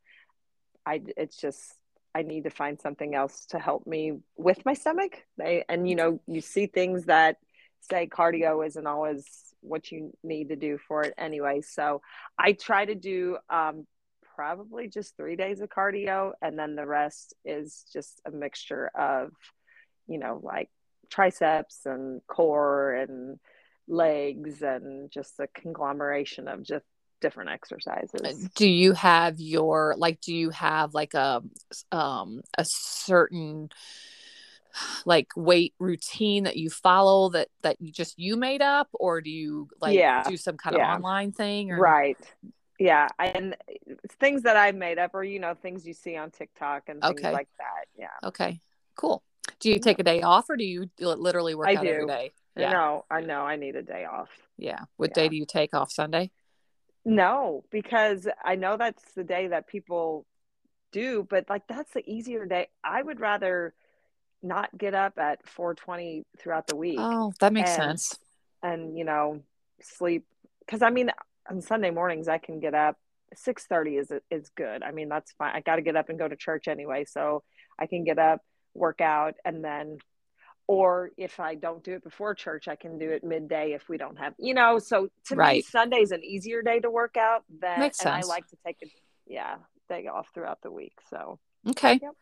I. 0.85 1.01
It's 1.17 1.37
just 1.37 1.73
I 2.15 2.23
need 2.23 2.43
to 2.45 2.49
find 2.49 2.79
something 2.79 3.13
else 3.15 3.45
to 3.47 3.59
help 3.59 3.85
me 3.85 4.13
with 4.37 4.65
my 4.65 4.73
stomach. 4.73 5.23
I, 5.39 5.63
and 5.67 5.87
you 5.89 5.95
know, 5.95 6.19
you 6.27 6.41
see 6.41 6.67
things 6.67 7.05
that 7.05 7.37
say 7.81 8.07
cardio 8.07 8.65
isn't 8.65 8.87
always 8.87 9.25
what 9.61 9.91
you 9.91 10.11
need 10.23 10.49
to 10.49 10.55
do 10.55 10.77
for 10.87 11.03
it 11.03 11.13
anyway. 11.17 11.61
So 11.61 12.01
I 12.37 12.53
try 12.53 12.85
to 12.85 12.95
do 12.95 13.37
um, 13.49 13.85
probably 14.35 14.87
just 14.87 15.15
three 15.15 15.35
days 15.35 15.61
of 15.61 15.69
cardio, 15.69 16.31
and 16.41 16.57
then 16.57 16.75
the 16.75 16.85
rest 16.85 17.33
is 17.45 17.85
just 17.93 18.21
a 18.25 18.31
mixture 18.31 18.91
of, 18.95 19.31
you 20.07 20.19
know, 20.19 20.39
like 20.43 20.69
triceps 21.09 21.85
and 21.85 22.21
core 22.27 22.93
and 22.93 23.39
legs 23.87 24.61
and 24.61 25.11
just 25.11 25.39
a 25.39 25.47
conglomeration 25.47 26.47
of 26.47 26.63
just 26.63 26.85
different 27.19 27.51
exercises. 27.51 28.49
do 28.55 28.67
you 28.67 28.93
have 28.93 29.39
your 29.39 29.93
like 29.97 30.19
do 30.21 30.33
you 30.33 30.49
have 30.49 30.95
like 30.95 31.13
a 31.13 31.41
um 31.91 32.41
a 32.57 32.65
certain 32.65 33.69
like 35.05 35.27
weight 35.35 35.73
routine 35.79 36.43
that 36.45 36.57
you 36.57 36.69
follow 36.69 37.29
that 37.29 37.47
that 37.63 37.77
you 37.79 37.91
just 37.91 38.17
you 38.19 38.35
made 38.37 38.61
up 38.61 38.87
or 38.93 39.21
do 39.21 39.29
you 39.29 39.69
like 39.81 39.95
Yeah, 39.95 40.23
do 40.27 40.37
some 40.37 40.57
kind 40.57 40.75
of 40.75 40.81
online 40.81 41.31
thing 41.31 41.71
or 41.71 41.77
Right. 41.79 42.17
Yeah. 42.79 43.07
And 43.19 43.55
things 44.19 44.41
that 44.43 44.57
I've 44.57 44.75
made 44.75 44.97
up 44.97 45.11
or, 45.13 45.23
you 45.23 45.39
know, 45.39 45.53
things 45.53 45.85
you 45.85 45.93
see 45.93 46.17
on 46.17 46.31
TikTok 46.31 46.89
and 46.89 46.99
things 47.01 47.11
Okay. 47.11 47.31
like 47.31 47.49
that. 47.59 47.85
Yeah. 47.97 48.27
okay 48.27 48.59
cool 48.95 49.23
do 49.59 49.69
you 49.69 49.79
take 49.79 49.99
a 49.99 50.03
day 50.03 50.21
off 50.21 50.49
or 50.49 50.57
do 50.57 50.63
you 50.63 50.89
literally 50.99 51.55
work 51.55 51.67
I 51.67 51.75
out 51.75 51.85
do. 51.85 52.05
day 52.07 52.31
I 52.57 52.61
yeah 52.61 52.71
know. 52.71 53.05
I 53.09 53.21
know 53.21 53.41
I 53.41 53.55
need 53.55 53.75
a 53.75 53.81
day 53.83 54.05
off. 54.05 54.29
yeah 54.57 54.79
what 54.97 55.11
Yeah. 55.11 55.23
day 55.23 55.29
do 55.29 55.35
you 55.35 55.45
take 55.45 55.73
off 55.73 55.91
sunday 55.91 56.29
No, 57.05 57.63
because 57.71 58.27
I 58.43 58.55
know 58.55 58.77
that's 58.77 59.03
the 59.13 59.23
day 59.23 59.47
that 59.47 59.67
people 59.67 60.25
do, 60.91 61.25
but 61.29 61.49
like 61.49 61.63
that's 61.67 61.91
the 61.93 62.03
easier 62.09 62.45
day. 62.45 62.67
I 62.83 63.01
would 63.01 63.19
rather 63.19 63.73
not 64.43 64.75
get 64.77 64.93
up 64.93 65.17
at 65.17 65.45
4:20 65.45 66.23
throughout 66.39 66.67
the 66.67 66.75
week 66.75 66.97
oh 66.99 67.33
that 67.39 67.53
makes 67.53 67.69
And- 67.71 67.99
sense 67.99 68.19
and 68.63 68.97
you 68.97 69.03
know 69.05 69.41
sleep 69.81 70.25
because 70.65 70.81
I 70.81 70.89
mean 70.89 71.11
on 71.49 71.61
Sunday 71.61 71.89
mornings 71.91 72.27
I 72.27 72.37
can 72.37 72.59
get 72.59 72.73
up 72.73 72.97
6:30 73.35 73.99
is 73.99 74.11
is 74.29 74.49
good. 74.49 74.83
I 74.83 74.91
mean 74.91 75.09
that's 75.09 75.31
fine. 75.33 75.53
I 75.55 75.61
got 75.61 75.77
to 75.77 75.81
get 75.81 75.95
up 75.95 76.09
and 76.09 76.19
go 76.19 76.27
to 76.27 76.35
church 76.35 76.67
anyway, 76.67 77.05
so 77.05 77.43
I 77.79 77.87
can 77.87 78.03
get 78.03 78.19
up, 78.19 78.41
work 78.73 78.99
out, 79.01 79.35
and 79.45 79.63
then 79.63 79.97
or 80.67 81.11
if 81.17 81.39
I 81.39 81.55
don't 81.55 81.83
do 81.83 81.93
it 81.93 82.03
before 82.03 82.35
church, 82.35 82.67
I 82.67 82.75
can 82.75 82.97
do 82.99 83.09
it 83.09 83.23
midday 83.23 83.73
if 83.73 83.89
we 83.89 83.97
don't 83.97 84.17
have, 84.17 84.33
you 84.37 84.53
know. 84.53 84.79
So 84.79 85.09
to 85.25 85.35
me, 85.35 85.39
Right. 85.39 85.65
Sunday's 85.65 86.11
an 86.11 86.23
easier 86.23 86.61
day 86.61 86.79
to 86.79 86.89
work 86.89 87.17
out 87.17 87.43
than, 87.59 87.79
Makes 87.79 88.01
and 88.01 88.09
I 88.09 88.21
like 88.21 88.47
to 88.49 88.57
take 88.65 88.77
a 88.83 88.87
yeah 89.27 89.55
day 89.89 90.07
off 90.07 90.27
throughout 90.33 90.61
the 90.61 90.71
week. 90.71 90.93
So 91.09 91.39
Okay. 91.69 91.99
Yep. 92.01 92.13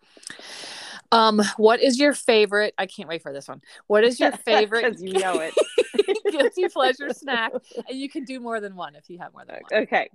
Um, 1.12 1.42
what 1.58 1.82
is 1.82 2.00
your 2.00 2.14
favorite? 2.14 2.74
I 2.78 2.86
can't 2.86 3.10
wait 3.10 3.24
for 3.24 3.34
this 3.34 3.48
one. 3.48 3.62
What 3.88 4.04
is 4.04 4.20
your 4.20 4.32
favorite 4.46 5.00
you 5.00 5.14
know 5.14 5.40
it. 5.40 5.54
guilty 6.32 6.68
pleasure 6.74 7.10
snack? 7.14 7.52
And 7.88 8.00
you 8.00 8.10
can 8.10 8.24
do 8.24 8.40
more 8.40 8.60
than 8.60 8.76
one 8.76 8.96
if 8.96 9.10
you 9.10 9.20
have 9.20 9.34
more 9.34 9.46
than 9.46 9.58
one. 9.70 9.84
Okay, 9.84 10.10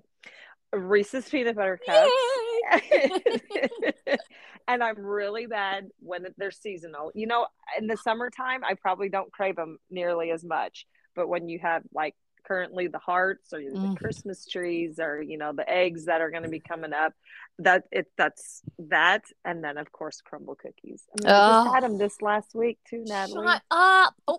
Reese's 0.72 1.28
peanut 1.28 1.56
butter 1.56 1.78
cups. 1.84 2.10
and 4.68 4.82
I'm 4.82 4.98
really 4.98 5.46
bad 5.46 5.88
when 6.00 6.26
they're 6.36 6.50
seasonal. 6.50 7.10
You 7.14 7.26
know, 7.26 7.46
in 7.78 7.86
the 7.86 7.96
summertime, 7.96 8.64
I 8.64 8.74
probably 8.74 9.08
don't 9.08 9.32
crave 9.32 9.56
them 9.56 9.78
nearly 9.90 10.30
as 10.30 10.44
much. 10.44 10.86
But 11.16 11.28
when 11.28 11.48
you 11.48 11.60
have 11.60 11.82
like 11.92 12.14
currently 12.46 12.86
the 12.88 12.98
hearts 12.98 13.52
or 13.52 13.60
the 13.60 13.70
Mhm. 13.76 13.96
Christmas 13.96 14.46
trees 14.46 14.98
or 14.98 15.20
you 15.22 15.36
know 15.38 15.52
the 15.52 15.68
eggs 15.68 16.04
that 16.06 16.20
are 16.20 16.30
going 16.30 16.42
to 16.42 16.48
be 16.48 16.60
coming 16.60 16.92
up, 16.92 17.12
that 17.58 17.84
it 17.90 18.10
that's 18.16 18.62
that, 18.78 19.24
and 19.44 19.62
then 19.64 19.76
of 19.78 19.90
course 19.92 20.20
Crumbl 20.22 20.56
cookies. 20.58 21.04
I, 21.12 21.14
mean, 21.22 21.30
I 21.32 21.46
Oh. 21.46 21.64
just 21.64 21.74
had 21.74 21.82
them 21.84 21.98
this 21.98 22.20
last 22.22 22.54
week 22.54 22.78
too, 22.88 23.04
Natalie. 23.04 23.46
Shut 23.46 23.62
up. 23.70 24.14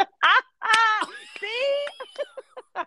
Oh, 0.00 1.08
See. 1.40 2.84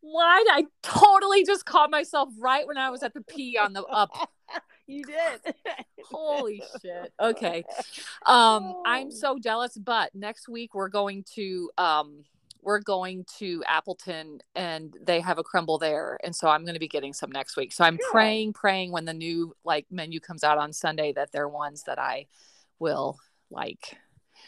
why 0.00 0.42
did 0.44 0.52
I 0.54 0.66
totally 0.82 1.44
just 1.44 1.66
caught 1.66 1.90
myself 1.90 2.30
right 2.38 2.66
when 2.66 2.78
I 2.78 2.88
was 2.90 3.02
at 3.02 3.12
the 3.12 3.20
pee 3.20 3.58
on 3.58 3.72
the 3.74 3.84
up? 3.84 4.10
you 4.90 5.04
did. 5.04 5.54
Holy 6.04 6.62
shit. 6.82 7.12
Okay. 7.20 7.64
Um, 8.26 8.74
I'm 8.84 9.10
so 9.10 9.38
jealous, 9.38 9.76
but 9.76 10.14
next 10.14 10.46
week 10.46 10.74
we're 10.74 10.90
going 10.90 11.24
to 11.34 11.70
um 11.78 12.24
we're 12.62 12.80
going 12.80 13.24
to 13.38 13.64
Appleton 13.66 14.40
and 14.54 14.94
they 15.00 15.20
have 15.20 15.38
a 15.38 15.42
Crumbl 15.42 15.80
there. 15.80 16.18
And 16.22 16.36
so 16.36 16.48
I'm 16.48 16.64
going 16.64 16.74
to 16.74 16.80
be 16.80 16.88
getting 16.88 17.12
some 17.12 17.32
next 17.32 17.56
week. 17.56 17.72
So 17.72 17.84
I'm 17.84 17.96
Good. 17.96 18.06
praying, 18.10 18.52
praying 18.52 18.92
when 18.92 19.06
the 19.06 19.14
new 19.14 19.54
like 19.64 19.86
menu 19.90 20.20
comes 20.20 20.44
out 20.44 20.58
on 20.58 20.72
Sunday 20.72 21.12
that 21.14 21.32
they're 21.32 21.48
ones 21.48 21.84
that 21.84 21.98
I 21.98 22.26
will 22.78 23.18
like. 23.50 23.96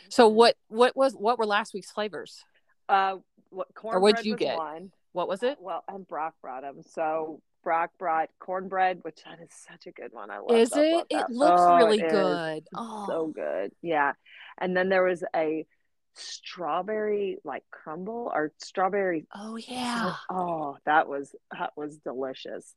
So 0.08 0.28
what 0.28 0.56
what 0.68 0.96
was 0.96 1.14
what 1.14 1.38
were 1.38 1.46
last 1.46 1.74
week's 1.74 1.90
flavors? 1.90 2.44
Uh, 2.88 3.16
what 3.50 3.68
cornbread 3.74 4.02
what'd 4.02 4.26
you 4.26 4.36
get? 4.36 4.58
One. 4.58 4.92
What 5.12 5.28
was 5.28 5.42
it? 5.42 5.58
Well, 5.60 5.84
and 5.88 6.06
Brock 6.06 6.34
brought 6.42 6.62
them. 6.62 6.82
So 6.86 7.40
Brock 7.62 7.90
brought 7.98 8.28
cornbread, 8.38 9.00
which 9.02 9.20
that 9.24 9.40
is 9.42 9.50
such 9.68 9.86
a 9.86 9.92
good 9.92 10.12
one. 10.12 10.30
I 10.30 10.38
love. 10.38 10.58
Is 10.58 10.72
love, 10.72 10.84
it? 10.84 10.94
love 10.94 11.06
It 11.10 11.30
looks 11.30 11.60
Oh, 11.62 11.76
really 11.76 12.00
it 12.00 12.10
good. 12.10 12.64
Oh, 12.76 13.06
So 13.08 13.26
good. 13.28 13.72
Yeah. 13.82 14.12
And 14.58 14.76
then 14.76 14.88
there 14.88 15.04
was 15.04 15.22
a 15.34 15.66
strawberry 16.14 17.38
like 17.44 17.64
crumble 17.70 18.30
or 18.34 18.52
strawberry. 18.58 19.26
oh 19.34 19.56
yeah. 19.56 20.14
Oh, 20.30 20.76
that 20.84 21.08
was 21.08 21.34
that 21.56 21.72
was 21.76 21.96
delicious. 21.98 22.74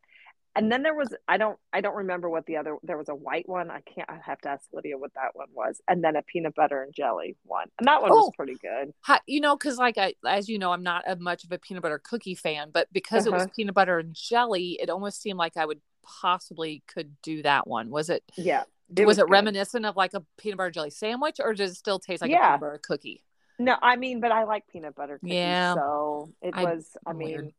And 0.56 0.72
then 0.72 0.84
there 0.84 0.94
was 0.96 1.14
I 1.28 1.38
don't 1.38 1.58
I 1.74 1.82
don't 1.82 1.96
remember 1.96 2.30
what 2.30 2.46
the 2.46 2.58
other 2.58 2.78
there 2.84 2.98
was 2.98 3.10
a 3.10 3.16
white 3.16 3.48
one. 3.50 3.70
I 3.70 3.82
can't 3.82 4.10
I 4.10 4.20
have 4.26 4.40
to 4.42 4.50
ask 4.50 4.64
Lydia 4.72 4.98
what 4.98 5.14
that 5.16 5.32
one 5.36 5.48
was. 5.54 5.82
And 5.88 6.04
then 6.04 6.16
a 6.16 6.22
peanut 6.22 6.56
butter 6.56 6.82
and 6.84 6.94
jelly 6.94 7.36
one. 7.44 7.68
And 7.78 7.88
that 7.88 8.02
one 8.02 8.12
was 8.12 8.28
Oh. 8.30 8.32
pretty 8.36 8.56
good. 8.56 8.94
How, 9.02 9.20
you 9.28 9.42
know, 9.42 9.58
because 9.58 9.78
like 9.78 9.98
I, 9.98 10.14
as 10.26 10.48
you 10.48 10.58
know, 10.58 10.72
I'm 10.72 10.84
not 10.84 11.04
a 11.08 11.16
much 11.18 11.44
of 11.44 11.52
a 11.52 11.58
peanut 11.60 11.84
butter 11.84 12.00
cookie 12.02 12.36
fan, 12.36 12.70
but 12.74 12.88
because 12.94 13.26
it 13.26 13.34
was 13.34 13.44
Uh-huh. 13.44 13.52
peanut 13.56 13.76
butter 13.76 14.00
and 14.00 14.14
jelly, 14.14 14.80
it 14.82 14.90
almost 14.90 15.22
seemed 15.22 15.38
like 15.40 15.58
I 15.58 15.66
would 15.66 15.82
possibly 16.04 16.84
could 16.88 17.20
do 17.22 17.42
that 17.44 17.68
one. 17.68 17.90
Was 17.90 18.10
it? 18.10 18.24
Yeah. 18.38 18.64
was, 18.96 19.06
was 19.08 19.18
it 19.18 19.22
good. 19.24 19.32
reminiscent 19.32 19.86
of 19.86 19.96
like 19.98 20.14
a 20.14 20.24
peanut 20.38 20.58
butter 20.58 20.72
jelly 20.72 20.90
sandwich, 20.92 21.38
or 21.44 21.54
does 21.54 21.72
it 21.72 21.76
still 21.76 22.00
taste 22.00 22.22
like 22.22 22.32
a 22.32 22.34
peanut 22.36 22.60
butter 22.62 22.80
cookie? 22.82 23.24
No, 23.58 23.76
I 23.82 23.96
mean, 23.96 24.20
but 24.22 24.32
I 24.32 24.44
like 24.44 24.68
peanut 24.68 24.96
butter 24.96 25.18
cookies. 25.18 25.34
Yeah. 25.36 25.74
So 25.76 26.30
it 26.42 26.54
I- 26.56 26.64
was, 26.64 26.96
I 27.06 27.10
I'm 27.10 27.18
weird. 27.18 27.54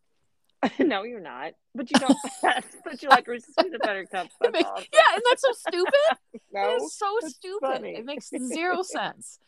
no, 0.78 1.02
you're 1.02 1.20
not. 1.20 1.52
But 1.74 1.90
you 1.90 1.98
don't, 1.98 2.16
but 2.84 3.02
you 3.02 3.08
like 3.08 3.26
Reese's 3.26 3.54
peanut 3.60 3.80
butter 3.82 4.06
cups. 4.06 4.34
Makes- 4.40 4.68
awesome. 4.68 4.84
Yeah, 4.92 5.00
and 5.14 5.22
that's 5.28 5.42
so 5.42 5.52
stupid. 5.52 5.94
No, 6.52 6.76
It's 6.76 6.98
so 6.98 7.18
stupid. 7.28 7.60
funny. 7.60 7.96
It 7.96 8.04
makes 8.04 8.30
zero 8.30 8.82
sense. 8.82 9.38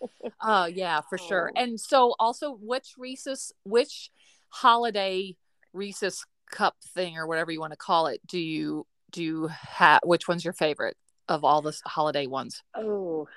Uh 0.40 0.68
yeah, 0.72 1.00
for 1.08 1.18
sure. 1.18 1.50
Oh. 1.56 1.60
And 1.60 1.80
so 1.80 2.14
also 2.18 2.58
which 2.60 2.94
Reese's 2.98 3.52
which 3.64 4.10
holiday 4.50 5.36
Reese's 5.72 6.24
cup 6.50 6.76
thing 6.94 7.16
or 7.16 7.26
whatever 7.26 7.50
you 7.50 7.60
want 7.60 7.72
to 7.72 7.76
call 7.76 8.06
it 8.06 8.20
do 8.26 8.38
you 8.38 8.86
do 9.10 9.22
you 9.22 9.46
have 9.48 10.00
which 10.04 10.26
one's 10.28 10.44
your 10.44 10.54
favorite 10.54 10.96
of 11.28 11.44
all 11.44 11.62
the 11.62 11.78
holiday 11.86 12.26
ones? 12.26 12.62
Oh, 12.74 13.28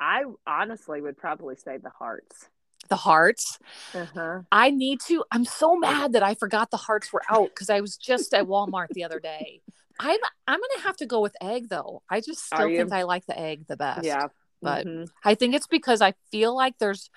I 0.00 0.24
honestly 0.46 1.00
would 1.02 1.18
probably 1.18 1.56
say 1.56 1.76
the 1.76 1.90
hearts. 1.90 2.48
The 2.90 2.96
hearts. 2.96 3.58
Uh-huh. 3.94 4.40
I 4.52 4.70
need 4.70 5.00
to 5.06 5.24
I'm 5.32 5.44
so 5.44 5.76
mad 5.76 6.12
that 6.12 6.22
I 6.22 6.34
forgot 6.34 6.70
the 6.70 6.76
hearts 6.76 7.12
were 7.12 7.22
out 7.30 7.54
cuz 7.54 7.70
I 7.70 7.80
was 7.80 7.96
just 7.96 8.34
at 8.34 8.44
Walmart 8.46 8.88
the 8.90 9.04
other 9.04 9.20
day. 9.20 9.62
I'm 9.98 10.18
I'm 10.48 10.58
going 10.58 10.70
to 10.76 10.82
have 10.82 10.96
to 10.98 11.06
go 11.06 11.20
with 11.20 11.34
egg 11.40 11.68
though. 11.68 12.02
I 12.10 12.20
just 12.20 12.44
still 12.44 12.66
think 12.68 12.92
I 12.92 13.02
like 13.04 13.26
the 13.26 13.38
egg 13.38 13.66
the 13.68 13.76
best. 13.76 14.04
Yeah. 14.04 14.26
but- 14.62 14.86
Mhm. 14.86 15.08
I 15.24 15.34
think 15.36 15.54
it's 15.54 15.66
because 15.66 16.02
I 16.02 16.12
feel 16.30 16.54
like 16.54 16.76
there's 16.78 17.08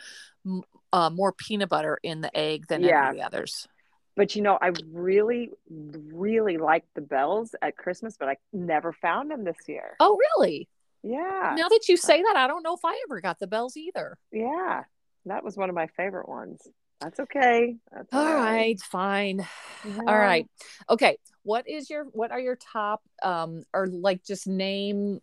uh, 0.94 1.10
more 1.10 1.32
peanut 1.34 1.70
butter 1.70 2.00
in 2.04 2.22
the 2.22 2.36
egg 2.38 2.68
than 2.68 2.84
Yeah. 2.84 3.08
any 3.10 3.10
of 3.10 3.16
the 3.16 3.24
others. 3.26 3.68
But 4.16 4.36
you 4.36 4.42
know, 4.44 4.58
I 4.62 4.72
really, 4.92 5.50
really 5.70 6.58
liked 6.58 6.94
the 6.94 7.02
bells 7.02 7.56
at 7.62 7.76
Christmas, 7.78 8.16
but 8.18 8.30
I 8.30 8.38
never 8.54 8.94
found 8.94 9.32
them 9.32 9.44
this 9.44 9.58
year. 9.68 9.96
Oh, 10.00 10.20
really? 10.38 10.70
Yeah. 11.02 11.56
Now 11.58 11.68
that 11.70 11.90
you 11.90 11.98
say 11.98 12.22
that, 12.22 12.36
I 12.38 12.48
don't 12.48 12.64
know 12.64 12.76
if 12.76 12.86
I 12.86 13.02
ever 13.08 13.20
got 13.22 13.40
the 13.40 13.48
bells 13.48 13.76
either. 13.76 14.18
Yeah. 14.32 14.84
That 15.26 15.44
was 15.44 15.58
one 15.58 15.70
of 15.70 15.76
my 15.76 15.88
favorite 15.88 16.28
ones. 16.28 16.62
That's 17.02 17.20
okay. 17.20 17.76
That's 17.92 18.08
All 18.14 18.34
right, 18.34 18.80
fine. 18.80 19.46
Yeah. 19.86 20.00
All 20.08 20.18
right. 20.18 20.48
Okay. 20.90 21.18
What 21.44 21.68
is 21.68 21.90
your 21.90 22.06
what 22.06 22.32
are 22.32 22.40
your 22.40 22.56
top 22.56 23.02
um 23.22 23.64
or 23.74 23.88
like 23.88 24.24
just 24.24 24.48
name 24.48 25.20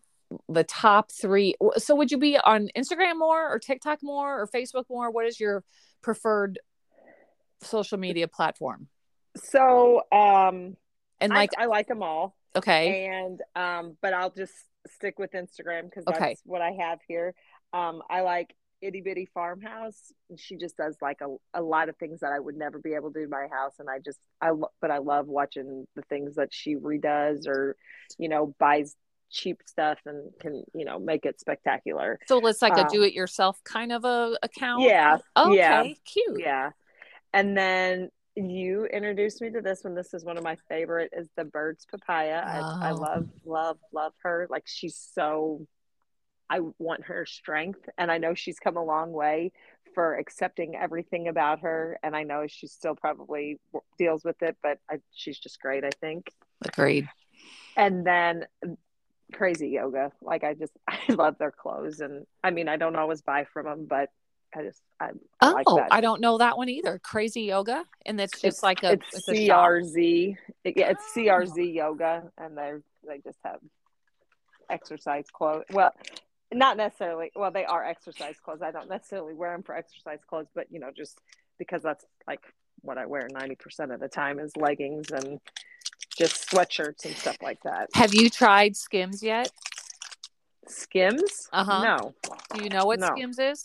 the 0.49 0.63
top 0.63 1.11
3 1.11 1.57
so 1.77 1.97
would 1.97 2.13
you 2.13 2.19
be 2.19 2.39
on 2.39 2.69
Instagram 2.77 3.19
more 3.19 3.53
or 3.53 3.59
TikTok 3.59 3.99
more 4.01 4.41
or 4.41 4.47
Facebook 4.47 4.85
more 4.89 5.11
what 5.11 5.27
is 5.27 5.41
your 5.41 5.65
preferred 6.03 6.61
social 7.63 7.99
media 7.99 8.29
platform 8.29 8.87
So, 9.37 10.03
um, 10.13 10.77
and 11.21 11.33
I- 11.33 11.37
like 11.37 11.51
I, 11.59 11.65
like 11.67 11.89
them 11.89 12.03
all, 12.05 12.37
okay 12.55 13.07
and 13.07 13.43
um, 13.57 13.97
but 14.01 14.13
I'll 14.15 14.31
just 14.31 14.53
stick 14.87 15.19
with 15.19 15.33
Instagram 15.33 15.85
because 15.85 16.05
that's 16.05 16.19
Okay. 16.19 16.37
what 16.45 16.63
I 16.63 16.71
have 16.79 17.01
here. 17.09 17.35
Um, 17.73 18.01
I 18.09 18.21
like 18.21 18.55
itty 18.83 19.01
bitty 19.01 19.27
farmhouse. 19.35 20.13
She 20.37 20.57
just 20.57 20.77
does 20.77 20.97
like 21.03 21.19
a, 21.23 21.35
a 21.55 21.63
lot 21.63 21.89
of 21.89 21.97
things 21.97 22.21
that 22.21 22.33
I 22.33 22.39
would 22.41 22.57
never 22.57 22.79
be 22.79 22.95
able 22.95 23.13
to 23.13 23.21
do 23.21 23.25
in 23.25 23.31
my 23.31 23.47
house, 23.51 23.75
and 23.79 23.89
I 23.91 23.99
just 23.99 24.19
I 24.41 24.51
lo- 24.51 24.71
but 24.81 24.91
I 24.91 24.99
love 24.99 25.27
watching 25.27 25.87
the 25.97 26.03
things 26.03 26.37
that 26.37 26.49
she 26.53 26.77
redoes 26.77 27.47
or 27.47 27.77
you 28.19 28.29
know 28.29 28.55
buys 28.59 28.97
cheap 29.31 29.61
stuff 29.67 29.99
and 30.07 30.33
can 30.41 30.65
you 30.75 30.85
know 30.85 30.99
make 30.99 31.25
it 31.25 31.39
spectacular. 31.39 32.19
so 32.27 32.45
it's 32.47 32.63
like 32.63 32.77
a 32.77 32.81
uh, 32.85 32.89
do 32.89 33.03
it 33.03 33.13
yourself 33.13 33.63
kind 33.65 33.93
of 33.93 34.05
a 34.05 34.37
account 34.43 34.83
Yeah, 34.83 35.19
okay 35.37 35.57
yeah. 35.57 35.85
cute 36.05 36.41
Yeah. 36.41 36.71
And 37.33 37.57
then 37.57 38.09
you 38.35 38.87
introduced 38.87 39.41
me 39.41 39.51
to 39.51 39.61
this 39.61 39.85
one. 39.85 39.95
This 39.95 40.15
is 40.15 40.25
one 40.25 40.37
of 40.37 40.43
my 40.43 40.57
favorite 40.69 41.13
is 41.17 41.29
the 41.37 41.45
Birds 41.45 41.87
Papaya. 41.89 42.43
I, 42.45 42.89
I 42.89 42.93
Oh. 42.93 42.97
love, 42.97 43.27
love, 43.45 43.79
love 43.93 44.13
her. 44.23 44.49
Like 44.51 44.65
she's 44.67 44.97
so 44.97 45.65
I 46.51 46.61
want 46.79 47.05
her 47.05 47.25
strength 47.25 47.89
and 47.97 48.11
I 48.11 48.19
know 48.19 48.35
she's 48.35 48.59
come 48.59 48.77
a 48.77 48.85
long 48.85 49.13
way 49.13 49.53
for 49.95 50.17
accepting 50.17 50.77
everything 50.77 51.29
about 51.29 51.61
her 51.61 51.99
and 52.03 52.15
I 52.17 52.25
know 52.25 52.47
she 52.49 52.67
still 52.67 52.95
probably 52.97 53.59
deals 53.99 54.25
with 54.25 54.43
it, 54.43 54.57
but 54.63 54.79
I, 54.91 54.97
she's 55.15 55.39
just 55.39 55.61
great, 55.61 55.85
I 55.85 55.91
think. 56.01 56.33
agreed 56.65 57.09
And 57.77 58.05
then 58.05 58.47
mm, 58.65 58.77
crazy 59.33 59.69
yoga. 59.69 60.11
Like 60.21 60.43
I 60.45 60.55
just 60.55 60.73
I 60.89 60.99
love 61.13 61.39
their 61.39 61.53
clothes 61.53 62.01
and 62.01 62.27
I 62.43 62.51
mean 62.51 62.69
I 62.69 62.77
don't 62.77 62.97
always 62.97 63.23
buy 63.23 63.45
from 63.45 63.67
them, 63.67 63.87
but 63.89 64.11
I 64.55 64.63
just 64.65 64.83
I, 64.99 65.07
I 65.07 65.11
oh 65.43 65.53
like 65.53 65.67
that. 65.67 65.89
I 65.93 66.01
don't 66.01 66.21
know 66.21 66.39
that 66.39 66.57
one 66.59 66.69
either 66.69 66.99
crazy 66.99 67.43
yoga 67.43 67.85
and 68.05 68.21
it's 68.21 68.41
just 68.41 68.65
like 68.65 68.83
a 68.83 68.93
it's, 68.95 69.25
shop. 69.25 69.69
CRZ. 69.69 70.37
It- 70.65 70.77
yeah, 70.77 70.91
it's 70.91 71.05
Oh. 71.17 71.21
CRZ 71.21 71.73
yoga, 71.75 72.25
and 72.37 72.59
they 72.59 72.73
they 73.07 73.19
just 73.25 73.39
have 73.45 73.61
exercise 74.69 75.27
clothes. 75.33 75.65
Well, 75.73 75.93
not 76.53 76.77
necessarily. 76.77 77.31
Well, 77.35 77.51
they 77.51 77.65
are 77.65 77.85
exercise 77.85 78.37
clothes. 78.45 78.63
I 78.63 78.71
don't 78.71 78.89
necessarily 78.89 79.35
wear 79.35 79.53
them 79.53 79.63
for 79.63 79.75
exercise 79.77 80.21
clothes, 80.29 80.49
but 80.55 80.67
you 80.71 80.81
know, 80.81 80.91
just 80.97 81.21
because 81.59 81.83
that's 81.83 82.05
like 82.27 82.41
what 82.83 82.99
I 82.99 83.07
wear 83.07 83.29
ninety 83.33 83.55
percent 83.57 83.93
of 83.93 84.01
the 84.01 84.09
time 84.09 84.39
is 84.39 84.57
leggings 84.57 85.11
and 85.11 85.41
just 86.19 86.51
sweatshirts 86.51 87.05
and 87.05 87.17
stuff 87.17 87.37
like 87.43 87.63
that. 87.65 87.89
have 87.95 88.15
you 88.15 88.29
tried 88.29 88.77
skims 88.77 89.23
yet 89.23 89.51
Skims? 90.67 91.49
Uh-huh. 91.53 91.83
No, 91.83 92.15
do 92.55 92.63
you 92.63 92.69
know 92.71 92.85
what 92.87 93.01
No. 93.01 93.09
skims 93.15 93.39
is 93.39 93.65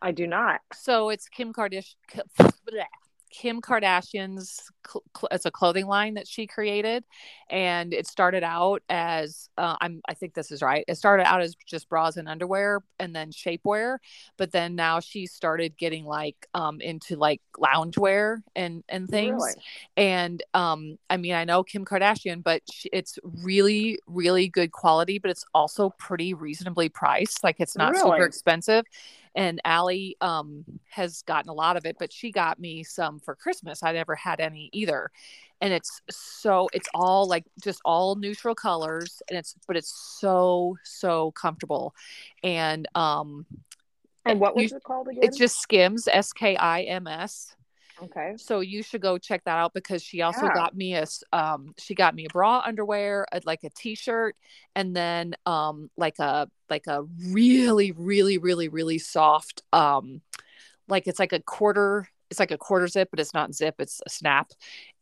I 0.00 0.10
do 0.12 0.26
not. 0.26 0.60
so 0.74 1.10
it's 1.10 1.28
kim 1.28 1.52
kardashian 1.52 1.94
kim 3.32 3.60
kardashian's 3.60 4.70
cl- 4.86 5.02
cl- 5.16 5.28
it's 5.32 5.46
a 5.46 5.50
clothing 5.50 5.86
line 5.86 6.14
that 6.14 6.28
she 6.28 6.46
created 6.46 7.02
and 7.50 7.94
it 7.94 8.06
started 8.06 8.44
out 8.44 8.82
as 8.88 9.48
uh, 9.58 9.76
i'm 9.80 10.00
i 10.08 10.14
think 10.14 10.34
this 10.34 10.50
is 10.50 10.62
right 10.62 10.84
it 10.86 10.96
started 10.96 11.26
out 11.26 11.40
as 11.40 11.54
just 11.66 11.88
bras 11.88 12.16
and 12.16 12.28
underwear 12.28 12.80
and 13.00 13.16
then 13.16 13.30
shapewear 13.30 13.96
but 14.36 14.52
then 14.52 14.74
now 14.74 15.00
she 15.00 15.26
started 15.26 15.76
getting 15.76 16.04
like 16.04 16.46
um 16.54 16.80
into 16.80 17.16
like 17.16 17.40
loungewear 17.56 18.42
and 18.54 18.84
and 18.88 19.08
things. 19.08 19.42
Really? 19.42 19.54
and 19.96 20.42
um 20.54 20.98
i 21.08 21.16
mean 21.16 21.34
i 21.34 21.44
know 21.44 21.62
kim 21.62 21.84
kardashian 21.84 22.42
but 22.42 22.62
she, 22.70 22.88
it's 22.92 23.18
really 23.24 23.98
really 24.06 24.48
good 24.48 24.72
quality 24.72 25.18
but 25.18 25.30
it's 25.30 25.44
also 25.54 25.90
pretty 25.98 26.34
reasonably 26.34 26.88
priced. 26.88 27.42
Like 27.42 27.56
it's 27.58 27.76
not 27.76 27.96
super 27.96 28.24
expensive 28.24 28.84
and 29.34 29.60
Allie 29.64 30.16
um 30.20 30.64
has 30.90 31.22
gotten 31.22 31.48
a 31.48 31.54
lot 31.54 31.76
of 31.76 31.86
it 31.86 31.96
but 31.98 32.12
she 32.12 32.30
got 32.30 32.58
me 32.58 32.82
some 32.84 33.18
for 33.18 33.34
christmas. 33.34 33.82
I 33.82 33.92
never 33.92 34.14
had 34.14 34.40
any 34.40 34.68
either. 34.72 35.10
And 35.60 35.72
it's 35.72 36.00
so 36.10 36.68
it's 36.72 36.88
all 36.94 37.28
like 37.28 37.44
just 37.62 37.80
all 37.84 38.16
neutral 38.16 38.54
colors 38.54 39.22
and 39.28 39.38
it's 39.38 39.54
but 39.66 39.76
it's 39.76 39.92
so 40.20 40.76
so 40.82 41.30
comfortable. 41.32 41.94
And 42.42 42.86
um 42.96 43.46
And 44.24 44.40
what 44.40 44.54
was 44.56 44.70
You- 44.70 44.76
it 44.78 44.82
called 44.84 45.08
again? 45.08 45.22
it's 45.24 45.36
just 45.38 45.60
skims 45.60 46.08
s-k-i-m-s 46.08 47.54
okay. 48.04 48.34
so 48.36 48.60
you 48.60 48.82
should 48.82 49.00
go 49.00 49.18
check 49.18 49.42
that 49.44 49.56
out 49.56 49.72
because 49.74 50.02
she 50.02 50.22
also 50.22 50.42
Yeah. 50.42 50.54
got 50.54 50.76
me 50.76 50.94
a 50.94 51.06
um 51.32 51.74
she 51.78 51.94
got 51.94 52.14
me 52.14 52.26
a 52.26 52.30
bra 52.30 52.62
underwear 52.64 53.26
a, 53.32 53.40
like 53.44 53.64
a 53.64 53.70
t-shirt 53.70 54.36
and 54.74 54.94
then 54.94 55.34
um 55.46 55.90
like 55.96 56.18
a 56.18 56.48
like 56.70 56.86
a 56.86 57.02
really 57.30 57.92
really 57.92 58.38
really 58.38 58.68
really 58.68 58.98
soft 58.98 59.62
um 59.72 60.20
like 60.88 61.06
it's 61.06 61.18
like 61.18 61.32
a 61.32 61.40
quarter 61.40 62.08
it's 62.32 62.40
like 62.40 62.50
a 62.50 62.56
quarter 62.56 62.88
zip, 62.88 63.08
but 63.10 63.20
it's 63.20 63.34
not 63.34 63.54
zip, 63.54 63.74
it's 63.78 64.00
a 64.06 64.08
snap. 64.08 64.52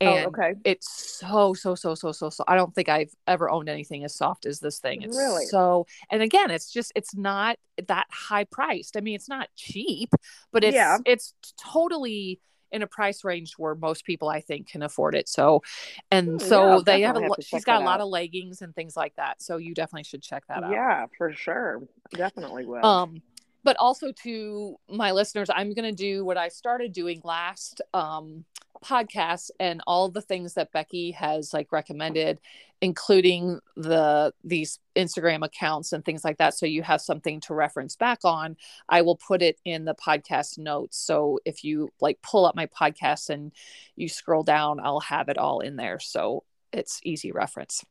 Oh, 0.00 0.14
And 0.14 0.26
okay. 0.26 0.54
it's 0.64 0.90
so, 1.20 1.54
so, 1.54 1.76
so, 1.76 1.94
so, 1.94 2.10
so, 2.10 2.28
so. 2.28 2.42
I 2.48 2.56
don't 2.56 2.74
think 2.74 2.88
I've 2.88 3.12
ever 3.28 3.48
owned 3.48 3.68
anything 3.68 4.02
as 4.02 4.16
soft 4.16 4.46
as 4.46 4.58
this 4.58 4.80
thing. 4.80 5.02
It's 5.02 5.16
Really? 5.16 5.46
so, 5.46 5.86
and 6.10 6.22
again, 6.22 6.50
it's 6.50 6.72
just, 6.72 6.90
it's 6.96 7.14
not 7.14 7.56
that 7.86 8.08
high 8.10 8.42
priced. 8.44 8.96
I 8.96 9.00
mean, 9.00 9.14
it's 9.14 9.28
not 9.28 9.48
cheap, 9.54 10.10
but 10.52 10.64
it's, 10.64 10.74
Yeah. 10.74 10.98
it's 11.06 11.34
totally 11.56 12.40
in 12.72 12.82
a 12.82 12.86
price 12.86 13.24
range 13.24 13.54
where 13.56 13.74
most 13.74 14.04
people 14.04 14.28
I 14.28 14.40
think 14.40 14.68
can 14.68 14.82
afford 14.82 15.14
it. 15.14 15.28
So, 15.28 15.62
and 16.10 16.28
Hmm, 16.30 16.38
so 16.38 16.76
yeah, 16.76 16.80
they 16.84 17.00
have 17.02 17.16
a, 17.16 17.22
have 17.22 17.32
she's 17.40 17.64
got 17.64 17.82
a 17.82 17.84
lot 17.84 18.00
out. 18.00 18.04
of 18.04 18.08
leggings 18.08 18.62
and 18.62 18.74
things 18.74 18.96
like 18.96 19.14
that. 19.16 19.42
So 19.42 19.56
you 19.56 19.74
definitely 19.74 20.04
should 20.04 20.22
check 20.22 20.44
that 20.48 20.62
out. 20.62 20.70
Yeah, 20.70 21.06
for 21.16 21.32
sure. 21.32 21.82
Definitely 22.10 22.66
will. 22.66 22.84
Um, 22.84 23.22
but 23.62 23.76
also 23.78 24.12
to 24.24 24.76
my 24.88 25.12
listeners, 25.12 25.50
I'm 25.52 25.74
going 25.74 25.88
to 25.88 25.96
do 25.96 26.24
what 26.24 26.38
I 26.38 26.48
started 26.48 26.92
doing 26.92 27.20
last 27.24 27.82
um, 27.92 28.44
podcast 28.84 29.50
and 29.58 29.82
all 29.86 30.08
the 30.08 30.20
things 30.20 30.54
that 30.54 30.72
Becky 30.72 31.10
has 31.12 31.52
like 31.52 31.72
recommended, 31.72 32.40
including 32.80 33.60
the 33.76 34.32
these 34.42 34.78
Instagram 34.96 35.44
accounts 35.44 35.92
and 35.92 36.04
things 36.04 36.24
like 36.24 36.38
that. 36.38 36.54
So 36.54 36.66
you 36.66 36.82
have 36.82 37.00
something 37.00 37.40
to 37.42 37.54
reference 37.54 37.96
back 37.96 38.20
on. 38.24 38.56
I 38.88 39.02
will 39.02 39.16
put 39.16 39.42
it 39.42 39.58
in 39.64 39.84
the 39.84 39.94
podcast 39.94 40.58
notes. 40.58 40.98
So 40.98 41.38
if 41.44 41.64
you 41.64 41.90
like 42.00 42.20
pull 42.22 42.46
up 42.46 42.56
my 42.56 42.66
podcast 42.66 43.30
and 43.30 43.52
you 43.96 44.08
scroll 44.08 44.42
down, 44.42 44.80
I'll 44.80 45.00
have 45.00 45.28
it 45.28 45.38
all 45.38 45.60
in 45.60 45.76
there. 45.76 45.98
So 45.98 46.44
it's 46.72 47.00
easy 47.04 47.32
reference. 47.32 47.84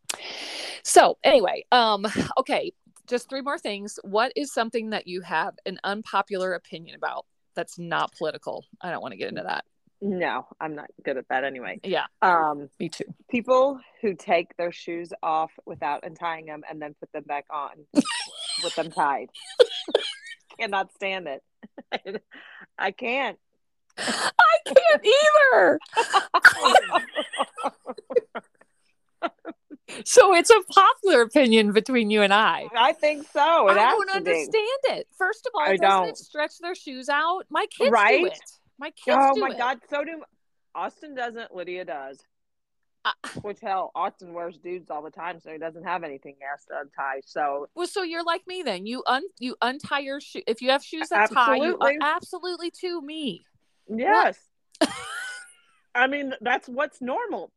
So 0.83 1.17
anyway, 1.23 1.65
um, 1.71 2.05
okay, 2.37 2.73
just 3.07 3.29
three 3.29 3.41
more 3.41 3.57
things. 3.57 3.99
What 4.03 4.31
is 4.35 4.53
something 4.53 4.91
that 4.91 5.07
you 5.07 5.21
have 5.21 5.55
an 5.65 5.79
unpopular 5.83 6.53
opinion 6.53 6.95
about 6.95 7.25
that's 7.55 7.77
not 7.77 8.13
political? 8.15 8.65
I 8.81 8.91
don't 8.91 9.01
want 9.01 9.11
to 9.13 9.17
get 9.17 9.29
into 9.29 9.43
that. 9.43 9.65
No, 10.01 10.47
I'm 10.61 10.75
not 10.75 10.87
good 11.03 11.17
at 11.17 11.27
that 11.29 11.43
anyway. 11.43 11.79
Yeah, 11.83 12.05
Um, 12.21 12.69
me 12.79 12.89
too. 12.89 13.05
people 13.29 13.79
who 14.01 14.13
take 14.15 14.55
their 14.57 14.71
shoes 14.71 15.11
off 15.21 15.51
without 15.65 16.05
untying 16.05 16.45
them 16.45 16.63
and 16.69 16.81
then 16.81 16.95
put 16.99 17.11
them 17.11 17.23
back 17.23 17.45
on 17.49 17.71
with 18.63 18.75
them 18.75 18.91
tied. 18.91 19.29
Cannot 20.59 20.91
stand 20.93 21.27
it. 21.27 21.43
I 22.77 22.91
can't. 22.91 23.37
I 23.97 24.57
can't 24.65 25.05
either. 25.05 25.79
So 30.05 30.35
it's 30.35 30.49
a 30.51 30.61
popular 30.71 31.21
opinion 31.23 31.71
between 31.73 32.09
you 32.11 32.21
and 32.21 32.31
I. 32.33 32.67
I 32.77 32.93
think 32.93 33.27
so. 33.33 33.67
It 33.69 33.71
I 33.77 33.89
don't 33.91 34.07
to 34.07 34.21
be. 34.21 34.29
understand 34.31 34.79
it. 34.99 35.07
First 35.17 35.47
of 35.47 35.51
all, 35.55 35.63
I 35.63 35.77
doesn't 35.77 35.81
don't. 35.81 36.07
it 36.09 36.17
stretch 36.17 36.59
their 36.59 36.75
shoes 36.75 37.09
out? 37.09 37.45
My 37.49 37.65
kids 37.75 37.91
Right? 37.91 38.19
do 38.21 38.27
it. 38.27 38.39
My 38.79 38.91
kids 38.91 39.17
Oh 39.19 39.35
my 39.37 39.49
it. 39.49 39.57
god, 39.57 39.79
so 39.89 40.03
do 40.03 40.23
Austin 40.73 41.15
doesn't, 41.15 41.53
Lydia 41.53 41.83
does. 41.85 42.19
Uh, 43.05 43.11
Which 43.41 43.59
hell, 43.61 43.91
Austin 43.95 44.33
wears 44.33 44.57
dudes 44.57 44.89
all 44.89 45.01
the 45.01 45.09
time, 45.09 45.39
so 45.39 45.51
he 45.51 45.57
doesn't 45.57 45.83
have 45.85 46.03
anything 46.03 46.35
he 46.39 46.45
has 46.49 46.65
to 46.65 46.79
untie. 46.81 47.21
So 47.25 47.67
Well, 47.75 47.87
so 47.87 48.03
you're 48.03 48.23
like 48.23 48.45
me 48.47 48.61
then. 48.63 48.85
You 48.85 49.03
un 49.07 49.23
you 49.39 49.55
untie 49.61 49.99
your 49.99 50.19
shoe. 50.21 50.41
If 50.47 50.61
you 50.61 50.69
have 50.71 50.83
shoes 50.83 51.09
that 51.09 51.31
tie, 51.31 51.55
you 51.57 51.77
Absolutely. 51.79 51.97
absolutely 52.01 52.71
to 52.81 53.01
me. 53.01 53.41
yes. 53.87 54.37
I 55.95 56.07
mean, 56.07 56.33
that's 56.41 56.67
what's 56.69 57.01
normal. 57.01 57.51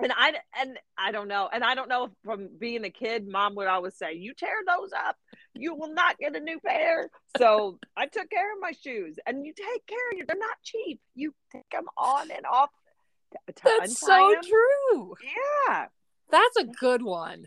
And 0.00 0.12
I 0.16 0.34
and 0.60 0.78
I 0.98 1.12
don't 1.12 1.28
know. 1.28 1.48
And 1.52 1.62
I 1.62 1.74
don't 1.74 1.88
know 1.88 2.04
if 2.06 2.10
from 2.24 2.48
being 2.58 2.84
a 2.84 2.90
kid, 2.90 3.26
mom 3.28 3.54
would 3.54 3.68
always 3.68 3.96
say, 3.96 4.14
You 4.14 4.34
tear 4.34 4.56
those 4.66 4.90
up, 4.92 5.16
you 5.54 5.74
will 5.74 5.92
not 5.92 6.18
get 6.18 6.34
a 6.36 6.40
new 6.40 6.58
pair. 6.60 7.10
So 7.38 7.78
I 7.96 8.06
took 8.06 8.30
care 8.30 8.52
of 8.54 8.60
my 8.60 8.72
shoes. 8.72 9.16
And 9.26 9.44
you 9.46 9.52
take 9.52 9.86
care 9.86 10.10
of 10.10 10.16
your 10.16 10.26
they're 10.26 10.36
not 10.38 10.56
cheap. 10.62 11.00
You 11.14 11.34
take 11.52 11.68
them 11.70 11.86
on 11.96 12.30
and 12.30 12.46
off. 12.46 12.70
That's 13.64 13.98
so 13.98 14.06
so 14.06 14.34
'em. 14.36 14.40
true. 14.42 15.14
Yeah. 15.68 15.86
That's 16.30 16.56
a 16.58 16.64
good 16.64 17.02
one. 17.02 17.46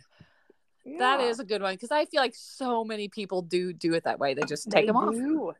That 0.86 1.20
yeah. 1.20 1.26
is 1.28 1.40
a 1.40 1.44
good 1.46 1.62
one 1.62 1.74
because 1.74 1.92
I 1.92 2.06
feel 2.06 2.22
like 2.22 2.36
so 2.36 2.84
many 2.84 3.08
people 3.08 3.42
do 3.42 3.74
do 3.74 3.94
it 3.94 4.04
that 4.04 4.20
way. 4.20 4.34
They 4.36 4.44
just 4.44 4.70
take 4.70 4.84
They 4.84 4.88
them 4.88 4.98
off. 4.98 5.56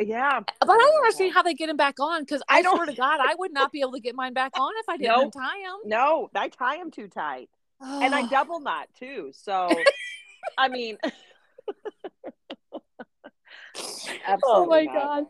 Yeah. 0.00 0.40
But 0.60 0.70
I 0.70 0.76
don't 0.76 0.96
understand 0.96 1.32
how 1.32 1.42
they 1.42 1.54
get 1.54 1.68
them 1.68 1.76
back 1.76 1.98
on 2.00 2.22
because 2.22 2.42
I, 2.48 2.58
I 2.58 2.62
don't- 2.62 2.76
swear 2.76 2.86
to 2.86 2.92
God, 2.94 3.20
I 3.22 3.34
would 3.38 3.52
not 3.52 3.70
be 3.72 3.80
able 3.80 3.92
to 3.92 4.00
get 4.00 4.14
mine 4.14 4.34
back 4.34 4.58
on 4.58 4.72
if 4.78 4.88
I 4.88 4.96
didn't 4.96 5.16
Nope. 5.16 5.32
untie 5.36 5.62
them. 5.62 5.78
No, 5.84 6.30
I 6.34 6.48
tie 6.48 6.78
them 6.78 6.90
too 6.90 7.08
tight. 7.08 7.48
And 7.80 8.14
I 8.14 8.26
double 8.26 8.58
knot 8.60 8.88
too. 8.98 9.30
So 9.32 9.68
I 10.58 10.68
mean 10.68 10.98
oh 14.44 14.66
my 14.66 14.84
not. 14.84 14.94
God. 14.94 15.24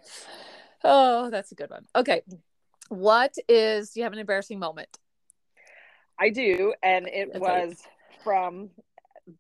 Oh, 0.85 1.31
that's 1.31 1.53
a 1.53 1.55
good 1.55 1.71
one. 1.71 1.85
Okay. 1.95 2.23
What 2.89 3.35
is, 3.49 3.91
do 3.91 4.01
you 4.01 4.05
have 4.05 4.13
an 4.13 4.19
embarrassing 4.19 4.59
moment? 4.59 4.89
I 6.19 6.31
do, 6.31 6.73
and 6.83 7.07
it 7.07 7.39
was 7.39 7.83
from 8.25 8.71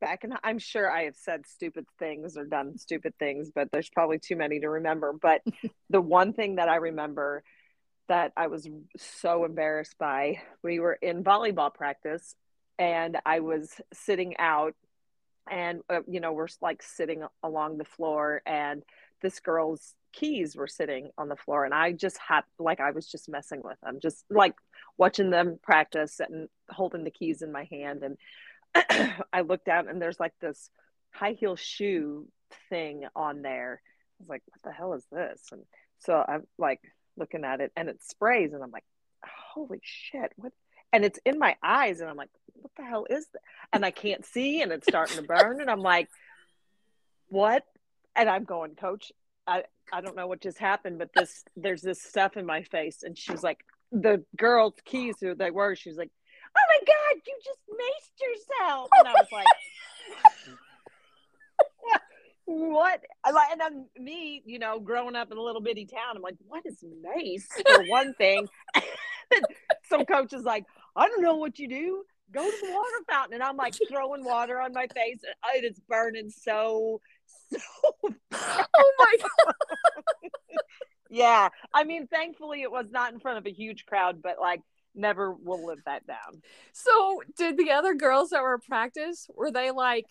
back 0.01 0.25
in. 0.25 0.35
I'm 0.43 0.59
sure 0.59 0.91
I 0.91 1.05
have 1.05 1.17
said 1.17 1.47
stupid 1.47 1.87
things 1.99 2.37
or 2.37 2.45
done 2.45 2.77
stupid 2.77 3.15
things, 3.19 3.51
but 3.55 3.71
there's 3.73 3.89
probably 3.89 4.19
too 4.19 4.37
many 4.37 4.61
to 4.61 4.69
remember. 4.69 5.13
But 5.13 5.43
the 5.91 6.01
one 6.01 6.33
thing 6.33 6.57
that 6.57 6.69
I 6.69 6.77
remember 6.77 7.43
that 8.09 8.33
I 8.37 8.49
was 8.49 8.69
so 8.97 9.45
embarrassed 9.45 9.97
by, 9.99 10.41
we 10.63 10.81
were 10.81 10.95
in 10.95 11.25
volleyball 11.25 11.73
practice, 11.73 12.35
and 12.79 13.19
I 13.25 13.41
was 13.41 13.73
sitting 13.93 14.37
out, 14.39 14.75
and 15.51 15.81
uh, 15.89 16.01
you 16.09 16.21
know 16.21 16.33
we're 16.33 16.49
like 16.61 16.83
sitting 16.83 17.25
along 17.43 17.79
the 17.79 17.85
floor, 17.85 18.43
and 18.47 18.83
this 19.23 19.41
girl's 19.41 19.95
keys 20.13 20.57
were 20.57 20.69
sitting 20.69 21.11
on 21.19 21.29
the 21.29 21.37
floor, 21.37 21.65
and 21.65 21.75
I 21.75 21.93
just 21.93 22.19
had 22.19 22.43
like 22.59 22.81
I 22.81 22.91
was 22.93 23.07
just 23.07 23.29
messing 23.29 23.63
with 23.63 23.81
them, 23.83 23.99
just 24.01 24.25
like 24.31 24.55
watching 24.99 25.31
them 25.31 25.59
practice 25.63 26.21
and 26.21 26.49
holding 26.71 27.05
the 27.05 27.11
keys 27.11 27.43
in 27.43 27.53
my 27.53 27.69
hand 27.71 28.03
and 28.03 28.17
I 29.33 29.41
looked 29.43 29.67
down 29.67 29.89
and 29.89 30.01
there's 30.01 30.21
like 30.21 30.35
this 30.41 30.71
high 31.11 31.33
heel 31.33 31.57
shoe 31.57 32.27
thing 32.69 33.05
on 33.15 33.43
there. 33.43 33.81
I 33.83 34.23
was 34.23 34.29
like, 34.29 34.43
what 34.47 34.63
the 34.63 34.77
hell 34.77 34.95
is 34.95 35.05
this? 35.11 35.43
And 35.53 35.63
so 35.99 36.25
I'm 36.27 36.47
like 36.59 36.81
looking 37.17 37.45
at 37.45 37.61
it 37.61 37.73
and 37.77 37.89
it 37.89 38.03
sprays 38.03 38.53
and 38.53 38.63
I'm 38.63 38.71
like, 38.71 38.85
holy 39.25 39.81
shit, 39.83 40.33
what? 40.37 40.53
And 40.93 41.05
it's 41.05 41.19
in 41.25 41.39
my 41.39 41.57
eyes 41.63 42.01
and 42.01 42.09
I'm 42.09 42.17
like, 42.17 42.31
what 42.61 42.73
the 42.77 42.85
hell 42.85 43.07
is 43.09 43.27
that? 43.33 43.43
And 43.73 43.85
I 43.85 43.91
can't 43.91 44.25
see 44.25 44.63
and 44.63 44.73
it's 44.73 44.87
starting 44.87 45.17
to 45.17 45.23
burn 45.23 45.61
and 45.61 45.71
I'm 45.71 45.81
like, 45.81 46.09
what? 47.29 47.65
And 48.15 48.29
I'm 48.29 48.45
going, 48.45 48.75
coach, 48.75 49.13
I, 49.47 49.65
I 49.93 50.01
don't 50.01 50.17
know 50.17 50.27
what 50.27 50.41
just 50.41 50.59
happened, 50.59 50.99
but 50.99 51.11
this 51.15 51.45
there's 51.57 51.83
this 51.83 52.03
stuff 52.03 52.37
in 52.37 52.47
my 52.47 52.63
face. 52.63 53.03
And 53.03 53.17
she's 53.17 53.43
like, 53.43 53.65
the 53.93 54.25
girl's 54.37 54.75
keys 54.85 55.17
who 55.21 55.35
they 55.35 55.51
were, 55.51 55.77
she's 55.77 55.97
like, 55.97 56.11
Oh 56.57 56.63
my 56.71 56.79
god, 56.87 57.23
you 57.27 57.37
just 57.45 57.61
maced 57.71 58.21
yourself. 58.21 58.89
And 58.99 59.09
I 59.09 59.13
was 59.13 59.29
like, 59.33 59.47
What? 62.47 63.03
Like 63.25 63.51
and 63.53 63.61
then 63.61 63.87
me, 63.99 64.43
you 64.47 64.59
know, 64.59 64.79
growing 64.79 65.17
up 65.17 65.31
in 65.31 65.39
a 65.39 65.43
little 65.43 65.61
bitty 65.61 65.87
town, 65.87 66.17
I'm 66.17 66.23
like, 66.23 66.37
what 66.47 66.65
is 66.65 66.83
mace 67.03 67.49
for 67.67 67.85
one 67.89 68.15
thing? 68.15 68.49
Some 69.89 70.05
coach 70.05 70.33
is 70.33 70.45
like, 70.45 70.65
I 70.95 71.09
don't 71.09 71.23
know 71.23 71.37
what 71.37 71.59
you 71.59 71.69
do. 71.69 72.05
Go 72.33 72.45
to 72.45 72.57
the 72.63 72.73
water 72.73 73.05
fountain. 73.09 73.35
And 73.35 73.43
I'm 73.43 73.57
like 73.57 73.75
throwing 73.89 74.25
water 74.25 74.61
on 74.61 74.73
my 74.73 74.87
face 74.89 75.21
and 75.23 75.65
it 75.65 75.71
is 75.71 75.81
burning 75.89 76.31
so 76.31 77.01
so 77.51 77.59
Oh 78.33 78.93
my 78.99 79.15
God. 79.21 79.55
yeah. 81.11 81.49
I 81.73 81.85
mean, 81.85 82.07
thankfully 82.07 82.63
it 82.63 82.71
was 82.71 82.87
not 82.91 83.13
in 83.13 83.21
front 83.21 83.39
of 83.39 83.47
a 83.47 83.53
huge 83.53 83.87
crowd, 83.87 84.23
but 84.23 84.37
like 84.41 84.61
never 84.97 85.33
will 85.33 85.65
live 85.67 85.81
that 85.87 86.07
down. 86.07 86.43
So, 86.73 87.23
did 87.37 87.57
the 87.57 87.71
other 87.71 87.95
girls 87.95 88.31
that 88.31 88.43
were 88.43 88.55
at 88.55 88.63
practice, 88.63 89.29
were 89.35 89.51
they 89.51 89.71
like, 89.71 90.07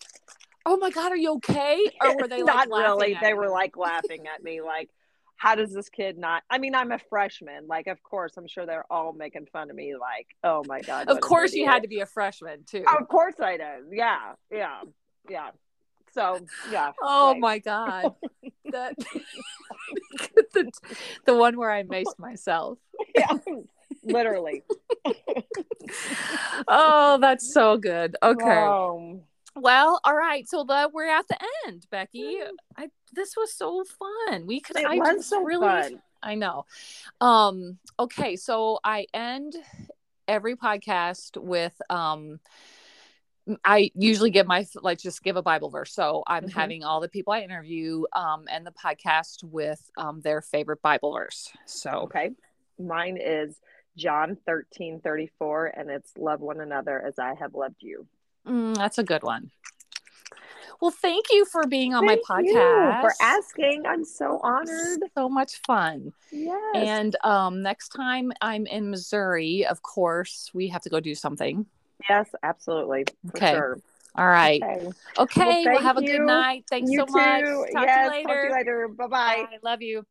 oh 0.64 0.76
my 0.76 0.90
God, 0.90 1.12
are 1.12 1.16
you 1.16 1.34
okay? 1.34 1.84
Or 2.00 2.16
were 2.16 2.28
they 2.28 2.42
like, 2.42 2.68
not 2.68 2.82
really. 2.82 3.18
They 3.20 3.30
you? 3.30 3.36
were 3.36 3.50
like 3.50 3.76
laughing 3.76 4.24
at 4.32 4.42
me, 4.42 4.60
like, 4.62 4.90
how 5.36 5.54
does 5.54 5.72
this 5.72 5.88
kid 5.88 6.18
not? 6.18 6.42
I 6.50 6.58
mean, 6.58 6.74
I'm 6.74 6.92
a 6.92 6.98
freshman. 7.10 7.66
Like, 7.66 7.86
of 7.86 8.02
course, 8.02 8.32
I'm 8.36 8.48
sure 8.48 8.66
they're 8.66 8.90
all 8.90 9.12
making 9.12 9.46
fun 9.52 9.70
of 9.70 9.76
me. 9.76 9.94
Like, 9.94 10.28
oh 10.42 10.64
my 10.66 10.80
god. 10.80 11.08
Of 11.08 11.20
course, 11.20 11.52
you 11.52 11.66
had 11.66 11.82
to 11.82 11.88
be 11.88 12.00
a 12.00 12.06
freshman 12.06 12.64
too. 12.64 12.84
Of 12.86 13.08
course, 13.08 13.36
I 13.40 13.56
did. 13.56 13.92
Yeah, 13.92 14.32
yeah, 14.50 14.80
yeah. 15.28 15.50
So 16.12 16.40
yeah. 16.70 16.92
Oh 17.02 17.32
right. 17.32 17.40
my 17.40 17.58
god. 17.58 18.14
that 18.72 18.94
the, 20.54 20.70
the 21.26 21.34
one 21.34 21.58
where 21.58 21.70
I 21.70 21.82
maced 21.82 22.18
myself. 22.18 22.78
Yeah, 23.14 23.36
literally. 24.02 24.62
Oh, 26.68 27.18
that's 27.20 27.52
so 27.52 27.76
good. 27.76 28.16
Okay. 28.22 28.44
Um, 28.44 29.20
Well, 29.56 30.00
all 30.04 30.14
right. 30.14 30.46
So 30.48 30.64
the, 30.64 30.90
we're 30.92 31.08
at 31.08 31.26
the 31.28 31.38
end, 31.66 31.86
Becky. 31.90 32.38
I 32.76 32.88
this 33.14 33.34
was 33.36 33.54
so 33.54 33.84
fun. 34.28 34.46
We 34.46 34.60
could 34.60 34.76
it 34.76 34.86
I 34.86 34.96
was 34.98 35.26
so 35.26 35.42
really 35.42 35.66
fun. 35.66 36.02
I 36.22 36.34
know. 36.34 36.66
Um, 37.20 37.78
okay, 37.98 38.36
so 38.36 38.78
I 38.84 39.06
end 39.14 39.54
every 40.28 40.56
podcast 40.56 41.40
with 41.40 41.74
um 41.88 42.40
I 43.64 43.92
usually 43.94 44.30
give 44.30 44.46
my 44.46 44.66
like 44.82 44.98
just 44.98 45.22
give 45.22 45.36
a 45.36 45.42
Bible 45.42 45.70
verse. 45.70 45.92
So 45.94 46.24
I'm 46.26 46.44
Mhm. 46.48 46.52
having 46.52 46.84
all 46.84 47.00
the 47.00 47.08
people 47.08 47.32
I 47.32 47.40
interview 47.40 48.04
um 48.12 48.46
and 48.50 48.66
the 48.66 48.72
podcast 48.72 49.44
with 49.44 49.80
um 49.96 50.20
their 50.20 50.42
favorite 50.42 50.82
Bible 50.82 51.12
verse. 51.14 51.52
So 51.64 51.90
Okay. 52.04 52.30
mine 52.78 53.16
is 53.16 53.58
John 53.96 54.36
13 54.44 55.00
34, 55.00 55.66
and 55.68 55.90
it's 55.90 56.12
love 56.18 56.40
one 56.40 56.60
another 56.60 57.00
as 57.00 57.18
I 57.18 57.34
have 57.34 57.54
loved 57.54 57.76
you. 57.80 58.06
Mm, 58.46 58.76
that's 58.76 58.98
a 58.98 59.04
good 59.04 59.22
one. 59.22 59.50
Well, 60.80 60.90
thank 60.90 61.26
you 61.30 61.46
for 61.46 61.66
being 61.66 61.94
on 61.94 62.06
Thank 62.06 62.22
my 62.28 62.42
you 62.42 62.54
podcast. 62.54 63.00
for 63.00 63.12
asking. 63.20 63.84
I'm 63.86 64.04
so 64.04 64.40
honored. 64.42 65.00
So 65.16 65.28
much 65.28 65.60
fun. 65.66 66.12
Yes. 66.30 66.56
And 66.74 67.16
um, 67.24 67.62
next 67.62 67.88
time 67.88 68.32
I'm 68.40 68.66
in 68.66 68.90
Missouri, 68.90 69.64
of 69.64 69.82
course, 69.82 70.50
we 70.52 70.68
have 70.68 70.82
to 70.82 70.90
go 70.90 71.00
do 71.00 71.14
something. 71.14 71.66
yes, 72.08 72.28
absolutely. 72.42 73.04
For 73.30 73.38
Okay. 73.38 73.52
sure. 73.52 73.78
All 74.16 74.26
right. 74.26 74.62
Okay. 74.62 74.86
Okay. 75.18 75.44
Well, 75.44 75.62
thank 75.64 75.82
have 75.82 75.96
a 75.98 76.02
good 76.02 76.22
night. 76.22 76.64
Thanks 76.70 76.90
you 76.90 77.00
so 77.00 77.06
much. 77.06 77.44
Talk 77.44 77.46
yes, 77.46 77.72
to 77.72 77.72
you 77.72 77.72
Talk 77.72 77.92
to 78.04 78.10
later. 78.10 78.44
you 78.44 78.52
later. 78.52 78.88
Bye 78.88 79.06
bye. 79.06 79.46
Bye. 79.50 79.58
Love 79.62 79.82
you. 79.82 80.04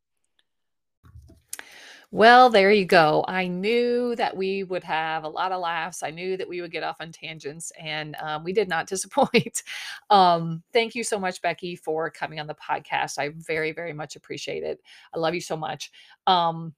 Well, 2.12 2.50
there 2.50 2.70
you 2.70 2.84
go. 2.84 3.24
I 3.26 3.48
knew 3.48 4.14
that 4.16 4.36
we 4.36 4.62
would 4.64 4.84
have 4.84 5.24
a 5.24 5.28
lot 5.28 5.52
of 5.52 5.60
laughs. 5.60 6.02
I 6.02 6.10
knew 6.10 6.36
that 6.36 6.48
we 6.48 6.60
would 6.60 6.70
get 6.70 6.84
off 6.84 7.00
on 7.00 7.10
tangents, 7.12 7.72
and 7.78 8.16
um, 8.20 8.44
we 8.44 8.52
did 8.52 8.68
not 8.68 8.86
disappoint. 8.88 9.62
um, 10.10 10.62
thank 10.72 10.94
you 10.94 11.02
so 11.04 11.18
much, 11.18 11.42
Becky, 11.42 11.76
for 11.76 12.10
coming 12.10 12.40
on 12.40 12.46
the 12.46 12.54
podcast. 12.54 13.18
I 13.18 13.30
very, 13.36 13.72
very 13.72 13.92
much 13.92 14.16
appreciate 14.16 14.62
it. 14.62 14.80
I 15.14 15.18
love 15.18 15.34
you 15.34 15.40
so 15.40 15.56
much. 15.56 15.90
Um, 16.26 16.74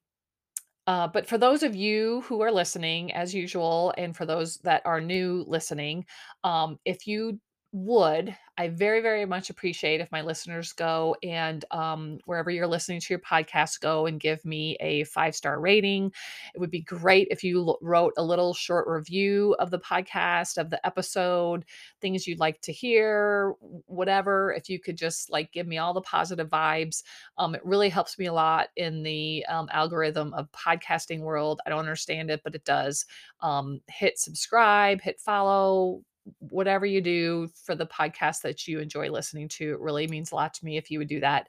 uh, 0.87 1.07
but 1.09 1.27
for 1.27 1.37
those 1.37 1.63
of 1.63 1.77
you 1.77 2.23
who 2.23 2.41
are 2.41 2.51
listening, 2.51 3.13
as 3.13 3.35
usual, 3.35 3.93
and 3.99 4.17
for 4.17 4.25
those 4.25 4.57
that 4.59 4.83
are 4.87 5.01
new 5.03 5.45
listening, 5.47 6.07
um, 6.45 6.79
if 6.87 7.07
you 7.07 7.39
would, 7.73 8.35
I 8.57 8.69
very, 8.69 9.01
very 9.01 9.25
much 9.25 9.51
appreciate 9.51 10.01
if 10.01 10.11
my 10.11 10.23
listeners 10.23 10.73
go 10.73 11.17
and 11.23 11.65
um, 11.71 12.19
wherever 12.25 12.51
you're 12.51 12.67
listening 12.67 13.01
to 13.01 13.07
your 13.11 13.21
podcast, 13.21 13.81
go 13.81 14.07
and 14.07 14.19
give 14.19 14.45
me 14.45 14.77
a 14.81 15.05
five 15.05 15.37
star 15.37 15.61
rating. 15.61 16.13
It 16.55 16.59
would 16.59 16.71
be 16.71 16.81
great 16.81 17.29
if 17.31 17.45
you 17.45 17.59
l- 17.61 17.79
wrote 17.83 18.15
a 18.17 18.25
little 18.25 18.55
short 18.55 18.89
review 18.89 19.55
of 19.59 19.71
the 19.71 19.79
podcast, 19.79 20.59
of 20.59 20.71
the 20.71 20.85
episode, 20.87 21.65
things 22.01 22.27
you'd 22.27 22.41
like 22.41 22.61
to 22.63 22.73
hear, 22.73 23.55
whatever. 23.87 24.53
If 24.53 24.69
you 24.69 24.81
could 24.81 24.97
just 24.97 25.31
like 25.31 25.53
give 25.53 25.67
me 25.67 25.79
all 25.79 25.95
the 25.95 26.01
positive 26.01 26.49
vibes 26.49 27.03
um, 27.37 27.55
it 27.55 27.65
really 27.65 27.89
helps 27.89 28.19
me 28.19 28.27
a 28.27 28.33
lot 28.33 28.69
in 28.77 29.03
the 29.03 29.45
um, 29.49 29.69
algorithm 29.73 30.35
of 30.35 30.51
podcasting 30.53 31.21
world. 31.21 31.61
I 31.67 31.71
don't 31.71 31.79
understand 31.79 32.31
it, 32.31 32.41
but 32.45 32.55
it 32.55 32.65
does. 32.65 33.07
Um, 33.41 33.81
hit 33.89 34.19
subscribe, 34.19 35.01
hit 35.01 35.21
follow, 35.21 36.03
whatever 36.39 36.87
you 36.87 37.01
do 37.01 37.49
for 37.65 37.75
the 37.75 37.87
podcast 37.87 38.43
that 38.43 38.67
you 38.67 38.81
enjoy 38.81 39.11
listening 39.11 39.49
to. 39.49 39.73
It 39.73 39.81
really 39.81 40.07
means 40.07 40.33
a 40.33 40.35
lot 40.35 40.55
to 40.55 40.65
me 40.65 40.77
if 40.77 40.91
you 40.91 40.99
would 40.99 41.09
do 41.09 41.21
that. 41.21 41.49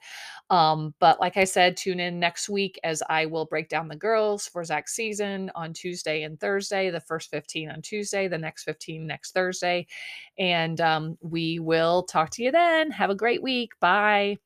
Um, 0.50 0.94
but 1.00 1.20
like 1.20 1.38
I 1.38 1.44
said, 1.44 1.78
tune 1.78 2.00
in 2.00 2.20
next 2.20 2.50
week 2.50 2.80
as 2.84 3.04
I 3.10 3.26
will 3.26 3.46
break 3.46 3.70
down 3.70 3.88
the 3.88 3.96
girls 3.96 4.48
for 4.48 4.64
Zach's 4.64 4.96
season 4.96 5.52
on 5.56 5.74
Tuesday 5.74 6.24
and 6.24 6.40
Thursday. 6.40 6.90
The 6.90 7.00
first 7.00 7.30
15 7.32 7.70
on 7.70 7.82
Tuesday, 7.82 8.28
the 8.28 8.38
next 8.38 8.64
15 8.64 9.06
next 9.06 9.34
Thursday. 9.34 9.88
And 10.38 10.80
um, 10.82 11.18
we 11.22 11.60
will 11.60 12.04
talk 12.04 12.30
to 12.32 12.44
you 12.44 12.52
then. 12.52 12.92
Have 12.92 13.10
a 13.10 13.16
great 13.16 13.44
week. 13.44 13.72
Bye. 13.80 14.38